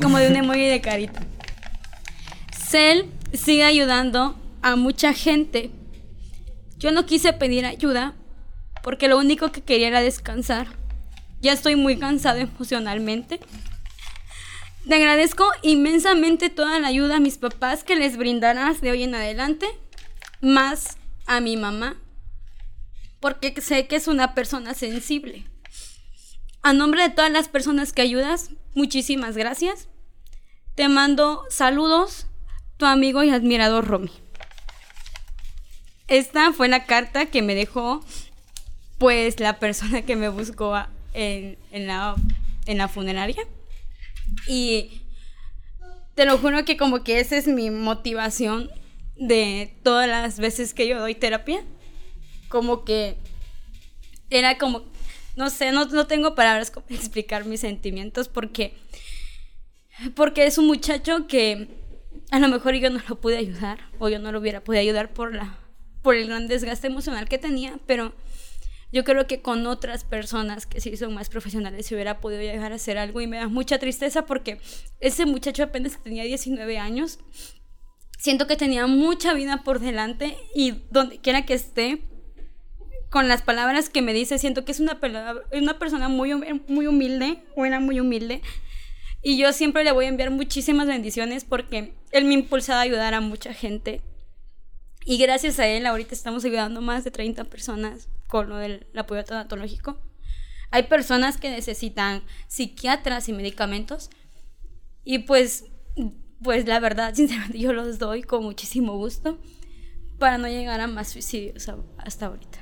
como 0.00 0.16
de 0.16 0.28
un 0.28 0.36
emoji 0.36 0.66
de 0.66 0.80
carita. 0.80 1.20
Cell 2.56 3.02
sigue 3.34 3.64
ayudando 3.64 4.34
a 4.62 4.76
mucha 4.76 5.12
gente. 5.12 5.72
Yo 6.78 6.92
no 6.92 7.06
quise 7.06 7.32
pedir 7.32 7.66
ayuda 7.66 8.14
porque 8.84 9.08
lo 9.08 9.18
único 9.18 9.50
que 9.50 9.62
quería 9.62 9.88
era 9.88 10.00
descansar. 10.00 10.68
Ya 11.40 11.52
estoy 11.52 11.76
muy 11.76 11.98
cansado 11.98 12.38
emocionalmente. 12.38 13.40
Te 14.86 14.94
agradezco 14.94 15.44
inmensamente 15.62 16.50
toda 16.50 16.78
la 16.78 16.88
ayuda 16.88 17.16
a 17.16 17.20
mis 17.20 17.36
papás 17.36 17.84
que 17.84 17.96
les 17.96 18.16
brindarás 18.16 18.80
de 18.80 18.92
hoy 18.92 19.02
en 19.02 19.14
adelante, 19.14 19.66
más 20.40 20.96
a 21.26 21.40
mi 21.40 21.56
mamá, 21.56 21.96
porque 23.20 23.60
sé 23.60 23.86
que 23.86 23.96
es 23.96 24.08
una 24.08 24.34
persona 24.34 24.72
sensible. 24.74 25.44
A 26.62 26.72
nombre 26.72 27.02
de 27.02 27.10
todas 27.10 27.30
las 27.30 27.48
personas 27.48 27.92
que 27.92 28.02
ayudas, 28.02 28.50
muchísimas 28.74 29.36
gracias. 29.36 29.88
Te 30.74 30.88
mando 30.88 31.44
saludos, 31.50 32.26
tu 32.76 32.86
amigo 32.86 33.22
y 33.24 33.30
admirador 33.30 33.86
Romy. 33.86 34.12
Esta 36.08 36.54
fue 36.54 36.68
la 36.68 36.86
carta 36.86 37.26
que 37.26 37.42
me 37.42 37.54
dejó, 37.54 38.02
pues, 38.96 39.40
la 39.40 39.58
persona 39.58 40.02
que 40.02 40.16
me 40.16 40.30
buscó 40.30 40.74
en, 41.12 41.58
la, 41.72 42.16
en 42.66 42.78
la 42.78 42.88
funeraria. 42.88 43.46
Y 44.46 45.02
te 46.14 46.24
lo 46.24 46.38
juro 46.38 46.64
que 46.64 46.76
como 46.76 47.04
que 47.04 47.20
esa 47.20 47.36
es 47.36 47.46
mi 47.46 47.70
motivación 47.70 48.70
de 49.16 49.74
todas 49.82 50.08
las 50.08 50.38
veces 50.38 50.72
que 50.72 50.88
yo 50.88 50.98
doy 50.98 51.14
terapia. 51.14 51.62
Como 52.48 52.84
que 52.84 53.16
era 54.30 54.56
como, 54.56 54.84
no 55.36 55.50
sé, 55.50 55.72
no, 55.72 55.84
no 55.84 56.06
tengo 56.06 56.34
palabras 56.34 56.70
para 56.70 56.86
explicar 56.88 57.44
mis 57.44 57.60
sentimientos 57.60 58.28
porque, 58.28 58.74
porque 60.14 60.46
es 60.46 60.56
un 60.56 60.66
muchacho 60.66 61.26
que 61.26 61.68
a 62.30 62.38
lo 62.38 62.48
mejor 62.48 62.74
yo 62.76 62.88
no 62.88 63.00
lo 63.08 63.20
pude 63.20 63.36
ayudar 63.36 63.78
o 63.98 64.08
yo 64.08 64.18
no 64.18 64.32
lo 64.32 64.38
hubiera 64.38 64.64
podido 64.64 64.80
ayudar 64.80 65.12
por, 65.12 65.34
la, 65.34 65.58
por 66.08 66.16
el 66.16 66.26
gran 66.26 66.46
desgaste 66.46 66.86
emocional 66.86 67.28
que 67.28 67.36
tenía, 67.36 67.78
pero 67.84 68.14
yo 68.90 69.04
creo 69.04 69.26
que 69.26 69.42
con 69.42 69.66
otras 69.66 70.04
personas 70.04 70.64
que 70.64 70.80
sí 70.80 70.96
son 70.96 71.12
más 71.12 71.28
profesionales 71.28 71.84
se 71.84 71.94
hubiera 71.94 72.18
podido 72.18 72.40
llegar 72.40 72.72
a 72.72 72.76
hacer 72.76 72.96
algo 72.96 73.20
y 73.20 73.26
me 73.26 73.36
da 73.36 73.48
mucha 73.48 73.78
tristeza 73.78 74.24
porque 74.24 74.58
ese 75.00 75.26
muchacho 75.26 75.64
apenas 75.64 76.02
tenía 76.02 76.24
19 76.24 76.78
años. 76.78 77.18
Siento 78.16 78.46
que 78.46 78.56
tenía 78.56 78.86
mucha 78.86 79.34
vida 79.34 79.62
por 79.64 79.80
delante 79.80 80.38
y 80.54 80.80
donde 80.90 81.18
quiera 81.18 81.44
que 81.44 81.52
esté, 81.52 82.00
con 83.10 83.28
las 83.28 83.42
palabras 83.42 83.90
que 83.90 84.00
me 84.00 84.14
dice, 84.14 84.38
siento 84.38 84.64
que 84.64 84.72
es 84.72 84.80
una, 84.80 84.98
persona 85.78 86.08
muy, 86.08 86.32
muy 86.68 86.86
humilde, 86.86 87.42
buena, 87.54 87.80
muy 87.80 88.00
humilde. 88.00 88.40
Y 89.22 89.36
yo 89.36 89.52
siempre 89.52 89.84
le 89.84 89.92
voy 89.92 90.06
a 90.06 90.08
enviar 90.08 90.30
muchísimas 90.30 90.86
bendiciones 90.86 91.44
porque 91.44 91.92
él 92.12 92.24
me 92.24 92.32
impulsa 92.32 92.78
a 92.78 92.80
ayudar 92.80 93.12
a 93.12 93.20
mucha 93.20 93.52
gente. 93.52 94.00
Y 95.08 95.16
gracias 95.16 95.58
a 95.58 95.66
él, 95.66 95.86
ahorita 95.86 96.14
estamos 96.14 96.44
ayudando 96.44 96.82
más 96.82 97.02
de 97.02 97.10
30 97.10 97.44
personas 97.44 98.10
con 98.26 98.50
lo 98.50 98.58
del 98.58 98.86
apoyo 98.94 99.24
tanatológico. 99.24 99.98
Hay 100.70 100.82
personas 100.82 101.38
que 101.38 101.48
necesitan 101.48 102.22
psiquiatras 102.46 103.26
y 103.30 103.32
medicamentos 103.32 104.10
y 105.04 105.20
pues, 105.20 105.64
pues 106.42 106.66
la 106.66 106.78
verdad, 106.78 107.14
sinceramente 107.14 107.58
yo 107.58 107.72
los 107.72 107.98
doy 107.98 108.22
con 108.22 108.44
muchísimo 108.44 108.98
gusto 108.98 109.38
para 110.18 110.36
no 110.36 110.46
llegar 110.46 110.78
a 110.82 110.86
más 110.86 111.08
suicidios 111.08 111.70
hasta 111.96 112.26
ahorita. 112.26 112.58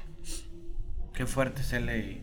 Qué 1.15 1.27
fuerte 1.27 1.65
se 1.65 1.81
le... 1.81 2.21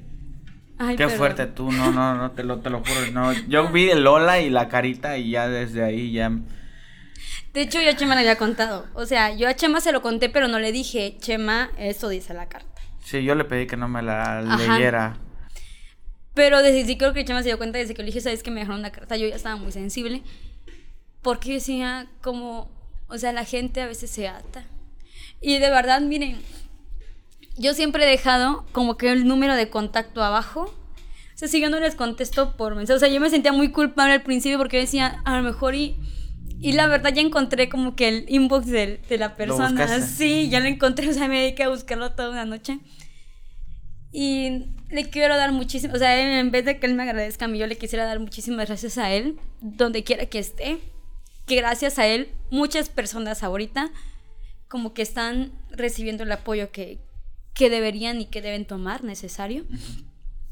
Qué 0.95 1.09
fuerte 1.09 1.47
tú, 1.47 1.69
no, 1.69 1.91
no, 1.91 2.15
no, 2.15 2.32
te 2.32 2.45
lo, 2.45 2.61
te 2.61 2.69
lo 2.69 2.80
juro, 2.80 3.11
no. 3.11 3.34
Yo 3.49 3.67
vi 3.74 3.89
el 3.89 4.05
Lola 4.05 4.39
y 4.39 4.49
la 4.49 4.69
carita 4.69 5.17
y 5.17 5.32
ya 5.32 5.49
desde 5.49 5.84
ahí 5.84 6.13
ya... 6.13 6.32
De 7.54 7.62
hecho, 7.62 7.80
yo 7.82 7.91
a 7.91 7.95
Chema 7.95 8.16
le 8.16 8.22
había 8.22 8.38
contado. 8.38 8.88
O 8.95 9.06
sea, 9.06 9.34
yo 9.36 9.47
a 9.47 9.54
Chema 9.56 9.80
se 9.80 9.91
lo 9.91 10.01
conté, 10.01 10.30
pero 10.30 10.47
no 10.47 10.58
le 10.58 10.72
dije, 10.72 11.18
Chema, 11.20 11.70
eso 11.78 12.10
dice 12.10 12.34
la 12.34 12.49
carta. 12.49 12.82
Sí, 13.04 13.24
yo 13.24 13.36
le 13.36 13.45
pedí 13.45 13.68
que 13.68 13.78
no 13.78 13.88
me 13.88 14.01
la 14.01 14.41
leyera. 14.41 15.18
Pero 16.34 16.64
desde 16.64 16.86
sí 16.86 16.97
creo 16.97 17.14
que 17.14 17.26
Chema 17.26 17.43
se 17.43 17.49
dio 17.49 17.58
cuenta 17.58 17.78
desde 17.78 17.93
que 17.93 18.01
le 18.01 18.08
dije, 18.08 18.22
sabes 18.22 18.41
que 18.41 18.49
me 18.49 18.62
dejaron 18.62 18.80
una 18.80 18.91
carta, 18.91 19.18
yo 19.18 19.28
ya 19.28 19.36
estaba 19.36 19.56
muy 19.56 19.72
sensible. 19.72 20.24
Porque 21.22 21.54
decía 21.54 22.08
como, 22.22 22.72
o 23.08 23.18
sea, 23.20 23.32
la 23.34 23.45
gente 23.45 23.82
a 23.82 23.88
veces 23.88 24.10
se 24.10 24.28
ata. 24.28 24.66
Y 25.39 25.60
de 25.60 25.70
verdad, 25.70 26.01
miren, 26.01 26.41
yo 27.56 27.76
siempre 27.76 28.04
he 28.04 28.10
dejado 28.10 28.66
como 28.72 28.97
que 28.97 29.12
el 29.12 29.28
número 29.28 29.56
de 29.56 29.70
contacto 29.70 30.24
abajo. 30.24 30.62
O 30.64 31.38
sea, 31.38 31.47
si 31.47 31.62
yo 31.62 31.70
no 31.70 31.80
les 31.80 31.93
contesto 31.93 32.58
por 32.58 32.74
mensaje, 32.76 32.95
o 32.95 32.99
sea, 32.99 33.10
yo 33.10 33.20
me 33.20 33.30
sentía 33.30 33.51
muy 33.51 33.72
culpable 33.72 34.14
al 34.14 34.24
principio 34.24 34.58
porque 34.58 34.78
decía, 34.78 35.22
a 35.26 35.38
lo 35.38 35.43
mejor 35.43 35.76
y 35.76 35.95
y 36.64 36.72
la 36.72 36.88
verdad 36.88 37.14
ya 37.14 37.22
encontré 37.22 37.68
como 37.68 37.93
que 37.93 38.07
el 38.07 38.26
inbox 38.30 38.68
de, 38.68 39.01
de 39.09 39.18
la 39.18 39.36
persona. 39.36 39.99
Sí, 39.99 40.47
ya 40.49 40.61
lo 40.61 40.68
encontré, 40.68 41.09
o 41.09 41.14
sea, 41.14 41.28
me 41.28 41.41
dediqué 41.41 41.64
a 41.64 41.70
buscarlo 41.70 42.14
toda 42.14 42.30
una 42.30 42.45
noche. 42.45 42.80
Y 44.14 44.68
le 44.89 45.09
quiero 45.09 45.36
dar 45.36 45.51
muchísimas, 45.51 45.97
o 45.97 45.99
sea, 45.99 46.39
en 46.39 46.51
vez 46.51 46.64
de 46.64 46.80
que 46.80 46.86
él 46.86 46.93
me 46.93 47.03
agradezca 47.03 47.45
a 47.45 47.47
mí, 47.49 47.57
yo 47.57 47.68
le 47.68 47.78
quisiera 47.78 48.05
dar 48.05 48.22
muchísimas 48.22 48.68
gracias 48.68 48.97
a 48.97 49.11
él, 49.11 49.38
donde 49.59 50.05
quiera 50.05 50.26
que 50.28 50.39
esté. 50.39 50.80
Que 51.45 51.57
gracias 51.57 51.99
a 51.99 52.07
él, 52.07 52.30
muchas 52.49 52.88
personas 52.88 53.43
ahorita 53.43 53.91
como 54.70 54.93
que 54.93 55.01
están 55.01 55.51
recibiendo 55.70 56.24
el 56.24 56.32
apoyo 56.32 56.72
que, 56.72 56.97
que 57.53 57.70
deberían 57.70 58.22
y 58.22 58.28
que 58.28 58.41
deben 58.41 58.64
tomar 58.64 59.03
necesario. 59.03 59.66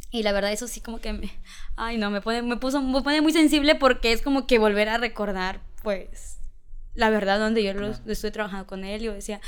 Y 0.09 0.23
la 0.23 0.33
verdad 0.33 0.51
eso 0.51 0.67
sí 0.67 0.81
como 0.81 0.99
que 0.99 1.13
me 1.13 1.31
ay 1.77 1.97
no, 1.97 2.09
me 2.11 2.19
pone 2.19 2.41
me 2.41 2.57
puso 2.57 2.81
me 2.81 3.01
pone 3.01 3.21
muy 3.21 3.31
sensible 3.31 3.75
porque 3.75 4.11
es 4.11 4.21
como 4.21 4.45
que 4.45 4.59
volver 4.59 4.89
a 4.89 4.97
recordar 4.97 5.61
pues, 5.81 6.39
la 6.93 7.09
verdad, 7.09 7.39
donde 7.39 7.63
yo 7.63 7.73
lo, 7.73 7.87
estuve 7.87 8.31
trabajando 8.31 8.67
con 8.67 8.83
él, 8.83 9.01
yo 9.01 9.13
decía, 9.13 9.41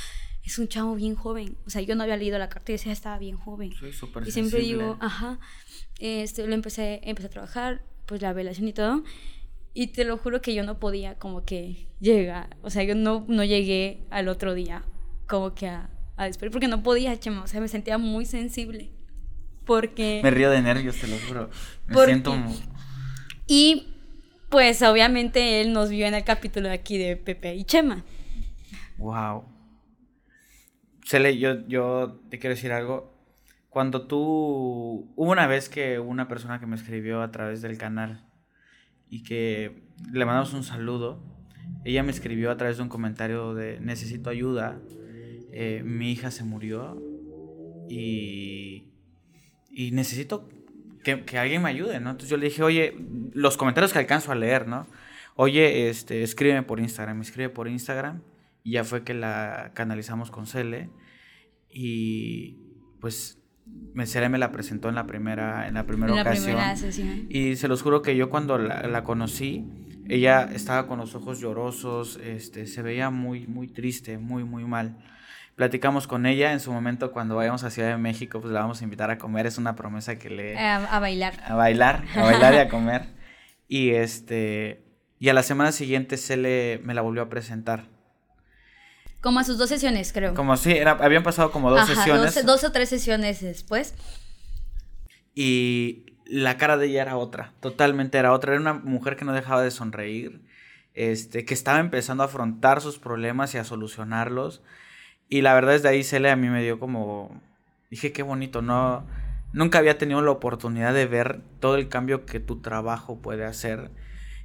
es 0.43 0.59
un 0.59 0.67
chavo 0.67 0.95
bien 0.95 1.15
joven. 1.15 1.57
O 1.65 1.69
sea, 1.69 1.81
yo 1.81 1.95
no 1.95 2.03
había 2.03 2.17
leído 2.17 2.37
la 2.37 2.49
carta 2.49 2.71
y 2.71 2.75
decía, 2.75 2.91
estaba 2.91 3.17
bien 3.17 3.37
joven. 3.37 3.73
Soy 3.73 3.93
súper 3.93 4.27
Y 4.27 4.31
siempre 4.31 4.59
digo, 4.59 4.97
ajá, 4.99 5.39
este, 5.99 6.45
lo 6.47 6.53
empecé, 6.53 7.01
empecé 7.03 7.27
a 7.27 7.31
trabajar, 7.31 7.83
pues 8.05 8.21
la 8.21 8.33
velación 8.33 8.67
y 8.67 8.73
todo. 8.73 9.03
Y 9.73 9.87
te 9.87 10.05
lo 10.05 10.17
juro 10.17 10.41
que 10.41 10.53
yo 10.53 10.63
no 10.63 10.79
podía 10.79 11.17
como 11.17 11.45
que 11.45 11.87
llegar, 11.99 12.57
o 12.61 12.69
sea, 12.69 12.83
yo 12.83 12.93
no, 12.93 13.25
no 13.27 13.43
llegué 13.43 14.05
al 14.11 14.27
otro 14.27 14.53
día 14.53 14.85
como 15.25 15.55
que 15.55 15.67
a, 15.67 15.89
a 16.15 16.25
despedir, 16.25 16.51
porque 16.51 16.67
no 16.67 16.83
podía, 16.83 17.19
chema, 17.19 17.43
o 17.43 17.47
sea, 17.47 17.59
me 17.59 17.67
sentía 17.67 17.97
muy 17.97 18.25
sensible. 18.25 18.91
Porque... 19.65 20.19
Me 20.21 20.29
río 20.29 20.51
de 20.51 20.61
nervios, 20.61 20.97
te 20.97 21.07
lo 21.07 21.17
juro. 21.27 21.49
Me 21.87 22.05
siento... 22.05 22.35
Y 23.47 23.92
pues 24.53 24.83
obviamente 24.83 25.61
él 25.61 25.73
nos 25.73 25.89
vio 25.89 26.05
en 26.05 26.13
el 26.13 26.23
capítulo 26.23 26.67
de 26.67 26.75
aquí 26.75 26.99
de 26.99 27.17
Pepe 27.17 27.55
y 27.55 27.63
Chema. 27.63 28.05
Wow. 28.99 29.45
Cele, 31.03 31.39
yo, 31.39 31.65
yo 31.67 32.21
te 32.29 32.37
quiero 32.37 32.53
decir 32.53 32.71
algo. 32.71 33.11
Cuando 33.69 34.05
tú. 34.05 35.11
Hubo 35.15 35.31
una 35.31 35.47
vez 35.47 35.69
que 35.69 35.97
una 35.97 36.27
persona 36.27 36.59
que 36.59 36.67
me 36.67 36.75
escribió 36.75 37.23
a 37.23 37.31
través 37.31 37.63
del 37.63 37.79
canal 37.79 38.27
y 39.09 39.23
que 39.23 39.87
le 40.11 40.23
mandamos 40.23 40.53
un 40.53 40.63
saludo. 40.63 41.23
Ella 41.83 42.03
me 42.03 42.11
escribió 42.11 42.51
a 42.51 42.57
través 42.57 42.77
de 42.77 42.83
un 42.83 42.89
comentario 42.89 43.55
de 43.55 43.79
necesito 43.79 44.29
ayuda. 44.29 44.79
Eh, 45.51 45.81
mi 45.83 46.11
hija 46.11 46.29
se 46.29 46.43
murió 46.43 47.01
y, 47.89 48.91
y 49.71 49.89
necesito 49.93 50.47
que, 51.03 51.37
alguien 51.37 51.61
me 51.61 51.69
ayude, 51.69 51.99
¿no? 51.99 52.11
Entonces 52.11 52.29
yo 52.29 52.37
le 52.37 52.45
dije, 52.45 52.63
oye, 52.63 52.95
los 53.33 53.57
comentarios 53.57 53.93
que 53.93 53.99
alcanzo 53.99 54.31
a 54.31 54.35
leer, 54.35 54.67
¿no? 54.67 54.87
Oye, 55.35 55.89
este, 55.89 56.23
escríbeme 56.23 56.63
por 56.63 56.79
Instagram, 56.79 57.17
me 57.17 57.23
escribe 57.23 57.49
por 57.49 57.67
Instagram. 57.67 58.21
Y 58.63 58.71
ya 58.71 58.83
fue 58.83 59.03
que 59.03 59.13
la 59.13 59.71
canalizamos 59.73 60.31
con 60.31 60.47
Cele. 60.47 60.89
Y 61.69 62.57
pues 63.01 63.39
Cele 64.05 64.29
me 64.29 64.37
la 64.37 64.51
presentó 64.51 64.89
en 64.89 64.95
la 64.95 65.05
primera, 65.05 65.67
en 65.67 65.73
la 65.73 65.85
primera 65.85 66.13
ocasión. 66.13 66.57
Y 67.29 67.55
se 67.57 67.67
los 67.67 67.81
juro 67.81 68.01
que 68.01 68.15
yo 68.15 68.29
cuando 68.29 68.57
la, 68.57 68.87
la, 68.87 69.03
conocí, 69.03 69.65
ella 70.07 70.49
estaba 70.53 70.87
con 70.87 70.99
los 70.99 71.13
ojos 71.15 71.39
llorosos, 71.39 72.17
este, 72.23 72.67
se 72.67 72.81
veía 72.81 73.09
muy, 73.09 73.47
muy 73.47 73.67
triste, 73.67 74.17
muy, 74.17 74.43
muy 74.43 74.63
mal 74.65 74.97
platicamos 75.55 76.07
con 76.07 76.25
ella 76.25 76.51
en 76.53 76.59
su 76.59 76.71
momento 76.71 77.11
cuando 77.11 77.35
vayamos 77.35 77.63
a 77.63 77.69
Ciudad 77.69 77.89
de 77.89 77.97
México, 77.97 78.41
pues 78.41 78.53
la 78.53 78.61
vamos 78.61 78.81
a 78.81 78.83
invitar 78.83 79.11
a 79.11 79.17
comer, 79.17 79.45
es 79.45 79.57
una 79.57 79.75
promesa 79.75 80.17
que 80.17 80.29
le... 80.29 80.57
a 80.57 80.99
bailar. 80.99 81.35
A 81.45 81.55
bailar, 81.55 82.03
a 82.15 82.23
bailar 82.23 82.53
y 82.53 82.57
a 82.57 82.69
comer. 82.69 83.05
Y 83.67 83.91
este... 83.91 84.83
Y 85.19 85.29
a 85.29 85.33
la 85.33 85.43
semana 85.43 85.71
siguiente 85.71 86.17
se 86.17 86.35
le, 86.35 86.81
me 86.83 86.93
la 86.93 87.01
volvió 87.01 87.21
a 87.21 87.29
presentar. 87.29 87.85
Como 89.21 89.39
a 89.39 89.45
sus 89.45 89.57
dos 89.57 89.69
sesiones, 89.69 90.11
creo. 90.11 90.33
Como 90.33 90.57
sí, 90.57 90.73
era, 90.73 90.91
habían 90.91 91.23
pasado 91.23 91.49
como 91.51 91.71
dos 91.71 91.87
sesiones. 91.87 92.45
dos 92.45 92.65
o 92.65 92.73
tres 92.73 92.89
sesiones 92.89 93.39
después. 93.39 93.95
Y 95.33 96.17
la 96.25 96.57
cara 96.57 96.75
de 96.75 96.87
ella 96.87 97.03
era 97.03 97.15
otra, 97.15 97.53
totalmente 97.61 98.17
era 98.17 98.33
otra. 98.33 98.51
Era 98.51 98.59
una 98.59 98.73
mujer 98.73 99.15
que 99.15 99.23
no 99.23 99.31
dejaba 99.31 99.63
de 99.63 99.71
sonreír, 99.71 100.41
este, 100.93 101.45
que 101.45 101.53
estaba 101.53 101.79
empezando 101.79 102.23
a 102.23 102.25
afrontar 102.25 102.81
sus 102.81 102.99
problemas 102.99 103.53
y 103.55 103.59
a 103.59 103.63
solucionarlos. 103.63 104.61
Y 105.33 105.41
la 105.41 105.55
verdad 105.55 105.73
es 105.73 105.81
de 105.81 105.89
ahí 105.89 106.03
Cele 106.03 106.29
a 106.29 106.35
mí 106.35 106.47
me 106.47 106.61
dio 106.61 106.79
como... 106.79 107.41
Dije, 107.89 108.11
qué 108.11 108.21
bonito, 108.21 108.61
no... 108.61 109.03
Nunca 109.51 109.79
había 109.79 109.97
tenido 109.97 110.21
la 110.21 110.29
oportunidad 110.29 110.93
de 110.93 111.07
ver 111.07 111.41
todo 111.59 111.75
el 111.75 111.89
cambio 111.89 112.27
que 112.27 112.39
tu 112.39 112.61
trabajo 112.61 113.19
puede 113.19 113.43
hacer. 113.43 113.89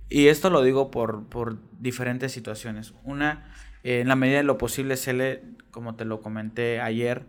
Y 0.08 0.28
esto 0.28 0.48
lo 0.48 0.62
digo 0.62 0.90
por, 0.90 1.26
por 1.26 1.58
diferentes 1.78 2.32
situaciones. 2.32 2.94
Una, 3.04 3.52
eh, 3.84 4.00
en 4.00 4.08
la 4.08 4.16
medida 4.16 4.38
de 4.38 4.44
lo 4.44 4.56
posible, 4.56 4.96
Cele, 4.96 5.42
como 5.72 5.94
te 5.94 6.06
lo 6.06 6.22
comenté 6.22 6.80
ayer, 6.80 7.26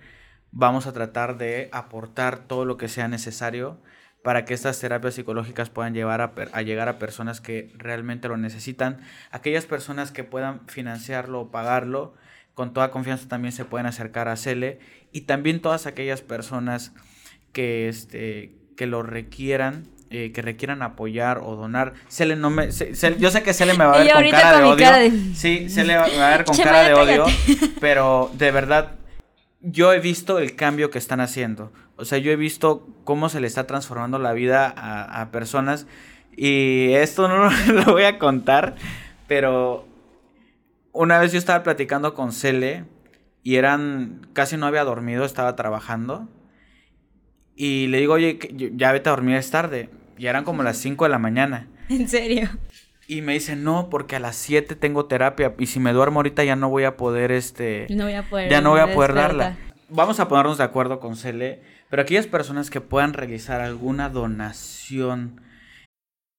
vamos 0.54 0.88
a 0.88 0.94
tratar 0.94 1.38
de 1.38 1.68
aportar 1.74 2.48
todo 2.48 2.64
lo 2.64 2.78
que 2.78 2.88
sea 2.88 3.10
necesario 3.10 3.78
para 4.24 4.46
que 4.46 4.54
estas 4.54 4.80
terapias 4.80 5.16
psicológicas 5.16 5.70
puedan 5.70 5.94
llevar 5.94 6.22
a, 6.22 6.62
llegar 6.62 6.88
a 6.88 6.98
personas 6.98 7.42
que 7.42 7.74
realmente 7.76 8.30
lo 8.30 8.38
necesitan. 8.38 9.02
Aquellas 9.32 9.66
personas 9.66 10.12
que 10.12 10.24
puedan 10.24 10.62
financiarlo 10.70 11.42
o 11.42 11.52
pagarlo, 11.52 12.16
con 12.60 12.74
toda 12.74 12.92
confianza 12.92 13.30
también 13.30 13.54
se 13.54 13.64
pueden 13.64 13.88
acercar 13.88 14.28
a 14.28 14.36
Cele. 14.36 14.80
Y 15.14 15.22
también 15.22 15.62
todas 15.62 15.86
aquellas 15.86 16.22
personas 16.22 16.92
que, 17.54 17.88
este, 17.88 18.52
que 18.76 18.86
lo 18.86 19.02
requieran, 19.02 19.88
eh, 20.10 20.34
que 20.34 20.42
requieran 20.42 20.82
apoyar 20.82 21.38
o 21.38 21.56
donar. 21.56 21.94
Cele 22.10 22.36
no 22.36 22.50
me, 22.50 22.68
yo 23.18 23.32
sé 23.32 23.44
que 23.44 23.54
Cele 23.54 23.76
me 23.76 23.86
va 23.86 23.94
a 23.94 24.04
ver 24.04 24.12
con 24.12 24.30
cara 24.32 24.58
de 24.58 24.66
odio. 24.66 25.12
Sí, 25.36 25.70
Cele 25.70 25.96
va 25.96 26.04
a 26.04 26.32
ver 26.32 26.44
con 26.44 26.58
cara 26.58 26.84
de 26.84 26.96
odio. 26.96 27.28
Pero 27.80 28.30
de 28.34 28.52
verdad, 28.52 28.92
yo 29.62 29.94
he 29.94 30.02
visto 30.02 30.38
el 30.38 30.58
cambio 30.58 30.92
que 30.92 30.98
están 30.98 31.22
haciendo. 31.22 31.72
O 31.96 32.04
sea, 32.04 32.18
yo 32.18 32.30
he 32.30 32.36
visto 32.36 32.86
cómo 33.06 33.30
se 33.30 33.40
le 33.40 33.48
está 33.48 33.68
transformando 33.68 34.20
la 34.20 34.34
vida 34.34 34.68
a, 34.68 35.32
personas. 35.32 35.88
Y 36.36 36.92
esto 36.92 37.30
no 37.30 37.50
lo, 37.72 37.86
voy 37.86 38.04
a 38.04 38.20
contar, 38.20 38.76
pero 39.30 39.88
una 40.92 41.20
vez 41.20 41.32
yo 41.32 41.38
estaba 41.38 41.64
platicando 41.64 42.14
con 42.14 42.32
Cele 42.32 42.86
y 43.44 43.56
eran, 43.56 44.28
casi 44.34 44.58
no 44.58 44.66
había 44.66 44.84
dormido, 44.84 45.26
estaba 45.26 45.56
trabajando. 45.56 46.28
Y 47.56 47.88
le 47.88 48.00
digo, 48.00 48.14
oye, 48.14 48.40
ya 48.76 48.92
vete 48.92 49.10
a 49.10 49.12
dormir, 49.12 49.36
es 49.36 49.52
tarde. 49.52 49.90
Y 50.18 50.28
eran 50.28 50.44
como 50.44 50.64
las 50.64 50.78
5 50.78 51.06
de 51.06 51.10
la 51.10 51.20
mañana. 51.20 51.68
¿En 51.90 52.08
serio? 52.08 52.50
Y 53.08 53.22
me 53.22 53.34
dice, 53.34 53.56
no, 53.56 53.90
porque 53.90 54.18
a 54.18 54.20
las 54.20 54.36
7 54.36 54.76
tengo 54.76 55.06
terapia 55.06 55.56
y 55.58 55.66
si 55.66 55.80
me 55.80 55.94
duermo 55.94 56.20
ahorita 56.20 56.44
ya 56.44 56.56
no 56.56 56.70
voy 56.70 56.84
a 56.84 56.96
poder, 56.96 57.32
este... 57.32 57.88
No 57.90 58.04
voy 58.04 58.14
a 58.14 58.24
poder. 58.24 58.52
Ya 58.52 58.62
no 58.62 58.72
voy 58.72 58.82
a 58.82 58.94
poder 58.94 59.16
darla. 59.16 59.58
Vamos 59.90 60.20
a 60.20 60.28
ponernos 60.28 60.60
de 60.60 60.64
acuerdo 60.64 61.00
con 61.00 61.16
Cele, 61.16 61.64
pero 61.90 62.04
aquellas 62.04 62.28
personas 62.28 62.70
que 62.70 62.82
puedan 62.82 63.14
realizar 63.14 63.62
alguna 63.62 64.10
donación 64.10 65.42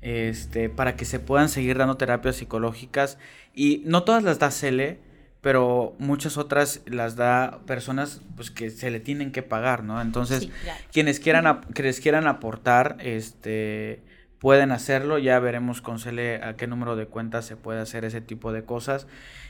Este, 0.00 0.68
para 0.68 0.96
que 0.96 1.04
se 1.04 1.20
puedan 1.20 1.48
seguir 1.48 1.78
dando 1.78 1.96
terapias 1.96 2.36
psicológicas. 2.36 3.18
Y 3.54 3.82
no 3.84 4.04
todas 4.04 4.22
las 4.22 4.38
da 4.38 4.50
Cele, 4.50 4.98
pero 5.40 5.94
muchas 5.98 6.36
otras 6.36 6.82
las 6.86 7.16
da 7.16 7.60
personas 7.66 8.22
pues, 8.36 8.50
que 8.50 8.70
se 8.70 8.90
le 8.90 9.00
tienen 9.00 9.32
que 9.32 9.42
pagar, 9.42 9.84
¿no? 9.84 10.00
Entonces, 10.00 10.48
quienes, 10.92 11.20
quieran, 11.20 11.60
quienes 11.72 12.00
quieran 12.00 12.26
aportar, 12.26 12.96
este 13.00 14.02
pueden 14.38 14.70
hacerlo, 14.70 15.18
ya 15.18 15.38
veremos 15.40 15.80
con 15.80 15.98
Cele 15.98 16.42
a 16.42 16.54
qué 16.54 16.66
número 16.66 16.96
de 16.96 17.06
cuentas 17.06 17.44
se 17.44 17.56
puede 17.56 17.80
hacer 17.80 18.04
ese 18.04 18.20
tipo 18.20 18.52
de 18.52 18.62
cosas. 18.62 19.06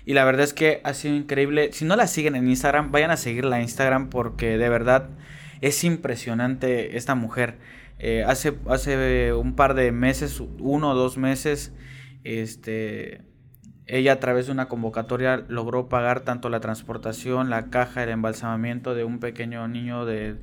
Y 0.06 0.14
la 0.14 0.24
verdad 0.24 0.44
es 0.44 0.54
que 0.54 0.80
ha 0.84 0.94
sido 0.94 1.14
increíble. 1.14 1.72
Si 1.72 1.84
no 1.84 1.96
la 1.96 2.06
siguen 2.06 2.36
en 2.36 2.48
Instagram, 2.48 2.90
vayan 2.90 3.10
a 3.10 3.16
seguirla 3.16 3.56
en 3.56 3.64
Instagram 3.64 4.08
porque 4.08 4.56
de 4.56 4.68
verdad 4.68 5.10
es 5.60 5.84
impresionante 5.84 6.96
esta 6.96 7.14
mujer. 7.14 7.58
Eh, 7.98 8.24
hace, 8.26 8.58
hace 8.68 9.32
un 9.32 9.54
par 9.54 9.74
de 9.74 9.90
meses, 9.92 10.40
uno 10.40 10.90
o 10.90 10.94
dos 10.94 11.18
meses, 11.18 11.72
este, 12.24 13.22
ella 13.86 14.12
a 14.12 14.20
través 14.20 14.46
de 14.46 14.52
una 14.52 14.68
convocatoria 14.68 15.44
logró 15.48 15.88
pagar 15.88 16.20
tanto 16.20 16.48
la 16.48 16.60
transportación, 16.60 17.50
la 17.50 17.70
caja, 17.70 18.04
el 18.04 18.10
embalsamamiento 18.10 18.94
de 18.94 19.04
un 19.04 19.18
pequeño 19.18 19.66
niño 19.66 20.04
de, 20.04 20.36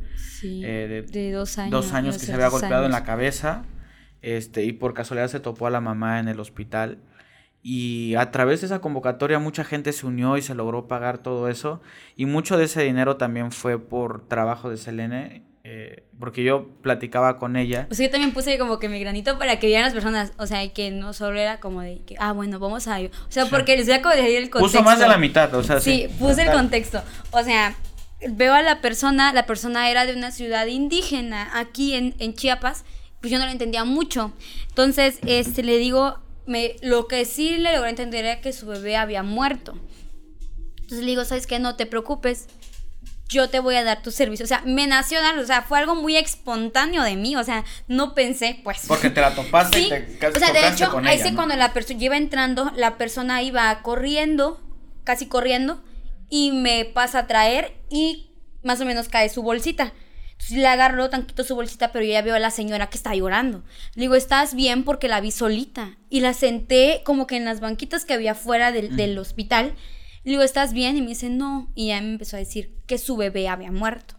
eh, 0.44 1.06
de, 1.12 1.32
dos 1.32 1.58
años, 1.58 1.72
dos 1.72 1.94
años 1.94 2.18
que 2.18 2.26
se 2.26 2.34
había 2.34 2.50
golpeado 2.50 2.86
en 2.86 2.92
la 2.92 3.04
cabeza 3.04 3.64
este, 4.26 4.64
y 4.64 4.74
por 4.74 4.96
casualidad 4.96 5.28
se 5.28 5.40
topó 5.40 5.68
a 5.68 5.70
la 5.70 5.82
mamá 5.82 6.20
en 6.20 6.28
el 6.28 6.40
hospital. 6.40 6.98
Y 7.68 8.14
a 8.14 8.30
través 8.30 8.62
de 8.62 8.68
esa 8.68 8.80
convocatoria 8.80 9.40
mucha 9.40 9.64
gente 9.64 9.92
se 9.92 10.06
unió 10.06 10.38
y 10.38 10.44
se 10.44 10.54
logró 10.54 10.88
pagar 10.88 11.18
todo 11.18 11.50
eso. 11.50 11.82
Y 12.16 12.28
mucho 12.28 12.60
de 12.60 12.66
ese 12.66 12.84
dinero 12.84 13.18
también 13.18 13.52
fue 13.52 13.80
por 13.80 14.28
trabajo 14.28 14.70
de 14.70 14.78
Selene 14.78 15.48
eh, 15.64 16.04
porque 16.20 16.44
yo 16.44 16.68
platicaba 16.84 17.40
con 17.40 17.56
ella. 17.56 17.88
Pues 17.88 17.98
yo 17.98 18.08
también 18.12 18.34
puse 18.34 18.60
como 18.60 18.78
que 18.78 18.88
mi 18.88 19.00
granito 19.00 19.40
para 19.40 19.58
que 19.58 19.66
vieran 19.66 19.86
las 19.86 19.94
personas, 19.94 20.32
o 20.38 20.46
sea, 20.46 20.72
que 20.74 20.92
no 20.92 21.14
solo 21.14 21.40
era 21.40 21.60
como 21.60 21.82
de 21.82 22.04
que, 22.06 22.16
ah, 22.20 22.34
bueno, 22.34 22.60
vamos 22.60 22.88
a... 22.88 23.00
O 23.00 23.10
sea, 23.30 23.48
porque 23.48 23.76
les 23.76 23.88
voy 23.88 23.96
a 23.96 24.16
decir 24.16 24.38
el 24.38 24.52
contexto. 24.52 24.60
Puso 24.60 24.84
más 24.84 25.00
de 25.00 25.08
la 25.08 25.18
mitad, 25.18 25.52
o 25.56 25.64
sea, 25.64 25.80
sí. 25.80 26.06
Sí, 26.08 26.16
puse 26.20 26.44
el 26.44 26.52
contexto. 26.52 27.02
O 27.32 27.42
sea, 27.42 27.76
veo 28.30 28.54
a 28.54 28.62
la 28.62 28.80
persona, 28.80 29.34
la 29.34 29.48
persona 29.48 29.90
era 29.90 30.06
de 30.06 30.16
una 30.16 30.30
ciudad 30.30 30.68
indígena 30.68 31.50
aquí 31.56 31.96
en, 31.96 32.14
en 32.20 32.36
Chiapas, 32.36 32.86
pues 33.22 33.32
yo 33.32 33.40
no 33.40 33.46
lo 33.46 33.52
entendía 33.52 33.86
mucho. 33.86 34.34
Entonces, 34.70 35.18
este, 35.26 35.64
le 35.64 35.80
digo, 35.80 36.20
me, 36.46 36.76
lo 36.82 37.08
que 37.08 37.26
sí 37.26 37.58
le 37.58 37.74
logré 37.74 37.90
entender 37.90 38.26
era 38.26 38.42
que 38.42 38.54
su 38.54 38.66
bebé 38.68 38.96
había 38.96 39.24
muerto. 39.24 39.78
Entonces 40.76 41.00
le 41.00 41.08
digo, 41.08 41.26
¿sabes 41.26 41.48
qué? 41.48 41.60
No 41.60 41.76
te 41.76 41.86
preocupes 41.86 42.48
yo 43.28 43.50
te 43.50 43.60
voy 43.60 43.76
a 43.76 43.84
dar 43.84 44.02
tu 44.02 44.12
servicio. 44.12 44.44
O 44.44 44.48
sea, 44.48 44.62
me 44.66 44.88
nació 44.88 45.20
dar, 45.22 45.38
o 45.38 45.46
sea, 45.46 45.62
fue 45.62 45.80
algo 45.80 45.96
muy 45.96 46.16
espontáneo 46.18 47.04
de 47.04 47.16
mí, 47.16 47.36
o 47.36 47.44
sea, 47.44 47.64
no 47.88 48.14
pensé, 48.14 48.60
pues. 48.64 48.84
Porque 48.88 49.10
te 49.10 49.22
la 49.22 49.34
topaste 49.34 49.80
y 49.80 49.90
te 49.90 50.28
O 50.28 50.40
sea, 50.40 50.52
de 50.52 50.68
hecho, 50.68 50.96
ahí 51.04 51.20
sí 51.20 51.34
cuando 51.34 51.56
la 51.56 51.74
persona 51.74 52.04
iba 52.04 52.18
entrando, 52.18 52.72
la 52.76 52.98
persona 52.98 53.42
iba 53.42 53.82
corriendo, 53.82 54.62
casi 55.04 55.28
corriendo, 55.28 55.84
y 56.30 56.52
me 56.52 56.86
pasa 56.86 57.20
a 57.20 57.28
traer 57.28 57.74
y 57.90 58.32
más 58.64 58.82
o 58.82 58.86
menos 58.86 59.10
cae 59.10 59.30
su 59.30 59.42
bolsita. 59.42 59.94
Entonces 60.46 60.62
le 60.62 60.68
agarro 60.68 61.10
tantito 61.10 61.44
su 61.44 61.56
bolsita, 61.56 61.92
pero 61.92 62.06
yo 62.06 62.12
ya 62.12 62.22
veo 62.22 62.36
a 62.36 62.40
la 62.40 62.52
señora 62.52 62.88
que 62.88 62.98
está 62.98 63.16
llorando. 63.16 63.64
Le 63.96 64.02
digo, 64.02 64.14
¿estás 64.14 64.54
bien? 64.54 64.84
Porque 64.84 65.08
la 65.08 65.20
vi 65.20 65.32
solita. 65.32 65.98
Y 66.08 66.20
la 66.20 66.36
senté 66.36 67.02
como 67.04 67.26
que 67.26 67.36
en 67.36 67.46
las 67.46 67.62
banquitas 67.62 68.06
que 68.06 68.14
había 68.14 68.36
fuera 68.36 68.72
del, 68.72 68.96
del 68.96 69.18
hospital. 69.18 69.74
Le 70.24 70.32
digo, 70.32 70.44
¿estás 70.44 70.72
bien? 70.72 70.98
Y 70.98 71.02
me 71.02 71.08
dice, 71.08 71.30
no. 71.30 71.72
Y 71.74 71.88
ya 71.88 72.00
me 72.00 72.12
empezó 72.12 72.36
a 72.36 72.40
decir 72.40 72.76
que 72.86 73.00
su 73.00 73.18
bebé 73.18 73.48
había 73.48 73.72
muerto. 73.72 74.14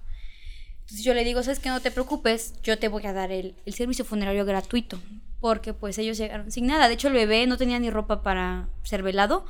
Entonces 0.81 1.05
yo 1.05 1.15
le 1.15 1.23
digo, 1.23 1.45
¿sabes 1.45 1.61
qué? 1.61 1.69
No 1.69 1.81
te 1.81 1.93
preocupes, 1.93 2.55
yo 2.65 2.77
te 2.77 2.89
voy 2.89 3.07
a 3.07 3.13
dar 3.13 3.31
el, 3.31 3.55
servicio 3.73 4.05
funerario 4.05 4.45
gratuito. 4.45 5.01
Porque 5.39 5.75
pues 5.75 5.97
ellos 5.99 6.19
llegaron 6.19 6.51
sin 6.51 6.67
nada. 6.67 6.89
De 6.89 6.95
hecho, 6.95 7.07
el 7.07 7.15
bebé 7.15 7.47
no 7.47 7.57
tenía 7.57 7.79
ni 7.79 7.89
ropa 7.89 8.25
para 8.25 8.69
ser 8.83 9.05
velado. 9.05 9.45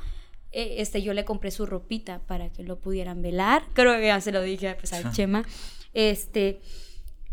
E, 0.51 0.79
este, 0.81 1.01
yo 1.01 1.13
le 1.13 1.25
compré 1.25 1.49
su 1.49 1.65
ropita 1.65 2.19
para 2.19 2.51
que 2.51 2.61
lo 2.61 2.79
pudieran 2.79 3.23
velar. 3.23 3.63
Creo 3.73 3.95
que 3.97 4.05
ya 4.05 4.21
se 4.21 4.31
lo 4.31 4.43
dije 4.43 4.75
pues, 4.75 4.93
a 4.93 5.11
Chema. 5.11 5.43
Este, 5.97 6.61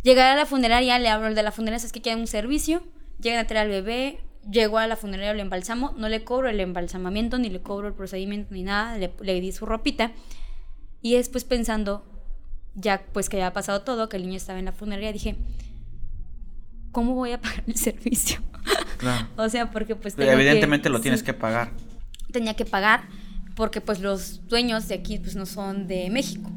llegar 0.03 0.32
a 0.32 0.36
la 0.36 0.47
funeraria, 0.47 0.99
le 0.99 1.11
hablo 1.11 1.35
de 1.35 1.43
la 1.43 1.53
funeraria, 1.53 1.85
es 1.85 1.93
que 1.93 2.01
quieren 2.01 2.20
un 2.20 2.27
servicio. 2.27 2.82
Llegan 3.20 3.39
a 3.39 3.47
traer 3.47 3.66
al 3.66 3.70
bebé, 3.70 4.20
Llegó 4.51 4.77
a 4.77 4.86
la 4.86 4.97
funeraria, 4.97 5.32
lo 5.32 5.41
embalsamo, 5.41 5.95
no 5.97 6.09
le 6.09 6.23
cobro 6.23 6.51
el 6.51 6.61
embalsamamiento, 6.61 7.39
ni 7.39 7.49
le 7.49 7.62
cobro 7.62 7.89
el 7.89 7.95
procedimiento, 7.95 8.53
ni 8.53 8.62
nada, 8.62 8.99
le, 8.99 9.41
di 9.41 9.53
su 9.53 9.65
ropita. 9.65 10.12
Y 11.01 11.15
después 11.15 11.45
pensando, 11.45 12.05
ya 12.74 13.05
pues 13.12 13.31
que 13.31 13.39
ya 13.39 13.47
ha 13.47 13.53
pasado 13.55 13.82
todo, 13.82 14.11
que 14.11 14.19
el 14.19 14.24
niño 14.24 14.36
estaba 14.36 14.59
en 14.59 14.66
la 14.66 14.73
funeraria, 14.73 15.12
dije, 15.12 15.36
¿cómo 16.93 17.15
voy 17.15 17.32
a 17.32 17.41
pagar 17.41 17.65
el 17.66 17.77
servicio? 17.77 18.41
Claro. 18.99 19.28
o 19.36 19.49
sea, 19.49 19.70
porque 19.70 19.97
pues... 19.97 20.15
Evidentemente 20.19 20.91
lo 20.91 21.01
tienes 21.01 21.23
que 21.23 21.32
pagar. 21.32 21.70
Tenía 22.31 22.55
que 22.55 22.66
pagar 22.66 23.05
porque 23.57 23.81
pues 23.81 24.01
los 24.01 24.47
dueños 24.47 24.89
de 24.89 24.97
aquí 24.97 25.19
pues 25.19 25.36
no 25.36 25.47
son 25.47 25.86
de 25.86 26.11
México. 26.11 26.51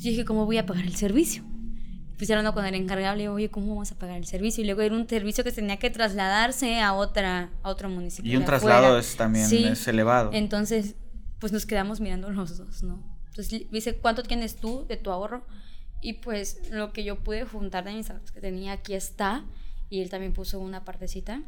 Yo 0.00 0.10
dije, 0.10 0.24
¿cómo 0.24 0.46
voy 0.46 0.58
a 0.58 0.66
pagar 0.66 0.84
el 0.84 0.96
servicio? 0.96 1.44
pues 2.20 2.28
hablando 2.28 2.52
con 2.52 2.66
el 2.66 2.74
encargado, 2.74 3.16
le 3.16 3.22
digo, 3.22 3.32
oye, 3.32 3.48
¿cómo 3.48 3.68
vamos 3.68 3.92
a 3.92 3.94
pagar 3.94 4.18
el 4.18 4.26
servicio? 4.26 4.62
Y 4.62 4.66
luego 4.66 4.82
era 4.82 4.94
un 4.94 5.08
servicio 5.08 5.42
que 5.42 5.52
tenía 5.52 5.78
que 5.78 5.88
trasladarse 5.88 6.78
a 6.78 6.92
otra 6.92 7.48
a 7.62 7.70
otro 7.70 7.88
municipio. 7.88 8.30
Y 8.30 8.36
un 8.36 8.44
traslado 8.44 8.98
es 8.98 9.16
también 9.16 9.46
es 9.46 9.88
elevado. 9.88 10.28
Entonces, 10.34 10.96
pues 11.38 11.50
nos 11.50 11.64
quedamos 11.64 11.98
mirando 11.98 12.28
los 12.28 12.58
dos, 12.58 12.82
¿no? 12.82 13.02
Entonces 13.28 13.70
dice, 13.70 13.96
¿cuánto 13.96 14.22
tienes 14.22 14.56
tú 14.56 14.84
de 14.86 14.98
tu 14.98 15.10
ahorro? 15.10 15.46
Y 16.02 16.12
pues 16.12 16.70
lo 16.70 16.92
que 16.92 17.04
yo 17.04 17.16
pude 17.20 17.46
juntar 17.46 17.84
de 17.84 17.94
mis 17.94 18.10
ahorros 18.10 18.32
que 18.32 18.42
tenía 18.42 18.72
aquí 18.72 18.92
está. 18.92 19.46
Y 19.88 20.02
él 20.02 20.10
también 20.10 20.34
puso 20.34 20.60
una 20.60 20.84
partecita. 20.84 21.40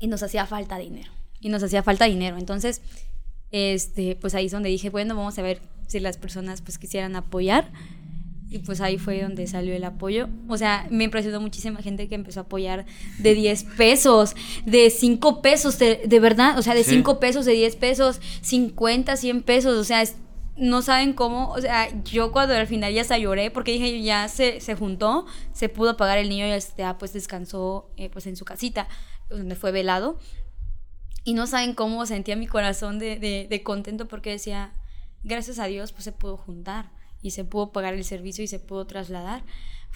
Y 0.00 0.08
nos 0.08 0.22
hacía 0.22 0.44
falta 0.44 0.76
dinero. 0.76 1.10
Y 1.40 1.48
nos 1.48 1.62
hacía 1.62 1.82
falta 1.82 2.04
dinero. 2.04 2.36
Entonces, 2.36 2.82
este, 3.56 4.16
pues 4.20 4.34
ahí 4.34 4.46
es 4.46 4.52
donde 4.52 4.68
dije, 4.68 4.90
bueno, 4.90 5.14
vamos 5.16 5.38
a 5.38 5.42
ver 5.42 5.60
si 5.86 6.00
las 6.00 6.16
personas 6.18 6.62
pues 6.62 6.78
quisieran 6.78 7.14
apoyar 7.16 7.70
Y 8.50 8.58
pues 8.60 8.80
ahí 8.80 8.96
fue 8.96 9.22
donde 9.22 9.46
salió 9.48 9.74
el 9.74 9.82
apoyo. 9.84 10.28
O 10.48 10.56
sea, 10.56 10.86
me 10.90 11.02
impresionó 11.04 11.40
muchísima 11.40 11.82
gente 11.82 12.06
que 12.08 12.14
empezó 12.14 12.40
a 12.40 12.42
apoyar 12.44 12.86
de 13.18 13.34
10 13.34 13.64
pesos, 13.76 14.36
de 14.64 14.90
5 14.90 15.42
pesos, 15.42 15.78
de, 15.80 16.02
de 16.06 16.20
verdad. 16.20 16.56
O 16.58 16.62
sea, 16.62 16.74
de 16.74 16.84
Sí. 16.84 16.90
5 16.92 17.18
pesos, 17.18 17.44
de 17.44 17.52
10 17.54 17.74
pesos, 17.76 18.20
50, 18.42 19.16
100 19.16 19.42
pesos. 19.42 19.76
O 19.76 19.82
sea, 19.84 20.00
es- 20.02 20.14
no 20.56 20.80
saben 20.80 21.12
cómo. 21.12 21.50
O 21.50 21.60
sea, 21.60 21.88
yo 22.04 22.30
cuando 22.30 22.54
al 22.54 22.66
final 22.68 22.92
ya 22.94 23.02
hasta 23.02 23.18
lloré 23.18 23.50
porque 23.50 23.72
dije, 23.72 24.00
ya 24.02 24.28
se, 24.28 24.60
se 24.60 24.74
juntó, 24.76 25.26
se 25.52 25.68
pudo 25.68 25.96
pagar 25.96 26.18
el 26.18 26.28
niño 26.28 26.46
y 26.46 26.52
este, 26.52 26.84
ah, 26.84 26.96
pues 26.98 27.12
descansó 27.12 27.90
eh, 27.96 28.08
pues 28.10 28.26
en 28.28 28.36
su 28.36 28.44
casita, 28.44 28.86
donde 29.28 29.56
fue 29.56 29.72
velado. 29.72 30.18
Y 31.26 31.34
no 31.34 31.46
saben 31.46 31.74
cómo 31.74 32.06
sentía 32.06 32.36
mi 32.36 32.46
corazón 32.46 32.98
de, 32.98 33.18
de, 33.18 33.46
de 33.50 33.62
contento 33.62 34.06
porque 34.06 34.30
decía, 34.30 34.72
gracias 35.24 35.58
a 35.58 35.64
Dios, 35.66 35.90
pues 35.92 36.04
se 36.04 36.12
pudo 36.12 36.36
juntar 36.36 36.90
y 37.20 37.32
se 37.32 37.44
pudo 37.44 37.72
pagar 37.72 37.94
el 37.94 38.04
servicio 38.04 38.44
y 38.44 38.46
se 38.46 38.60
pudo 38.60 38.86
trasladar. 38.86 39.42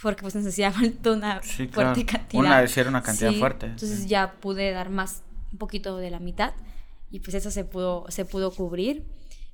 Porque 0.03 0.23
pues 0.23 0.35
nos 0.35 0.45
hacía 0.45 0.73
falta 0.73 1.13
una 1.13 1.41
Sí, 1.43 1.69
fuerte 1.69 2.05
claro. 2.05 2.19
cantidad. 2.25 2.41
Una- 2.45 2.67
sí, 2.67 2.81
era 2.81 2.89
una 2.91 3.03
cantidad 3.03 3.31
Sí, 3.31 3.39
fuerte, 3.39 3.67
Entonces 3.67 4.01
sí. 4.01 4.09
ya 4.09 4.33
pude 4.41 4.73
dar 4.73 4.91
más, 4.91 5.23
un 5.53 5.59
poquito 5.59 5.97
de 5.99 6.11
la 6.11 6.19
mitad. 6.19 6.53
Y 7.13 7.21
pues 7.21 7.35
eso 7.35 7.51
se 7.53 7.65
pudo, 7.65 8.07
se 8.09 8.25
pudo 8.25 8.51
cubrir. 8.53 9.05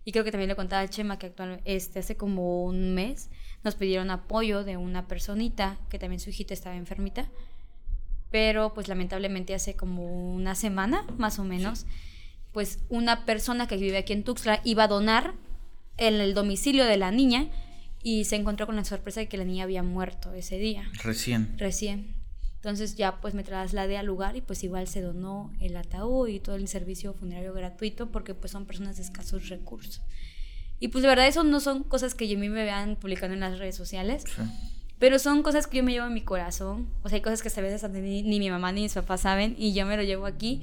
Y 0.04 0.12
creo 0.12 0.24
que 0.24 0.30
también 0.30 0.48
le 0.48 0.56
contaba 0.56 0.82
a 0.82 0.88
Chema 0.88 1.18
que 1.18 1.26
actualmente, 1.26 1.62
este, 1.74 1.98
hace 1.98 2.16
como 2.16 2.64
un 2.64 2.94
mes, 2.94 3.28
nos 3.64 3.74
pidieron 3.74 4.10
apoyo 4.10 4.62
de 4.64 4.76
una 4.78 5.08
personita 5.08 5.76
que 5.90 5.98
también 5.98 6.20
su 6.20 6.30
hijita 6.30 6.54
estaba 6.54 6.76
enfermita 6.76 7.26
pero 8.36 8.74
pues 8.74 8.86
lamentablemente 8.86 9.54
hace 9.54 9.76
como 9.76 10.34
una 10.34 10.54
semana 10.54 11.06
más 11.16 11.38
o 11.38 11.44
menos, 11.44 11.86
pues 12.52 12.80
una 12.90 13.24
persona 13.24 13.66
que 13.66 13.78
vive 13.78 13.96
aquí 13.96 14.12
en 14.12 14.24
Tuxtla 14.24 14.60
iba 14.62 14.84
a 14.84 14.88
donar 14.88 15.32
en 15.96 16.16
el 16.16 16.34
domicilio 16.34 16.84
de 16.84 16.98
la 16.98 17.10
niña 17.10 17.48
y 18.02 18.26
se 18.26 18.36
encontró 18.36 18.66
con 18.66 18.76
la 18.76 18.84
sorpresa 18.84 19.20
de 19.20 19.28
que 19.30 19.38
la 19.38 19.44
niña 19.44 19.64
había 19.64 19.82
muerto 19.82 20.34
ese 20.34 20.58
día, 20.58 20.86
Recién. 21.02 21.56
recién. 21.56 22.14
Entonces 22.56 22.94
ya 22.96 23.22
pues 23.22 23.32
me 23.32 23.42
trasladé 23.42 23.96
al 23.96 24.04
lugar 24.04 24.36
y 24.36 24.42
pues 24.42 24.62
igual 24.64 24.86
se 24.86 25.00
donó 25.00 25.50
el 25.58 25.74
ataúd 25.74 26.28
y 26.28 26.38
todo 26.38 26.56
el 26.56 26.68
servicio 26.68 27.14
funerario 27.14 27.54
gratuito 27.54 28.12
porque 28.12 28.34
pues 28.34 28.52
son 28.52 28.66
personas 28.66 28.98
de 28.98 29.04
escasos 29.04 29.48
recursos. 29.48 30.02
Y 30.78 30.88
pues 30.88 31.00
de 31.00 31.08
verdad 31.08 31.26
eso 31.26 31.42
no 31.42 31.58
son 31.58 31.84
cosas 31.84 32.14
que 32.14 32.28
yo 32.28 32.36
a 32.36 32.40
mí 32.40 32.50
me 32.50 32.64
vean 32.64 32.96
publicando 32.96 33.32
en 33.32 33.40
las 33.40 33.58
redes 33.58 33.76
sociales. 33.76 34.24
Sí. 34.26 34.42
Pero 34.98 35.18
son 35.18 35.42
cosas 35.42 35.66
que 35.66 35.76
yo 35.78 35.82
me 35.84 35.92
llevo 35.92 36.06
en 36.06 36.14
mi 36.14 36.22
corazón. 36.22 36.88
O 37.02 37.08
sea, 37.08 37.16
hay 37.16 37.22
cosas 37.22 37.42
que 37.42 37.48
a 37.60 37.62
veces 37.62 37.88
ni, 37.90 38.22
ni 38.22 38.38
mi 38.38 38.50
mamá 38.50 38.72
ni 38.72 38.82
mis 38.82 38.94
papás 38.94 39.20
saben 39.22 39.54
y 39.58 39.74
yo 39.74 39.84
me 39.86 39.96
lo 39.96 40.02
llevo 40.02 40.26
aquí 40.26 40.62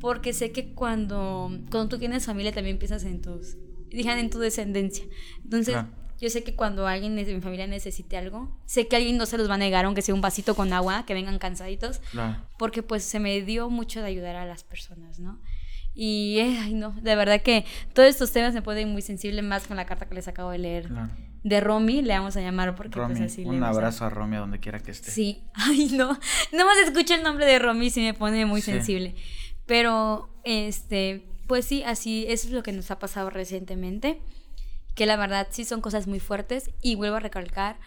porque 0.00 0.32
sé 0.32 0.52
que 0.52 0.72
cuando, 0.74 1.50
cuando 1.70 1.88
tú 1.88 1.98
tienes 1.98 2.26
familia 2.26 2.52
también 2.52 2.78
piensas 2.78 3.04
en 3.04 3.20
tus, 3.20 3.56
digan 3.88 4.18
en 4.18 4.30
tu 4.30 4.38
descendencia. 4.38 5.04
Entonces, 5.44 5.76
yo 6.20 6.30
sé 6.30 6.42
que 6.42 6.54
cuando 6.56 6.86
alguien 6.86 7.14
de 7.16 7.24
mi 7.32 7.40
familia 7.40 7.66
necesite 7.68 8.16
algo, 8.16 8.56
sé 8.66 8.88
que 8.88 8.96
alguien 8.96 9.16
no 9.16 9.26
se 9.26 9.38
los 9.38 9.48
va 9.48 9.54
a 9.54 9.58
negar 9.58 9.84
aunque 9.84 10.02
sea 10.02 10.14
un 10.14 10.20
vasito 10.20 10.54
con 10.56 10.72
agua, 10.72 11.04
que 11.06 11.14
vengan 11.14 11.38
cansaditos, 11.38 12.00
Claro. 12.10 12.42
porque 12.58 12.82
pues 12.82 13.04
se 13.04 13.20
me 13.20 13.40
dio 13.42 13.70
mucho 13.70 14.00
de 14.00 14.06
ayudar 14.06 14.34
a 14.36 14.44
las 14.44 14.64
personas, 14.64 15.20
¿no? 15.20 15.40
Y, 16.00 16.38
eh, 16.38 16.58
ay, 16.62 16.74
no, 16.74 16.92
de 16.92 17.16
verdad 17.16 17.42
que 17.42 17.64
todos 17.92 18.08
estos 18.08 18.30
temas 18.30 18.54
me 18.54 18.62
ponen 18.62 18.88
muy 18.92 19.02
sensible 19.02 19.42
más 19.42 19.66
con 19.66 19.76
la 19.76 19.84
carta 19.84 20.06
que 20.08 20.14
les 20.14 20.28
acabo 20.28 20.52
de 20.52 20.58
leer. 20.58 20.86
Claro. 20.86 21.10
De 21.42 21.60
Romy, 21.60 22.02
le 22.02 22.14
vamos 22.16 22.36
a 22.36 22.40
llamar 22.40 22.76
porque 22.76 23.00
Romy, 23.00 23.16
pues 23.16 23.32
así 23.32 23.42
le 23.42 23.50
un 23.50 23.62
abrazo 23.64 24.04
a 24.04 24.08
Romy 24.10 24.36
a 24.36 24.40
donde 24.40 24.60
quiera 24.60 24.78
que 24.78 24.92
esté. 24.92 25.10
Sí, 25.10 25.42
ay 25.54 25.88
no, 25.94 26.16
no 26.52 26.66
más 26.66 26.78
escucho 26.86 27.14
el 27.14 27.24
nombre 27.24 27.46
de 27.46 27.58
Romy 27.58 27.90
sí 27.90 28.00
me 28.00 28.14
pone 28.14 28.46
muy 28.46 28.60
Sí. 28.62 28.70
sensible. 28.70 29.16
Pero, 29.66 30.30
este, 30.44 31.26
pues 31.48 31.64
sí, 31.64 31.82
así, 31.82 32.26
eso 32.28 32.46
es 32.46 32.52
lo 32.52 32.62
que 32.62 32.70
nos 32.72 32.92
ha 32.92 33.00
pasado 33.00 33.28
recientemente, 33.30 34.20
que 34.94 35.04
la 35.04 35.16
verdad 35.16 35.48
sí 35.50 35.64
son 35.64 35.80
cosas 35.80 36.06
muy 36.06 36.20
fuertes 36.20 36.70
y 36.80 36.94
vuelvo 36.94 37.16
a 37.16 37.20
recalcar 37.20 37.80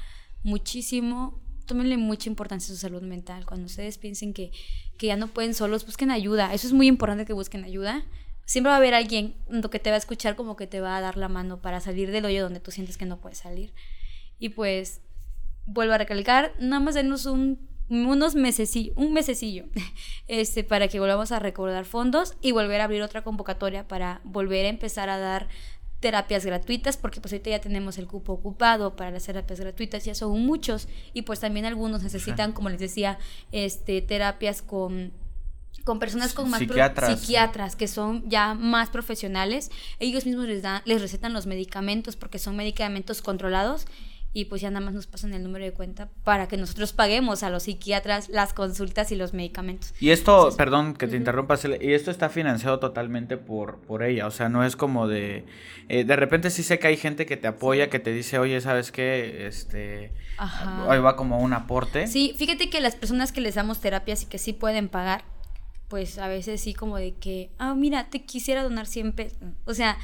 muchísimo, 0.44 1.41
tómenle 1.72 1.96
mucha 1.96 2.28
importancia 2.28 2.74
a 2.74 2.76
su 2.76 2.82
salud 2.82 3.02
mental. 3.02 3.46
Cuando 3.46 3.66
ustedes 3.68 3.98
piensen 3.98 4.34
que, 4.34 4.52
que 4.98 5.08
ya 5.08 5.16
no 5.16 5.28
pueden 5.28 5.54
solos, 5.54 5.86
busquen 5.86 6.12
ayuda. 6.12 6.54
Eso 6.54 6.68
es 6.68 6.74
muy 6.74 6.88
importante 6.88 7.24
que 7.24 7.32
busquen 7.32 7.64
ayuda. 7.64 8.04
Siempre 8.44 8.72
va 8.72 8.74
a 8.74 8.78
haber 8.78 8.94
alguien 8.94 9.36
que 9.72 9.80
te 9.80 9.90
va 9.90 9.96
a 9.96 9.98
escuchar 9.98 10.36
como 10.36 10.58
que 10.58 10.68
te 10.68 10.82
va 10.82 10.98
a 10.98 11.02
dar 11.02 11.16
la 11.16 11.30
mano 11.30 11.62
para 11.62 11.80
salir 11.80 12.12
del 12.12 12.26
hoyo 12.26 12.44
donde 12.44 12.60
tú 12.60 12.72
sientes 12.72 12.98
que 12.98 13.06
no 13.06 13.22
puedes 13.22 13.38
salir. 13.38 13.74
Y 14.38 14.50
pues 14.50 15.00
vuelvo 15.66 15.94
a 15.94 15.98
recalcar, 15.98 16.54
nada 16.60 16.82
más 16.82 16.94
denos 16.94 17.26
un, 17.26 17.70
unos 17.88 18.36
mesecillo, 18.36 18.92
un 18.98 19.14
mesecillo, 19.14 19.64
este, 20.28 20.66
para 20.66 20.90
que 20.90 21.00
volvamos 21.00 21.32
a 21.32 21.40
recordar 21.40 21.86
fondos 21.86 22.36
y 22.42 22.52
volver 22.52 22.82
a 22.82 22.84
abrir 22.84 23.02
otra 23.02 23.24
convocatoria 23.24 23.88
para 23.88 24.20
volver 24.26 24.66
a 24.66 24.70
empezar 24.70 25.10
a 25.10 25.18
dar 25.18 25.48
terapias 26.02 26.46
gratuitas, 26.46 26.98
porque 26.98 27.22
pues 27.22 27.32
ahorita 27.32 27.52
ya 27.52 27.62
tenemos 27.62 27.98
el 27.98 28.08
cupo 28.08 28.34
ocupado 28.34 28.96
para 28.96 29.12
las 29.12 29.24
terapias 29.24 29.60
gratuitas, 29.62 30.04
ya 30.04 30.16
son 30.16 30.46
muchos, 30.46 30.90
y 31.14 31.22
pues 31.22 31.40
también 31.40 31.66
algunos 31.66 32.04
necesitan, 32.04 32.52
como 32.52 32.70
les 32.70 32.80
decía, 32.80 33.18
este, 33.54 34.02
terapias 34.02 34.62
con 34.62 35.14
con 35.86 35.98
personas 35.98 36.34
con 36.34 36.48
más 36.50 36.60
Psiquiatras. 36.60 37.20
psiquiatras 37.20 37.76
que 37.76 37.88
son 37.88 38.30
ya 38.30 38.54
más 38.54 38.90
profesionales 38.90 39.72
ellos 40.00 40.28
mismos 40.28 40.46
les 40.46 40.62
dan 40.62 40.84
les 40.86 41.02
recetan 41.02 41.34
los 41.34 41.48
medicamentos 41.48 42.16
porque 42.16 42.38
son 42.38 42.56
medicamentos 42.56 43.24
controlados 43.24 43.88
y 44.34 44.46
pues 44.46 44.62
ya 44.62 44.70
nada 44.70 44.86
más 44.86 44.94
nos 44.94 45.08
pasan 45.08 45.34
el 45.34 45.44
número 45.44 45.66
de 45.66 45.74
cuenta 45.74 46.10
para 46.24 46.48
que 46.48 46.56
nosotros 46.56 46.94
paguemos 46.94 47.44
a 47.44 47.50
los 47.50 47.64
psiquiatras 47.64 48.30
las 48.30 48.54
consultas 48.54 49.12
y 49.12 49.16
los 49.16 49.34
medicamentos 49.34 49.94
Y 50.00 50.12
esto, 50.12 50.54
perdón 50.56 50.94
que 50.94 51.08
te 51.08 51.18
interrumpa, 51.18 51.58
Cele, 51.58 51.78
y 51.82 51.94
esto 51.94 52.12
está 52.12 52.30
financiado 52.30 52.80
totalmente 52.80 53.38
por, 53.38 53.80
por 53.82 54.04
ella, 54.04 54.28
o 54.28 54.32
sea, 54.32 54.48
no 54.48 54.64
es 54.64 54.76
como 54.76 55.08
de... 55.08 55.46
eh, 55.90 56.04
de 56.06 56.16
repente 56.16 56.50
sí 56.50 56.64
sé 56.64 56.80
que 56.80 56.88
hay 56.88 56.98
gente 56.98 57.26
que 57.26 57.36
te 57.38 57.48
apoya, 57.48 57.90
que 57.90 58.00
te 58.00 58.14
dice, 58.14 58.40
oye, 58.40 58.62
¿sabes 58.62 58.92
qué? 58.92 59.48
Este... 59.48 60.14
Ajá. 60.38 60.92
Ahí 60.92 61.00
va 61.00 61.16
como 61.16 61.40
un 61.40 61.54
aporte. 61.54 62.08
Sí, 62.08 62.34
fíjate 62.38 62.70
que 62.70 62.80
las 62.80 62.96
personas 62.96 63.32
que 63.32 63.42
les 63.42 63.56
damos 63.56 63.80
terapias 63.80 64.24
y 64.24 64.26
que 64.28 64.38
sí 64.38 64.54
pueden 64.54 64.88
pagar, 64.90 65.24
pues 65.88 66.18
a 66.18 66.28
veces 66.30 66.62
sí 66.62 66.74
como 66.74 66.98
de 66.98 67.14
que, 67.16 67.52
ah, 67.60 67.76
mira, 67.76 68.10
te 68.10 68.24
quisiera 68.24 68.64
donar 68.64 68.88
100 68.88 69.12
pesos. 69.12 69.38
O 69.66 69.74
sea, 69.74 69.98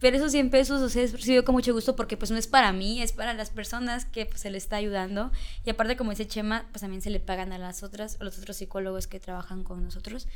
pero 0.00 0.16
esos 0.16 0.32
100 0.32 0.50
pesos, 0.50 0.82
o 0.82 0.88
sea, 0.88 1.02
es 1.02 1.12
recibido 1.12 1.44
con 1.44 1.54
mucho 1.54 1.72
gusto 1.72 1.96
porque 1.96 2.16
pues 2.16 2.30
no 2.30 2.36
es 2.36 2.46
para 2.46 2.72
mí, 2.72 3.00
es 3.00 3.12
para 3.12 3.32
las 3.34 3.50
personas 3.50 4.04
que 4.04 4.26
pues, 4.26 4.40
se 4.40 4.50
le 4.50 4.58
está 4.58 4.76
ayudando. 4.76 5.32
Y 5.64 5.70
aparte, 5.70 5.96
como 5.96 6.10
dice 6.10 6.26
Chema, 6.26 6.66
pues 6.72 6.82
también 6.82 7.02
se 7.02 7.10
le 7.10 7.20
pagan 7.20 7.52
a 7.52 7.58
las 7.58 7.82
otras, 7.82 8.18
a 8.20 8.24
los 8.24 8.38
otros 8.38 8.56
psicólogos 8.56 9.06
que 9.06 9.20
trabajan 9.20 9.64
con 9.64 9.82
nosotros. 9.82 10.28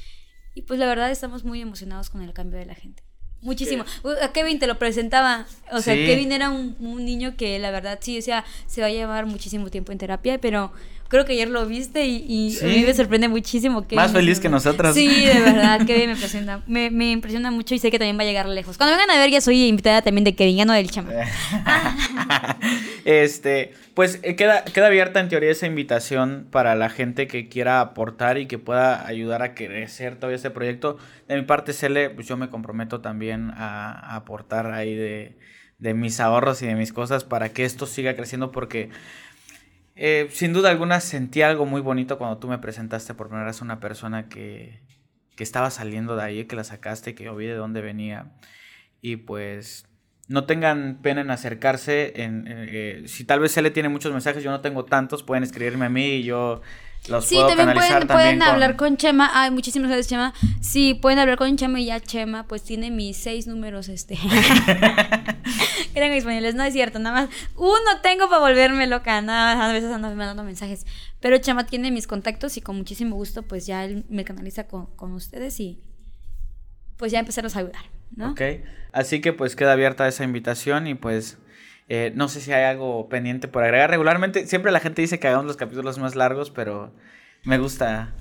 Y 0.54 0.62
pues 0.62 0.80
la 0.80 0.86
verdad 0.86 1.10
estamos 1.10 1.44
muy 1.44 1.60
emocionados 1.60 2.10
con 2.10 2.22
el 2.22 2.32
cambio 2.32 2.58
de 2.58 2.66
la 2.66 2.74
gente. 2.74 3.02
Muchísimo. 3.42 3.84
A 4.22 4.32
Kevin 4.32 4.58
te 4.58 4.66
lo 4.66 4.78
presentaba. 4.78 5.46
O 5.72 5.80
sea, 5.80 5.94
Sí. 5.94 6.04
Kevin 6.04 6.32
era 6.32 6.50
un, 6.50 6.76
un 6.78 7.04
niño 7.04 7.36
que 7.36 7.58
la 7.58 7.70
verdad 7.70 7.98
sí, 8.02 8.18
o 8.18 8.22
sea, 8.22 8.44
se 8.66 8.80
va 8.80 8.88
a 8.88 8.90
llevar 8.90 9.26
muchísimo 9.26 9.70
tiempo 9.70 9.92
en 9.92 9.98
terapia, 9.98 10.38
pero 10.40 10.72
creo 11.10 11.26
que 11.26 11.32
ayer 11.34 11.50
lo 11.50 11.66
viste 11.66 12.06
y, 12.06 12.24
y 12.26 12.52
Sí. 12.52 12.64
a 12.64 12.68
mí 12.68 12.82
me 12.86 12.94
sorprende 12.94 13.28
muchísimo. 13.28 13.82
Kevin 13.82 13.96
Más 13.96 14.12
feliz 14.12 14.40
que 14.40 14.48
nosotras. 14.48 14.94
Sí, 14.94 15.26
de 15.26 15.40
verdad, 15.40 15.84
Kevin 15.86 16.06
me 16.06 16.12
impresiona, 16.14 16.62
me, 16.66 16.90
me 16.90 17.10
impresiona 17.10 17.50
mucho 17.50 17.74
y 17.74 17.78
sé 17.78 17.90
que 17.90 17.98
también 17.98 18.16
va 18.18 18.22
a 18.22 18.26
llegar 18.26 18.46
lejos. 18.48 18.78
Cuando 18.78 18.96
vengan 18.96 19.10
a 19.14 19.20
ver, 19.20 19.28
ya 19.30 19.42
soy 19.42 19.66
invitada 19.66 20.00
también 20.00 20.24
de 20.24 20.34
Kevin, 20.34 20.56
ya 20.56 20.64
no 20.64 20.72
del 20.72 20.90
chama. 20.90 21.10
este, 23.04 23.72
pues 23.94 24.20
eh, 24.22 24.36
queda, 24.36 24.64
queda 24.64 24.86
abierta 24.86 25.20
en 25.20 25.28
teoría 25.28 25.50
esa 25.50 25.66
invitación 25.66 26.46
para 26.50 26.74
la 26.74 26.88
gente 26.88 27.26
que 27.26 27.48
quiera 27.48 27.80
aportar 27.80 28.38
y 28.38 28.46
que 28.46 28.58
pueda 28.58 29.06
ayudar 29.06 29.42
a 29.42 29.54
crecer 29.54 30.16
todo 30.16 30.30
este 30.30 30.50
proyecto. 30.50 30.96
De 31.28 31.36
mi 31.36 31.42
parte, 31.42 31.72
Cele, 31.72 32.10
pues 32.10 32.26
yo 32.26 32.36
me 32.36 32.50
comprometo 32.50 33.00
también 33.00 33.50
a, 33.56 33.90
a 33.92 34.16
aportar 34.16 34.72
ahí 34.72 34.94
de, 34.94 35.36
de 35.78 35.94
mis 35.94 36.20
ahorros 36.20 36.62
y 36.62 36.66
de 36.66 36.74
mis 36.74 36.92
cosas 36.92 37.24
para 37.24 37.50
que 37.50 37.64
esto 37.64 37.86
siga 37.86 38.14
creciendo 38.14 38.50
porque 38.52 38.90
eh, 40.02 40.30
sin 40.32 40.54
duda 40.54 40.70
alguna 40.70 40.98
sentí 41.00 41.42
algo 41.42 41.66
muy 41.66 41.82
bonito 41.82 42.16
cuando 42.16 42.38
tú 42.38 42.48
me 42.48 42.56
presentaste 42.56 43.12
por 43.12 43.28
primera 43.28 43.48
vez 43.48 43.60
a 43.60 43.64
una 43.66 43.80
persona 43.80 44.30
que, 44.30 44.80
que 45.36 45.44
estaba 45.44 45.70
saliendo 45.70 46.16
de 46.16 46.22
ahí, 46.22 46.44
que 46.46 46.56
la 46.56 46.64
sacaste, 46.64 47.14
que 47.14 47.24
yo 47.24 47.36
vi 47.36 47.44
de 47.44 47.52
dónde 47.52 47.82
venía. 47.82 48.32
Y 49.02 49.16
pues 49.16 49.84
no 50.26 50.44
tengan 50.44 51.00
pena 51.02 51.20
en 51.20 51.30
acercarse. 51.30 52.14
En, 52.16 52.46
eh, 52.48 53.02
si 53.08 53.24
tal 53.24 53.40
vez 53.40 53.52
se 53.52 53.60
le 53.60 53.70
tiene 53.70 53.90
muchos 53.90 54.10
mensajes, 54.10 54.42
yo 54.42 54.50
no 54.50 54.62
tengo 54.62 54.86
tantos, 54.86 55.22
pueden 55.22 55.44
escribirme 55.44 55.84
a 55.84 55.90
mí 55.90 56.06
y 56.14 56.22
yo 56.22 56.62
los 57.08 57.26
Sí, 57.26 57.34
puedo 57.34 57.48
también 57.48 57.68
canalizar 57.68 57.90
pueden, 57.90 58.08
también 58.08 58.38
pueden 58.38 58.42
hablar 58.42 58.76
con 58.76 58.96
Chema. 58.96 59.30
Ay, 59.34 59.50
muchísimas 59.50 59.88
gracias, 59.88 60.08
Chema. 60.08 60.32
Sí, 60.62 60.94
pueden 60.94 61.18
hablar 61.18 61.36
con 61.36 61.54
Chema 61.58 61.78
y 61.78 61.86
ya 61.86 62.00
Chema, 62.00 62.46
pues 62.46 62.62
tiene 62.62 62.90
mis 62.90 63.18
seis 63.18 63.46
números, 63.46 63.90
este. 63.90 64.18
Eran 65.94 66.12
españoles, 66.12 66.54
no 66.54 66.62
es 66.62 66.72
cierto, 66.72 66.98
nada 66.98 67.22
más. 67.22 67.30
Uno 67.56 68.00
tengo 68.02 68.28
para 68.28 68.40
volverme 68.40 68.86
loca, 68.86 69.20
nada 69.20 69.56
más, 69.56 69.70
a 69.70 69.72
veces 69.72 69.90
ando 69.90 70.08
mandando 70.08 70.44
mensajes. 70.44 70.86
Pero 71.20 71.38
Chema 71.38 71.66
tiene 71.66 71.90
mis 71.90 72.06
contactos 72.06 72.56
y 72.56 72.60
con 72.60 72.76
muchísimo 72.76 73.16
gusto, 73.16 73.42
pues 73.42 73.66
ya 73.66 73.84
él 73.84 74.04
me 74.08 74.24
canaliza 74.24 74.66
con, 74.66 74.86
con 74.96 75.12
ustedes 75.12 75.58
y 75.60 75.82
pues 76.96 77.12
ya 77.12 77.18
empezarlos 77.18 77.56
a 77.56 77.60
ayudar, 77.60 77.84
¿no? 78.14 78.32
Ok, 78.32 78.40
así 78.92 79.20
que 79.20 79.32
pues 79.32 79.56
queda 79.56 79.72
abierta 79.72 80.06
esa 80.06 80.22
invitación 80.22 80.86
y 80.86 80.94
pues 80.94 81.38
eh, 81.88 82.12
no 82.14 82.28
sé 82.28 82.40
si 82.40 82.52
hay 82.52 82.64
algo 82.64 83.08
pendiente 83.08 83.48
por 83.48 83.64
agregar. 83.64 83.90
Regularmente 83.90 84.46
siempre 84.46 84.70
la 84.70 84.80
gente 84.80 85.02
dice 85.02 85.18
que 85.18 85.26
hagamos 85.26 85.46
los 85.46 85.56
capítulos 85.56 85.98
más 85.98 86.14
largos, 86.14 86.50
pero 86.50 86.94
me 87.42 87.58
gusta. 87.58 88.14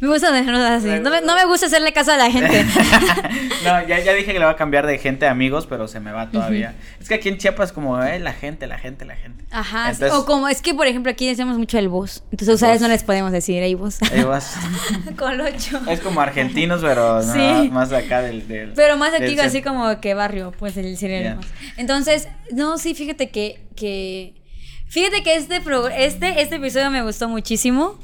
Me 0.00 0.06
gusta 0.06 0.30
dejarlo 0.30 0.60
así. 0.62 0.86
No 1.02 1.10
me, 1.10 1.20
no 1.22 1.34
me 1.34 1.44
gusta 1.46 1.66
hacerle 1.66 1.92
caso 1.92 2.12
a 2.12 2.16
la 2.16 2.30
gente. 2.30 2.64
no, 3.64 3.86
ya, 3.86 3.98
ya 3.98 4.12
dije 4.12 4.26
que 4.32 4.38
le 4.38 4.44
voy 4.44 4.54
a 4.54 4.56
cambiar 4.56 4.86
de 4.86 4.96
gente 4.98 5.26
a 5.26 5.32
amigos, 5.32 5.66
pero 5.66 5.88
se 5.88 5.98
me 5.98 6.12
va 6.12 6.30
todavía. 6.30 6.76
Es 7.00 7.08
que 7.08 7.14
aquí 7.14 7.28
en 7.28 7.38
Chiapas 7.38 7.72
como, 7.72 8.00
eh, 8.02 8.18
la 8.20 8.32
gente, 8.32 8.66
la 8.68 8.78
gente, 8.78 9.04
la 9.04 9.16
gente. 9.16 9.44
Ajá. 9.50 9.90
Entonces- 9.90 10.12
o 10.12 10.24
como, 10.24 10.48
es 10.48 10.62
que 10.62 10.72
por 10.72 10.86
ejemplo 10.86 11.10
aquí 11.10 11.26
decimos 11.26 11.58
mucho 11.58 11.78
el 11.78 11.88
vos. 11.88 12.22
Entonces 12.30 12.48
a 12.50 12.54
ustedes 12.54 12.80
no 12.80 12.86
les 12.88 13.02
podemos 13.02 13.32
decir, 13.32 13.60
hey 13.62 13.74
vos. 13.74 13.98
Ahí 14.12 14.22
vas. 14.22 14.54
Colocho. 15.18 15.80
Es 15.90 15.98
como 16.00 16.20
argentinos, 16.20 16.80
pero 16.80 17.20
no, 17.22 17.32
Sí. 17.34 17.68
más 17.70 17.90
de 17.90 17.96
acá 17.96 18.22
del, 18.22 18.46
del- 18.46 18.72
Pero 18.74 18.96
más 18.96 19.12
aquí 19.14 19.38
así 19.40 19.62
como 19.62 20.00
que 20.00 20.14
barrio, 20.14 20.52
pues 20.58 20.76
el 20.76 20.96
Ya. 20.96 21.08
Hermosa. 21.08 21.48
Entonces, 21.76 22.28
no, 22.52 22.78
sí, 22.78 22.94
fíjate 22.94 23.30
que, 23.30 23.60
que 23.74 24.34
fíjate 24.88 25.22
que 25.24 25.34
este, 25.36 25.60
pro- 25.60 25.88
este, 25.88 26.40
este 26.40 26.56
episodio 26.56 26.90
me 26.90 27.02
gustó 27.02 27.28
muchísimo. 27.28 27.98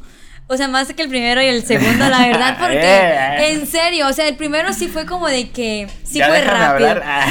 O 0.46 0.56
sea, 0.58 0.68
más 0.68 0.92
que 0.92 1.02
el 1.02 1.08
primero 1.08 1.40
y 1.42 1.46
el 1.46 1.64
segundo, 1.64 2.08
la 2.08 2.26
verdad, 2.26 2.58
porque 2.60 2.78
Eh. 2.82 3.52
en 3.52 3.66
serio, 3.66 4.06
o 4.08 4.12
sea, 4.12 4.28
el 4.28 4.36
primero 4.36 4.72
sí 4.74 4.88
fue 4.88 5.06
como 5.06 5.26
de 5.28 5.50
que 5.50 5.88
sí 6.04 6.18
Ya 6.18 6.28
fue 6.28 6.40
rápido. 6.42 7.00
Ah. 7.04 7.26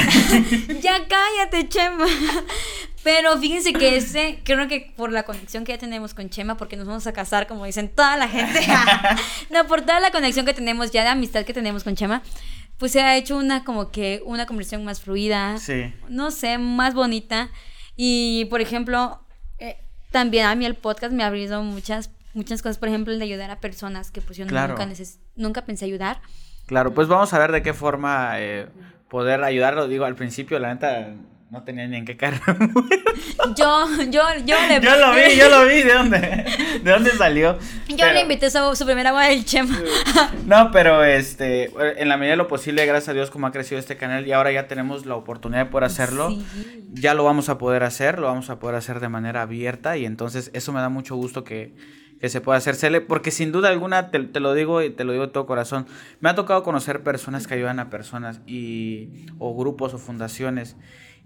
ya 0.80 0.98
cállate, 1.08 1.68
Chema. 1.68 2.06
Pero 3.04 3.38
fíjense 3.38 3.72
que 3.74 3.96
ese, 3.96 4.40
creo 4.44 4.66
que 4.66 4.92
por 4.96 5.12
la 5.12 5.24
conexión 5.24 5.64
que 5.64 5.72
ya 5.72 5.78
tenemos 5.78 6.14
con 6.14 6.30
Chema, 6.30 6.56
porque 6.56 6.76
nos 6.76 6.86
vamos 6.86 7.06
a 7.06 7.12
casar, 7.12 7.46
como 7.46 7.66
dicen 7.66 7.88
toda 7.88 8.16
la 8.16 8.28
gente. 8.28 8.60
no, 9.50 9.66
por 9.66 9.82
toda 9.82 10.00
la 10.00 10.10
conexión 10.10 10.46
que 10.46 10.54
tenemos 10.54 10.90
ya 10.90 11.02
de 11.02 11.10
amistad 11.10 11.44
que 11.44 11.52
tenemos 11.52 11.84
con 11.84 11.94
Chema, 11.96 12.22
pues 12.78 12.92
se 12.92 13.02
ha 13.02 13.14
hecho 13.16 13.36
una 13.36 13.62
como 13.62 13.90
que 13.92 14.22
una 14.24 14.46
conversación 14.46 14.84
más 14.84 15.00
fluida. 15.02 15.58
Sí. 15.58 15.92
No 16.08 16.30
sé, 16.30 16.56
más 16.58 16.94
bonita. 16.94 17.50
Y 17.94 18.46
por 18.46 18.60
ejemplo, 18.62 19.20
eh, 19.58 19.76
también 20.10 20.46
a 20.46 20.54
mí 20.54 20.64
el 20.64 20.74
podcast 20.74 21.12
me 21.12 21.22
ha 21.24 21.26
abierto 21.26 21.62
muchas, 21.62 22.10
muchas 22.34 22.60
cosas. 22.62 22.78
Por 22.78 22.88
ejemplo, 22.88 23.12
el 23.12 23.18
de 23.18 23.24
ayudar 23.24 23.50
a 23.50 23.60
personas 23.60 24.10
que 24.10 24.20
pues 24.20 24.36
yo 24.38 24.46
Claro. 24.46 24.74
nunca, 24.74 24.86
neces- 24.86 25.18
nunca 25.36 25.64
pensé 25.64 25.84
ayudar. 25.86 26.20
Claro, 26.66 26.92
pues 26.94 27.08
vamos 27.08 27.32
a 27.32 27.38
ver 27.38 27.52
de 27.52 27.62
qué 27.62 27.72
forma 27.74 28.32
eh, 28.40 28.66
poder 29.08 29.42
ayudarlo. 29.44 29.86
Digo, 29.88 30.04
al 30.04 30.14
principio, 30.14 30.58
la 30.58 30.72
neta, 30.72 31.08
no 31.50 31.62
tenía 31.62 31.86
ni 31.86 31.96
en 31.98 32.04
qué 32.04 32.16
carro. 32.16 32.40
Yo, 33.56 33.86
yo, 34.10 34.22
yo 34.44 34.56
le 34.68 34.80
yo 34.80 34.96
lo 34.96 35.12
vi, 35.12 35.36
yo 35.38 35.48
lo 35.50 35.66
vi. 35.66 35.82
¿De 35.82 35.92
dónde? 35.94 36.18
¿De 36.82 36.90
dónde 36.90 37.10
salió? 37.10 37.58
Yo 37.88 37.96
Pero- 37.98 38.12
le 38.14 38.22
invité 38.22 38.50
su, 38.50 38.74
su 38.74 38.84
primer 38.86 39.06
agua 39.06 39.26
del 39.26 39.44
Chema. 39.44 39.78
No, 40.46 40.70
pero 40.72 41.04
este, 41.04 41.70
en 42.00 42.08
la 42.08 42.16
medida 42.16 42.32
de 42.32 42.36
lo 42.38 42.48
posible, 42.48 42.84
gracias 42.86 43.10
a 43.10 43.12
Dios, 43.12 43.30
como 43.30 43.46
ha 43.46 43.52
crecido 43.52 43.78
este 43.78 43.96
canal 43.96 44.26
y 44.26 44.32
ahora 44.32 44.50
ya 44.50 44.66
tenemos 44.66 45.04
la 45.06 45.14
oportunidad 45.14 45.64
de 45.66 45.70
poder 45.70 45.84
hacerlo, 45.84 46.30
Sí. 46.30 46.86
ya 46.92 47.14
lo 47.14 47.24
vamos 47.24 47.48
a 47.48 47.58
poder 47.58 47.82
hacer, 47.82 48.18
lo 48.18 48.26
vamos 48.26 48.50
a 48.50 48.58
poder 48.58 48.76
hacer 48.76 48.98
de 49.00 49.08
manera 49.08 49.42
abierta 49.42 49.96
y 49.96 50.06
entonces 50.06 50.50
eso 50.54 50.72
me 50.72 50.80
da 50.80 50.88
mucho 50.88 51.14
gusto 51.16 51.44
que, 51.44 51.74
que 52.24 52.30
se 52.30 52.40
pueda 52.40 52.56
hacer 52.56 52.74
Cele, 52.74 53.02
porque 53.02 53.30
sin 53.30 53.52
duda 53.52 53.68
alguna, 53.68 54.10
te, 54.10 54.18
te 54.20 54.40
lo 54.40 54.54
digo 54.54 54.80
y 54.80 54.88
te 54.88 55.04
lo 55.04 55.12
digo 55.12 55.26
de 55.26 55.32
todo 55.34 55.44
corazón, 55.44 55.84
me 56.20 56.30
ha 56.30 56.34
tocado 56.34 56.62
conocer 56.62 57.02
personas 57.02 57.46
que 57.46 57.52
ayudan 57.52 57.78
a 57.80 57.90
personas 57.90 58.40
y, 58.46 59.26
o 59.38 59.54
grupos 59.54 59.92
o 59.92 59.98
fundaciones. 59.98 60.74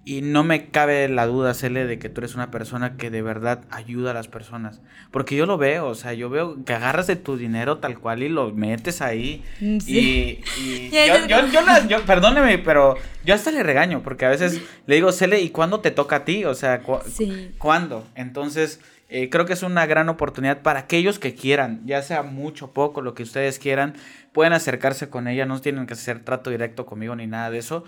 Y 0.05 0.23
no 0.23 0.43
me 0.43 0.71
cabe 0.71 1.09
la 1.09 1.27
duda, 1.27 1.55
Cele, 1.55 1.87
de 1.87 2.01
que 2.01 2.09
tú 2.09 2.21
eres 2.21 2.35
una 2.35 2.51
persona 2.51 2.97
que 2.97 3.11
de 3.11 3.23
verdad 3.23 3.61
ayuda 3.71 4.11
a 4.11 4.15
las 4.15 4.27
personas. 4.27 4.81
Porque 5.13 5.37
yo 5.37 5.47
lo 5.47 5.57
veo, 5.57 5.87
o 5.87 5.95
sea, 5.95 6.15
yo 6.15 6.31
veo 6.31 6.65
que 6.65 6.73
agarras 6.73 7.07
de 7.07 7.15
tu 7.15 7.37
dinero 7.37 7.79
tal 7.79 8.01
cual 8.01 8.25
y 8.25 8.29
lo 8.29 8.51
metes 8.53 9.01
ahí. 9.03 9.45
Mm, 9.61 9.79
Sí. 9.79 10.41
Y, 10.59 10.61
y 10.61 10.91
yo, 10.91 11.27
yo, 11.29 11.47
yo 11.53 11.61
la- 11.63 11.87
yo- 11.87 12.03
perdóneme, 12.07 12.59
pero 12.59 12.97
yo 13.25 13.35
hasta 13.35 13.53
le 13.53 13.63
regaño, 13.63 14.03
porque 14.03 14.25
a 14.25 14.31
veces 14.31 14.61
le 14.87 14.95
digo, 14.97 15.13
Cele, 15.13 15.41
¿y 15.43 15.51
cuándo 15.51 15.79
te 15.79 15.93
toca 15.93 16.17
a 16.17 16.25
ti? 16.25 16.45
O 16.45 16.55
sea, 16.55 16.81
cu- 16.83 16.99
Sí. 17.09 17.53
¿cuándo? 17.59 18.05
Entonces, 18.17 18.81
eh, 19.09 19.31
creo 19.31 19.47
que 19.47 19.53
es 19.55 19.63
una 19.63 19.87
gran 19.87 20.09
oportunidad 20.09 20.63
para 20.63 20.81
aquellos 20.81 21.19
que 21.19 21.35
quieran, 21.35 21.81
ya 21.87 22.03
sea 22.03 22.23
mucho 22.23 22.67
o 22.67 22.73
poco, 22.73 23.01
lo 23.01 23.15
que 23.15 23.23
ustedes 23.23 23.59
quieran, 23.59 23.95
pueden 24.33 24.53
acercarse 24.53 25.09
con 25.09 25.29
ella, 25.29 25.47
no 25.47 25.61
tienen 25.61 25.87
que 25.87 25.95
hacer 25.95 26.25
trato 26.25 26.51
directo 26.51 26.85
conmigo 26.87 27.17
ni 27.17 27.27
nada 27.27 27.51
de 27.51 27.59
eso. 27.59 27.85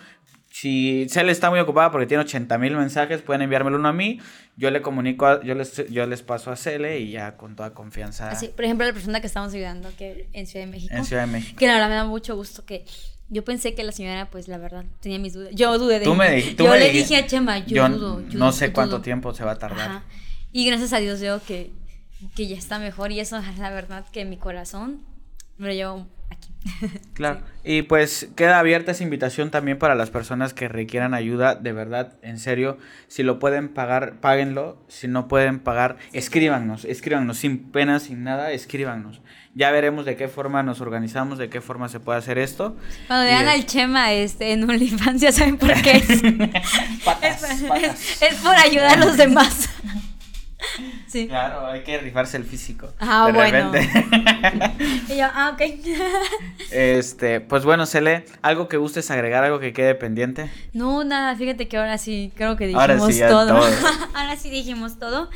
Si 0.53 1.07
Cele 1.09 1.31
está 1.31 1.49
muy 1.49 1.61
ocupada 1.61 1.93
porque 1.93 2.07
tiene 2.07 2.25
80 2.25 2.59
mil 2.59 2.77
mensajes, 2.77 3.23
pueden 3.23 3.43
enviármelo 3.43 3.77
uno 3.77 3.89
a 3.89 3.93
mí, 3.93 4.19
yo 4.57 4.71
le 4.73 4.83
comunico, 4.83 5.27
a- 5.27 5.41
yo, 5.45 5.55
les, 5.55 5.89
yo 5.91 6.07
les 6.07 6.23
paso 6.23 6.51
a 6.51 6.57
Cele 6.57 6.99
y 6.99 7.13
ya 7.13 7.37
con 7.37 7.55
toda 7.55 7.73
confianza 7.73 8.29
Así, 8.31 8.49
por 8.49 8.65
ejemplo, 8.65 8.85
la 8.85 8.93
persona 8.93 9.21
que 9.21 9.29
estamos 9.29 9.55
ayudando 9.55 9.91
que 9.97 10.29
en 10.33 10.47
Ciudad 10.49 10.67
de 10.67 10.73
México. 10.73 10.93
en 10.97 11.05
Ciudad 11.05 11.27
de 11.27 11.33
México. 11.33 11.57
Que 11.57 11.67
la 11.69 11.75
verdad 11.75 11.89
me 11.89 11.95
da 11.95 12.05
mucho 12.05 12.35
gusto 12.35 12.65
que 12.65 12.85
yo 13.29 13.45
pensé 13.45 13.75
que 13.77 13.85
la 13.85 13.93
señora, 13.93 14.29
pues 14.29 14.49
la 14.49 14.59
verdad, 14.59 14.85
tenía 15.01 15.21
mis 15.21 15.35
dudas. 15.35 15.51
Yo 15.55 15.79
dudé 15.79 16.01
de 16.01 16.05
Tú 16.05 16.17
me 16.17 16.43
tú 16.43 16.65
Yo 16.65 16.71
me 16.73 16.81
le 16.81 16.91
dije 16.91 17.15
a 17.17 17.27
Chema, 17.29 17.59
yo, 17.61 17.77
yo 17.77 17.89
dudo. 17.89 18.29
yo 18.29 18.39
no 18.41 18.51
sé 18.51 18.67
dudo. 18.67 18.75
cuánto 18.75 19.01
tiempo 19.03 19.33
se 19.33 19.45
va 19.45 19.53
a 19.53 19.59
tardar. 19.59 19.89
Ajá. 19.89 20.03
Y 20.53 20.67
gracias 20.67 20.93
a 20.93 20.99
Dios 20.99 21.21
veo 21.21 21.41
que, 21.43 21.71
que 22.35 22.47
ya 22.49 22.57
está 22.57 22.79
mejor. 22.79 23.13
Y 23.13 23.21
eso 23.21 23.37
es 23.39 23.59
la 23.59 23.71
verdad 23.71 24.05
que 24.13 24.25
mi 24.25 24.37
corazón 24.37 25.01
me 25.59 25.69
lo 25.69 25.73
llevo 25.75 26.07
aquí. 26.31 26.49
Claro. 27.15 27.43
Y 27.65 27.83
pues 27.83 28.29
queda 28.37 28.59
abierta 28.59 28.93
esa 28.93 29.03
invitación 29.05 29.51
también 29.51 29.79
para 29.79 29.95
las 29.95 30.09
personas 30.11 30.55
que 30.55 30.69
requieran 30.69 31.13
ayuda, 31.13 31.55
de 31.55 31.73
verdad, 31.73 32.15
en 32.23 32.39
serio. 32.39 32.79
Si 33.09 33.23
lo 33.23 33.39
pueden 33.39 33.69
pagar, 33.69 34.15
páguenlo. 34.21 34.83
Si 34.89 35.07
no 35.07 35.29
pueden 35.29 35.61
pagar, 35.61 35.99
escríbanos, 36.15 36.85
escríbanos, 36.87 37.37
sin 37.37 37.71
pena, 37.71 38.01
sin 38.01 38.25
nada, 38.25 38.53
escríbanos. 38.53 39.21
Ya 39.55 39.71
veremos 39.73 40.05
de 40.07 40.17
qué 40.17 40.29
forma 40.29 40.63
nos 40.63 40.81
organizamos, 40.81 41.37
de 41.37 41.51
qué 41.51 41.61
forma 41.61 41.89
se 41.89 41.99
puede 42.01 42.19
hacer 42.21 42.39
esto. 42.39 42.77
Cuando 43.09 43.27
vean 43.27 43.49
al 43.49 43.67
Chema 43.67 44.13
este, 44.13 44.53
en 44.53 44.63
OnlyFans, 44.63 45.21
ya 45.21 45.33
saben 45.33 45.59
por 45.59 45.73
qué 45.83 45.97
es. 45.97 46.23
Patas, 47.05 47.43
es, 47.51 47.63
patas. 47.65 48.01
es- 48.01 48.23
es 48.23 48.35
por 48.37 48.55
ayudar 48.55 48.97
a 48.99 49.05
los 49.05 49.17
demás. 49.17 49.69
Sí. 51.11 51.27
Claro, 51.27 51.67
hay 51.67 51.83
que 51.83 51.99
rifarse 51.99 52.37
el 52.37 52.45
físico. 52.45 52.93
Ah, 53.01 53.27
de 53.27 53.33
bueno. 53.33 53.73
repente. 53.73 54.75
Y 55.13 55.17
yo, 55.17 55.27
ah, 55.33 55.51
ok. 55.55 55.63
este, 56.71 57.41
pues 57.41 57.65
bueno, 57.65 57.85
Cele, 57.87 58.25
algo 58.43 58.69
que 58.69 58.77
gustes 58.77 59.11
agregar, 59.11 59.43
algo 59.43 59.59
que 59.59 59.73
quede 59.73 59.97
pendiente. 59.97 60.51
No, 60.73 61.03
nada, 61.03 61.35
fíjate 61.35 61.67
que 61.67 61.77
ahora 61.79 61.99
sí 61.99 62.33
creo 62.37 62.57
que 62.57 62.67
dijimos 62.69 62.83
Ahora 62.83 63.01
sí, 63.11 63.21
todo. 63.21 63.47
todo. 63.59 63.71
ahora 64.15 64.37
sí 64.37 64.51
dijimos 64.51 65.01
todo. 65.01 65.31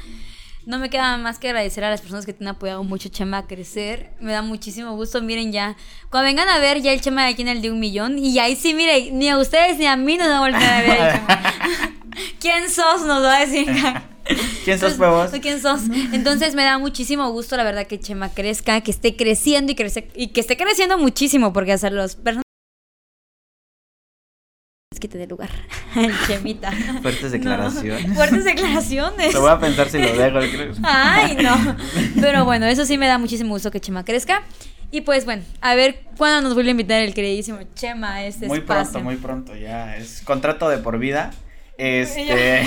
No 0.67 0.79
me 0.79 0.89
queda 0.91 1.19
más 1.19 1.39
que 1.39 1.49
agradecer 1.49 1.83
a 1.85 1.91
las 1.91 2.01
personas 2.01 2.25
que 2.25 2.33
te 2.33 2.43
han 2.45 2.49
apoyado 2.49 2.85
mucho, 2.85 3.09
Chema, 3.09 3.39
a 3.39 3.47
crecer. 3.47 4.13
Me 4.21 4.33
da 4.33 4.43
muchísimo 4.43 4.95
gusto. 4.95 5.21
Miren 5.23 5.53
ya, 5.53 5.77
cuando 6.09 6.27
vengan 6.29 6.49
a 6.49 6.59
ver 6.59 6.81
ya 6.81 6.93
el 6.93 7.01
Chema 7.01 7.27
aquí 7.27 7.43
en 7.43 7.49
el 7.49 7.61
de 7.61 7.71
un 7.71 7.81
millón. 7.81 8.19
Y 8.19 8.39
ahí 8.39 8.55
sí, 8.57 8.73
miren, 8.75 9.19
ni 9.19 9.29
a 9.29 9.37
ustedes 9.39 9.77
ni 9.77 9.87
a 9.87 9.97
mí 9.97 10.17
nos 10.17 10.29
va 10.29 10.37
a 10.37 10.41
volver 10.41 10.63
a 10.63 10.81
ver 10.81 10.91
el 10.91 11.13
Chema. 11.13 11.95
¿Quién 12.41 12.71
sos? 12.71 13.03
Nos 13.03 13.23
va 13.23 13.37
a 13.37 13.41
decir. 13.47 13.67
¿Quién 14.65 14.79
sos, 14.79 14.99
huevos? 14.99 15.31
¿tú 15.31 15.41
¿Quién 15.41 15.61
sos? 15.61 15.83
Entonces 16.13 16.55
me 16.55 16.65
da 16.65 16.79
muchísimo 16.79 17.31
gusto, 17.31 17.57
la 17.57 17.65
verdad, 17.65 17.87
que 17.87 18.01
Chema 18.01 18.31
crezca, 18.31 18.81
que 18.81 18.91
esté 18.91 19.17
creciendo 19.17 19.73
y, 19.73 19.75
crece, 19.75 20.09
y 20.15 20.29
que 20.29 20.41
esté 20.41 20.57
creciendo 20.57 20.97
muchísimo, 20.99 21.53
porque 21.53 21.73
hacer 21.73 21.93
los 21.93 22.17
personas 22.17 22.43
que 24.99 25.09
te 25.09 25.19
dé 25.19 25.27
lugar. 25.27 25.51
Chemita. 26.27 26.73
Fuertes 27.03 27.33
declaraciones. 27.33 28.09
No, 28.09 28.15
fuertes 28.15 28.45
declaraciones. 28.45 29.35
Lo 29.35 29.43
voy 29.43 29.51
a 29.51 29.59
pensar 29.59 29.91
si 29.91 29.99
lo 29.99 30.13
dejo. 30.15 30.39
Ay, 30.83 31.37
no. 31.37 31.77
Pero 32.21 32.47
bueno, 32.47 32.65
eso 32.67 32.87
sí 32.87 32.97
me 32.97 33.07
da 33.07 33.19
muchísimo 33.19 33.51
gusto 33.51 33.71
que 33.71 33.81
Chema 33.81 34.05
crezca. 34.05 34.43
Y 34.91 35.01
pues 35.01 35.25
bueno, 35.25 35.43
a 35.61 35.75
ver 35.75 36.05
cuándo 36.17 36.41
nos 36.43 36.55
vuelve 36.55 36.71
a 36.71 36.73
invitar 36.73 37.03
el 37.03 37.13
queridísimo 37.13 37.59
Chema 37.75 38.15
a 38.15 38.25
este 38.25 38.47
Muy 38.47 38.59
espacio. 38.59 38.93
pronto, 38.93 39.05
muy 39.05 39.17
pronto, 39.17 39.57
ya. 39.57 39.97
Es 39.97 40.23
contrato 40.25 40.69
de 40.69 40.79
por 40.79 40.99
vida. 40.99 41.33
Este. 41.77 42.63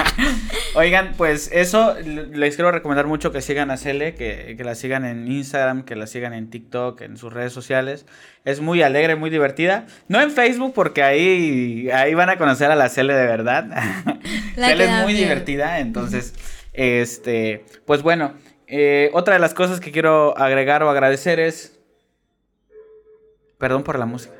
Oigan, 0.74 1.12
pues 1.18 1.50
eso 1.52 1.94
les 2.02 2.54
quiero 2.56 2.70
recomendar 2.72 3.06
mucho 3.06 3.30
que 3.30 3.42
sigan 3.42 3.70
a 3.70 3.76
Cele, 3.76 4.14
que, 4.14 4.54
que 4.56 4.64
la 4.64 4.74
sigan 4.74 5.04
en 5.04 5.30
Instagram, 5.30 5.82
que 5.84 5.96
la 5.96 6.06
sigan 6.06 6.32
en 6.32 6.48
TikTok, 6.48 7.00
en 7.02 7.16
sus 7.18 7.32
redes 7.32 7.52
sociales. 7.52 8.06
Es 8.44 8.60
muy 8.60 8.82
alegre, 8.82 9.16
muy 9.16 9.28
divertida. 9.30 9.86
No 10.08 10.20
en 10.20 10.30
Facebook, 10.30 10.72
porque 10.74 11.02
ahí, 11.02 11.90
ahí 11.90 12.14
van 12.14 12.30
a 12.30 12.38
conocer 12.38 12.70
a 12.70 12.76
la 12.76 12.88
Cele 12.88 13.14
de 13.14 13.26
verdad. 13.26 13.66
La 14.56 14.68
Cele 14.68 14.84
es 14.84 15.02
muy 15.02 15.12
divertida, 15.14 15.78
entonces, 15.78 16.34
este, 16.72 17.64
pues 17.86 18.02
bueno. 18.02 18.34
eh, 18.66 19.10
otra 19.12 19.34
de 19.34 19.40
las 19.40 19.54
cosas 19.54 19.80
que 19.80 19.92
quiero 19.92 20.36
agregar 20.38 20.82
o 20.82 20.90
agradecer 20.90 21.38
es. 21.40 21.78
Perdón 23.58 23.82
por 23.84 23.98
la 23.98 24.06
música. 24.06 24.34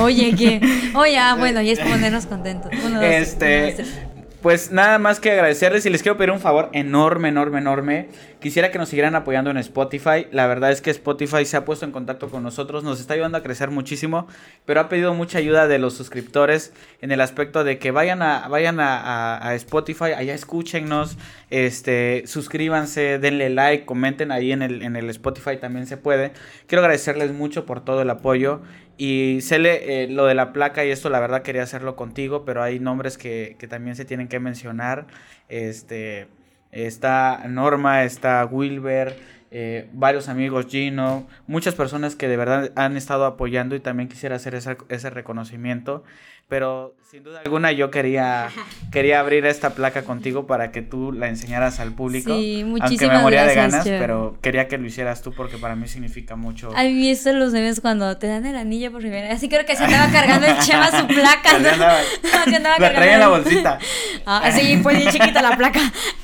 Oye, 0.00 0.34
¿qué? 0.36 0.60
Oye, 0.94 1.18
ah, 1.18 1.34
bueno, 1.38 1.60
y 1.62 1.70
es 1.70 1.80
ponernos 1.80 2.26
contentos. 2.26 2.70
Uno, 2.84 2.96
dos, 3.00 3.04
Este, 3.10 3.58
uno, 3.58 3.66
dos, 3.66 3.74
tres. 3.76 3.98
pues 4.42 4.72
nada 4.72 4.98
más 4.98 5.20
que 5.20 5.30
agradecerles 5.30 5.84
y 5.86 5.90
les 5.90 6.02
quiero 6.02 6.16
pedir 6.18 6.30
un 6.30 6.40
favor 6.40 6.68
enorme, 6.72 7.28
enorme, 7.28 7.58
enorme. 7.58 8.08
Quisiera 8.40 8.70
que 8.70 8.78
nos 8.78 8.88
siguieran 8.88 9.14
apoyando 9.14 9.50
en 9.50 9.58
Spotify. 9.58 10.26
La 10.32 10.46
verdad 10.46 10.70
es 10.72 10.80
que 10.80 10.90
Spotify 10.90 11.44
se 11.44 11.58
ha 11.58 11.64
puesto 11.66 11.84
en 11.84 11.92
contacto 11.92 12.28
con 12.30 12.42
nosotros, 12.42 12.82
nos 12.84 13.00
está 13.00 13.12
ayudando 13.14 13.36
a 13.36 13.42
crecer 13.42 13.70
muchísimo, 13.70 14.26
pero 14.64 14.80
ha 14.80 14.88
pedido 14.88 15.12
mucha 15.12 15.36
ayuda 15.38 15.68
de 15.68 15.78
los 15.78 15.92
suscriptores 15.94 16.72
en 17.02 17.10
el 17.12 17.20
aspecto 17.20 17.64
de 17.64 17.78
que 17.78 17.90
vayan 17.90 18.22
a, 18.22 18.48
vayan 18.48 18.80
a, 18.80 18.96
a- 18.98 19.48
a 19.48 19.54
Spotify, 19.56 20.12
allá 20.16 20.32
escúchennos, 20.34 21.18
este, 21.50 22.22
suscríbanse, 22.26 23.18
denle 23.18 23.50
like, 23.50 23.84
comenten 23.84 24.32
ahí 24.32 24.52
en 24.52 24.62
el, 24.62 24.82
en 24.82 24.96
el 24.96 25.10
Spotify 25.10 25.58
también 25.58 25.86
se 25.86 25.98
puede. 25.98 26.32
Quiero 26.66 26.80
agradecerles 26.82 27.32
mucho 27.32 27.66
por 27.66 27.84
todo 27.84 28.00
el 28.02 28.08
apoyo. 28.10 28.62
Y 29.02 29.40
Cele, 29.40 30.04
eh, 30.04 30.08
lo 30.08 30.26
de 30.26 30.34
la 30.34 30.52
placa 30.52 30.84
y 30.84 30.90
esto, 30.90 31.08
la 31.08 31.20
verdad 31.20 31.40
quería 31.40 31.62
hacerlo 31.62 31.96
contigo, 31.96 32.44
pero 32.44 32.62
hay 32.62 32.80
nombres 32.80 33.16
que, 33.16 33.56
que 33.58 33.66
también 33.66 33.96
se 33.96 34.04
tienen 34.04 34.28
que 34.28 34.40
mencionar. 34.40 35.06
Este, 35.48 36.28
está 36.70 37.44
Norma, 37.48 38.04
está 38.04 38.44
Wilber, 38.44 39.16
eh, 39.50 39.88
varios 39.94 40.28
amigos, 40.28 40.66
Gino, 40.68 41.26
muchas 41.46 41.74
personas 41.74 42.14
que 42.14 42.28
de 42.28 42.36
verdad 42.36 42.72
han 42.76 42.98
estado 42.98 43.24
apoyando 43.24 43.74
y 43.74 43.80
también 43.80 44.10
quisiera 44.10 44.36
hacer 44.36 44.54
esa- 44.54 44.76
ese 44.90 45.08
reconocimiento. 45.08 46.04
Pero 46.50 46.94
sin 47.08 47.22
duda 47.22 47.40
alguna 47.44 47.70
yo 47.70 47.92
quería, 47.92 48.48
quería 48.90 49.20
abrir 49.20 49.46
esta 49.46 49.70
placa 49.70 50.02
contigo 50.02 50.48
para 50.48 50.72
que 50.72 50.82
tú 50.82 51.12
la 51.12 51.28
enseñaras 51.28 51.78
al 51.78 51.92
público. 51.92 52.34
Sí, 52.34 52.62
Aunque 52.62 52.80
muchísimas 52.82 53.16
me 53.18 53.22
moría 53.22 53.46
de 53.46 53.54
gracias, 53.54 53.70
ganas, 53.72 53.84
Chema. 53.86 53.98
pero 54.00 54.36
quería 54.42 54.66
que 54.66 54.76
lo 54.76 54.86
hicieras 54.86 55.22
tú 55.22 55.32
porque 55.32 55.58
para 55.58 55.76
mí 55.76 55.86
significa 55.86 56.34
mucho. 56.34 56.72
¿Has 56.76 56.86
visto 56.88 57.32
los 57.32 57.52
memes 57.52 57.80
cuando 57.80 58.16
te 58.18 58.26
dan 58.26 58.44
el 58.46 58.56
anillo 58.56 58.90
por 58.90 59.00
primera 59.00 59.28
vez? 59.28 59.36
Así 59.36 59.48
creo 59.48 59.64
que 59.64 59.76
se 59.76 59.84
andaba 59.84 60.10
cargando 60.12 60.48
el 60.48 60.58
Chema 60.58 60.90
su 60.90 61.06
placa. 61.06 61.56
¿no? 61.60 61.68
andaba. 61.68 61.98
Así 62.44 62.54
andaba 62.56 62.78
La 62.80 62.94
traía 62.94 63.14
en 63.14 63.20
la 63.20 63.28
bolsita. 63.28 63.78
Ah, 64.26 64.50
sí, 64.52 64.80
pues 64.82 64.98
bien 64.98 65.10
chiquita 65.10 65.40
la 65.40 65.56
placa. 65.56 65.80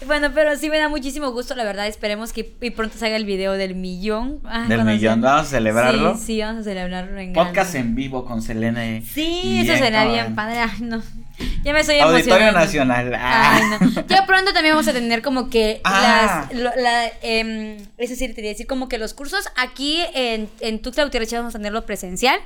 Bueno, 0.06 0.30
pero 0.34 0.56
sí 0.56 0.70
me 0.70 0.78
da 0.78 0.88
muchísimo 0.88 1.30
gusto, 1.32 1.54
la 1.54 1.64
verdad. 1.64 1.86
Esperemos 1.86 2.32
que 2.32 2.54
y 2.60 2.70
pronto 2.70 2.96
salga 2.98 3.16
el 3.16 3.24
video 3.24 3.52
del 3.52 3.74
millón. 3.74 4.40
Ay, 4.44 4.68
Del 4.68 4.84
millón, 4.84 5.20
sea- 5.20 5.30
vamos 5.32 5.46
a 5.48 5.50
celebrarlo. 5.50 6.14
Sí, 6.16 6.24
sí, 6.24 6.40
vamos 6.40 6.60
a 6.60 6.64
celebrarlo 6.64 7.18
en 7.20 7.32
Podcast 7.32 7.72
grande. 7.72 7.78
en 7.90 7.94
vivo 7.94 8.24
con 8.24 8.42
Selena. 8.42 8.86
y- 8.86 9.02
Sí, 9.02 9.58
eso 9.62 9.76
será 9.76 10.04
con 10.04 10.12
bien 10.12 10.34
padre. 10.34 10.58
Ay, 10.60 10.80
no. 10.80 11.02
Ya 11.64 11.72
me 11.72 11.80
estoy 11.80 11.98
Auditorio. 11.98 12.52
Nacional. 12.52 13.12
Ah. 13.14 13.56
Ay, 13.80 13.88
no. 13.94 14.06
Ya 14.06 14.24
pronto 14.26 14.52
también 14.52 14.74
vamos 14.74 14.88
a 14.88 14.92
tener 14.92 15.20
como 15.22 15.50
que 15.50 15.80
Ah. 15.84 16.46
las. 16.50 16.58
lo- 16.58 16.74
la, 16.76 17.06
em, 17.22 17.76
es 17.98 18.10
decir, 18.10 18.34
te 18.34 18.42
decir 18.42 18.66
como 18.66 18.88
que 18.88 18.98
los 18.98 19.12
cursos 19.14 19.46
aquí 19.56 19.98
en, 20.14 20.48
en 20.60 20.80
Tuxtla 20.80 21.04
Gutiérrez 21.04 21.32
vamos 21.32 21.54
a 21.54 21.58
tenerlo 21.58 21.84
presencial. 21.84 22.38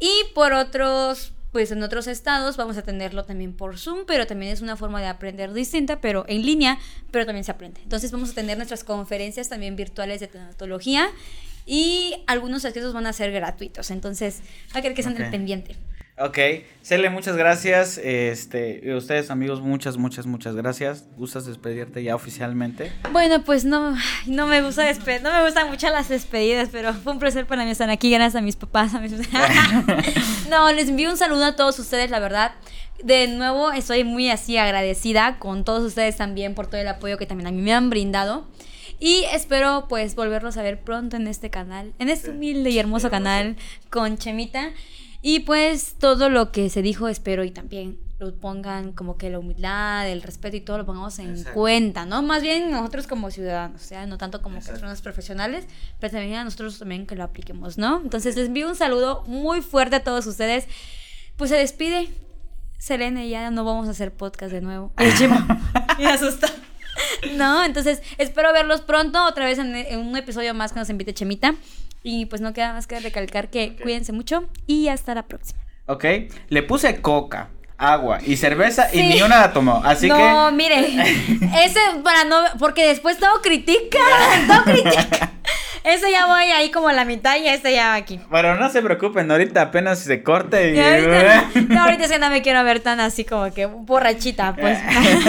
Y 0.00 0.10
por 0.34 0.52
otros. 0.52 1.32
Pues 1.52 1.70
en 1.72 1.82
otros 1.82 2.06
estados 2.06 2.56
vamos 2.58 2.76
a 2.76 2.82
tenerlo 2.82 3.24
también 3.24 3.54
por 3.54 3.78
Zoom, 3.78 4.00
pero 4.06 4.26
también 4.26 4.52
es 4.52 4.60
una 4.60 4.76
forma 4.76 5.00
de 5.00 5.06
aprender 5.06 5.52
distinta, 5.54 6.00
pero 6.00 6.24
en 6.28 6.44
línea, 6.44 6.78
pero 7.10 7.24
también 7.24 7.44
se 7.44 7.50
aprende. 7.52 7.80
Entonces 7.82 8.12
vamos 8.12 8.30
a 8.30 8.34
tener 8.34 8.56
nuestras 8.58 8.84
conferencias 8.84 9.48
también 9.48 9.74
virtuales 9.74 10.20
de 10.20 10.26
tanatología 10.26 11.08
y 11.64 12.16
algunos 12.26 12.64
accesos 12.64 12.92
van 12.92 13.06
a 13.06 13.12
ser 13.12 13.32
gratuitos. 13.32 13.90
Entonces, 13.90 14.40
va 14.74 14.80
a 14.80 14.82
querer 14.82 14.94
que 14.94 15.00
estén 15.02 15.16
Ok. 15.16 15.24
al 15.24 15.30
pendiente. 15.30 15.76
Ok, 16.20 16.38
Cele, 16.82 17.10
muchas 17.10 17.36
gracias. 17.36 17.96
Este, 17.96 18.92
ustedes 18.96 19.30
amigos, 19.30 19.60
muchas, 19.60 19.96
muchas, 19.96 20.26
muchas 20.26 20.56
gracias. 20.56 21.04
¿Gustas 21.16 21.46
despedirte 21.46 22.02
ya 22.02 22.16
oficialmente? 22.16 22.90
Bueno, 23.12 23.44
pues 23.44 23.64
no, 23.64 23.96
no 24.26 24.46
me 24.48 24.60
gusta 24.62 24.90
despe- 24.90 25.20
no 25.22 25.32
me 25.32 25.44
gustan 25.44 25.68
mucho 25.68 25.88
las 25.90 26.08
despedidas, 26.08 26.70
pero 26.72 26.92
fue 26.92 27.12
un 27.12 27.20
placer 27.20 27.46
para 27.46 27.64
mí 27.64 27.70
estar 27.70 27.88
aquí, 27.90 28.10
gracias 28.10 28.34
a 28.34 28.40
mis 28.44 28.56
papás, 28.56 28.94
a 28.94 29.00
mis... 29.00 29.12
No, 30.50 30.72
les 30.72 30.88
envío 30.88 31.08
un 31.10 31.16
saludo 31.16 31.44
a 31.44 31.54
todos 31.56 31.78
ustedes, 31.78 32.10
la 32.10 32.18
verdad. 32.18 32.52
De 33.04 33.28
nuevo, 33.28 33.70
estoy 33.70 34.02
muy 34.02 34.28
así 34.28 34.56
agradecida 34.56 35.38
con 35.38 35.62
todos 35.64 35.84
ustedes 35.84 36.16
también 36.16 36.56
por 36.56 36.66
todo 36.66 36.80
el 36.80 36.88
apoyo 36.88 37.16
que 37.16 37.26
también 37.26 37.46
a 37.46 37.52
mí 37.52 37.62
me 37.62 37.72
han 37.72 37.90
brindado. 37.90 38.48
Y 38.98 39.22
espero 39.32 39.86
pues 39.88 40.16
volverlos 40.16 40.56
a 40.56 40.62
ver 40.62 40.80
pronto 40.80 41.16
en 41.16 41.28
este 41.28 41.48
canal, 41.50 41.92
en 42.00 42.08
este 42.08 42.30
humilde 42.30 42.70
y 42.70 42.78
hermoso 42.80 43.08
canal 43.08 43.54
con 43.90 44.18
Chemita. 44.18 44.70
Y 45.22 45.40
pues 45.40 45.94
todo 45.98 46.28
lo 46.28 46.52
que 46.52 46.70
se 46.70 46.82
dijo 46.82 47.08
espero 47.08 47.44
y 47.44 47.50
también 47.50 47.98
lo 48.18 48.34
pongan 48.34 48.92
como 48.92 49.16
que 49.16 49.30
la 49.30 49.38
humildad, 49.38 50.08
el 50.08 50.22
respeto 50.22 50.56
y 50.56 50.60
todo 50.60 50.78
lo 50.78 50.86
pongamos 50.86 51.18
en 51.20 51.30
Exacto. 51.30 51.54
cuenta, 51.54 52.04
¿no? 52.04 52.20
Más 52.22 52.42
bien 52.42 52.70
nosotros 52.70 53.06
como 53.06 53.30
ciudadanos, 53.30 53.80
o 53.80 53.84
sea, 53.84 54.06
no 54.06 54.18
tanto 54.18 54.42
como 54.42 54.56
Exacto. 54.56 54.72
personas 54.80 55.02
profesionales, 55.02 55.66
pero 56.00 56.12
también 56.12 56.34
a 56.36 56.44
nosotros 56.44 56.78
también 56.78 57.06
que 57.06 57.14
lo 57.14 57.22
apliquemos, 57.24 57.78
¿no? 57.78 58.00
Entonces 58.02 58.36
les 58.36 58.46
envío 58.48 58.68
un 58.68 58.74
saludo 58.74 59.22
muy 59.26 59.60
fuerte 59.60 59.96
a 59.96 60.04
todos 60.04 60.26
ustedes. 60.26 60.66
Pues 61.36 61.50
se 61.50 61.56
despide 61.56 62.08
Selene, 62.78 63.28
ya 63.28 63.50
no 63.50 63.64
vamos 63.64 63.86
a 63.88 63.92
hacer 63.92 64.12
podcast 64.12 64.52
de 64.52 64.60
nuevo. 64.60 64.92
Me 65.98 66.06
asusta. 66.06 66.48
No, 67.34 67.64
entonces 67.64 68.02
espero 68.18 68.52
verlos 68.52 68.80
pronto, 68.80 69.24
otra 69.26 69.46
vez 69.46 69.58
en, 69.58 69.74
en 69.76 70.00
un 70.00 70.16
episodio 70.16 70.54
más 70.54 70.72
que 70.72 70.80
nos 70.80 70.90
invite 70.90 71.14
Chemita. 71.14 71.54
Y 72.02 72.26
pues 72.26 72.40
no 72.40 72.52
queda 72.52 72.72
más 72.72 72.86
que 72.86 73.00
recalcar 73.00 73.50
que 73.50 73.76
cuídense 73.76 74.12
mucho 74.12 74.48
y 74.66 74.88
hasta 74.88 75.14
la 75.14 75.26
próxima. 75.26 75.60
Ok, 75.86 76.04
le 76.48 76.62
puse 76.62 77.00
coca, 77.00 77.50
agua 77.78 78.18
y 78.26 78.36
cerveza 78.36 78.88
y 78.92 79.02
ni 79.02 79.22
una 79.22 79.38
la 79.38 79.52
tomó. 79.52 79.80
Así 79.84 80.08
no, 80.08 80.16
que. 80.16 80.52
mire, 80.54 80.80
ese 81.64 81.80
para 82.02 82.24
no, 82.24 82.36
porque 82.58 82.86
después 82.88 83.18
todo 83.18 83.40
critica, 83.40 83.98
todo 84.46 84.64
critica. 84.64 85.32
Ese 85.84 86.10
ya 86.10 86.26
voy 86.26 86.50
ahí 86.50 86.70
como 86.70 86.88
a 86.88 86.92
la 86.92 87.04
mitad 87.04 87.36
y 87.38 87.46
este 87.46 87.72
ya 87.72 87.88
va 87.88 87.94
aquí. 87.94 88.20
Bueno, 88.28 88.56
no 88.56 88.68
se 88.68 88.82
preocupen, 88.82 89.30
ahorita 89.30 89.62
apenas 89.62 90.00
se 90.00 90.22
corte 90.22 90.72
y. 90.72 90.76
Y 90.76 90.80
ahorita, 90.80 91.50
no, 91.68 91.82
ahorita 91.82 92.04
es 92.04 92.12
que 92.12 92.18
no 92.18 92.28
me 92.28 92.42
quiero 92.42 92.62
ver 92.64 92.80
tan 92.80 93.00
así 93.00 93.24
como 93.24 93.52
que 93.54 93.66
borrachita, 93.66 94.54
pues. 94.54 94.78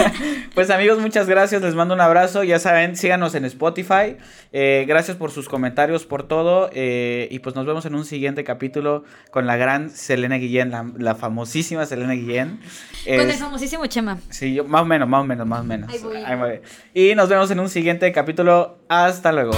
pues 0.54 0.68
amigos, 0.70 0.98
muchas 0.98 1.28
gracias, 1.28 1.62
les 1.62 1.74
mando 1.74 1.94
un 1.94 2.00
abrazo, 2.00 2.44
ya 2.44 2.58
saben, 2.58 2.96
síganos 2.96 3.34
en 3.34 3.44
Spotify, 3.46 4.16
Eh, 4.52 4.84
gracias 4.88 5.16
por 5.16 5.30
sus 5.30 5.48
comentarios, 5.48 6.04
por 6.04 6.24
todo, 6.24 6.70
eh, 6.74 7.28
y 7.30 7.38
pues 7.38 7.54
nos 7.54 7.66
vemos 7.66 7.86
en 7.86 7.94
un 7.94 8.04
siguiente 8.04 8.42
capítulo 8.42 9.04
con 9.30 9.46
la 9.46 9.56
gran 9.56 9.90
Selena 9.90 10.36
Guillén, 10.36 10.72
la, 10.72 10.90
la 10.98 11.14
famosísima 11.14 11.86
Selena 11.86 12.14
Guillén. 12.14 12.39
Con 12.48 13.30
el 13.30 13.32
famosísimo 13.32 13.86
Chema. 13.86 14.18
Sí, 14.28 14.54
yo- 14.54 14.64
más 14.64 14.82
o 14.82 14.84
menos, 14.84 15.08
más 15.08 15.22
o 15.22 15.24
menos, 15.24 15.46
más 15.46 15.60
o 15.60 15.64
menos. 15.64 15.90
Ahí 15.90 15.98
voy. 15.98 16.16
Ahí 16.16 16.36
voy. 16.38 16.60
Y 16.94 17.14
nos 17.14 17.28
vemos 17.28 17.50
en 17.50 17.60
un 17.60 17.68
siguiente 17.68 18.10
capítulo. 18.12 18.78
Hasta 18.88 19.32
luego. 19.32 19.52